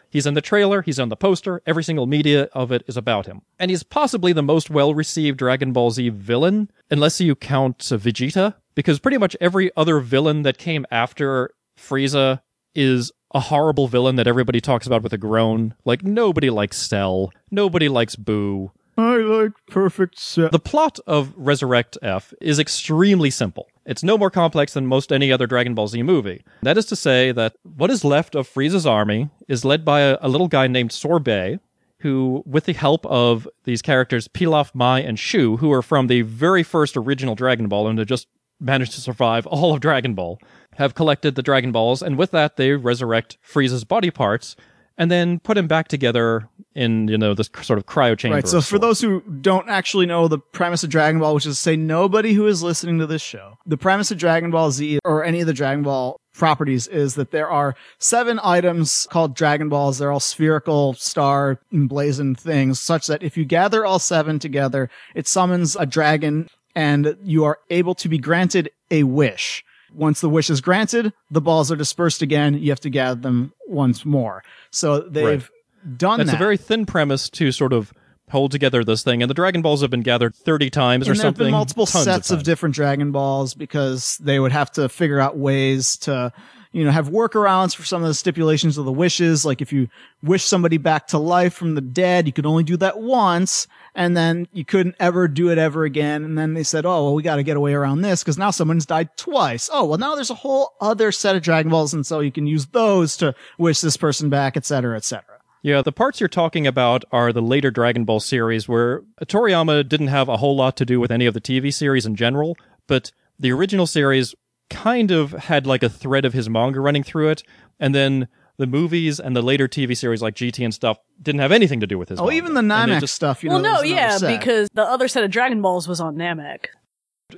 He's 0.10 0.26
in 0.26 0.34
the 0.34 0.42
trailer, 0.42 0.82
he's 0.82 1.00
on 1.00 1.10
the 1.10 1.18
poster, 1.18 1.62
every 1.66 1.84
single 1.84 2.08
media 2.08 2.44
of 2.54 2.72
it 2.72 2.84
is 2.88 2.96
about 2.96 3.26
him. 3.26 3.42
And 3.60 3.70
he's 3.70 3.84
possibly 3.84 4.32
the 4.32 4.44
most 4.44 4.70
well 4.70 4.94
received 4.94 5.40
Dragon 5.40 5.74
Ball 5.74 5.92
Z 5.92 6.10
villain, 6.10 6.70
unless 6.90 7.20
you 7.20 7.36
count 7.36 7.80
Vegeta, 7.80 8.56
because 8.76 9.00
pretty 9.00 9.18
much 9.18 9.36
every 9.42 9.72
other 9.76 10.00
villain 10.00 10.44
that 10.44 10.58
came 10.58 10.86
after 10.90 11.52
Frieza 11.78 12.42
is 12.74 13.12
a 13.34 13.40
horrible 13.42 13.88
villain 13.90 14.16
that 14.16 14.28
everybody 14.28 14.62
talks 14.62 14.88
about 14.88 15.04
with 15.04 15.12
a 15.12 15.18
groan. 15.18 15.76
Like, 15.84 16.04
nobody 16.04 16.50
likes 16.50 16.78
Cell, 16.78 17.32
nobody 17.52 17.90
likes 17.90 18.16
Boo. 18.16 18.72
I 18.98 19.18
like 19.18 19.52
perfect 19.70 20.18
Cell. 20.18 20.50
The 20.50 20.60
plot 20.60 21.00
of 21.06 21.34
Resurrect 21.36 21.98
F 22.02 22.34
is 22.40 22.60
extremely 22.60 23.30
simple. 23.30 23.68
It's 23.86 24.04
no 24.04 24.18
more 24.18 24.30
complex 24.32 24.74
than 24.74 24.88
most 24.88 25.12
any 25.12 25.32
other 25.32 25.48
Dragon 25.48 25.76
Ball 25.76 25.88
Z 25.88 26.02
movie. 26.04 26.44
That 26.64 26.78
is 26.78 26.86
to 26.88 26.96
say 26.96 27.32
that 27.34 27.56
what 27.64 27.92
is 27.92 28.04
left 28.04 28.36
of 28.36 28.48
Frieza's 28.48 28.86
army 28.86 29.30
is 29.48 29.66
led 29.66 29.84
by 29.84 30.02
a, 30.02 30.18
a 30.22 30.30
little 30.30 30.48
guy 30.48 30.68
named 30.68 30.92
Sorbet, 30.92 31.60
who, 32.00 32.44
with 32.46 32.66
the 32.66 32.74
help 32.74 33.06
of 33.06 33.48
these 33.66 33.82
characters 33.82 34.28
Pilaf, 34.28 34.74
Mai, 34.74 35.02
and 35.02 35.20
Shu, 35.20 35.58
who 35.58 35.72
are 35.72 35.82
from 35.82 36.08
the 36.08 36.22
very 36.22 36.64
first 36.64 36.96
original 36.96 37.36
Dragon 37.36 37.68
Ball 37.68 37.88
and 37.88 38.00
have 38.00 38.08
just 38.08 38.28
managed 38.60 38.94
to 38.94 39.02
survive 39.02 39.46
all 39.48 39.74
of 39.74 39.82
Dragon 39.82 40.14
Ball, 40.14 40.40
have 40.76 40.96
collected 40.96 41.36
the 41.36 41.44
Dragon 41.44 41.72
Balls, 41.72 42.02
and 42.02 42.18
with 42.18 42.32
that 42.32 42.56
they 42.56 42.72
resurrect 42.72 43.38
Frieza's 43.42 43.84
body 43.84 44.12
parts 44.12 44.56
and 44.98 45.12
then 45.12 45.40
put 45.40 45.58
him 45.58 45.68
back 45.68 45.88
together 45.88 46.48
in, 46.74 47.08
you 47.08 47.18
know, 47.18 47.34
this 47.34 47.50
sort 47.62 47.80
of 47.80 47.86
cryo 47.86 48.18
chamber. 48.18 48.36
Right. 48.36 48.48
So 48.48 48.62
for 48.62 48.80
those 48.80 49.02
who 49.02 49.22
don't 49.22 49.70
actually 49.70 50.06
know 50.06 50.28
the 50.28 50.40
premise 50.40 50.84
of 50.84 50.90
Dragon 50.90 51.20
Ball, 51.20 51.34
which 51.34 51.46
is 51.46 51.58
to 51.58 51.62
say 51.62 51.76
nobody 51.76 52.34
who 52.34 52.48
is 52.48 52.64
listening 52.64 53.00
to 53.00 53.08
this 53.08 53.22
show, 53.22 53.58
the 53.66 53.78
premise 53.78 54.12
of 54.12 54.18
Dragon 54.18 54.52
Ball 54.52 54.72
Z 54.72 55.00
or 55.04 55.24
any 55.24 55.42
of 55.42 55.48
the 55.48 55.54
Dragon 55.54 55.84
Ball 55.84 56.20
properties 56.34 56.88
is 56.88 57.16
that 57.16 57.32
there 57.32 57.50
are 57.50 57.76
seven 57.98 58.40
items 58.44 59.08
called 59.10 59.36
Dragon 59.36 59.70
Balls. 59.70 59.98
They're 59.98 60.12
all 60.12 60.20
spherical 60.20 60.94
star 60.94 61.60
emblazoned 61.74 62.40
things 62.40 62.80
such 62.80 63.08
that 63.08 63.24
if 63.24 63.38
you 63.38 63.46
gather 63.46 63.86
all 63.86 64.00
seven 64.00 64.40
together, 64.40 64.90
it 65.14 65.28
summons 65.28 65.76
a 65.76 65.86
dragon 65.86 66.50
and 66.76 67.16
you 67.24 67.46
are 67.46 67.60
able 67.70 67.96
to 67.96 68.10
be 68.10 68.18
granted 68.18 68.70
a 68.92 69.04
wish. 69.04 69.64
Once 69.96 70.22
the 70.22 70.30
wish 70.30 70.50
is 70.50 70.62
granted, 70.62 71.14
the 71.32 71.42
balls 71.42 71.72
are 71.72 71.76
dispersed 71.76 72.22
again. 72.22 72.56
You 72.56 72.70
have 72.72 72.80
to 72.82 72.90
gather 72.90 73.20
them 73.20 73.54
once 73.68 74.06
more. 74.06 74.44
So 74.72 75.00
they've 75.02 75.50
done 75.98 76.18
That's 76.20 76.32
that. 76.32 76.36
a 76.36 76.40
very 76.40 76.58
thin 76.58 76.86
premise 76.86 77.30
to 77.32 77.52
sort 77.52 77.74
of 77.74 77.94
hold 78.30 78.52
together 78.52 78.84
this 78.84 79.04
thing, 79.04 79.22
and 79.22 79.30
the 79.30 79.36
Dragon 79.36 79.62
Balls 79.62 79.82
have 79.82 79.92
been 79.92 80.02
gathered 80.02 80.36
30 80.36 80.70
times 80.72 81.08
or 81.08 81.12
and 81.12 81.20
have 81.22 81.36
something. 81.36 81.52
multiple 81.52 81.86
tons 81.86 82.06
sets 82.06 82.32
of, 82.32 82.38
times. 82.38 82.46
different 82.46 82.76
Dragon 82.76 83.12
Balls 83.12 83.54
because 83.54 84.18
they 84.18 84.40
would 84.40 84.52
have 84.52 84.72
to 84.74 84.90
figure 84.90 85.20
out 85.20 85.38
ways 85.38 85.96
to, 85.98 86.34
you 86.76 86.84
know, 86.84 86.92
have 86.92 87.08
workarounds 87.08 87.74
for 87.74 87.86
some 87.86 88.02
of 88.02 88.10
the 88.10 88.14
stipulations 88.14 88.78
of 88.78 88.84
the 88.84 88.92
wishes. 88.92 89.46
Like 89.46 89.62
if 89.62 89.72
you 89.72 89.88
wish 90.22 90.44
somebody 90.44 90.76
back 90.76 91.08
to 91.08 91.18
life 91.18 91.54
from 91.54 91.74
the 91.74 91.80
dead, 91.80 92.28
you 92.28 92.34
could 92.34 92.46
only 92.46 92.66
do 92.66 92.76
that 92.76 93.00
once, 93.00 93.66
and 93.96 94.18
then 94.18 94.46
you 94.52 94.66
couldn't 94.66 94.98
ever 95.00 95.30
do 95.30 95.50
it 95.50 95.58
ever 95.58 95.86
again. 95.86 96.26
And 96.26 96.38
then 96.38 96.54
they 96.54 96.64
said, 96.64 96.86
oh, 96.86 97.06
well, 97.06 97.14
we 97.14 97.24
got 97.24 97.38
to 97.38 97.44
get 97.44 97.56
away 97.56 97.74
around 97.74 98.02
this 98.02 98.22
because 98.22 98.38
now 98.38 98.52
someone's 98.52 98.86
died 98.86 99.16
twice. 99.16 99.70
Oh, 99.72 99.86
well, 99.86 99.98
now 99.98 100.16
there's 100.16 100.30
a 100.30 100.36
whole 100.36 100.74
other 100.82 101.14
set 101.14 101.38
of 101.38 101.44
Dragon 101.44 101.72
Balls, 101.72 101.94
and 101.94 102.06
so 102.06 102.20
you 102.20 102.32
can 102.32 102.46
use 102.46 102.66
those 102.66 103.16
to 103.18 103.34
wish 103.58 103.80
this 103.80 103.96
person 103.96 104.30
back, 104.30 104.58
et 104.58 104.66
cetera, 104.66 104.98
et 104.98 105.06
cetera. 105.06 105.40
Yeah, 105.62 105.82
the 105.82 105.94
parts 105.94 106.20
you're 106.20 106.28
talking 106.28 106.68
about 106.68 107.06
are 107.10 107.32
the 107.32 107.42
later 107.42 107.72
Dragon 107.72 108.04
Ball 108.04 108.20
series 108.20 108.68
where 108.68 109.02
Toriyama 109.24 109.88
didn't 109.88 110.08
have 110.08 110.28
a 110.28 110.36
whole 110.36 110.58
lot 110.58 110.76
to 110.76 110.86
do 110.86 111.00
with 111.00 111.10
any 111.10 111.26
of 111.26 111.34
the 111.34 111.40
TV 111.40 111.74
series 111.74 112.06
in 112.06 112.18
general, 112.18 112.58
but 112.86 113.14
the 113.40 113.54
original 113.54 113.88
series 113.88 114.36
kind 114.70 115.12
of 115.12 115.32
had 115.32 115.68
like 115.68 115.84
a 115.84 115.90
thread 115.90 116.26
of 116.26 116.34
his 116.34 116.50
manga 116.50 116.80
running 116.80 117.04
through 117.04 117.30
it, 117.30 117.44
and 117.80 117.94
then 117.94 118.28
the 118.58 118.68
movies 118.68 119.20
and 119.20 119.36
the 119.36 119.42
later 119.42 119.68
TV 119.68 119.96
series 119.98 120.22
like 120.22 120.34
GT 120.36 120.64
and 120.64 120.74
stuff 120.74 120.98
didn't 121.22 121.42
have 121.42 121.52
anything 121.52 121.82
to 121.82 121.88
do 121.88 121.98
with 121.98 122.10
his 122.10 122.20
Oh, 122.20 122.24
manga. 122.28 122.38
even 122.38 122.54
the 122.54 122.60
And 122.62 122.72
Namek 122.72 123.00
just- 123.02 123.14
stuff, 123.16 123.44
you 123.44 123.50
well, 123.50 123.60
know. 123.60 123.76
no, 123.76 123.82
yeah, 123.84 124.18
set. 124.18 124.40
because 124.40 124.70
the 124.74 124.84
other 124.84 125.08
set 125.08 125.24
of 125.24 125.32
Dragon 125.32 125.62
Balls 125.62 125.88
was 125.88 126.00
on 126.00 126.16
Namek. 126.16 126.68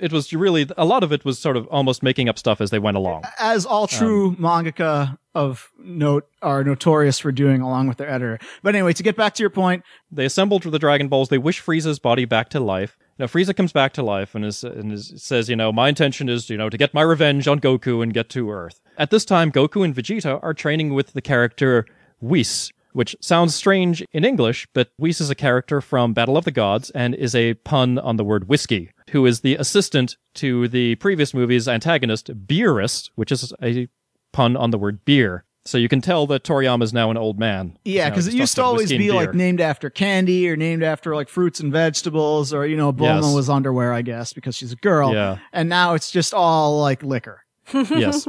it 0.00 0.12
was 0.12 0.32
really 0.34 0.68
a 0.76 0.84
lot 0.84 1.02
of 1.02 1.12
it 1.12 1.24
was 1.24 1.38
sort 1.38 1.56
of 1.56 1.66
almost 1.68 2.02
making 2.02 2.28
up 2.28 2.38
stuff 2.38 2.60
as 2.60 2.70
they 2.70 2.78
went 2.78 2.96
along. 2.96 3.22
as 3.38 3.64
all 3.66 3.82
um, 3.82 3.88
true 3.88 4.36
mangaka 4.36 5.18
of 5.34 5.70
note 5.78 6.28
are 6.42 6.62
notorious 6.62 7.18
for 7.18 7.32
doing 7.32 7.62
along 7.62 7.88
with 7.88 7.96
their 7.96 8.08
editor. 8.08 8.38
But 8.62 8.74
anyway, 8.74 8.92
to 8.92 9.02
get 9.02 9.16
back 9.16 9.34
to 9.34 9.42
your 9.42 9.50
point, 9.50 9.82
They 10.12 10.24
assembled 10.26 10.62
the 10.62 10.78
Dragon 10.78 11.08
Balls. 11.08 11.30
They 11.30 11.38
wish 11.38 11.60
Frieza's 11.62 11.98
body 11.98 12.26
back 12.26 12.48
to 12.50 12.60
life. 12.60 12.96
Now 13.18 13.26
Frieza 13.26 13.54
comes 13.54 13.72
back 13.72 13.92
to 13.94 14.02
life 14.02 14.34
and, 14.34 14.44
is, 14.44 14.62
and 14.62 14.92
is, 14.92 15.12
says, 15.16 15.48
you 15.48 15.56
know, 15.56 15.72
my 15.72 15.88
intention 15.88 16.28
is, 16.28 16.48
you 16.48 16.56
know, 16.56 16.70
to 16.70 16.78
get 16.78 16.94
my 16.94 17.02
revenge 17.02 17.48
on 17.48 17.58
Goku 17.58 18.02
and 18.02 18.14
get 18.14 18.28
to 18.30 18.50
Earth. 18.50 18.80
At 18.96 19.10
this 19.10 19.24
time, 19.24 19.50
Goku 19.50 19.84
and 19.84 19.94
Vegeta 19.94 20.38
are 20.42 20.54
training 20.54 20.94
with 20.94 21.12
the 21.12 21.20
character 21.20 21.84
Whis, 22.20 22.72
which 22.92 23.16
sounds 23.20 23.56
strange 23.56 24.04
in 24.12 24.24
English, 24.24 24.68
but 24.72 24.90
Whis 24.98 25.20
is 25.20 25.30
a 25.30 25.34
character 25.34 25.80
from 25.80 26.14
Battle 26.14 26.36
of 26.36 26.44
the 26.44 26.52
Gods 26.52 26.90
and 26.90 27.14
is 27.14 27.34
a 27.34 27.54
pun 27.54 27.98
on 27.98 28.16
the 28.16 28.24
word 28.24 28.48
whiskey, 28.48 28.90
who 29.10 29.26
is 29.26 29.40
the 29.40 29.56
assistant 29.56 30.16
to 30.34 30.68
the 30.68 30.94
previous 30.96 31.34
movie's 31.34 31.66
antagonist, 31.66 32.30
Beerus, 32.46 33.10
which 33.16 33.32
is 33.32 33.52
a 33.60 33.88
pun 34.32 34.56
on 34.56 34.70
the 34.70 34.78
word 34.78 35.04
beer. 35.04 35.44
So 35.68 35.76
you 35.76 35.86
can 35.90 36.00
tell 36.00 36.26
that 36.28 36.44
Toriyama 36.44 36.82
is 36.82 36.94
now 36.94 37.10
an 37.10 37.18
old 37.18 37.38
man. 37.38 37.76
yeah, 37.84 38.08
because 38.08 38.26
it 38.26 38.32
used 38.32 38.54
to 38.56 38.62
always 38.62 38.88
be 38.88 39.12
like 39.12 39.34
named 39.34 39.60
after 39.60 39.90
candy 39.90 40.48
or 40.48 40.56
named 40.56 40.82
after 40.82 41.14
like 41.14 41.28
fruits 41.28 41.60
and 41.60 41.70
vegetables 41.70 42.54
or, 42.54 42.66
you 42.66 42.74
know, 42.74 42.90
Bulma 42.90 43.20
Yes. 43.20 43.34
was 43.34 43.50
underwear, 43.50 43.92
I 43.92 44.00
guess, 44.00 44.32
because 44.32 44.56
she's 44.56 44.72
a 44.72 44.76
girl. 44.76 45.12
Yeah. 45.12 45.36
And 45.52 45.68
now 45.68 45.92
it's 45.92 46.10
just 46.10 46.32
all 46.32 46.80
like 46.80 47.02
liquor. 47.02 47.42
yes. 47.74 48.26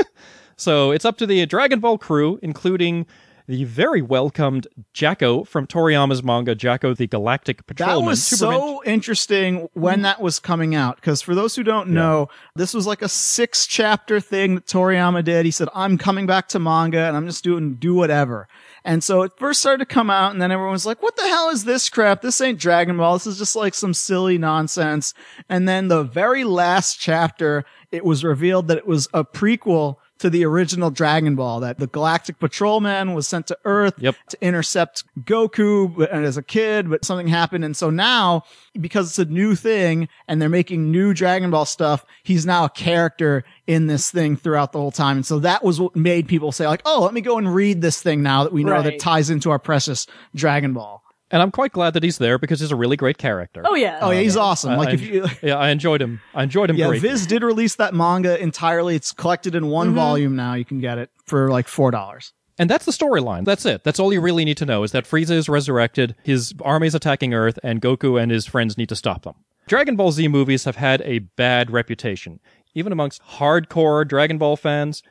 so 0.56 0.90
it's 0.90 1.04
up 1.04 1.18
to 1.18 1.26
the 1.26 1.46
Dragon 1.46 1.78
Ball 1.78 1.98
crew, 1.98 2.40
including 2.42 3.06
the 3.46 3.64
very 3.64 4.02
welcomed 4.02 4.66
Jaco 4.94 5.46
from 5.46 5.66
Toriyama's 5.66 6.22
manga 6.22 6.54
Jaco 6.54 6.96
the 6.96 7.06
Galactic 7.06 7.66
Patrol. 7.66 8.00
That 8.00 8.06
was 8.06 8.24
so 8.24 8.82
interesting 8.84 9.68
when 9.74 10.02
that 10.02 10.20
was 10.20 10.38
coming 10.38 10.74
out. 10.74 10.96
Because 10.96 11.22
for 11.22 11.34
those 11.34 11.56
who 11.56 11.62
don't 11.62 11.88
know, 11.88 12.28
this 12.54 12.74
was 12.74 12.86
like 12.86 13.02
a 13.02 13.08
six 13.08 13.66
chapter 13.66 14.20
thing 14.20 14.54
that 14.54 14.66
Toriyama 14.66 15.24
did. 15.24 15.44
He 15.44 15.50
said, 15.50 15.68
I'm 15.74 15.98
coming 15.98 16.26
back 16.26 16.48
to 16.48 16.58
manga 16.58 17.00
and 17.00 17.16
I'm 17.16 17.26
just 17.26 17.44
doing 17.44 17.74
do 17.74 17.94
whatever. 17.94 18.48
And 18.84 19.02
so 19.02 19.22
it 19.22 19.32
first 19.36 19.60
started 19.60 19.78
to 19.78 19.94
come 19.94 20.10
out 20.10 20.32
and 20.32 20.42
then 20.42 20.50
everyone 20.50 20.72
was 20.72 20.86
like, 20.86 21.02
what 21.02 21.16
the 21.16 21.22
hell 21.28 21.50
is 21.50 21.64
this 21.64 21.88
crap? 21.88 22.20
This 22.22 22.40
ain't 22.40 22.58
Dragon 22.58 22.96
Ball. 22.96 23.14
This 23.14 23.26
is 23.26 23.38
just 23.38 23.54
like 23.54 23.74
some 23.74 23.94
silly 23.94 24.38
nonsense. 24.38 25.14
And 25.48 25.68
then 25.68 25.88
the 25.88 26.02
very 26.02 26.44
last 26.44 26.98
chapter, 26.98 27.64
it 27.90 28.04
was 28.04 28.24
revealed 28.24 28.68
that 28.68 28.78
it 28.78 28.86
was 28.86 29.08
a 29.14 29.24
prequel 29.24 29.96
to 30.22 30.30
the 30.30 30.44
original 30.44 30.90
Dragon 30.90 31.34
Ball, 31.36 31.60
that 31.60 31.78
the 31.78 31.86
Galactic 31.86 32.38
Patrolman 32.38 33.12
was 33.14 33.28
sent 33.28 33.46
to 33.48 33.58
Earth 33.64 33.94
Yep. 33.98 34.14
to 34.30 34.38
intercept 34.40 35.04
Goku 35.24 36.06
as 36.06 36.36
a 36.36 36.42
kid, 36.42 36.88
but 36.88 37.04
something 37.04 37.26
happened. 37.28 37.64
And 37.64 37.76
so 37.76 37.90
now, 37.90 38.44
because 38.80 39.08
it's 39.08 39.18
a 39.18 39.30
new 39.30 39.54
thing 39.54 40.08
and 40.28 40.40
they're 40.40 40.48
making 40.48 40.90
new 40.90 41.12
Dragon 41.12 41.50
Ball 41.50 41.64
stuff, 41.64 42.06
he's 42.22 42.46
now 42.46 42.64
a 42.64 42.70
character 42.70 43.44
in 43.66 43.88
this 43.88 44.10
thing 44.10 44.36
throughout 44.36 44.72
the 44.72 44.78
whole 44.78 44.90
time. 44.92 45.16
And 45.18 45.26
so 45.26 45.38
that 45.40 45.62
was 45.62 45.80
what 45.80 45.94
made 45.96 46.28
people 46.28 46.52
say 46.52 46.66
like, 46.66 46.82
oh, 46.84 47.02
let 47.02 47.14
me 47.14 47.20
go 47.20 47.36
and 47.38 47.52
read 47.52 47.82
this 47.82 48.00
thing 48.00 48.22
now 48.22 48.44
that 48.44 48.52
we 48.52 48.64
know 48.64 48.80
that 48.82 49.00
ties 49.00 49.28
into 49.28 49.50
our 49.50 49.58
precious 49.58 50.06
Dragon 50.34 50.72
Ball. 50.72 51.01
And 51.32 51.42
I'm 51.42 51.50
quite 51.50 51.72
glad 51.72 51.94
that 51.94 52.02
he's 52.02 52.18
there 52.18 52.38
because 52.38 52.60
he's 52.60 52.70
a 52.70 52.76
really 52.76 52.96
great 52.96 53.18
character. 53.18 53.62
Oh 53.64 53.74
yeah. 53.74 53.98
Oh 54.02 54.10
yeah, 54.10 54.20
he's 54.20 54.36
uh, 54.36 54.44
awesome. 54.44 54.72
I- 54.72 54.76
like 54.76 54.88
I- 54.90 54.92
if 54.92 55.00
you, 55.00 55.26
yeah, 55.42 55.56
I 55.56 55.70
enjoyed 55.70 56.00
him. 56.00 56.20
I 56.34 56.42
enjoyed 56.44 56.70
him 56.70 56.76
yeah, 56.76 56.88
greatly. 56.88 57.08
Viz 57.08 57.26
did 57.26 57.42
release 57.42 57.74
that 57.76 57.94
manga 57.94 58.40
entirely. 58.40 58.94
It's 58.94 59.12
collected 59.12 59.54
in 59.54 59.66
one 59.66 59.88
mm-hmm. 59.88 59.96
volume 59.96 60.36
now. 60.36 60.54
You 60.54 60.64
can 60.64 60.80
get 60.80 60.98
it 60.98 61.10
for 61.24 61.50
like 61.50 61.66
$4. 61.66 62.32
And 62.58 62.68
that's 62.68 62.84
the 62.84 62.92
storyline. 62.92 63.44
That's 63.44 63.64
it. 63.64 63.82
That's 63.82 63.98
all 63.98 64.12
you 64.12 64.20
really 64.20 64.44
need 64.44 64.58
to 64.58 64.66
know 64.66 64.82
is 64.82 64.92
that 64.92 65.04
Frieza 65.04 65.32
is 65.32 65.48
resurrected, 65.48 66.14
his 66.22 66.52
army's 66.62 66.94
attacking 66.94 67.32
Earth, 67.32 67.58
and 67.62 67.80
Goku 67.80 68.20
and 68.20 68.30
his 68.30 68.46
friends 68.46 68.76
need 68.76 68.90
to 68.90 68.96
stop 68.96 69.22
them. 69.22 69.34
Dragon 69.66 69.96
Ball 69.96 70.12
Z 70.12 70.28
movies 70.28 70.64
have 70.64 70.76
had 70.76 71.00
a 71.02 71.20
bad 71.20 71.70
reputation. 71.70 72.40
Even 72.74 72.92
amongst 72.92 73.22
hardcore 73.22 74.06
Dragon 74.06 74.38
Ball 74.38 74.56
fans, 74.56 75.02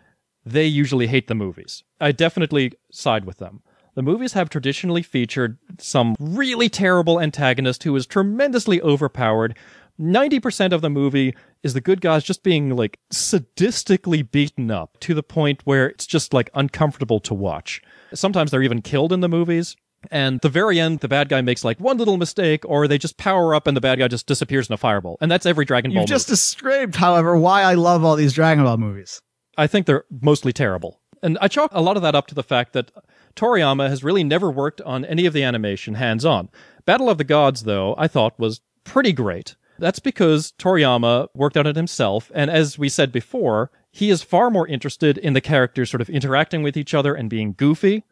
they 0.45 0.65
usually 0.65 1.07
hate 1.07 1.27
the 1.27 1.35
movies. 1.35 1.83
I 1.99 2.11
definitely 2.11 2.73
side 2.91 3.25
with 3.25 3.37
them. 3.37 3.63
The 3.95 4.01
movies 4.01 4.33
have 4.33 4.49
traditionally 4.49 5.01
featured 5.01 5.57
some 5.79 6.15
really 6.19 6.69
terrible 6.69 7.19
antagonist 7.19 7.83
who 7.83 7.95
is 7.95 8.05
tremendously 8.07 8.81
overpowered. 8.81 9.57
90% 9.99 10.71
of 10.71 10.81
the 10.81 10.89
movie 10.89 11.35
is 11.61 11.73
the 11.73 11.81
good 11.81 12.01
guys 12.01 12.23
just 12.23 12.41
being 12.41 12.75
like 12.75 12.97
sadistically 13.13 14.29
beaten 14.29 14.71
up 14.71 14.97
to 15.01 15.13
the 15.13 15.23
point 15.23 15.61
where 15.65 15.87
it's 15.87 16.07
just 16.07 16.33
like 16.33 16.49
uncomfortable 16.53 17.19
to 17.19 17.33
watch. 17.33 17.81
Sometimes 18.13 18.51
they're 18.51 18.63
even 18.63 18.81
killed 18.81 19.11
in 19.11 19.19
the 19.19 19.29
movies. 19.29 19.75
And 20.09 20.39
the 20.41 20.49
very 20.49 20.79
end, 20.79 21.01
the 21.01 21.07
bad 21.07 21.29
guy 21.29 21.41
makes 21.41 21.63
like 21.63 21.79
one 21.79 21.97
little 21.97 22.17
mistake, 22.17 22.63
or 22.65 22.87
they 22.87 22.97
just 22.97 23.17
power 23.17 23.53
up 23.53 23.67
and 23.67 23.77
the 23.77 23.81
bad 23.81 23.99
guy 23.99 24.07
just 24.07 24.25
disappears 24.25 24.67
in 24.67 24.73
a 24.73 24.77
fireball. 24.77 25.17
And 25.21 25.29
that's 25.29 25.45
every 25.45 25.65
Dragon 25.65 25.91
Ball 25.91 26.01
You've 26.01 26.09
just 26.09 26.27
movie. 26.27 26.37
described, 26.37 26.95
however, 26.95 27.37
why 27.37 27.61
I 27.61 27.75
love 27.75 28.03
all 28.03 28.15
these 28.15 28.33
Dragon 28.33 28.63
Ball 28.63 28.77
movies. 28.77 29.21
I 29.57 29.67
think 29.67 29.85
they're 29.85 30.05
mostly 30.09 30.53
terrible. 30.53 31.00
And 31.23 31.37
I 31.41 31.47
chalk 31.47 31.71
a 31.73 31.81
lot 31.81 31.97
of 31.97 32.03
that 32.03 32.15
up 32.15 32.27
to 32.27 32.35
the 32.35 32.43
fact 32.43 32.73
that 32.73 32.91
Toriyama 33.35 33.89
has 33.89 34.03
really 34.03 34.23
never 34.23 34.49
worked 34.49 34.81
on 34.81 35.05
any 35.05 35.25
of 35.25 35.33
the 35.33 35.43
animation 35.43 35.95
hands 35.95 36.25
on. 36.25 36.49
Battle 36.85 37.09
of 37.09 37.17
the 37.17 37.23
Gods, 37.23 37.63
though, 37.63 37.95
I 37.97 38.07
thought 38.07 38.39
was 38.39 38.61
pretty 38.83 39.13
great. 39.13 39.55
That's 39.77 39.99
because 39.99 40.53
Toriyama 40.59 41.29
worked 41.33 41.57
on 41.57 41.65
it 41.65 41.75
himself, 41.75 42.31
and 42.35 42.51
as 42.51 42.77
we 42.77 42.87
said 42.87 43.11
before, 43.11 43.71
he 43.91 44.09
is 44.09 44.21
far 44.21 44.49
more 44.49 44.67
interested 44.67 45.17
in 45.17 45.33
the 45.33 45.41
characters 45.41 45.89
sort 45.89 46.01
of 46.01 46.09
interacting 46.09 46.63
with 46.63 46.77
each 46.77 46.93
other 46.93 47.13
and 47.13 47.29
being 47.29 47.53
goofy 47.53 48.03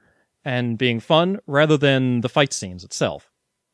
and 0.44 0.78
being 0.78 1.00
fun 1.00 1.40
rather 1.48 1.78
than 1.78 2.22
the 2.22 2.30
fight 2.30 2.54
scenes 2.54 2.84
itself. 2.84 3.32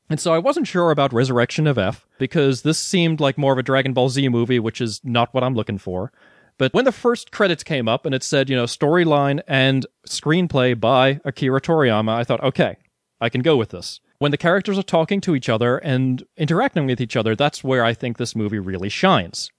And 0.09 0.19
so 0.19 0.33
I 0.33 0.38
wasn't 0.38 0.67
sure 0.67 0.91
about 0.91 1.13
Resurrection 1.13 1.65
of 1.67 1.77
F 1.77 2.05
because 2.19 2.61
this 2.61 2.77
seemed 2.77 3.19
like 3.19 3.38
more 3.38 3.53
of 3.53 3.59
a 3.59 3.63
Dragon 3.63 3.93
Ball 3.93 4.09
Z 4.09 4.27
movie, 4.29 4.59
which 4.59 4.81
is 4.81 5.01
not 5.03 5.33
what 5.33 5.43
I'm 5.43 5.55
looking 5.55 5.79
for. 5.79 6.11
But 6.58 6.74
when 6.74 6.86
the 6.86 6.91
first 6.91 7.32
credits 7.32 7.64
came 7.64 7.88
up 7.88 8.06
and 8.06 8.16
it 8.16 8.24
said, 8.24 8.49
you 8.49 8.56
know, 8.56 8.64
storyline 8.64 9.41
and 9.47 9.86
screenplay 10.08 10.80
by 10.80 11.20
Akira 11.26 11.60
Toriyama, 11.60 12.16
I 12.16 12.24
thought, 12.24 12.43
okay, 12.43 12.78
I 13.20 13.30
can 13.30 13.41
go 13.41 13.58
with 13.58 13.70
this. 13.70 13.99
When 14.20 14.32
the 14.32 14.38
characters 14.38 14.78
are 14.78 14.84
talking 14.84 15.20
to 15.22 15.36
each 15.36 15.49
other 15.49 15.78
and 15.78 16.24
interacting 16.38 16.86
with 16.86 17.01
each 17.01 17.18
other, 17.18 17.36
that's 17.36 17.64
where 17.64 17.84
I 17.84 17.93
think 17.93 18.18
this 18.18 18.36
movie 18.36 18.60
really 18.60 18.88
shines. 18.88 19.51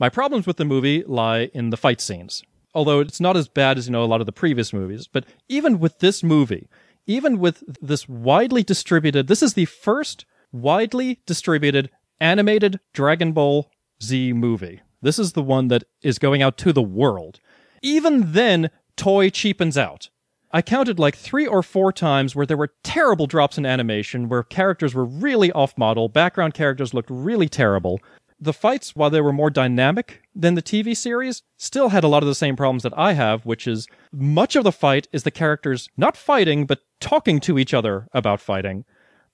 My 0.00 0.08
problems 0.08 0.46
with 0.46 0.56
the 0.56 0.64
movie 0.64 1.04
lie 1.06 1.50
in 1.54 1.70
the 1.70 1.76
fight 1.76 2.00
scenes. 2.00 2.42
Although 2.74 3.00
it's 3.00 3.20
not 3.20 3.36
as 3.36 3.48
bad 3.48 3.78
as, 3.78 3.86
you 3.86 3.92
know, 3.92 4.02
a 4.02 4.06
lot 4.06 4.20
of 4.20 4.26
the 4.26 4.32
previous 4.32 4.72
movies. 4.72 5.06
But 5.06 5.26
even 5.48 5.78
with 5.78 6.00
this 6.00 6.24
movie, 6.24 6.68
even 7.06 7.38
with 7.38 7.62
this 7.80 8.08
widely 8.08 8.64
distributed, 8.64 9.28
this 9.28 9.42
is 9.42 9.54
the 9.54 9.66
first 9.66 10.24
widely 10.50 11.20
distributed 11.26 11.90
animated 12.18 12.80
Dragon 12.92 13.32
Ball 13.32 13.70
Z 14.02 14.32
movie. 14.32 14.80
This 15.02 15.18
is 15.18 15.32
the 15.32 15.42
one 15.42 15.68
that 15.68 15.84
is 16.00 16.18
going 16.18 16.42
out 16.42 16.56
to 16.58 16.72
the 16.72 16.82
world. 16.82 17.40
Even 17.82 18.32
then, 18.32 18.70
Toei 18.96 19.32
cheapens 19.32 19.76
out. 19.76 20.08
I 20.52 20.62
counted 20.62 20.98
like 20.98 21.16
three 21.16 21.46
or 21.46 21.62
four 21.62 21.92
times 21.92 22.36
where 22.36 22.46
there 22.46 22.56
were 22.56 22.74
terrible 22.82 23.26
drops 23.26 23.58
in 23.58 23.66
animation, 23.66 24.28
where 24.28 24.42
characters 24.42 24.94
were 24.94 25.04
really 25.04 25.50
off 25.52 25.76
model, 25.78 26.08
background 26.08 26.54
characters 26.54 26.92
looked 26.92 27.10
really 27.10 27.48
terrible. 27.48 28.00
The 28.38 28.52
fights, 28.52 28.94
while 28.94 29.08
they 29.08 29.20
were 29.20 29.32
more 29.32 29.50
dynamic 29.50 30.22
than 30.34 30.54
the 30.54 30.62
TV 30.62 30.96
series, 30.96 31.42
still 31.56 31.88
had 31.88 32.04
a 32.04 32.08
lot 32.08 32.22
of 32.22 32.28
the 32.28 32.34
same 32.34 32.54
problems 32.54 32.82
that 32.82 32.96
I 32.98 33.14
have, 33.14 33.46
which 33.46 33.66
is 33.66 33.86
much 34.12 34.56
of 34.56 34.64
the 34.64 34.72
fight 34.72 35.08
is 35.12 35.22
the 35.22 35.30
characters 35.30 35.88
not 35.96 36.16
fighting, 36.16 36.66
but 36.66 36.80
talking 37.00 37.40
to 37.40 37.58
each 37.58 37.72
other 37.72 38.08
about 38.12 38.40
fighting. 38.40 38.84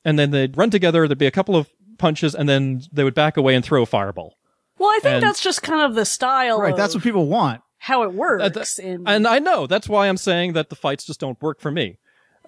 And 0.05 0.19
then 0.19 0.31
they'd 0.31 0.57
run 0.57 0.71
together, 0.71 1.09
there'd 1.09 1.19
be 1.19 1.27
a 1.27 1.33
couple 1.33 1.57
of 1.57 1.69
punches, 1.99 2.35
and 2.35 2.49
then 2.49 2.83
they 2.93 3.03
would 3.03 3.15
back 3.15 3.37
away 3.37 3.55
and 3.55 3.65
throw 3.65 3.83
a 3.83 3.87
fireball. 3.87 4.37
Well, 4.79 4.91
I 4.91 4.99
think 5.03 5.15
And- 5.17 5.23
that's 5.23 5.41
just 5.41 5.63
kind 5.63 5.83
of 5.83 5.95
the 5.95 6.05
style. 6.05 6.61
Right, 6.61 6.77
that's 6.77 6.95
what 6.95 7.03
people 7.03 7.27
want. 7.27 7.63
how 7.81 8.03
it 8.03 8.13
works. 8.13 8.43
Uh, 8.45 8.49
th- 8.51 8.79
in, 8.81 9.05
And 9.07 9.27
I 9.27 9.39
know, 9.39 9.67
that's 9.69 9.89
why 9.89 10.09
I'm 10.09 10.17
saying 10.17 10.55
that 10.55 10.69
the 10.69 10.75
fights 10.77 11.05
just 11.05 11.21
don't 11.21 11.41
work 11.41 11.61
for 11.61 11.71
me. 11.71 11.99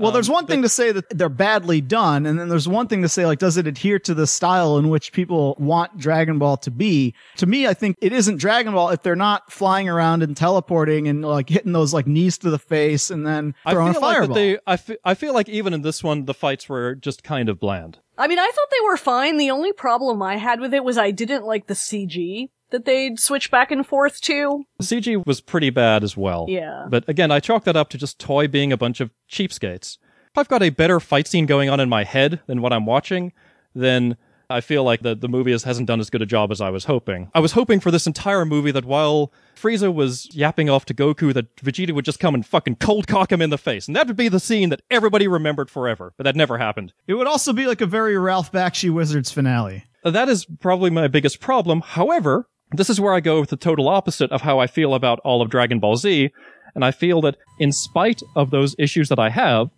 Well, 0.01 0.13
there's 0.13 0.29
Um, 0.29 0.35
one 0.35 0.47
thing 0.47 0.63
to 0.63 0.69
say 0.69 0.93
that 0.93 1.09
they're 1.11 1.29
badly 1.29 1.81
done, 1.81 2.27
and 2.27 2.39
then 2.41 2.49
there's 2.49 2.67
one 2.69 2.89
thing 2.89 3.03
to 3.03 3.09
say 3.09 3.27
like, 3.27 3.39
does 3.39 3.57
it 3.57 3.67
adhere 3.67 3.99
to 4.01 4.15
the 4.15 4.27
style 4.27 4.79
in 4.79 4.89
which 4.89 5.13
people 5.13 5.57
want 5.59 5.99
Dragon 5.99 6.39
Ball 6.39 6.57
to 6.59 6.71
be? 6.71 7.15
To 7.37 7.47
me, 7.47 7.67
I 7.67 7.75
think 7.75 7.97
it 8.01 8.13
isn't 8.13 8.39
Dragon 8.39 8.73
Ball 8.73 8.91
if 8.91 9.03
they're 9.03 9.15
not 9.17 9.53
flying 9.53 9.89
around 9.89 10.23
and 10.23 10.37
teleporting 10.37 11.07
and 11.09 11.25
like 11.25 11.49
hitting 11.49 11.73
those 11.73 11.93
like 11.95 12.07
knees 12.07 12.39
to 12.39 12.51
the 12.51 12.59
face 12.59 13.11
and 13.11 13.27
then 13.27 13.55
I 13.65 13.73
throwing 13.73 13.93
feel 13.93 14.03
a 14.03 14.05
like 14.05 14.17
fireball. 14.17 14.35
that 14.35 14.41
they, 14.41 14.59
I, 14.67 14.77
fe- 14.77 14.99
I 15.05 15.15
feel 15.15 15.35
like 15.35 15.49
even 15.49 15.75
in 15.75 15.83
this 15.83 16.03
one, 16.03 16.25
the 16.25 16.35
fights 16.35 16.69
were 16.69 16.95
just 16.95 17.23
kind 17.23 17.49
of 17.49 17.61
bland. 17.61 17.99
I 18.19 18.27
mean, 18.27 18.39
I 18.39 18.51
thought 18.55 18.69
they 18.71 18.85
were 18.87 18.97
fine. 18.97 19.37
The 19.39 19.51
only 19.51 19.73
problem 19.73 20.23
I 20.23 20.37
had 20.37 20.61
with 20.61 20.75
it 20.75 20.85
was 20.85 20.99
I 20.99 21.11
didn't 21.11 21.45
like 21.45 21.67
the 21.67 21.75
CG 21.75 22.51
that 22.71 22.85
they'd 22.85 23.19
switch 23.19 23.51
back 23.51 23.71
and 23.71 23.87
forth 23.87 24.21
to. 24.23 24.65
CG 24.83 25.25
was 25.27 25.41
pretty 25.41 25.71
bad 25.71 26.03
as 26.03 26.17
well. 26.17 26.47
Yeah. 26.49 26.87
But 26.89 27.09
again, 27.09 27.31
I 27.31 27.41
chalk 27.41 27.65
that 27.65 27.77
up 27.77 27.89
to 27.91 27.99
just 27.99 28.19
Toei 28.19 28.51
being 28.51 28.73
a 28.73 28.77
bunch 28.77 29.01
of 29.01 29.11
cheapskates. 29.31 29.99
If 30.33 30.39
I've 30.39 30.49
got 30.49 30.63
a 30.63 30.71
better 30.71 31.01
fight 31.01 31.27
scene 31.27 31.47
going 31.47 31.69
on 31.69 31.81
in 31.81 31.89
my 31.89 32.05
head 32.05 32.41
than 32.47 32.63
what 32.63 32.73
I'm 32.73 32.87
watching, 32.87 33.33
then 33.75 34.17
I 34.51 34.61
feel 34.61 34.83
like 34.83 35.03
the, 35.03 35.15
the 35.15 35.29
movie 35.29 35.53
has, 35.53 35.63
hasn't 35.63 35.87
done 35.87 36.01
as 36.01 36.11
good 36.11 36.23
a 36.23 36.27
job 36.27 36.51
as 36.51 36.61
I 36.61 36.71
was 36.71 36.85
hoping. 36.85 37.31
I 37.35 37.41
was 37.41 37.53
hoping 37.53 37.79
for 37.79 37.91
this 37.91 38.07
entire 38.07 38.45
movie 38.45 38.73
that 38.73 38.85
while 38.85 39.33
Frieza 39.57 39.93
was 39.95 40.29
yapping 40.35 40.69
off 40.69 40.85
to 40.87 40.95
Goku, 40.95 41.33
that 41.35 41.55
Vegeta 41.57 41.93
would 41.93 42.05
just 42.05 42.19
come 42.19 42.35
and 42.35 42.45
fucking 42.45 42.77
cold 42.77 43.07
cock 43.07 43.31
him 43.31 43.41
in 43.41 43.51
the 43.51 43.59
face. 43.59 43.87
And 43.87 43.95
that 43.97 44.09
would 44.09 44.17
be 44.17 44.29
the 44.29 44.41
scene 44.41 44.69
that 44.71 44.83
everybody 44.91 45.29
remembered 45.29 45.71
forever. 45.71 46.13
But 46.17 46.25
that 46.25 46.37
never 46.37 46.59
happened. 46.59 46.93
it 47.07 47.15
would 47.15 47.29
also 47.29 47.53
be 47.53 47.67
like 47.67 47.81
a 47.81 47.87
very 47.87 48.19
Ralph 48.19 48.51
Bakshi 48.51 48.91
Wizards 48.93 49.31
finale. 49.31 49.85
That 50.05 50.29
is 50.29 50.47
probably 50.61 50.91
my 50.91 51.09
biggest 51.09 51.41
problem. 51.41 51.83
However, 51.83 52.49
this 52.73 52.91
is 52.91 53.01
where 53.01 53.15
I 53.15 53.21
go 53.21 53.41
with 53.41 53.51
the 53.51 53.57
total 53.57 53.89
opposite 53.89 54.31
of 54.33 54.43
how 54.43 54.59
I 54.59 54.67
feel 54.67 54.95
about 54.95 55.21
all 55.21 55.43
of 55.43 55.51
Dragon 55.51 55.81
Ball 55.81 55.97
Z. 55.97 56.31
And 56.75 56.85
I 56.85 56.91
feel 56.93 57.21
that 57.23 57.37
in 57.59 57.73
spite 57.73 58.23
of 58.37 58.51
those 58.51 58.77
issues 58.79 59.09
that 59.09 59.19
I 59.19 59.31
have, 59.31 59.71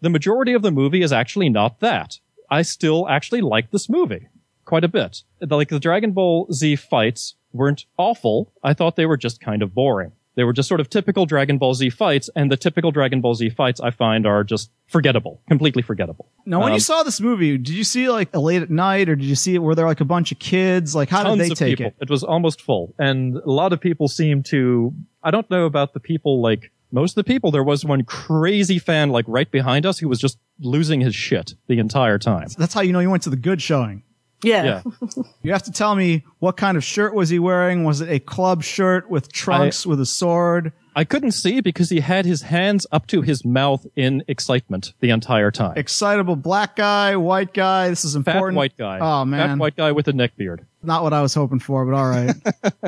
the 0.00 0.10
majority 0.10 0.54
of 0.54 0.62
the 0.62 0.70
movie 0.70 1.02
is 1.02 1.12
actually 1.12 1.50
not 1.50 1.80
that. 1.80 2.18
I 2.50 2.62
still 2.62 3.08
actually 3.08 3.42
like 3.42 3.70
this 3.70 3.88
movie 3.88 4.28
quite 4.64 4.84
a 4.84 4.88
bit. 4.88 5.22
Like 5.40 5.68
the 5.68 5.80
Dragon 5.80 6.12
Ball 6.12 6.46
Z 6.52 6.76
fights 6.76 7.34
weren't 7.52 7.86
awful. 7.98 8.52
I 8.62 8.72
thought 8.72 8.96
they 8.96 9.06
were 9.06 9.16
just 9.16 9.40
kind 9.40 9.62
of 9.62 9.74
boring. 9.74 10.12
They 10.36 10.44
were 10.44 10.52
just 10.52 10.68
sort 10.68 10.80
of 10.80 10.88
typical 10.88 11.26
Dragon 11.26 11.58
Ball 11.58 11.74
Z 11.74 11.90
fights, 11.90 12.30
and 12.36 12.50
the 12.50 12.56
typical 12.56 12.90
Dragon 12.92 13.20
Ball 13.20 13.34
Z 13.34 13.50
fights 13.50 13.80
I 13.80 13.90
find 13.90 14.26
are 14.26 14.44
just 14.44 14.70
forgettable, 14.86 15.40
completely 15.48 15.82
forgettable. 15.82 16.28
Now, 16.46 16.60
when 16.60 16.68
Um, 16.68 16.74
you 16.74 16.80
saw 16.80 17.02
this 17.02 17.20
movie, 17.20 17.58
did 17.58 17.70
you 17.74 17.84
see 17.84 18.04
it 18.04 18.12
like 18.12 18.34
late 18.34 18.62
at 18.62 18.70
night, 18.70 19.08
or 19.08 19.16
did 19.16 19.26
you 19.26 19.34
see 19.34 19.54
it 19.54 19.58
were 19.58 19.74
there 19.74 19.86
like 19.86 20.00
a 20.00 20.04
bunch 20.04 20.30
of 20.32 20.38
kids? 20.38 20.94
Like, 20.94 21.08
how 21.08 21.24
did 21.24 21.38
they 21.40 21.54
take 21.54 21.78
people. 21.78 21.92
it? 22.00 22.08
was 22.08 22.22
almost 22.22 22.62
full, 22.62 22.94
and 22.98 23.36
a 23.36 23.50
lot 23.50 23.72
of 23.72 23.80
people 23.80 24.08
seem 24.08 24.42
to. 24.44 24.94
I 25.22 25.30
don't 25.30 25.50
know 25.50 25.66
about 25.66 25.94
the 25.94 26.00
people 26.00 26.40
like 26.40 26.70
most 26.92 27.12
of 27.12 27.16
the 27.16 27.24
people. 27.24 27.50
There 27.50 27.64
was 27.64 27.84
one 27.84 28.04
crazy 28.04 28.78
fan 28.78 29.10
like 29.10 29.24
right 29.28 29.50
behind 29.50 29.84
us 29.84 29.98
who 29.98 30.08
was 30.08 30.18
just 30.20 30.38
losing 30.60 31.00
his 31.00 31.14
shit 31.14 31.54
the 31.66 31.78
entire 31.78 32.18
time. 32.18 32.48
That's 32.58 32.72
how 32.74 32.80
you 32.82 32.92
know 32.92 33.00
you 33.00 33.10
went 33.10 33.22
to 33.24 33.30
the 33.30 33.36
good 33.36 33.60
showing. 33.60 34.02
Yeah. 34.42 34.82
Yeah, 34.84 35.22
You 35.42 35.52
have 35.52 35.62
to 35.64 35.72
tell 35.72 35.94
me 35.94 36.24
what 36.38 36.56
kind 36.56 36.76
of 36.76 36.84
shirt 36.84 37.14
was 37.14 37.28
he 37.28 37.38
wearing? 37.38 37.84
Was 37.84 38.00
it 38.00 38.08
a 38.10 38.18
club 38.20 38.62
shirt 38.62 39.10
with 39.10 39.30
trunks 39.32 39.84
with 39.86 40.00
a 40.00 40.06
sword? 40.06 40.72
I 40.96 41.04
couldn't 41.04 41.32
see 41.32 41.60
because 41.60 41.88
he 41.90 42.00
had 42.00 42.24
his 42.26 42.42
hands 42.42 42.86
up 42.90 43.06
to 43.08 43.22
his 43.22 43.44
mouth 43.44 43.86
in 43.94 44.24
excitement 44.26 44.92
the 45.00 45.10
entire 45.10 45.50
time. 45.50 45.74
Excitable 45.76 46.34
black 46.36 46.74
guy, 46.74 47.14
white 47.16 47.54
guy. 47.54 47.88
This 47.90 48.04
is 48.04 48.14
Fat 48.14 48.34
important. 48.34 48.56
white 48.56 48.76
guy. 48.76 48.98
Oh 48.98 49.24
man, 49.24 49.50
Fat 49.50 49.58
white 49.58 49.76
guy 49.76 49.92
with 49.92 50.08
a 50.08 50.12
neck 50.12 50.36
beard. 50.36 50.66
not 50.82 51.02
what 51.04 51.12
I 51.12 51.22
was 51.22 51.32
hoping 51.34 51.60
for, 51.60 51.84
but 51.86 51.94
all 51.94 52.08
right. 52.08 52.34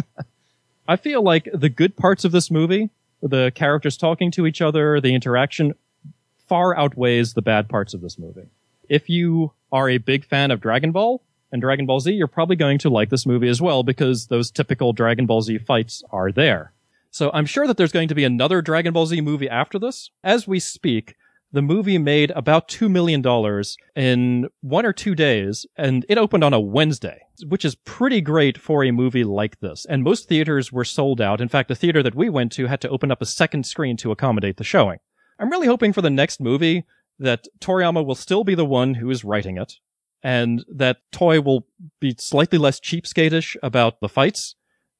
I 0.88 0.96
feel 0.96 1.22
like 1.22 1.48
the 1.54 1.68
good 1.68 1.96
parts 1.96 2.24
of 2.24 2.32
this 2.32 2.50
movie, 2.50 2.90
the 3.22 3.52
characters 3.54 3.96
talking 3.96 4.30
to 4.32 4.46
each 4.46 4.60
other, 4.60 5.00
the 5.00 5.14
interaction, 5.14 5.74
far 6.48 6.76
outweighs 6.76 7.34
the 7.34 7.42
bad 7.42 7.68
parts 7.68 7.94
of 7.94 8.00
this 8.00 8.18
movie. 8.18 8.48
If 8.88 9.08
you 9.08 9.52
are 9.70 9.88
a 9.88 9.98
big 9.98 10.24
fan 10.24 10.50
of 10.50 10.60
Dragon 10.60 10.90
Ball 10.92 11.22
and 11.52 11.60
Dragon 11.60 11.86
Ball 11.86 12.00
Z, 12.00 12.12
you're 12.12 12.26
probably 12.26 12.56
going 12.56 12.78
to 12.78 12.90
like 12.90 13.10
this 13.10 13.26
movie 13.26 13.48
as 13.48 13.60
well 13.60 13.82
because 13.82 14.26
those 14.26 14.50
typical 14.50 14.92
Dragon 14.92 15.26
Ball 15.26 15.42
Z 15.42 15.58
fights 15.58 16.02
are 16.10 16.32
there. 16.32 16.72
So 17.10 17.30
I'm 17.34 17.46
sure 17.46 17.66
that 17.66 17.76
there's 17.76 17.92
going 17.92 18.08
to 18.08 18.14
be 18.14 18.24
another 18.24 18.62
Dragon 18.62 18.92
Ball 18.92 19.06
Z 19.06 19.20
movie 19.20 19.48
after 19.48 19.78
this. 19.78 20.10
As 20.24 20.48
we 20.48 20.58
speak, 20.58 21.14
the 21.52 21.60
movie 21.60 21.98
made 21.98 22.30
about 22.30 22.68
$2 22.68 22.90
million 22.90 23.22
in 23.94 24.48
one 24.62 24.86
or 24.86 24.94
two 24.94 25.14
days, 25.14 25.66
and 25.76 26.06
it 26.08 26.16
opened 26.16 26.42
on 26.42 26.54
a 26.54 26.60
Wednesday, 26.60 27.20
which 27.46 27.66
is 27.66 27.74
pretty 27.74 28.22
great 28.22 28.56
for 28.56 28.82
a 28.82 28.90
movie 28.90 29.24
like 29.24 29.60
this. 29.60 29.84
And 29.84 30.02
most 30.02 30.28
theaters 30.28 30.72
were 30.72 30.84
sold 30.86 31.20
out. 31.20 31.42
In 31.42 31.48
fact, 31.48 31.68
the 31.68 31.74
theater 31.74 32.02
that 32.02 32.14
we 32.14 32.30
went 32.30 32.52
to 32.52 32.66
had 32.66 32.80
to 32.80 32.88
open 32.88 33.10
up 33.10 33.20
a 33.20 33.26
second 33.26 33.66
screen 33.66 33.98
to 33.98 34.10
accommodate 34.10 34.56
the 34.56 34.64
showing. 34.64 34.98
I'm 35.38 35.50
really 35.50 35.66
hoping 35.66 35.92
for 35.92 36.00
the 36.00 36.08
next 36.08 36.40
movie 36.40 36.84
that 37.18 37.46
Toriyama 37.60 38.04
will 38.04 38.14
still 38.14 38.44
be 38.44 38.54
the 38.54 38.64
one 38.64 38.94
who 38.94 39.10
is 39.10 39.22
writing 39.22 39.58
it, 39.58 39.74
and 40.22 40.64
that 40.68 40.98
Toei 41.12 41.42
will 41.42 41.66
be 42.00 42.14
slightly 42.18 42.58
less 42.58 42.80
cheapskatish 42.80 43.56
about 43.62 44.00
the 44.00 44.08
fights. 44.08 44.54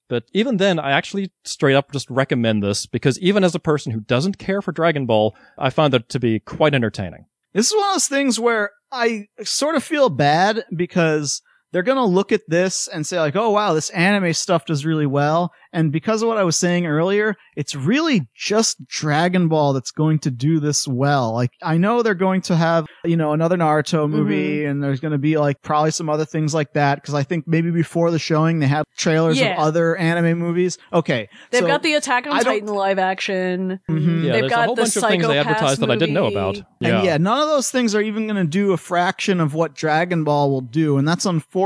But 0.09 0.24
even 0.32 0.59
then, 0.59 0.78
I 0.78 0.90
actually 0.90 1.32
straight 1.44 1.74
up 1.74 1.93
just 1.93 2.11
recommend 2.11 2.62
this 2.62 2.86
because 2.86 3.19
even 3.20 3.44
as 3.44 3.55
a 3.55 3.61
person 3.61 3.93
who 3.93 4.01
doesn't 4.01 4.39
care 4.39 4.61
for 4.61 4.73
Dragon 4.73 5.07
Ball, 5.07 5.35
I 5.57 5.70
found 5.70 5.94
it 5.94 6.09
to 6.11 6.20
be 6.20 6.40
quite 6.40 6.74
entertaining. 6.74 7.27
This 7.55 7.69
is 7.69 7.74
one 7.74 7.89
of 7.89 7.94
those 7.94 8.09
things 8.09 8.40
where 8.40 8.73
I 8.90 9.28
sort 9.43 9.74
of 9.74 9.85
feel 9.85 10.09
bad 10.11 10.65
because 10.74 11.40
they're 11.73 11.82
going 11.82 11.97
to 11.97 12.05
look 12.05 12.32
at 12.32 12.43
this 12.49 12.86
and 12.89 13.07
say 13.07 13.19
like, 13.19 13.35
oh 13.36 13.51
wow, 13.51 13.73
this 13.73 13.90
anime 13.90 14.32
stuff 14.35 14.66
does 14.66 14.85
really 14.85 15.07
well. 15.07 15.53
And 15.74 15.90
because 15.90 16.20
of 16.20 16.28
what 16.28 16.36
I 16.36 16.44
was 16.44 16.57
saying 16.57 16.86
earlier, 16.86 17.35
it's 17.57 17.74
really 17.74 18.28
just 18.36 18.86
Dragon 18.86 19.49
Ball 19.49 19.73
that's 19.73 19.90
going 19.90 20.19
to 20.20 20.31
do 20.31 20.61
this 20.61 20.86
well. 20.86 21.32
Like 21.32 21.51
I 21.62 21.78
know 21.78 22.03
they're 22.03 22.15
going 22.15 22.43
to 22.43 22.57
have, 22.57 22.86
you 23.05 23.16
know, 23.16 23.32
another 23.32 23.57
Naruto 23.57 24.09
movie 24.09 24.66
and 24.66 24.82
there's 24.85 25.01
going 25.01 25.12
to 25.12 25.19
be 25.19 25.39
like 25.39 25.62
probably 25.62 25.90
some 25.90 26.11
other 26.11 26.27
things 26.27 26.53
like 26.53 26.74
that. 26.74 27.03
Cause 27.03 27.15
I 27.15 27.23
think 27.23 27.49
maybe 27.49 27.70
before 27.70 28.11
the 28.11 28.19
showing 28.19 28.59
they 28.59 28.66
had 28.66 28.85
trailers 28.99 29.40
Yeah. 29.40 29.53
of 29.55 29.61
other 29.61 29.97
anime 29.97 30.39
movies. 30.39 30.77
Okay. 30.93 31.28
They've 31.51 31.61
so- 31.62 31.66
got 31.66 31.82
the 31.82 31.94
Attack 31.94 32.27
on 32.27 32.43
Titan 32.44 32.69
live 32.69 32.99
action. 32.99 33.81
Mhm. 33.89 34.24
Yeah, 34.24 34.32
They've 34.32 34.40
there's 34.43 34.51
got 34.51 34.61
a 34.61 34.66
whole 34.66 34.74
the 34.74 34.82
bunch 34.82 34.97
of 34.97 35.03
things 35.05 35.23
they 35.27 35.28
Psycho 35.28 35.43
Pass 35.44 35.47
advertised 35.47 35.81
that 35.81 35.90
I 35.90 35.97
didn't 35.97 36.15
know 36.15 36.24
movie. 36.24 36.35
about. 36.36 36.57
And 36.82 37.05
yeah, 37.05 37.16
none 37.16 37.40
of 37.40 37.49
those 37.49 37.70
things 37.70 37.94
are 37.94 38.03
even 38.03 38.27
going 38.27 38.36
to 38.36 38.44
do 38.44 38.73
a 38.73 38.77
fraction 38.77 39.40
of 39.40 39.55
what 39.55 39.74
Dragon 39.74 40.23
Ball 40.24 40.51
will 40.51 40.61
do. 40.61 40.99
And 40.99 41.09
that's 41.09 41.24
unfortunate, 41.24 41.62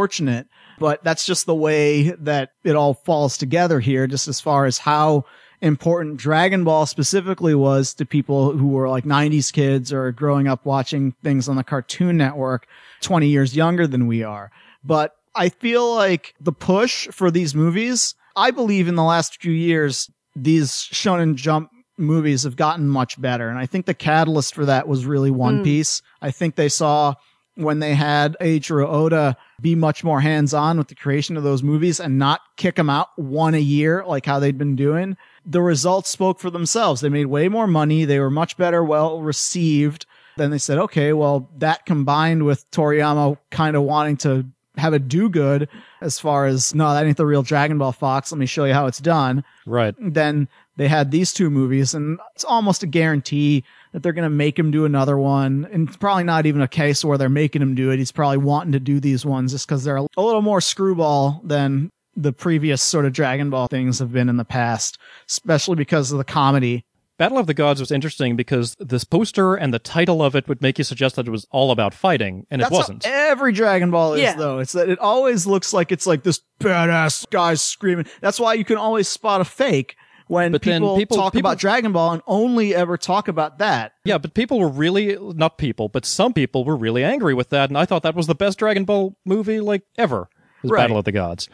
but 0.78 1.02
that's 1.05 1.24
just 1.27 1.47
the 1.47 1.55
way 1.55 2.10
that 2.10 2.51
it 2.64 2.77
all 2.77 2.94
falls 2.94 3.39
together 3.39 3.81
here, 3.81 4.06
just 4.06 4.28
as 4.28 4.40
far 4.40 4.66
as 4.66 4.78
how 4.78 5.24
important 5.62 6.18
Dragon 6.18 6.64
Ball 6.64 6.85
specifically 6.86 7.55
was 7.55 7.94
to 7.94 8.05
people 8.05 8.52
who 8.52 8.68
were 8.68 8.89
like 8.89 9.05
90s 9.05 9.52
kids 9.52 9.93
or 9.93 10.12
growing 10.12 10.48
up 10.48 10.66
watching 10.66 11.12
things 11.23 11.48
on 11.48 11.56
the 11.56 11.64
Cartoon 11.64 12.16
Network 12.16 12.66
20 13.01 13.27
years 13.27 13.56
younger 13.56 13.86
than 13.86 14.06
we 14.06 14.23
are. 14.23 14.51
But 14.85 15.16
I 15.35 15.48
feel 15.48 15.94
like 15.94 16.35
the 16.40 16.52
push 16.52 17.09
for 17.09 17.31
these 17.31 17.55
movies, 17.55 18.14
I 18.36 18.51
believe 18.51 18.86
in 18.86 18.97
the 18.97 19.02
last 19.02 19.40
few 19.40 19.52
years, 19.52 20.10
these 20.35 20.70
Shonen 20.70 21.36
Jump 21.36 21.70
movies 21.98 22.43
have 22.43 22.56
gotten 22.56 22.89
much 22.89 23.18
better. 23.20 23.48
And 23.48 23.59
I 23.59 23.64
think 23.64 23.86
the 23.86 23.94
catalyst 23.94 24.55
for 24.55 24.66
that 24.66 24.86
was 24.86 25.06
really 25.06 25.31
One 25.31 25.60
Mm. 25.60 25.64
Piece. 25.64 26.02
I 26.20 26.31
think 26.31 26.55
they 26.56 26.68
saw 26.68 27.14
when 27.56 27.80
they 27.80 27.94
had 27.94 28.36
Eiichiro 28.40 28.86
Oda 28.86 29.36
be 29.60 29.74
much 29.74 30.04
more 30.04 30.20
hands 30.20 30.54
on 30.54 30.78
with 30.78 30.88
the 30.88 30.94
creation 30.94 31.36
of 31.36 31.42
those 31.42 31.62
movies 31.62 31.98
and 31.98 32.18
not 32.18 32.40
kick 32.56 32.76
them 32.76 32.88
out 32.88 33.08
one 33.16 33.54
a 33.54 33.58
year 33.58 34.04
like 34.06 34.24
how 34.26 34.38
they'd 34.38 34.58
been 34.58 34.76
doing. 34.76 35.16
The 35.44 35.62
results 35.62 36.10
spoke 36.10 36.38
for 36.38 36.50
themselves. 36.50 37.00
They 37.00 37.08
made 37.08 37.26
way 37.26 37.48
more 37.48 37.66
money. 37.66 38.04
They 38.04 38.20
were 38.20 38.30
much 38.30 38.56
better, 38.56 38.84
well 38.84 39.20
received. 39.22 40.06
Then 40.36 40.50
they 40.50 40.58
said, 40.58 40.78
okay, 40.78 41.12
well, 41.14 41.48
that 41.58 41.86
combined 41.86 42.44
with 42.44 42.70
Toriyama 42.70 43.38
kind 43.50 43.74
of 43.74 43.82
wanting 43.82 44.18
to 44.18 44.44
have 44.76 44.92
a 44.92 44.98
do 44.98 45.30
good 45.30 45.70
as 46.02 46.20
far 46.20 46.44
as, 46.44 46.74
no, 46.74 46.92
that 46.92 47.06
ain't 47.06 47.16
the 47.16 47.24
real 47.24 47.42
Dragon 47.42 47.78
Ball 47.78 47.92
Fox. 47.92 48.30
Let 48.30 48.38
me 48.38 48.44
show 48.44 48.64
you 48.66 48.74
how 48.74 48.86
it's 48.86 48.98
done 48.98 49.42
Right. 49.64 49.94
then 49.98 50.48
they 50.76 50.88
had 50.88 51.10
these 51.10 51.32
two 51.32 51.48
movies 51.48 51.94
and 51.94 52.18
it's 52.34 52.44
almost 52.44 52.82
a 52.82 52.86
guarantee 52.86 53.64
that 53.97 54.02
they're 54.02 54.12
going 54.12 54.24
to 54.24 54.36
make 54.36 54.59
him 54.59 54.70
do 54.70 54.85
another 54.85 55.16
one 55.16 55.66
and 55.73 55.89
it's 55.89 55.97
probably 55.97 56.23
not 56.23 56.44
even 56.44 56.60
a 56.60 56.68
case 56.68 57.02
where 57.02 57.16
they're 57.16 57.31
making 57.31 57.62
him 57.62 57.74
do 57.74 57.90
it 57.90 57.97
he's 57.97 58.12
probably 58.12 58.36
wanting 58.36 58.73
to 58.73 58.78
do 58.78 59.01
these 59.01 59.24
ones 59.24 59.52
just 59.52 59.66
because 59.66 59.85
they're 59.85 59.97
a 59.97 60.06
little 60.18 60.43
more 60.43 60.60
screwball 60.60 61.40
than 61.43 61.89
the 62.14 62.31
previous 62.31 62.82
sort 62.82 63.06
of 63.06 63.14
dragon 63.14 63.48
ball 63.48 63.68
things 63.68 63.98
have 63.98 64.12
been 64.12 64.28
in 64.28 64.36
the 64.36 64.44
past 64.44 64.98
especially 65.31 65.77
because 65.77 66.12
of 66.12 66.18
the 66.18 66.24
comedy 66.24 66.85
Battle 67.18 67.39
of 67.39 67.47
the 67.47 67.55
Gods 67.55 67.81
was 67.81 67.90
interesting 67.90 68.36
because 68.36 68.77
this 68.78 69.02
poster 69.02 69.55
and 69.55 69.73
the 69.73 69.78
title 69.78 70.23
of 70.23 70.36
it 70.36 70.47
would 70.48 70.60
make 70.60 70.77
you 70.77 70.85
suggest 70.85 71.16
that 71.16 71.27
it 71.27 71.31
was 71.31 71.47
all 71.51 71.70
about 71.70 71.94
fighting, 71.94 72.47
and 72.51 72.60
That's 72.60 72.70
it 72.70 72.74
wasn't. 72.74 73.06
how 73.06 73.10
every 73.31 73.52
Dragon 73.55 73.90
Ball 73.90 74.12
is, 74.12 74.20
Yeah. 74.20 74.35
though. 74.35 74.59
It's 74.59 74.73
that 74.73 74.90
it 74.90 74.98
always 74.98 75.47
looks 75.47 75.73
like 75.73 75.90
it's 75.90 76.06
like 76.06 76.24
this 76.24 76.43
badass 76.60 77.24
guy 77.31 77.55
screaming. 77.55 78.05
That's 78.20 78.39
why 78.39 78.52
you 78.52 78.66
can 78.66 78.77
always 78.77 79.09
spot 79.09 79.40
a 79.40 79.47
fake 79.47 79.97
when 80.28 80.52
But 80.52 80.62
people, 80.62 80.96
people- 80.96 81.16
talk 81.16 81.32
people- 81.32 81.48
about 81.50 81.58
Dragon 81.58 81.92
Ball 81.92 82.12
and 82.12 82.22
only 82.26 82.74
ever 82.74 82.96
talk 82.96 83.28
about 83.28 83.58
that. 83.58 83.92
Yeah, 84.04 84.18
but 84.18 84.34
people 84.34 84.58
were 84.58 84.68
really 84.68 85.16
not 85.20 85.58
people, 85.58 85.88
but 85.88 86.04
some 86.04 86.32
people 86.32 86.64
were 86.64 86.76
really 86.76 87.04
angry 87.04 87.34
with 87.34 87.50
that, 87.50 87.70
and 87.70 87.78
I 87.78 87.84
thought 87.84 88.02
that 88.02 88.14
was 88.14 88.26
the 88.26 88.34
best 88.34 88.58
Dragon 88.58 88.84
Ball 88.84 89.16
movie 89.24 89.60
like 89.60 89.82
ever. 89.96 90.28
Was 90.62 90.70
Right. 90.72 90.80
Battle 90.80 90.98
of 90.98 91.04
the 91.04 91.12
Gods, 91.12 91.48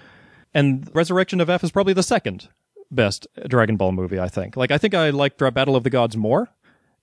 and 0.54 0.88
Resurrection 0.94 1.40
of 1.40 1.50
F 1.50 1.62
is 1.64 1.70
probably 1.70 1.92
the 1.92 2.02
second 2.02 2.48
best 2.90 3.26
Dragon 3.48 3.76
Ball 3.76 3.92
movie. 3.92 4.18
I 4.18 4.28
think. 4.28 4.56
Like, 4.56 4.70
I 4.70 4.78
think 4.78 4.94
I 4.94 5.10
like 5.10 5.36
Dra- 5.36 5.50
Battle 5.50 5.76
of 5.76 5.82
the 5.84 5.90
Gods 5.90 6.16
more, 6.16 6.48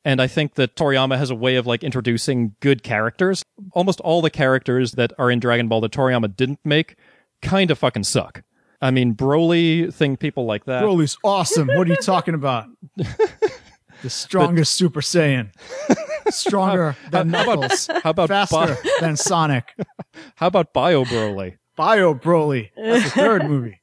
and 0.06 0.22
I 0.22 0.28
think 0.28 0.56
that 0.56 0.76
Toriyama 0.76 1.18
has 1.18 1.30
a 1.30 1.36
way 1.36 1.56
of 1.56 1.68
like 1.68 1.84
introducing 1.84 2.56
good 2.62 2.82
characters. 2.84 3.44
Almost 3.74 4.00
all 4.02 4.22
the 4.22 4.30
characters 4.30 4.94
that 4.94 5.12
are 5.20 5.30
in 5.30 5.40
Dragon 5.40 5.68
Ball 5.68 5.82
that 5.82 5.92
Toriyama 5.92 6.36
didn't 6.36 6.60
make 6.64 6.96
kind 7.42 7.70
of 7.70 7.78
fucking 7.78 8.04
suck. 8.06 8.44
I 8.82 8.92
mean, 8.92 9.14
Broly, 9.16 9.94
thing, 9.94 10.16
people 10.18 10.46
like 10.46 10.66
that. 10.66 10.84
Broly's 10.84 11.18
awesome. 11.24 11.68
What 11.68 11.88
are 11.88 11.92
you 11.92 11.98
talking 11.98 12.34
about? 12.34 12.68
the 12.96 14.10
strongest 14.10 14.74
Super 14.74 15.02
Saiyan. 15.02 15.52
Stronger 16.30 16.96
than 17.12 17.30
how 17.34 17.44
about- 17.44 17.60
Knuckles. 17.60 17.90
How 18.04 18.10
about 18.12 18.30
Faster 18.30 18.78
Bi- 18.82 18.90
than 19.02 19.18
Sonic. 19.18 19.74
how 20.36 20.48
about 20.48 20.74
Bio 20.74 21.04
Broly? 21.04 21.58
Bio 21.76 22.14
Broly. 22.14 22.70
That's 22.78 23.06
the 23.06 23.10
third 23.10 23.46
movie. 23.50 23.82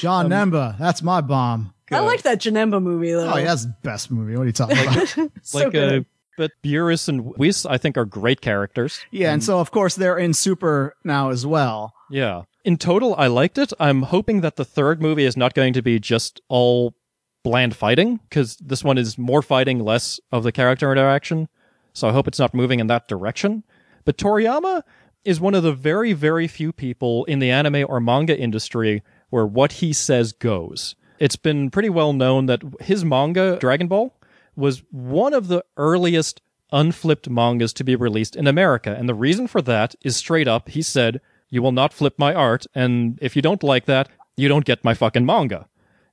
Janemba. 0.00 0.78
That's 0.78 1.02
my 1.02 1.20
bomb. 1.20 1.74
I 1.90 2.00
like 2.00 2.22
that 2.22 2.40
Janemba 2.40 2.82
movie 2.82 3.12
though. 3.12 3.30
Oh, 3.32 3.36
yeah, 3.36 3.44
that's 3.44 3.64
the 3.66 3.74
best 3.82 4.10
movie. 4.10 4.36
What 4.36 4.42
are 4.42 4.46
you 4.46 4.52
talking 4.52 4.78
about? 4.78 5.08
so 5.42 5.58
like 5.58 5.72
good. 5.72 6.00
uh, 6.00 6.04
but 6.36 6.50
Beerus 6.64 7.08
and 7.08 7.24
Whis 7.36 7.64
I 7.66 7.78
think 7.78 7.96
are 7.96 8.04
great 8.04 8.40
characters. 8.40 8.98
yeah, 9.12 9.32
and 9.32 9.42
so 9.44 9.60
of 9.60 9.70
course 9.70 9.94
they're 9.94 10.18
in 10.18 10.34
Super 10.34 10.96
now 11.04 11.30
as 11.30 11.46
well. 11.46 11.94
Yeah. 12.10 12.42
In 12.64 12.78
total, 12.78 13.14
I 13.16 13.26
liked 13.26 13.58
it. 13.58 13.72
I'm 13.78 14.02
hoping 14.02 14.40
that 14.40 14.56
the 14.56 14.64
third 14.64 15.02
movie 15.02 15.26
is 15.26 15.36
not 15.36 15.52
going 15.52 15.74
to 15.74 15.82
be 15.82 16.00
just 16.00 16.40
all 16.48 16.94
bland 17.42 17.76
fighting, 17.76 18.20
because 18.28 18.56
this 18.56 18.82
one 18.82 18.96
is 18.96 19.18
more 19.18 19.42
fighting, 19.42 19.80
less 19.80 20.18
of 20.32 20.44
the 20.44 20.52
character 20.52 20.90
interaction. 20.90 21.48
So 21.92 22.08
I 22.08 22.12
hope 22.12 22.26
it's 22.26 22.38
not 22.38 22.54
moving 22.54 22.80
in 22.80 22.86
that 22.86 23.06
direction. 23.06 23.64
But 24.06 24.16
Toriyama 24.16 24.82
is 25.26 25.40
one 25.40 25.54
of 25.54 25.62
the 25.62 25.74
very, 25.74 26.14
very 26.14 26.48
few 26.48 26.72
people 26.72 27.26
in 27.26 27.38
the 27.38 27.50
anime 27.50 27.84
or 27.86 28.00
manga 28.00 28.38
industry 28.38 29.02
where 29.28 29.46
what 29.46 29.72
he 29.72 29.92
says 29.92 30.32
goes. 30.32 30.96
It's 31.18 31.36
been 31.36 31.70
pretty 31.70 31.90
well 31.90 32.14
known 32.14 32.46
that 32.46 32.62
his 32.80 33.04
manga, 33.04 33.58
Dragon 33.58 33.88
Ball, 33.88 34.18
was 34.56 34.82
one 34.90 35.34
of 35.34 35.48
the 35.48 35.64
earliest 35.76 36.40
unflipped 36.72 37.28
mangas 37.28 37.74
to 37.74 37.84
be 37.84 37.94
released 37.94 38.36
in 38.36 38.46
America. 38.46 38.94
And 38.98 39.06
the 39.08 39.14
reason 39.14 39.48
for 39.48 39.60
that 39.62 39.94
is 40.02 40.16
straight 40.16 40.48
up, 40.48 40.70
he 40.70 40.80
said, 40.80 41.20
You 41.54 41.62
will 41.62 41.70
not 41.70 41.92
flip 41.92 42.14
my 42.18 42.34
art, 42.34 42.66
and 42.74 43.16
if 43.22 43.36
you 43.36 43.40
don't 43.40 43.62
like 43.62 43.84
that, 43.84 44.08
you 44.36 44.48
don't 44.48 44.64
get 44.64 44.82
my 44.82 44.92
fucking 44.92 45.24
manga. 45.24 45.68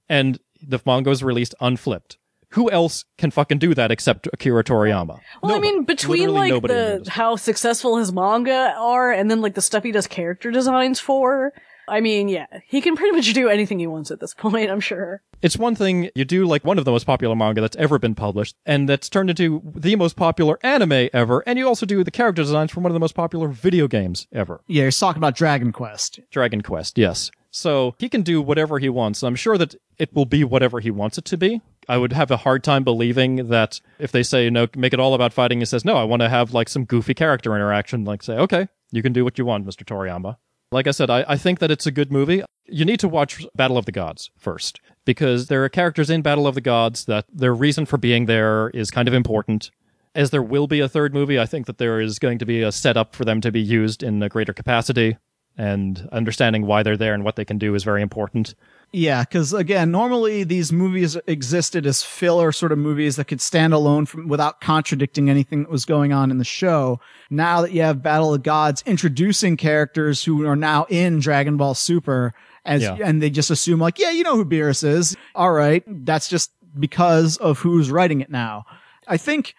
And 0.07 0.39
the 0.61 0.80
manga 0.85 1.09
was 1.09 1.23
released 1.23 1.55
unflipped. 1.59 2.19
Who 2.49 2.69
else 2.69 3.05
can 3.18 3.31
fucking 3.31 3.57
do 3.57 3.73
that 3.73 3.89
except 3.89 4.27
Akira 4.31 4.63
Toriyama? 4.63 5.19
Well, 5.41 5.55
I 5.55 5.59
mean, 5.59 5.84
between 5.84 6.30
Literally 6.30 6.51
like 6.51 6.68
the 6.68 7.09
how 7.09 7.38
successful 7.38 7.97
his 7.97 8.13
manga 8.13 8.76
are, 8.77 9.11
and 9.11 9.31
then 9.31 9.41
like 9.41 9.55
the 9.55 9.63
stuff 9.63 9.81
he 9.81 9.91
does 9.91 10.05
character 10.05 10.51
designs 10.51 10.99
for. 10.99 11.53
I 11.91 11.99
mean, 11.99 12.30
yeah, 12.30 12.47
he 12.65 12.80
can 12.81 12.95
pretty 12.95 13.15
much 13.15 13.31
do 13.34 13.49
anything 13.49 13.77
he 13.77 13.85
wants 13.85 14.11
at 14.11 14.19
this 14.19 14.34
point. 14.38 14.72
I'm 14.72 14.80
sure. 14.80 15.22
It's 15.41 15.57
one 15.57 15.76
thing 15.76 16.09
you 16.15 16.23
do 16.23 16.45
like 16.45 16.63
one 16.63 16.77
of 16.80 16.85
the 16.85 16.91
most 16.91 17.05
popular 17.05 17.35
manga 17.35 17.61
that's 17.61 17.76
ever 17.76 17.99
been 17.99 18.15
published, 18.15 18.55
and 18.65 18.88
that's 18.88 19.09
turned 19.09 19.30
into 19.30 19.61
the 19.76 19.95
most 19.95 20.15
popular 20.15 20.57
anime 20.63 21.09
ever, 21.13 21.43
and 21.45 21.59
you 21.59 21.68
also 21.68 21.85
do 21.85 22.03
the 22.03 22.11
character 22.11 22.41
designs 22.43 22.72
from 22.72 22.84
one 22.84 22.91
of 22.91 22.93
the 22.93 22.99
most 22.99 23.15
popular 23.15 23.49
video 23.49 23.88
games 23.88 24.27
ever. 24.31 24.61
Yeah, 24.68 24.85
he's 24.85 24.99
talking 24.99 25.19
about 25.19 25.35
Dragon 25.35 25.72
Quest. 25.72 26.19
Dragon 26.31 26.61
Quest, 26.61 26.97
yes. 26.97 27.30
So 27.51 27.95
he 27.99 28.07
can 28.07 28.22
do 28.22 28.41
whatever 28.41 28.80
he 28.80 28.88
wants. 28.88 29.23
I'm 29.23 29.35
sure 29.35 29.57
that 29.57 29.76
it 29.97 30.13
will 30.15 30.26
be 30.26 30.43
whatever 30.45 30.80
he 30.80 30.89
wants 30.89 31.18
it 31.18 31.26
to 31.26 31.38
be. 31.38 31.61
I 31.89 31.97
would 31.97 32.13
have 32.13 32.31
a 32.31 32.38
hard 32.38 32.63
time 32.63 32.85
believing 32.85 33.49
that 33.49 33.81
if 33.99 34.11
they 34.13 34.23
say, 34.23 34.49
no, 34.49 34.68
make 34.76 34.93
it 34.93 34.99
all 35.01 35.13
about 35.13 35.34
fighting, 35.34 35.59
he 35.59 35.65
says, 35.65 35.84
no, 35.84 35.97
I 35.97 36.05
want 36.05 36.22
to 36.22 36.30
have 36.30 36.53
like 36.53 36.69
some 36.69 36.85
goofy 36.85 37.13
character 37.13 37.53
interaction. 37.53 38.05
Like 38.05 38.23
say, 38.23 38.38
okay, 38.38 38.69
you 38.91 39.01
can 39.01 39.11
do 39.11 39.26
what 39.26 39.38
you 39.38 39.43
want, 39.43 39.65
Mr. 39.65 39.84
Toriyama. 39.84 40.38
Like 40.72 40.88
I 40.88 40.91
said, 40.91 41.10
I, 41.10 41.26
I 41.27 41.38
think 41.38 41.60
that 41.60 41.69
it's 41.69 41.85
a 41.85 41.91
good 41.91 42.11
movie. 42.11 42.43
You 42.65 42.85
need 42.85 43.02
to 43.02 43.10
watch 43.10 43.45
Battle 43.56 43.77
of 43.77 43.85
the 43.85 43.91
Gods 43.91 44.31
first 44.38 44.80
because 45.03 45.48
there 45.48 45.64
are 45.65 45.69
characters 45.69 46.10
in 46.10 46.22
Battle 46.22 46.48
of 46.48 46.56
the 46.56 46.61
Gods 46.61 47.06
that 47.06 47.26
their 47.31 47.53
reason 47.53 47.85
for 47.85 47.98
being 47.98 48.26
there 48.26 48.69
is 48.69 48.89
kind 48.89 49.10
of 49.10 49.14
important. 49.14 49.69
As 50.15 50.30
there 50.30 50.43
will 50.43 50.68
be 50.68 50.80
a 50.80 50.88
third 50.88 51.14
movie, 51.14 51.39
I 51.39 51.45
think 51.45 51.65
that 51.65 51.77
there 51.77 51.99
is 51.99 52.19
going 52.19 52.38
to 52.39 52.45
be 52.45 52.61
a 52.61 52.72
setup 52.72 53.15
for 53.15 53.26
them 53.26 53.41
to 53.41 53.52
be 53.52 53.61
used 53.61 54.02
in 54.02 54.23
a 54.23 54.30
greater 54.30 54.53
capacity, 54.53 55.18
and 55.57 56.07
understanding 56.11 56.65
why 56.65 56.84
they're 56.84 56.98
there 56.98 57.14
and 57.14 57.23
what 57.23 57.35
they 57.35 57.45
can 57.45 57.57
do 57.57 57.76
is 57.76 57.84
very 57.84 58.02
important. 58.02 58.56
Yeah, 58.93 59.23
because 59.23 59.53
again, 59.53 59.89
normally 59.89 60.43
these 60.43 60.73
movies 60.73 61.15
existed 61.26 61.85
as 61.85 62.03
filler 62.03 62.51
sort 62.51 62.73
of 62.73 62.77
movies 62.77 63.15
that 63.15 63.26
could 63.26 63.39
stand 63.39 63.73
alone 63.73 64.05
from 64.05 64.27
without 64.27 64.59
contradicting 64.59 65.30
anything 65.30 65.61
that 65.63 65.72
was 65.72 65.85
going 65.85 66.11
on 66.11 66.30
in 66.30 66.39
the 66.39 66.43
show. 66.43 66.99
Now 67.30 67.61
that 67.61 67.72
you 67.72 67.84
have 67.84 68.03
Battle 68.03 68.34
of 68.34 68.43
Gods 68.43 68.84
introducing 68.85 69.55
characters 69.55 70.26
who 70.26 70.45
are 70.45 70.57
now 70.57 70.85
in 70.89 71.19
Dragon 71.19 71.55
Ball 71.55 71.73
Super, 71.73 72.34
as 72.65 72.81
Yeah. 72.81 72.97
and 73.01 73.22
they 73.22 73.30
just 73.30 73.49
assume 73.49 73.80
like, 73.80 73.97
yeah, 73.97 74.11
you 74.11 74.23
know 74.23 74.35
who 74.35 74.43
Beerus 74.45 74.84
is. 74.84 75.15
All 75.35 75.53
right, 75.53 75.84
that's 75.88 76.27
just 76.27 76.51
because 76.77 77.38
of 77.38 77.59
who's 77.59 77.89
writing 77.89 78.19
it 78.19 78.30
now. 78.30 78.65
I 79.07 79.15
think 79.15 79.55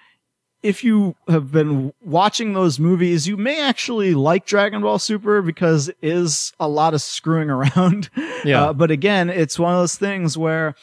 if 0.62 0.84
you 0.84 1.16
have 1.28 1.51
been 1.51 1.93
watching 2.01 2.52
those 2.52 2.78
movies, 2.78 3.26
you 3.26 3.36
may 3.36 3.60
actually 3.60 4.14
like 4.14 4.47
Dragon 4.47 4.82
Ball 4.82 4.98
Super 4.98 5.43
because 5.43 5.89
it 5.89 5.97
is 6.02 6.52
a 6.60 6.68
lot 6.68 6.94
of 6.94 7.02
screwing 7.02 7.51
around. 7.51 8.10
Yeah. 8.44 8.64
Uh, 8.64 8.72
but 8.72 8.90
again, 8.90 9.30
it's 9.30 9.59
one 9.59 9.74
of 9.74 9.80
those 9.80 9.97
things 9.97 10.39
where 10.39 10.74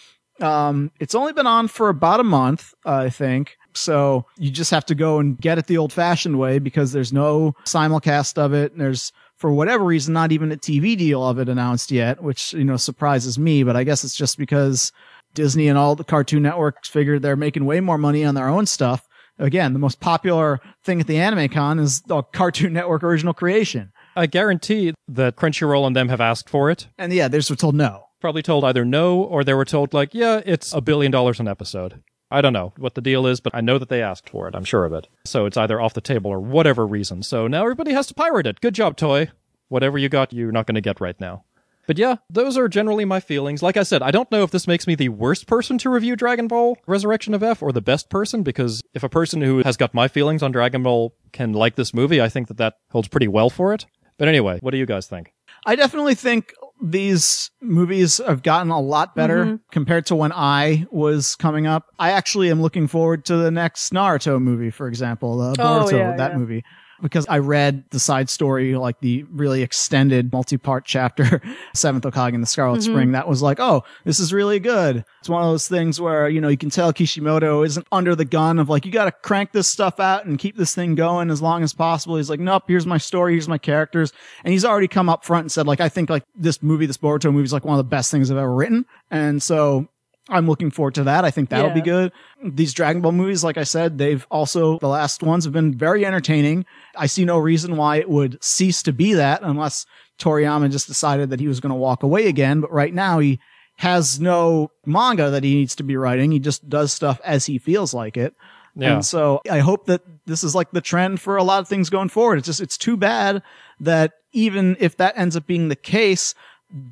um, 0.41 0.91
it's 0.99 1.15
only 1.15 1.33
been 1.33 1.47
on 1.47 1.67
for 1.67 1.89
about 1.89 2.19
a 2.19 2.23
month, 2.23 2.73
I 2.85 3.09
think. 3.09 3.57
So 3.73 4.25
you 4.37 4.49
just 4.49 4.71
have 4.71 4.85
to 4.87 4.95
go 4.95 5.19
and 5.19 5.39
get 5.39 5.57
it 5.57 5.67
the 5.67 5.77
old 5.77 5.93
fashioned 5.93 6.39
way 6.39 6.59
because 6.59 6.91
there's 6.91 7.13
no 7.13 7.55
simulcast 7.65 8.37
of 8.37 8.53
it. 8.53 8.71
And 8.71 8.81
there's, 8.81 9.13
for 9.35 9.51
whatever 9.51 9.85
reason, 9.85 10.13
not 10.13 10.31
even 10.31 10.51
a 10.51 10.57
TV 10.57 10.97
deal 10.97 11.25
of 11.25 11.39
it 11.39 11.47
announced 11.47 11.91
yet, 11.91 12.21
which, 12.21 12.53
you 12.53 12.65
know, 12.65 12.77
surprises 12.77 13.37
me. 13.39 13.63
But 13.63 13.75
I 13.75 13.83
guess 13.83 14.03
it's 14.03 14.17
just 14.17 14.37
because 14.37 14.91
Disney 15.33 15.67
and 15.67 15.77
all 15.77 15.95
the 15.95 16.03
Cartoon 16.03 16.43
Networks 16.43 16.89
figured 16.89 17.21
they're 17.21 17.35
making 17.35 17.65
way 17.65 17.79
more 17.79 17.97
money 17.97 18.25
on 18.25 18.35
their 18.35 18.49
own 18.49 18.65
stuff. 18.65 19.07
Again, 19.39 19.73
the 19.73 19.79
most 19.79 19.99
popular 19.99 20.59
thing 20.83 20.99
at 20.99 21.07
the 21.07 21.17
Anime 21.17 21.49
Con 21.49 21.79
is 21.79 22.01
the 22.01 22.21
Cartoon 22.21 22.73
Network 22.73 23.03
original 23.03 23.33
creation. 23.33 23.91
I 24.15 24.25
guarantee 24.25 24.93
that 25.07 25.37
Crunchyroll 25.37 25.87
and 25.87 25.95
them 25.95 26.09
have 26.09 26.21
asked 26.21 26.49
for 26.49 26.69
it. 26.69 26.87
And 26.97 27.13
yeah, 27.13 27.29
they're 27.29 27.39
just 27.39 27.59
told 27.59 27.75
no. 27.75 28.05
Probably 28.19 28.41
told 28.41 28.65
either 28.65 28.83
no 28.83 29.21
or 29.23 29.45
they 29.45 29.53
were 29.53 29.63
told, 29.63 29.93
like, 29.93 30.13
yeah, 30.13 30.41
it's 30.45 30.73
a 30.73 30.81
billion 30.81 31.11
dollars 31.11 31.39
an 31.39 31.47
episode. 31.47 32.03
I 32.29 32.41
don't 32.41 32.53
know 32.53 32.73
what 32.77 32.95
the 32.95 33.01
deal 33.01 33.25
is, 33.25 33.39
but 33.39 33.55
I 33.55 33.61
know 33.61 33.77
that 33.77 33.89
they 33.89 34.03
asked 34.03 34.29
for 34.29 34.47
it. 34.47 34.55
I'm 34.55 34.65
sure 34.65 34.85
of 34.85 34.93
it. 34.93 35.07
So 35.25 35.45
it's 35.45 35.57
either 35.57 35.79
off 35.79 35.93
the 35.93 36.01
table 36.01 36.29
or 36.29 36.39
whatever 36.39 36.85
reason. 36.85 37.23
So 37.23 37.47
now 37.47 37.61
everybody 37.63 37.93
has 37.93 38.07
to 38.07 38.13
pirate 38.13 38.45
it. 38.45 38.61
Good 38.61 38.75
job, 38.75 38.97
Toei. 38.97 39.29
Whatever 39.69 39.97
you 39.97 40.09
got, 40.09 40.33
you're 40.33 40.51
not 40.51 40.67
going 40.67 40.75
to 40.75 40.81
get 40.81 40.99
right 40.99 41.19
now. 41.19 41.45
But 41.89 41.97
yeah, 41.97 42.17
those 42.29 42.55
are 42.55 42.67
generally 42.69 43.03
my 43.03 43.19
feelings. 43.19 43.63
Like 43.63 43.75
I 43.75 43.81
said, 43.81 44.03
I 44.03 44.11
don't 44.11 44.31
know 44.31 44.43
if 44.43 44.51
this 44.51 44.67
makes 44.67 44.85
me 44.85 44.93
the 44.93 45.09
worst 45.09 45.47
person 45.47 45.79
to 45.79 45.89
review 45.89 46.15
Dragon 46.15 46.47
Ball 46.47 46.77
Resurrection 46.85 47.33
of 47.33 47.41
F 47.41 47.63
or 47.63 47.71
the 47.71 47.81
best 47.81 48.11
person, 48.11 48.43
because 48.43 48.83
if 48.93 49.01
a 49.01 49.09
person 49.09 49.41
who 49.41 49.63
has 49.63 49.75
got 49.75 49.91
my 49.95 50.07
feelings 50.07 50.43
on 50.43 50.51
Dragon 50.51 50.83
Ball 50.83 51.15
can 51.31 51.51
like 51.51 51.77
this 51.77 51.91
movie, 51.91 52.21
I 52.21 52.29
think 52.29 52.47
that 52.49 52.57
that 52.57 52.75
holds 52.91 53.07
pretty 53.07 53.27
well 53.27 53.49
for 53.49 53.73
it. 53.73 53.87
But 54.19 54.27
anyway, 54.27 54.59
what 54.61 54.69
do 54.69 54.77
you 54.77 54.85
guys 54.85 55.07
think? 55.07 55.33
I 55.65 55.75
definitely 55.75 56.13
think 56.13 56.53
these 56.79 57.49
movies 57.59 58.17
have 58.23 58.43
gotten 58.43 58.69
a 58.69 58.79
lot 58.79 59.15
better 59.15 59.59
compared 59.71 60.05
to 60.05 60.15
when 60.15 60.31
I 60.31 60.85
was 60.91 61.35
coming 61.37 61.65
up. 61.65 61.87
I 61.97 62.11
actually 62.11 62.51
am 62.51 62.61
looking 62.61 62.87
forward 62.87 63.25
to 63.25 63.35
the 63.35 63.49
next 63.49 63.91
Naruto 63.93 64.39
movie, 64.39 64.69
for 64.69 64.87
example, 64.87 65.41
uh, 65.41 65.55
Oh, 65.57 65.85
Boruto, 65.87 65.91
yeah, 65.97 66.15
that 66.17 66.31
yeah. 66.33 66.37
movie. 66.37 66.63
Because 67.01 67.25
I 67.27 67.37
read 67.39 67.83
the 67.91 67.99
side 67.99 68.29
story, 68.29 68.75
like 68.75 68.99
the 68.99 69.23
really 69.31 69.61
extended 69.61 70.31
multi-part 70.31 70.85
chapter, 70.85 71.41
Seventh 71.73 72.03
Hokage 72.03 72.33
and 72.33 72.43
the 72.43 72.47
Scarlet 72.47 72.79
Mm-hmm. 72.79 72.91
Spring, 72.91 73.11
that 73.13 73.27
was 73.27 73.41
like, 73.41 73.59
oh, 73.59 73.83
this 74.05 74.19
is 74.19 74.31
really 74.33 74.59
good. 74.59 75.03
It's 75.19 75.29
one 75.29 75.41
of 75.41 75.49
those 75.49 75.67
things 75.67 75.99
where, 75.99 76.29
you 76.29 76.39
know, 76.41 76.49
you 76.49 76.57
can 76.57 76.69
tell 76.69 76.93
Kishimoto 76.93 77.63
isn't 77.63 77.87
under 77.91 78.15
the 78.15 78.25
gun 78.25 78.59
of 78.59 78.69
like, 78.69 78.85
you 78.85 78.91
gotta 78.91 79.11
crank 79.11 79.51
this 79.51 79.67
stuff 79.67 79.99
out 79.99 80.25
and 80.25 80.37
keep 80.39 80.55
this 80.55 80.73
thing 80.75 80.95
going 80.95 81.29
as 81.29 81.41
long 81.41 81.63
as 81.63 81.73
possible. 81.73 82.15
He's 82.15 82.29
like, 82.29 82.39
nope, 82.39 82.63
here's 82.67 82.85
my 82.85 82.97
story, 82.97 83.33
here's 83.33 83.47
my 83.47 83.57
characters. 83.57 84.13
And 84.43 84.51
he's 84.51 84.65
already 84.65 84.87
come 84.87 85.09
up 85.09 85.25
front 85.25 85.45
and 85.45 85.51
said, 85.51 85.67
like, 85.67 85.81
I 85.81 85.89
think 85.89 86.09
like 86.09 86.23
this 86.35 86.61
movie, 86.63 86.85
this 86.85 86.97
Boruto 86.97 87.31
movie 87.31 87.45
is 87.45 87.53
like 87.53 87.65
one 87.65 87.77
of 87.77 87.85
the 87.85 87.89
best 87.89 88.11
things 88.11 88.31
I've 88.31 88.37
ever 88.37 88.53
written. 88.53 88.85
And 89.11 89.41
so 89.41 89.87
I'm 90.29 90.47
looking 90.47 90.71
forward 90.71 90.95
to 90.95 91.03
that. 91.05 91.25
I 91.25 91.31
think 91.31 91.49
that'll 91.49 91.71
be 91.71 91.81
good. 91.81 92.11
These 92.43 92.73
Dragon 92.73 93.01
Ball 93.01 93.11
movies, 93.11 93.43
like 93.43 93.57
I 93.57 93.63
said, 93.63 93.97
they've 93.97 94.25
also, 94.29 94.77
the 94.79 94.87
last 94.87 95.23
ones 95.23 95.43
have 95.43 95.53
been 95.53 95.73
very 95.73 96.05
entertaining. 96.05 96.65
I 96.95 97.07
see 97.07 97.25
no 97.25 97.37
reason 97.37 97.77
why 97.77 97.97
it 97.97 98.09
would 98.09 98.41
cease 98.43 98.83
to 98.83 98.93
be 98.93 99.13
that 99.13 99.41
unless 99.43 99.85
Toriyama 100.19 100.71
just 100.71 100.87
decided 100.87 101.29
that 101.31 101.39
he 101.39 101.47
was 101.47 101.59
going 101.59 101.71
to 101.71 101.75
walk 101.75 102.03
away 102.03 102.27
again. 102.27 102.61
But 102.61 102.71
right 102.71 102.93
now 102.93 103.19
he 103.19 103.39
has 103.77 104.19
no 104.19 104.71
manga 104.85 105.31
that 105.31 105.43
he 105.43 105.55
needs 105.55 105.75
to 105.77 105.83
be 105.83 105.97
writing. 105.97 106.31
He 106.31 106.39
just 106.39 106.69
does 106.69 106.93
stuff 106.93 107.19
as 107.23 107.45
he 107.45 107.57
feels 107.57 107.93
like 107.93 108.17
it. 108.17 108.35
Yeah. 108.75 108.93
And 108.93 109.05
so 109.05 109.41
I 109.49 109.59
hope 109.59 109.87
that 109.87 110.01
this 110.25 110.43
is 110.43 110.53
like 110.53 110.71
the 110.71 110.81
trend 110.81 111.19
for 111.19 111.37
a 111.37 111.43
lot 111.43 111.59
of 111.59 111.67
things 111.67 111.89
going 111.89 112.09
forward. 112.09 112.37
It's 112.37 112.45
just, 112.45 112.61
it's 112.61 112.77
too 112.77 112.97
bad 112.97 113.41
that 113.79 114.13
even 114.31 114.77
if 114.79 114.97
that 114.97 115.17
ends 115.17 115.35
up 115.35 115.47
being 115.47 115.69
the 115.69 115.75
case, 115.75 116.35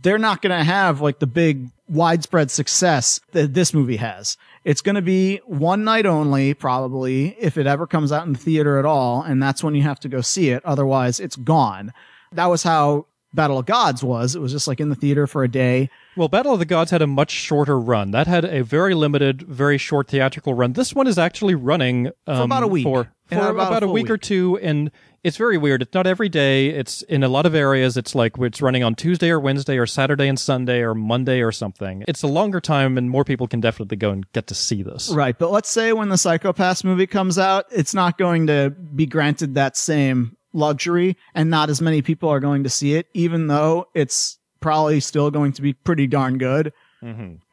they're 0.02 0.18
not 0.18 0.42
going 0.42 0.58
to 0.58 0.64
have 0.64 1.02
like 1.02 1.20
the 1.20 1.28
big 1.28 1.70
widespread 1.88 2.52
success 2.52 3.20
that 3.32 3.54
this 3.54 3.74
movie 3.74 3.98
has. 3.98 4.38
It's 4.64 4.82
going 4.82 4.96
to 4.96 5.02
be 5.02 5.38
one 5.46 5.84
night 5.84 6.06
only, 6.06 6.54
probably, 6.54 7.36
if 7.40 7.58
it 7.58 7.68
ever 7.68 7.88
comes 7.88 8.12
out 8.12 8.26
in 8.26 8.34
the 8.34 8.40
theater 8.40 8.78
at 8.78 8.86
all. 8.86 9.22
And 9.22 9.42
that's 9.42 9.64
when 9.64 9.76
you 9.76 9.84
have 9.84 10.00
to 10.02 10.10
go 10.10 10.22
see 10.22 10.50
it. 10.50 10.64
Otherwise, 10.66 11.20
it's 11.20 11.36
gone. 11.36 11.94
That 12.34 12.48
was 12.48 12.64
how 12.64 13.06
Battle 13.34 13.60
of 13.60 13.66
Gods 13.66 14.04
was. 14.04 14.36
It 14.36 14.42
was 14.42 14.52
just 14.52 14.68
like 14.68 14.80
in 14.80 14.90
the 14.90 14.96
theater 14.96 15.28
for 15.28 15.44
a 15.44 15.48
day. 15.48 15.90
Well, 16.18 16.28
Battle 16.30 16.54
of 16.54 16.60
the 16.60 16.66
Gods 16.66 16.90
had 16.90 17.04
a 17.04 17.08
much 17.08 17.30
shorter 17.30 17.80
run. 17.80 18.10
That 18.10 18.26
had 18.26 18.44
a 18.44 18.64
very 18.64 18.96
limited, 18.96 19.44
very 19.44 19.78
short 19.78 20.08
theatrical 20.08 20.56
run. 20.56 20.74
This 20.74 20.96
one 20.96 21.06
is 21.06 21.20
actually 21.20 21.54
running 21.54 22.08
um, 22.26 22.42
about 22.42 22.64
a 22.64 22.68
week. 22.68 22.84
For, 22.84 23.14
for 23.28 23.36
about 23.36 23.52
about, 23.52 23.84
a 23.84 23.86
full 23.86 23.94
week, 23.94 24.10
or 24.10 24.18
two, 24.18 24.58
and 24.58 24.90
it's 25.24 25.38
very 25.38 25.60
weird. 25.60 25.84
It's 25.84 25.94
not 25.94 26.08
every 26.08 26.28
day. 26.28 26.70
It's 26.70 27.04
in 27.04 27.24
a 27.24 27.30
lot 27.30 27.46
of 27.46 27.54
areas. 27.54 27.98
It's 27.98 28.16
like 28.16 28.34
it's 28.40 28.62
running 28.64 28.84
on 28.84 28.96
Tuesday 28.96 29.30
or 29.30 29.40
Wednesday 29.40 29.78
or 29.78 29.86
Saturday 29.86 30.28
and 30.28 30.40
Sunday 30.40 30.80
or 30.80 30.96
Monday 30.96 31.42
or 31.42 31.52
something. 31.52 32.04
It's 32.08 32.24
a 32.24 32.28
longer 32.28 32.60
time, 32.60 32.98
and 32.98 33.12
more 33.12 33.24
people 33.24 33.48
can 33.48 33.62
definitely 33.62 33.98
go 33.98 34.10
and 34.10 34.32
get 34.32 34.48
to 34.48 34.56
see 34.56 34.82
this. 34.82 35.10
Right. 35.10 35.38
But 35.38 35.52
let's 35.52 35.70
say 35.70 35.94
when 35.94 36.10
the 36.10 36.18
Psycho 36.18 36.52
Pass 36.52 36.84
movie 36.84 37.08
comes 37.08 37.38
out, 37.38 37.66
it's 37.70 37.94
not 37.94 38.18
going 38.18 38.48
to 38.48 38.72
be 38.72 39.06
granted 39.06 39.54
that 39.54 39.78
same 39.78 40.36
luxury 40.54 41.16
and 41.36 41.52
not 41.52 41.70
as 41.70 41.80
many 41.80 42.02
people 42.02 42.30
are 42.30 42.40
going 42.40 42.64
to 42.64 42.70
see 42.70 42.96
it, 42.96 43.08
even 43.14 43.48
though 43.48 43.86
it's 43.94 44.40
probably 44.60 45.00
still 45.00 45.32
going 45.32 45.52
to 45.54 45.62
be 45.62 45.74
pretty 45.74 46.08
darn 46.08 46.38
good. 46.38 46.74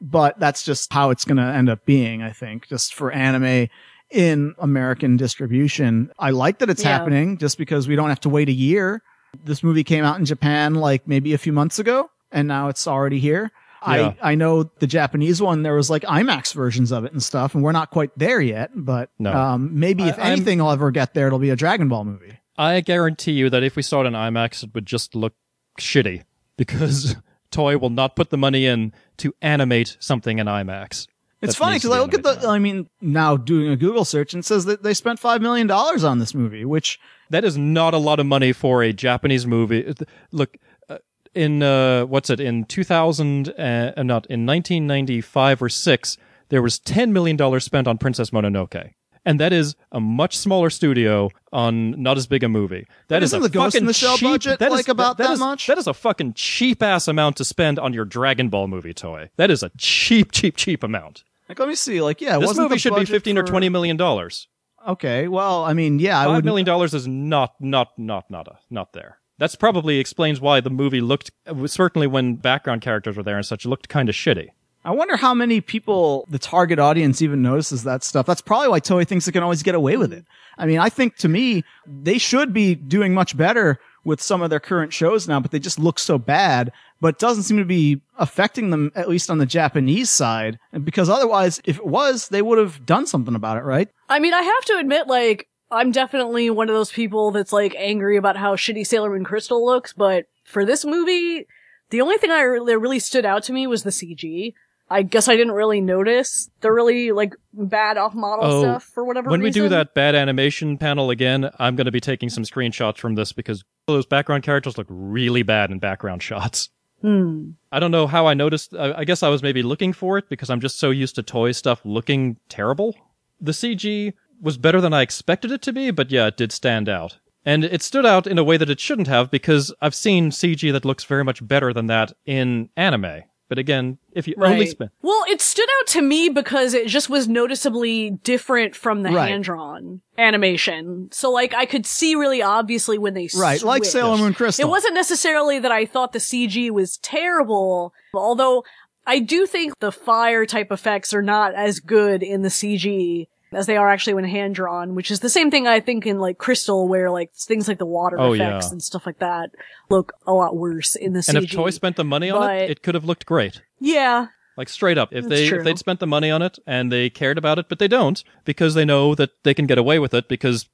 But 0.00 0.38
that's 0.38 0.64
just 0.64 0.92
how 0.92 1.10
it's 1.10 1.24
going 1.24 1.36
to 1.36 1.42
end 1.44 1.68
up 1.68 1.84
being, 1.84 2.22
I 2.22 2.30
think, 2.32 2.66
just 2.68 2.94
for 2.94 3.12
anime 3.12 3.68
in 4.10 4.54
American 4.58 5.16
distribution. 5.16 6.10
I 6.18 6.30
like 6.30 6.58
that 6.58 6.70
it's 6.70 6.82
Yeah. 6.82 6.90
happening 6.98 7.38
just 7.38 7.58
because 7.58 7.88
we 7.88 7.96
don't 7.96 8.08
have 8.08 8.20
to 8.20 8.28
wait 8.28 8.48
a 8.48 8.52
year. 8.52 9.02
This 9.44 9.62
movie 9.62 9.84
came 9.84 10.04
out 10.04 10.18
in 10.18 10.24
Japan 10.24 10.74
like 10.74 11.06
maybe 11.08 11.34
a 11.34 11.38
few 11.38 11.52
months 11.52 11.78
ago 11.78 12.10
and 12.30 12.46
now 12.48 12.68
it's 12.68 12.86
already 12.86 13.18
here. 13.18 13.50
Yeah. 13.86 14.14
I, 14.22 14.32
I 14.32 14.34
know 14.34 14.64
the 14.78 14.86
Japanese 14.86 15.42
one, 15.42 15.62
there 15.62 15.74
was 15.74 15.90
like 15.90 16.02
IMAX 16.04 16.54
versions 16.54 16.90
of 16.90 17.04
it 17.04 17.12
and 17.12 17.22
stuff, 17.22 17.54
and 17.54 17.62
we're 17.62 17.72
not 17.72 17.90
quite 17.90 18.10
there 18.16 18.40
yet, 18.40 18.70
but 18.74 19.10
No. 19.18 19.32
um, 19.32 19.78
maybe 19.78 20.04
if 20.04 20.10
anything 20.18 20.22
I'm- 20.24 20.32
anything 20.32 20.58
will 20.60 20.70
ever 20.70 20.90
get 20.90 21.12
there, 21.14 21.26
it'll 21.26 21.38
be 21.38 21.50
a 21.50 21.56
Dragon 21.56 21.88
Ball 21.88 22.04
movie. 22.04 22.38
I 22.56 22.80
guarantee 22.80 23.32
you 23.32 23.50
that 23.50 23.62
if 23.62 23.76
we 23.76 23.82
saw 23.82 24.02
it 24.02 24.06
in 24.06 24.12
IMAX, 24.14 24.62
it 24.62 24.70
would 24.74 24.86
just 24.86 25.14
look 25.14 25.34
shitty 25.78 26.22
because 26.56 27.16
Toei 27.50 27.80
will 27.80 27.90
not 27.90 28.16
put 28.16 28.30
the 28.30 28.36
money 28.36 28.66
in 28.66 28.92
to 29.18 29.34
animate 29.42 29.96
something 30.00 30.38
in 30.38 30.46
IMAX. 30.46 31.06
It's 31.42 31.56
funny 31.56 31.76
because 31.76 31.90
I 31.90 32.00
look 32.00 32.14
at 32.14 32.22
the, 32.22 32.36
now. 32.36 32.50
I 32.50 32.58
mean, 32.58 32.88
now 33.00 33.36
doing 33.36 33.68
a 33.68 33.76
Google 33.76 34.04
search 34.04 34.32
and 34.32 34.44
says 34.44 34.64
that 34.64 34.82
they 34.82 34.94
spent 34.94 35.20
$5 35.20 35.40
million 35.42 35.70
on 35.70 36.18
this 36.18 36.34
movie, 36.34 36.64
which 36.64 36.98
That 37.30 37.44
is 37.44 37.58
not 37.58 37.92
a 37.92 37.98
lot 37.98 38.18
of 38.18 38.26
money 38.26 38.52
for 38.52 38.82
a 38.82 38.92
Japanese 38.92 39.46
movie. 39.46 39.94
Look, 40.32 40.56
uh, 40.88 40.98
in 41.34 41.62
uh, 41.62 42.06
what's 42.06 42.30
it 42.30 42.40
in 42.40 42.64
2000? 42.64 43.50
Uh, 43.50 43.52
uh, 43.96 44.02
not 44.02 44.26
in 44.26 44.46
1995 44.46 45.62
or 45.62 45.68
six. 45.68 46.16
There 46.48 46.62
was 46.62 46.78
10 46.78 47.12
million 47.12 47.36
dollars 47.36 47.64
spent 47.64 47.88
on 47.88 47.98
Princess 47.98 48.30
Mononoke, 48.30 48.92
and 49.24 49.40
that 49.40 49.52
is 49.52 49.74
a 49.92 50.00
much 50.00 50.36
smaller 50.36 50.70
studio 50.70 51.30
on 51.52 52.00
not 52.02 52.16
as 52.16 52.26
big 52.26 52.42
a 52.42 52.48
movie. 52.48 52.86
That 53.08 53.22
is 53.22 53.30
isn't 53.30 53.40
a 53.40 53.42
the 53.44 53.48
Ghost 53.48 53.74
in 53.74 53.80
fucking 53.80 53.86
the 53.86 53.92
Shell 53.92 54.16
cheap, 54.18 54.28
budget, 54.28 54.58
that 54.58 54.70
is- 54.70 54.76
like, 54.76 54.88
about 54.88 55.18
that 55.18 55.30
is- 55.32 55.38
much? 55.40 55.66
That 55.66 55.78
is 55.78 55.86
a 55.86 55.94
fucking 55.94 56.34
cheap 56.34 56.82
ass 56.82 57.08
amount 57.08 57.36
to 57.38 57.44
spend 57.44 57.78
on 57.78 57.92
your 57.92 58.04
Dragon 58.04 58.48
Ball 58.48 58.68
movie 58.68 58.94
Toei. 58.94 59.28
That 59.36 59.50
is 59.50 59.62
a 59.62 59.70
cheap, 59.78 60.32
cheap, 60.32 60.56
cheap 60.56 60.82
amount. 60.82 61.24
like, 61.48 61.58
let 61.58 61.68
me 61.68 61.74
see, 61.74 62.00
like, 62.00 62.20
yeah, 62.20 62.38
This 62.38 62.56
movie 62.56 62.78
should 62.78 62.90
be 62.94 63.00
budget 63.00 63.08
15 63.14 63.38
or 63.38 63.42
20 63.42 63.68
million 63.68 63.96
dollars. 63.96 64.48
Okay, 64.86 65.28
well, 65.28 65.64
I 65.64 65.72
mean, 65.72 65.98
yeah, 65.98 66.20
I 66.20 66.24
Five 66.24 66.34
would 66.36 66.44
million 66.44 66.66
dollars 66.66 66.92
is 66.92 67.06
not 67.08 67.54
not 67.60 67.98
not 67.98 68.30
not 68.30 68.46
a, 68.48 68.58
not 68.70 68.92
there. 68.92 69.18
That's 69.38 69.56
probably 69.56 69.98
explains 69.98 70.40
why 70.40 70.60
the 70.60 70.70
movie 70.70 71.00
looked, 71.00 71.30
certainly 71.66 72.06
when 72.06 72.36
background 72.36 72.82
characters 72.82 73.16
were 73.16 73.22
there 73.22 73.36
and 73.36 73.44
such, 73.46 73.64
looked 73.66 73.88
kind 73.88 74.08
of 74.08 74.14
shitty. 74.14 74.50
I 74.84 74.90
wonder 74.90 75.16
how 75.16 75.32
many 75.32 75.60
people 75.60 76.26
the 76.28 76.38
target 76.38 76.78
audience 76.78 77.22
even 77.22 77.42
notices 77.42 77.84
that 77.84 78.04
stuff. 78.04 78.26
That's 78.26 78.42
probably 78.42 78.68
why 78.68 78.80
Toei 78.80 79.06
thinks 79.06 79.26
it 79.26 79.32
can 79.32 79.42
always 79.42 79.62
get 79.62 79.74
away 79.74 79.96
with 79.96 80.12
it. 80.12 80.24
I 80.58 80.66
mean, 80.66 80.78
I 80.78 80.88
think 80.88 81.16
to 81.16 81.28
me, 81.28 81.64
they 81.86 82.18
should 82.18 82.52
be 82.52 82.74
doing 82.74 83.14
much 83.14 83.36
better 83.36 83.78
with 84.04 84.20
some 84.20 84.42
of 84.42 84.50
their 84.50 84.60
current 84.60 84.92
shows 84.92 85.26
now, 85.26 85.40
but 85.40 85.50
they 85.50 85.58
just 85.58 85.78
look 85.78 85.98
so 85.98 86.18
bad, 86.18 86.70
but 87.00 87.18
doesn't 87.18 87.44
seem 87.44 87.56
to 87.56 87.64
be 87.64 88.02
affecting 88.18 88.68
them, 88.70 88.92
at 88.94 89.08
least 89.08 89.30
on 89.30 89.38
the 89.38 89.46
Japanese 89.46 90.10
side. 90.10 90.58
Because 90.84 91.08
otherwise, 91.08 91.60
if 91.64 91.78
it 91.78 91.86
was, 91.86 92.28
they 92.28 92.42
would 92.42 92.58
have 92.58 92.84
done 92.84 93.06
something 93.06 93.34
about 93.34 93.56
it, 93.56 93.64
right? 93.64 93.88
I 94.10 94.18
mean, 94.18 94.34
I 94.34 94.42
have 94.42 94.64
to 94.66 94.78
admit, 94.78 95.06
like, 95.06 95.48
I'm 95.70 95.90
definitely 95.90 96.50
one 96.50 96.68
of 96.68 96.74
those 96.74 96.92
people 96.92 97.30
that's 97.30 97.52
like 97.52 97.74
angry 97.76 98.16
about 98.16 98.36
how 98.36 98.54
shitty 98.54 98.86
Sailor 98.86 99.10
Moon 99.10 99.24
Crystal 99.24 99.64
looks, 99.64 99.92
but 99.92 100.26
for 100.44 100.64
this 100.64 100.84
movie, 100.84 101.46
the 101.90 102.00
only 102.00 102.16
thing 102.18 102.30
I 102.30 102.42
really, 102.42 102.72
that 102.72 102.78
really 102.78 102.98
stood 102.98 103.24
out 103.24 103.42
to 103.44 103.52
me 103.52 103.66
was 103.66 103.82
the 103.82 103.90
CG. 103.90 104.54
I 104.90 105.02
guess 105.02 105.28
I 105.28 105.36
didn't 105.36 105.54
really 105.54 105.80
notice 105.80 106.50
the 106.60 106.70
really 106.70 107.12
like 107.12 107.34
bad 107.52 107.96
off 107.96 108.14
model 108.14 108.44
Oh, 108.44 108.62
stuff 108.62 108.84
for 108.84 109.04
whatever 109.04 109.30
When 109.30 109.42
we 109.42 109.50
do 109.50 109.68
that 109.68 109.94
bad 109.94 110.14
animation 110.14 110.76
panel 110.76 111.10
again, 111.10 111.50
I'm 111.58 111.74
going 111.74 111.86
to 111.86 111.90
be 111.92 112.00
taking 112.00 112.28
some 112.28 112.44
screenshots 112.44 112.98
from 112.98 113.14
this 113.14 113.32
because 113.32 113.64
those 113.86 114.06
background 114.06 114.42
characters 114.42 114.76
look 114.76 114.86
really 114.90 115.42
bad 115.42 115.70
in 115.70 115.78
background 115.78 116.22
shots. 116.22 116.68
Hmm. 117.00 117.50
I 117.70 117.80
don't 117.80 117.90
know 117.90 118.06
how 118.06 118.26
I 118.26 118.34
noticed. 118.34 118.74
I, 118.74 118.92
I 118.98 119.04
guess 119.04 119.22
I 119.22 119.28
was 119.28 119.42
maybe 119.42 119.62
looking 119.62 119.92
for 119.92 120.16
it 120.16 120.28
because 120.30 120.48
I'm 120.48 120.60
just 120.60 120.78
so 120.78 120.90
used 120.90 121.16
to 121.16 121.22
Toei 121.22 121.54
stuff 121.54 121.80
looking 121.84 122.38
terrible. 122.48 122.94
The 123.40 123.52
CG 123.52 124.14
was 124.40 124.56
better 124.56 124.80
than 124.80 124.94
I 124.94 125.02
expected 125.02 125.52
it 125.52 125.60
to 125.62 125.72
be, 125.72 125.90
but 125.90 126.10
yeah, 126.10 126.28
it 126.28 126.36
did 126.36 126.50
stand 126.52 126.88
out. 126.88 127.18
And 127.44 127.62
it 127.64 127.82
stood 127.82 128.06
out 128.06 128.26
in 128.26 128.38
a 128.38 128.44
way 128.44 128.56
that 128.56 128.70
it 128.70 128.80
shouldn't 128.80 129.08
have 129.08 129.30
because 129.30 129.72
I've 129.82 129.94
seen 129.94 130.30
CG 130.30 130.72
that 130.72 130.86
looks 130.86 131.04
very 131.04 131.24
much 131.24 131.46
better 131.46 131.74
than 131.74 131.88
that 131.88 132.12
in 132.24 132.70
anime. 132.74 133.24
But 133.48 133.58
again, 133.58 133.98
if 134.12 134.26
you 134.26 134.34
only 134.38 134.60
Right. 134.60 134.68
spend. 134.68 134.90
Well, 135.02 135.22
it 135.28 135.40
stood 135.40 135.68
out 135.80 135.86
to 135.88 136.02
me 136.02 136.28
because 136.30 136.72
it 136.72 136.86
just 136.86 137.10
was 137.10 137.28
noticeably 137.28 138.10
different 138.22 138.74
from 138.74 139.02
the 139.02 139.10
Right. 139.10 139.28
hand 139.28 139.44
drawn 139.44 140.00
animation. 140.16 141.08
So 141.12 141.30
like 141.30 141.54
I 141.54 141.66
could 141.66 141.84
see 141.86 142.14
really 142.14 142.42
obviously 142.42 142.96
when 142.98 143.14
they 143.14 143.28
Right. 143.36 143.62
Like 143.62 143.82
switched. 143.84 143.92
Sailor 143.92 144.16
Moon 144.16 144.32
Crystal. 144.34 144.66
It 144.66 144.70
wasn't 144.70 144.94
necessarily 144.94 145.58
that 145.58 145.70
I 145.72 145.84
thought 145.84 146.12
the 146.12 146.20
CG 146.20 146.70
was 146.70 146.96
terrible, 146.98 147.92
although 148.14 148.64
I 149.06 149.18
do 149.18 149.46
think 149.46 149.78
the 149.80 149.92
fire 149.92 150.46
type 150.46 150.72
effects 150.72 151.12
are 151.12 151.20
not 151.22 151.54
as 151.54 151.80
good 151.80 152.22
in 152.22 152.40
the 152.42 152.48
CG 152.50 153.28
as 153.54 153.66
they 153.66 153.76
are 153.76 153.88
actually 153.90 154.14
when 154.14 154.24
hand 154.24 154.54
drawn, 154.54 154.94
which 154.94 155.10
is 155.10 155.20
the 155.20 155.28
same 155.28 155.50
thing 155.50 155.66
I 155.66 155.80
think 155.80 156.06
in 156.06 156.18
like 156.18 156.38
Crystal 156.38 156.88
where 156.88 157.10
like 157.10 157.32
things 157.34 157.68
like 157.68 157.78
the 157.78 157.86
water 157.86 158.18
Oh, 158.18 158.32
effects 158.32 158.66
yeah. 158.66 158.72
and 158.72 158.82
stuff 158.82 159.06
like 159.06 159.18
that 159.18 159.50
look 159.90 160.12
a 160.26 160.32
lot 160.32 160.56
worse 160.56 160.96
in 160.96 161.12
the 161.12 161.20
CG. 161.20 161.34
And 161.34 161.44
if 161.44 161.50
Toei 161.50 161.72
spent 161.72 161.96
the 161.96 162.04
money 162.04 162.30
on 162.30 162.40
But- 162.40 162.56
it, 162.62 162.70
it 162.70 162.82
could 162.82 162.94
have 162.94 163.04
looked 163.04 163.26
great. 163.26 163.62
yeah, 163.80 164.26
Like 164.56 164.68
straight 164.68 164.98
up, 164.98 165.08
if 165.12 165.24
That's 165.24 165.28
they 165.42 165.48
true. 165.48 165.58
if 165.58 165.64
they'd 165.64 165.78
spent 165.78 166.00
the 166.00 166.06
money 166.06 166.30
on 166.30 166.40
it 166.42 166.58
and 166.66 166.90
they 166.92 167.10
cared 167.10 167.38
about 167.38 167.58
it, 167.58 167.68
but 167.68 167.78
they 167.78 167.88
don't 167.88 168.22
because 168.44 168.74
they 168.74 168.84
know 168.84 169.14
that 169.14 169.30
they 169.42 169.54
can 169.54 169.66
get 169.66 169.78
away 169.78 169.98
with 169.98 170.14
it 170.14 170.28
because 170.28 170.68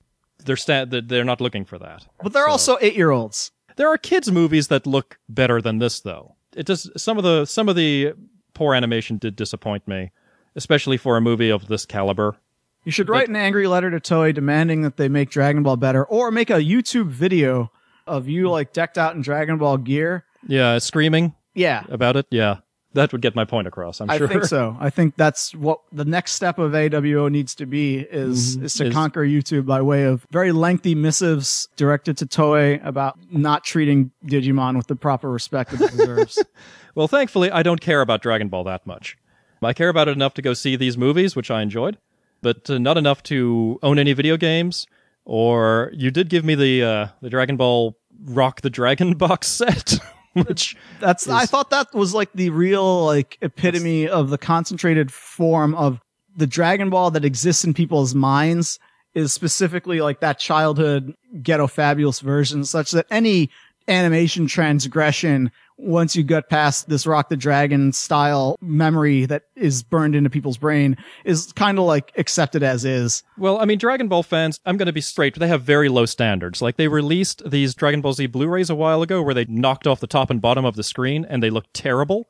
they're 0.44 0.56
sta- 0.56 0.84
that 0.86 1.08
they're 1.08 1.24
not 1.24 1.40
looking 1.40 1.64
for 1.64 1.78
that. 1.78 2.06
But 2.22 2.32
they're 2.32 2.44
So- 2.46 2.50
also 2.50 2.78
eight 2.80 2.94
year 2.96 3.10
olds. 3.10 3.50
There 3.76 3.88
are 3.88 3.96
kids 3.98 4.30
movies 4.30 4.68
that 4.68 4.86
look 4.86 5.18
better 5.28 5.62
than 5.62 5.78
this 5.78 6.00
though. 6.00 6.34
It 6.54 6.66
does 6.66 6.90
some 6.96 7.16
of 7.18 7.24
the 7.24 7.44
some 7.46 7.68
of 7.68 7.76
the 7.76 8.12
poor 8.52 8.74
animation 8.74 9.16
did 9.16 9.36
disappoint 9.36 9.86
me, 9.88 10.10
especially 10.56 10.96
for 10.98 11.16
a 11.16 11.20
movie 11.20 11.48
of 11.50 11.68
this 11.68 11.86
caliber. 11.86 12.36
You 12.84 12.92
should 12.92 13.08
write 13.08 13.28
an 13.28 13.36
angry 13.36 13.66
letter 13.66 13.90
to 13.90 14.00
Toei 14.00 14.34
demanding 14.34 14.82
that 14.82 14.96
they 14.96 15.08
make 15.08 15.30
Dragon 15.30 15.62
Ball 15.62 15.76
better, 15.76 16.04
or 16.04 16.30
make 16.30 16.50
a 16.50 16.54
YouTube 16.54 17.08
video 17.08 17.70
of 18.06 18.28
you 18.28 18.50
like 18.50 18.72
decked 18.72 18.96
out 18.98 19.14
in 19.14 19.22
Dragon 19.22 19.58
Ball 19.58 19.76
gear. 19.76 20.24
Yeah, 20.46 20.78
screaming 20.78 21.34
Yeah, 21.54 21.84
about 21.90 22.16
it. 22.16 22.26
Yeah, 22.30 22.56
that 22.94 23.12
would 23.12 23.20
get 23.20 23.36
my 23.36 23.44
point 23.44 23.68
across. 23.68 24.00
I'm 24.00 24.10
I 24.10 24.16
sure. 24.16 24.26
think 24.26 24.44
so. 24.44 24.76
I 24.80 24.88
think 24.88 25.16
that's 25.16 25.54
what 25.54 25.80
the 25.92 26.06
next 26.06 26.32
step 26.32 26.58
of 26.58 26.72
AWO 26.72 27.30
needs 27.30 27.54
to 27.56 27.66
be 27.66 27.98
is 27.98 28.56
mm-hmm. 28.56 28.64
is 28.64 28.74
to 28.74 28.86
Is- 28.86 28.94
conquer 28.94 29.24
YouTube 29.24 29.66
by 29.66 29.82
way 29.82 30.04
of 30.04 30.26
very 30.30 30.50
lengthy 30.52 30.94
missives 30.94 31.68
directed 31.76 32.16
to 32.18 32.26
Toei 32.26 32.84
about 32.84 33.18
not 33.30 33.62
treating 33.64 34.10
Digimon 34.24 34.76
with 34.76 34.86
the 34.86 34.96
proper 34.96 35.30
respect 35.30 35.72
it 35.74 35.78
deserves. 35.78 36.42
Well, 36.96 37.06
thankfully, 37.06 37.52
I 37.52 37.62
don't 37.62 37.80
care 37.80 38.00
about 38.00 38.20
Dragon 38.20 38.48
Ball 38.48 38.64
that 38.64 38.84
much. 38.84 39.16
I 39.62 39.72
care 39.72 39.88
about 39.88 40.08
it 40.08 40.12
enough 40.12 40.34
to 40.34 40.42
go 40.42 40.54
see 40.54 40.74
these 40.74 40.98
movies, 40.98 41.36
which 41.36 41.48
I 41.48 41.62
enjoyed, 41.62 41.98
but 42.42 42.68
uh, 42.70 42.78
not 42.78 42.96
enough 42.98 43.22
to 43.24 43.78
own 43.82 43.98
any 43.98 44.12
video 44.12 44.36
games. 44.36 44.86
Or 45.24 45.90
you 45.94 46.10
did 46.10 46.28
give 46.28 46.44
me 46.44 46.54
the 46.54 46.82
uh, 46.82 47.06
the 47.20 47.30
Dragon 47.30 47.56
Ball 47.56 47.96
Rock 48.24 48.62
the 48.62 48.70
Dragon 48.70 49.14
box 49.18 49.46
set, 49.46 49.98
which 50.32 50.76
That's 51.00 51.28
I 51.28 51.46
thought 51.46 51.70
that 51.70 51.94
was 51.94 52.14
like 52.14 52.32
the 52.32 52.50
real 52.50 53.04
like 53.06 53.38
epitome 53.40 54.08
of 54.08 54.30
the 54.30 54.38
concentrated 54.38 55.12
form 55.12 55.74
of 55.74 56.00
the 56.36 56.46
Dragon 56.46 56.90
Ball 56.90 57.10
that 57.12 57.24
exists 57.24 57.64
in 57.64 57.74
people's 57.74 58.14
minds 58.14 58.78
is 59.14 59.32
specifically 59.32 60.00
like 60.00 60.20
that 60.20 60.38
childhood 60.38 61.14
ghetto 61.42 61.66
fabulous 61.66 62.20
version 62.20 62.64
such 62.64 62.92
that 62.92 63.06
any 63.10 63.50
animation 63.90 64.46
transgression 64.46 65.50
once 65.76 66.14
you 66.14 66.22
get 66.22 66.48
past 66.50 66.88
this 66.88 67.06
rock 67.06 67.30
the 67.30 67.36
dragon 67.36 67.90
style 67.92 68.56
memory 68.60 69.24
that 69.24 69.44
is 69.56 69.82
burned 69.82 70.14
into 70.14 70.28
people's 70.28 70.58
brain 70.58 70.96
is 71.24 71.52
kind 71.52 71.78
of 71.78 71.84
like 71.84 72.12
accepted 72.16 72.62
as 72.62 72.84
is 72.84 73.22
Well, 73.38 73.58
I 73.58 73.64
mean, 73.64 73.78
Dragon 73.78 74.08
Ball 74.08 74.22
fans, 74.22 74.60
I'm 74.66 74.76
going 74.76 74.86
to 74.86 74.92
be 74.92 75.00
straight, 75.00 75.38
they 75.38 75.48
have 75.48 75.62
very 75.62 75.88
low 75.88 76.06
standards. 76.06 76.60
Like, 76.60 76.76
they 76.76 76.88
released 76.88 77.42
these 77.48 77.74
Dragon 77.74 78.00
Ball 78.00 78.12
Z 78.12 78.26
Blu 78.26 78.46
rays 78.46 78.70
a 78.70 78.74
while 78.74 79.02
ago 79.02 79.22
where 79.22 79.34
they 79.34 79.46
knocked 79.46 79.86
off 79.86 80.00
the 80.00 80.06
top 80.06 80.30
and 80.30 80.40
bottom 80.40 80.64
of 80.64 80.76
the 80.76 80.82
screen 80.82 81.24
and 81.28 81.42
they 81.42 81.50
looked 81.50 81.72
terrible. 81.74 82.28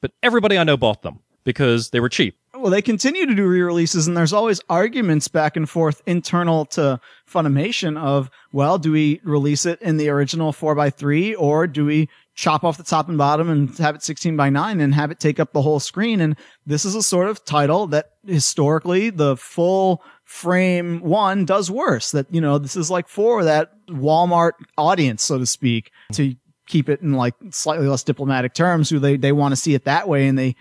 But 0.00 0.12
everybody 0.22 0.58
I 0.58 0.64
know 0.64 0.76
bought 0.76 1.02
them 1.02 1.20
because 1.44 1.90
they 1.90 2.00
were 2.00 2.08
cheap. 2.08 2.38
Well, 2.58 2.70
they 2.70 2.82
continue 2.82 3.26
to 3.26 3.34
do 3.34 3.46
re-releases, 3.46 4.06
and 4.06 4.16
there's 4.16 4.32
always 4.32 4.60
arguments 4.68 5.28
back 5.28 5.56
and 5.56 5.68
forth 5.68 6.02
internal 6.06 6.64
to 6.66 7.00
Funimation 7.30 7.98
of, 7.98 8.30
well, 8.52 8.78
do 8.78 8.92
we 8.92 9.20
release 9.24 9.66
it 9.66 9.82
in 9.82 9.96
the 9.96 10.08
original 10.08 10.52
4x3 10.52 11.34
or 11.38 11.66
do 11.66 11.84
we 11.84 12.08
chop 12.34 12.62
off 12.62 12.76
the 12.76 12.84
top 12.84 13.08
and 13.08 13.18
bottom 13.18 13.50
and 13.50 13.76
have 13.78 13.96
it 13.96 14.02
16 14.02 14.36
by 14.36 14.48
9 14.48 14.80
and 14.80 14.94
have 14.94 15.10
it 15.10 15.18
take 15.18 15.40
up 15.40 15.52
the 15.52 15.60
whole 15.60 15.80
screen? 15.80 16.20
And 16.20 16.36
this 16.66 16.84
is 16.84 16.94
a 16.94 17.02
sort 17.02 17.28
of 17.28 17.44
title 17.44 17.88
that 17.88 18.12
historically 18.24 19.10
the 19.10 19.36
full 19.36 20.02
frame 20.24 21.00
one 21.00 21.44
does 21.44 21.70
worse. 21.70 22.12
That, 22.12 22.32
you 22.32 22.40
know, 22.40 22.58
this 22.58 22.76
is 22.76 22.90
like 22.90 23.08
for 23.08 23.42
that 23.44 23.72
Walmart 23.88 24.52
audience, 24.78 25.22
so 25.22 25.38
to 25.38 25.46
speak, 25.46 25.90
to 26.12 26.36
keep 26.66 26.88
it 26.88 27.00
in 27.00 27.14
like 27.14 27.34
slightly 27.50 27.88
less 27.88 28.04
diplomatic 28.04 28.54
terms 28.54 28.88
who 28.88 29.00
they, 29.00 29.16
they 29.16 29.32
want 29.32 29.52
to 29.52 29.56
see 29.56 29.74
it 29.74 29.84
that 29.84 30.08
way 30.08 30.28
and 30.28 30.38
they, 30.38 30.54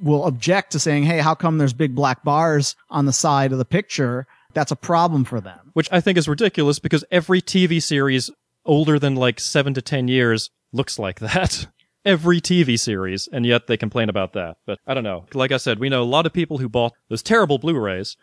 will 0.00 0.26
object 0.26 0.72
to 0.72 0.78
saying, 0.78 1.04
Hey, 1.04 1.18
how 1.18 1.34
come 1.34 1.58
there's 1.58 1.72
big 1.72 1.94
black 1.94 2.22
bars 2.24 2.76
on 2.90 3.06
the 3.06 3.12
side 3.12 3.52
of 3.52 3.58
the 3.58 3.64
picture? 3.64 4.26
That's 4.54 4.72
a 4.72 4.76
problem 4.76 5.24
for 5.24 5.40
them. 5.40 5.70
which 5.74 5.88
I 5.92 6.00
think 6.00 6.16
is 6.16 6.28
ridiculous 6.28 6.78
because 6.78 7.04
every 7.10 7.42
TV 7.42 7.82
series 7.82 8.30
older 8.64 8.98
than 8.98 9.14
like 9.14 9.38
seven 9.38 9.74
to 9.74 9.82
ten 9.82 10.08
years 10.08 10.50
looks 10.72 10.98
like 10.98 11.20
that. 11.20 11.66
Every 12.06 12.40
TV 12.40 12.78
series, 12.78 13.28
and 13.32 13.44
yet 13.44 13.66
they 13.66 13.76
complain 13.76 14.08
about 14.08 14.32
that. 14.34 14.58
But 14.64 14.78
I 14.86 14.94
don't 14.94 15.02
know. 15.02 15.26
Like 15.34 15.50
I 15.50 15.56
said, 15.56 15.80
we 15.80 15.88
know 15.88 16.04
a 16.04 16.04
lot 16.04 16.24
of 16.24 16.32
people 16.32 16.58
who 16.58 16.68
bought 16.68 16.92
those 17.08 17.20
terrible 17.20 17.58
Blu-rays, 17.58 18.16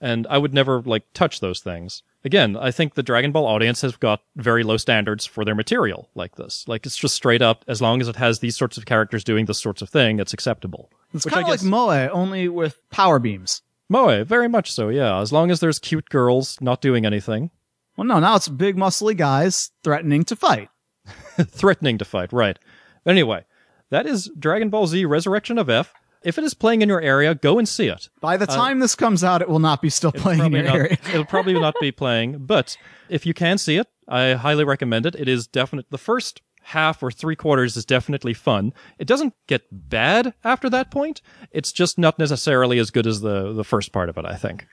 and 0.00 0.26
I 0.28 0.38
would 0.38 0.54
never 0.54 0.80
like 0.82 1.04
touch 1.14 1.40
those 1.40 1.60
things. 1.60 2.02
Again, 2.24 2.56
I 2.56 2.70
think 2.70 2.94
the 2.94 3.02
Dragon 3.02 3.32
Ball 3.32 3.46
audience 3.46 3.80
has 3.80 3.96
got 3.96 4.20
very 4.36 4.62
low 4.62 4.76
standards 4.76 5.24
for 5.24 5.44
their 5.44 5.54
material 5.54 6.08
like 6.14 6.36
this. 6.36 6.64
Like 6.68 6.84
it's 6.84 6.96
just 6.96 7.14
straight 7.14 7.42
up, 7.42 7.64
as 7.66 7.80
long 7.80 8.00
as 8.00 8.08
it 8.08 8.16
has 8.16 8.40
these 8.40 8.56
sorts 8.56 8.76
of 8.76 8.84
characters 8.86 9.24
doing 9.24 9.46
this 9.46 9.60
sorts 9.60 9.80
of 9.82 9.88
thing, 9.88 10.20
it's 10.20 10.34
acceptable. 10.34 10.90
It's 11.14 11.24
kind 11.24 11.44
of 11.44 11.48
like 11.48 11.62
Moe, 11.62 12.08
only 12.12 12.48
with 12.48 12.78
power 12.90 13.18
beams. 13.18 13.62
Moe, 13.88 14.22
very 14.24 14.48
much 14.48 14.70
so, 14.72 14.88
yeah. 14.88 15.20
As 15.20 15.32
long 15.32 15.50
as 15.50 15.60
there's 15.60 15.78
cute 15.78 16.08
girls 16.10 16.58
not 16.60 16.80
doing 16.80 17.04
anything, 17.04 17.50
Well, 17.96 18.06
no, 18.06 18.20
now 18.20 18.36
it's 18.36 18.48
big 18.48 18.76
muscly 18.76 19.16
guys 19.16 19.70
threatening 19.82 20.24
to 20.24 20.36
fight. 20.36 20.68
threatening 21.40 21.98
to 21.98 22.04
fight, 22.04 22.32
right. 22.32 22.58
Anyway, 23.06 23.44
that 23.90 24.06
is 24.06 24.30
Dragon 24.38 24.68
Ball 24.70 24.86
Z 24.86 25.04
Resurrection 25.06 25.58
of 25.58 25.68
F. 25.68 25.92
If 26.22 26.36
it 26.36 26.44
is 26.44 26.54
playing 26.54 26.82
in 26.82 26.88
your 26.88 27.00
area, 27.00 27.34
go 27.34 27.58
and 27.58 27.68
see 27.68 27.88
it. 27.88 28.08
By 28.20 28.36
the 28.36 28.50
uh, 28.50 28.54
time 28.54 28.78
this 28.78 28.94
comes 28.94 29.24
out, 29.24 29.40
it 29.40 29.48
will 29.48 29.58
not 29.58 29.80
be 29.80 29.88
still 29.88 30.12
playing 30.12 30.44
in 30.44 30.52
your 30.52 30.62
not, 30.64 30.76
area. 30.76 30.98
it'll 31.08 31.24
probably 31.24 31.54
not 31.54 31.74
be 31.80 31.92
playing, 31.92 32.44
but 32.44 32.76
if 33.08 33.24
you 33.24 33.32
can 33.32 33.58
see 33.58 33.76
it, 33.76 33.88
I 34.06 34.34
highly 34.34 34.64
recommend 34.64 35.06
it. 35.06 35.14
It 35.14 35.28
is 35.28 35.46
definite. 35.46 35.86
The 35.90 35.98
first 35.98 36.42
half 36.62 37.02
or 37.02 37.10
three 37.10 37.36
quarters 37.36 37.76
is 37.76 37.84
definitely 37.84 38.34
fun. 38.34 38.72
It 38.98 39.06
doesn't 39.06 39.34
get 39.46 39.62
bad 39.70 40.34
after 40.44 40.68
that 40.70 40.90
point. 40.90 41.22
It's 41.50 41.72
just 41.72 41.98
not 41.98 42.18
necessarily 42.18 42.78
as 42.78 42.90
good 42.90 43.06
as 43.06 43.20
the 43.20 43.52
the 43.52 43.64
first 43.64 43.92
part 43.92 44.08
of 44.08 44.18
it. 44.18 44.24
I 44.24 44.36
think. 44.36 44.66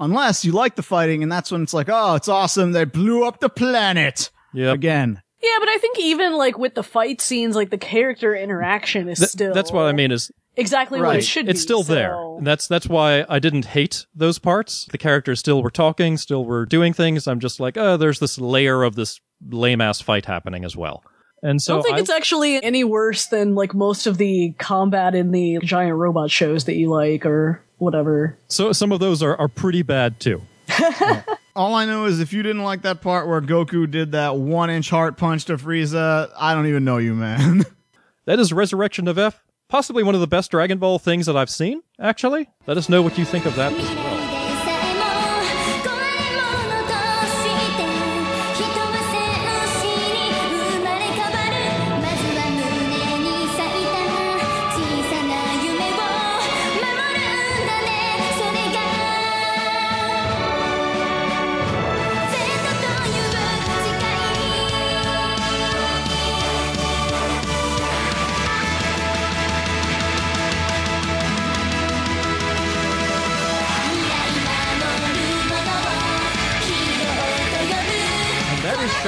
Unless 0.00 0.44
you 0.44 0.52
like 0.52 0.76
the 0.76 0.82
fighting, 0.82 1.22
and 1.22 1.30
that's 1.30 1.50
when 1.50 1.62
it's 1.62 1.74
like, 1.74 1.88
oh, 1.88 2.14
it's 2.14 2.28
awesome. 2.28 2.70
They 2.72 2.84
blew 2.84 3.26
up 3.26 3.40
the 3.40 3.48
planet 3.48 4.30
Yeah, 4.54 4.72
again. 4.72 5.22
Yeah, 5.42 5.56
but 5.58 5.68
I 5.68 5.78
think 5.78 5.98
even 5.98 6.34
like 6.34 6.56
with 6.56 6.74
the 6.74 6.84
fight 6.84 7.20
scenes, 7.20 7.56
like 7.56 7.70
the 7.70 7.78
character 7.78 8.34
interaction 8.34 9.08
is 9.08 9.30
still 9.30 9.54
that's 9.54 9.72
what 9.72 9.86
I 9.86 9.92
mean. 9.92 10.12
Is 10.12 10.30
exactly 10.58 10.98
what 11.00 11.06
Right. 11.06 11.18
it 11.18 11.22
should 11.24 11.46
be. 11.46 11.50
it's 11.52 11.60
be. 11.60 11.62
still 11.62 11.82
there. 11.82 12.14
And 12.14 12.46
that's 12.46 12.68
that's 12.68 12.86
why 12.86 13.24
I 13.28 13.38
didn't 13.38 13.64
hate 13.66 14.04
those 14.14 14.38
parts. 14.38 14.86
The 14.90 14.98
characters 14.98 15.38
still 15.40 15.62
were 15.62 15.70
talking, 15.70 16.16
still 16.18 16.44
were 16.44 16.66
doing 16.66 16.92
things. 16.92 17.26
I'm 17.26 17.40
just 17.40 17.60
like, 17.60 17.76
oh, 17.76 17.96
there's 17.96 18.18
this 18.18 18.38
layer 18.38 18.82
of 18.82 18.94
this 18.94 19.20
lame 19.48 19.80
ass 19.80 20.00
fight 20.00 20.26
happening 20.26 20.64
as 20.64 20.76
well. 20.76 21.02
And 21.42 21.62
so 21.62 21.74
I 21.74 21.76
don't 21.76 21.82
think 21.84 21.96
I- 21.96 22.00
it's 22.00 22.10
actually 22.10 22.62
any 22.62 22.82
worse 22.84 23.26
than 23.26 23.54
like 23.54 23.72
most 23.74 24.06
of 24.06 24.18
the 24.18 24.52
combat 24.58 25.14
in 25.14 25.30
the 25.30 25.58
giant 25.62 25.96
robot 25.96 26.30
shows 26.30 26.64
that 26.64 26.74
you 26.74 26.90
like 26.90 27.24
or 27.24 27.62
whatever. 27.78 28.36
so 28.48 28.72
some 28.72 28.90
of 28.90 28.98
those 29.00 29.22
are, 29.22 29.36
are 29.36 29.46
pretty 29.48 29.82
bad 29.82 30.18
too. 30.18 30.42
All 31.56 31.74
I 31.74 31.86
know 31.86 32.04
is 32.06 32.20
if 32.20 32.32
you 32.32 32.42
didn't 32.42 32.62
like 32.62 32.82
that 32.82 33.00
part 33.00 33.26
where 33.28 33.40
Goku 33.40 33.90
did 33.90 34.12
that 34.12 34.36
one 34.36 34.70
inch 34.70 34.90
heart 34.90 35.16
punch 35.16 35.44
to 35.46 35.56
Frieza, 35.56 36.28
I 36.36 36.54
don't 36.54 36.66
even 36.66 36.84
know 36.84 36.98
you, 36.98 37.14
man. 37.14 37.64
That 38.26 38.38
is 38.38 38.52
Resurrection 38.52 39.08
of 39.08 39.16
F, 39.16 39.42
possibly 39.68 40.02
one 40.02 40.14
of 40.14 40.20
the 40.20 40.26
best 40.26 40.50
Dragon 40.50 40.78
Ball 40.78 40.98
things 40.98 41.26
that 41.26 41.36
I've 41.36 41.50
seen, 41.50 41.82
actually. 41.98 42.48
Let 42.66 42.76
us 42.76 42.88
know 42.88 43.02
what 43.02 43.18
you 43.18 43.24
think 43.24 43.46
of 43.46 43.54
that 43.56 43.72
as 43.72 43.94
well. 43.94 44.17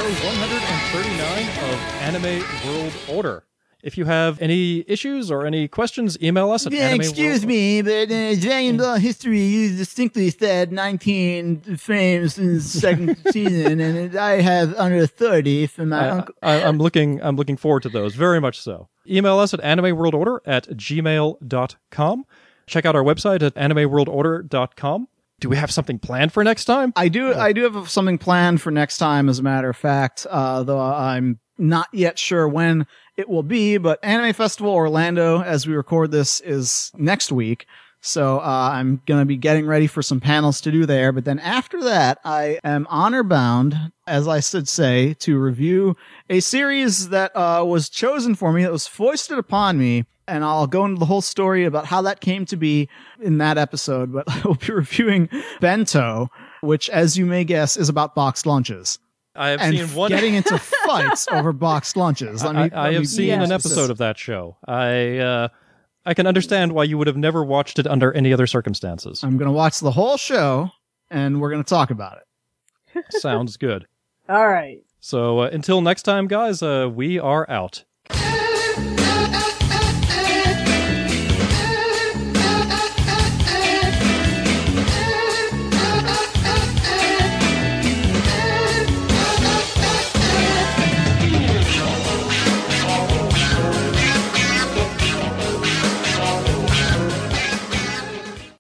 Show 0.01 0.07
139 0.07 1.49
of 1.71 1.79
Anime 2.01 2.45
World 2.67 2.93
Order. 3.09 3.45
If 3.83 3.97
you 3.99 4.05
have 4.07 4.41
any 4.41 4.85
issues 4.89 5.31
or 5.31 5.47
any 5.47 5.67
questions, 5.69 6.17
email 6.23 6.51
us 6.53 6.67
at 6.67 6.73
Yeah, 6.73 6.89
anime 6.89 7.01
excuse 7.01 7.41
World- 7.41 7.49
me, 7.49 7.83
but 7.83 8.11
uh, 8.11 8.35
Dragon 8.37 8.77
Ball 8.79 8.97
history 8.97 9.41
you 9.43 9.77
distinctly 9.77 10.31
said 10.31 10.71
19 10.73 11.77
frames 11.77 12.39
in 12.39 12.55
the 12.55 12.61
second 12.61 13.17
season, 13.31 13.81
and 13.81 14.17
I 14.17 14.41
have 14.43 14.75
under 14.77 15.07
30 15.07 15.67
for 15.67 15.85
my 15.87 15.99
I, 16.07 16.11
uncle. 16.11 16.35
I, 16.43 16.63
I'm 16.63 16.79
looking. 16.79 17.23
I'm 17.23 17.37
looking 17.37 17.57
forward 17.57 17.83
to 17.85 17.89
those 17.91 18.15
very 18.15 18.41
much. 18.41 18.59
So, 18.61 18.89
email 19.09 19.39
us 19.39 19.53
at 19.55 19.61
animeworldorder 19.61 20.41
at 20.47 20.67
gmail.com. 20.69 22.25
Check 22.67 22.87
out 22.87 22.95
our 22.97 23.03
website 23.03 23.43
at 23.43 23.55
animeworldorder.com. 23.55 25.09
Do 25.41 25.49
we 25.49 25.57
have 25.57 25.71
something 25.71 25.99
planned 25.99 26.33
for 26.33 26.45
next 26.45 26.67
time? 26.67 26.93
I 26.97 27.09
do. 27.09 27.35
I 27.35 27.53
do 27.53 27.63
have 27.71 27.91
something 27.91 28.19
planned 28.19 28.61
for 28.61 28.71
next 28.71 28.99
time, 28.99 29.29
as 29.29 29.39
a 29.39 29.43
matter 29.43 29.71
of 29.71 29.77
fact. 29.77 30.27
Uh, 30.29 30.63
though 30.63 30.79
I'm 30.79 31.41
not 31.59 31.89
yet 31.93 32.19
sure 32.19 32.49
when 32.49 32.87
it 33.17 33.29
will 33.29 33.43
be. 33.43 33.79
But 33.79 33.99
Anime 34.03 34.33
Festival 34.33 34.73
Orlando, 34.73 35.43
as 35.43 35.67
we 35.67 35.75
record 35.75 36.11
this, 36.11 36.41
is 36.41 36.91
next 36.97 37.33
week. 37.33 37.67
So 38.03 38.39
uh, 38.39 38.71
I'm 38.73 39.03
gonna 39.07 39.27
be 39.27 39.37
getting 39.37 39.67
ready 39.67 39.87
for 39.87 40.03
some 40.03 40.21
panels 40.21 40.61
to 40.63 40.73
do 40.73 40.87
there. 40.87 41.13
But 41.13 41.25
then 41.25 41.39
after 41.39 41.83
that, 41.85 42.19
I 42.25 42.59
am 42.65 42.87
honor 42.89 43.23
bound, 43.23 43.77
as 44.07 44.27
I 44.27 44.41
should 44.41 44.69
say, 44.69 45.15
to 45.21 45.39
review 45.39 45.97
a 46.31 46.41
series 46.41 47.11
that 47.11 47.33
uh, 47.37 47.63
was 47.67 47.89
chosen 47.91 48.35
for 48.35 48.53
me, 48.53 48.63
that 48.63 48.73
was 48.73 48.87
foisted 48.87 49.39
upon 49.39 49.79
me. 49.79 50.05
And 50.27 50.45
I'll 50.45 50.69
go 50.69 50.85
into 50.85 50.99
the 51.01 51.07
whole 51.07 51.21
story 51.23 51.65
about 51.65 51.87
how 51.87 52.03
that 52.03 52.21
came 52.21 52.47
to 52.47 52.57
be 52.57 52.89
in 53.21 53.39
that 53.39 53.59
episode. 53.59 54.13
But 54.13 54.25
I 54.29 54.41
will 54.47 54.55
be 54.55 54.73
reviewing 54.73 55.29
Bento, 55.61 56.29
which, 56.63 56.89
as 56.89 57.19
you 57.19 57.27
may 57.27 57.45
guess, 57.45 57.77
is 57.77 57.89
about 57.89 58.15
boxed 58.15 58.47
lunches 58.47 58.99
I 59.35 59.51
have 59.51 59.61
and 59.61 59.77
seen 59.77 59.87
one. 59.97 60.09
getting 60.11 60.35
into 60.35 60.57
fights 60.87 61.27
over 61.33 61.53
boxed 61.53 61.97
lunches. 61.97 62.45
Let 62.45 62.55
me- 62.55 62.71
I, 62.77 62.89
I 62.89 62.93
have 62.95 63.09
seen 63.09 63.41
an 63.41 63.51
episode 63.53 63.91
of 63.91 63.99
that 63.99 64.19
show. 64.19 64.57
I 64.67 65.19
uh, 65.19 65.49
I 66.07 66.15
can 66.15 66.27
understand 66.27 66.73
why 66.73 66.85
you 66.85 66.97
would 66.99 67.07
have 67.07 67.17
never 67.17 67.45
watched 67.45 67.79
it 67.79 67.87
under 67.87 68.13
any 68.13 68.33
other 68.33 68.47
circumstances. 68.47 69.23
I'm 69.23 69.37
going 69.37 69.51
to 69.51 69.53
watch 69.53 69.81
the 69.81 69.91
whole 69.91 70.17
show, 70.17 70.71
and 71.11 71.41
we're 71.41 71.51
going 71.51 71.63
to 71.63 71.69
talk 71.69 71.91
about 71.91 72.19
it. 72.19 73.05
Sounds 73.21 73.57
good. 73.57 73.87
All 74.29 74.49
right. 74.49 74.83
So 75.01 75.41
uh, 75.41 75.51
until 75.53 75.81
next 75.81 76.03
time, 76.03 76.27
guys, 76.27 76.63
uh, 76.63 76.89
we 76.93 77.19
are 77.19 77.49
out. 77.51 77.85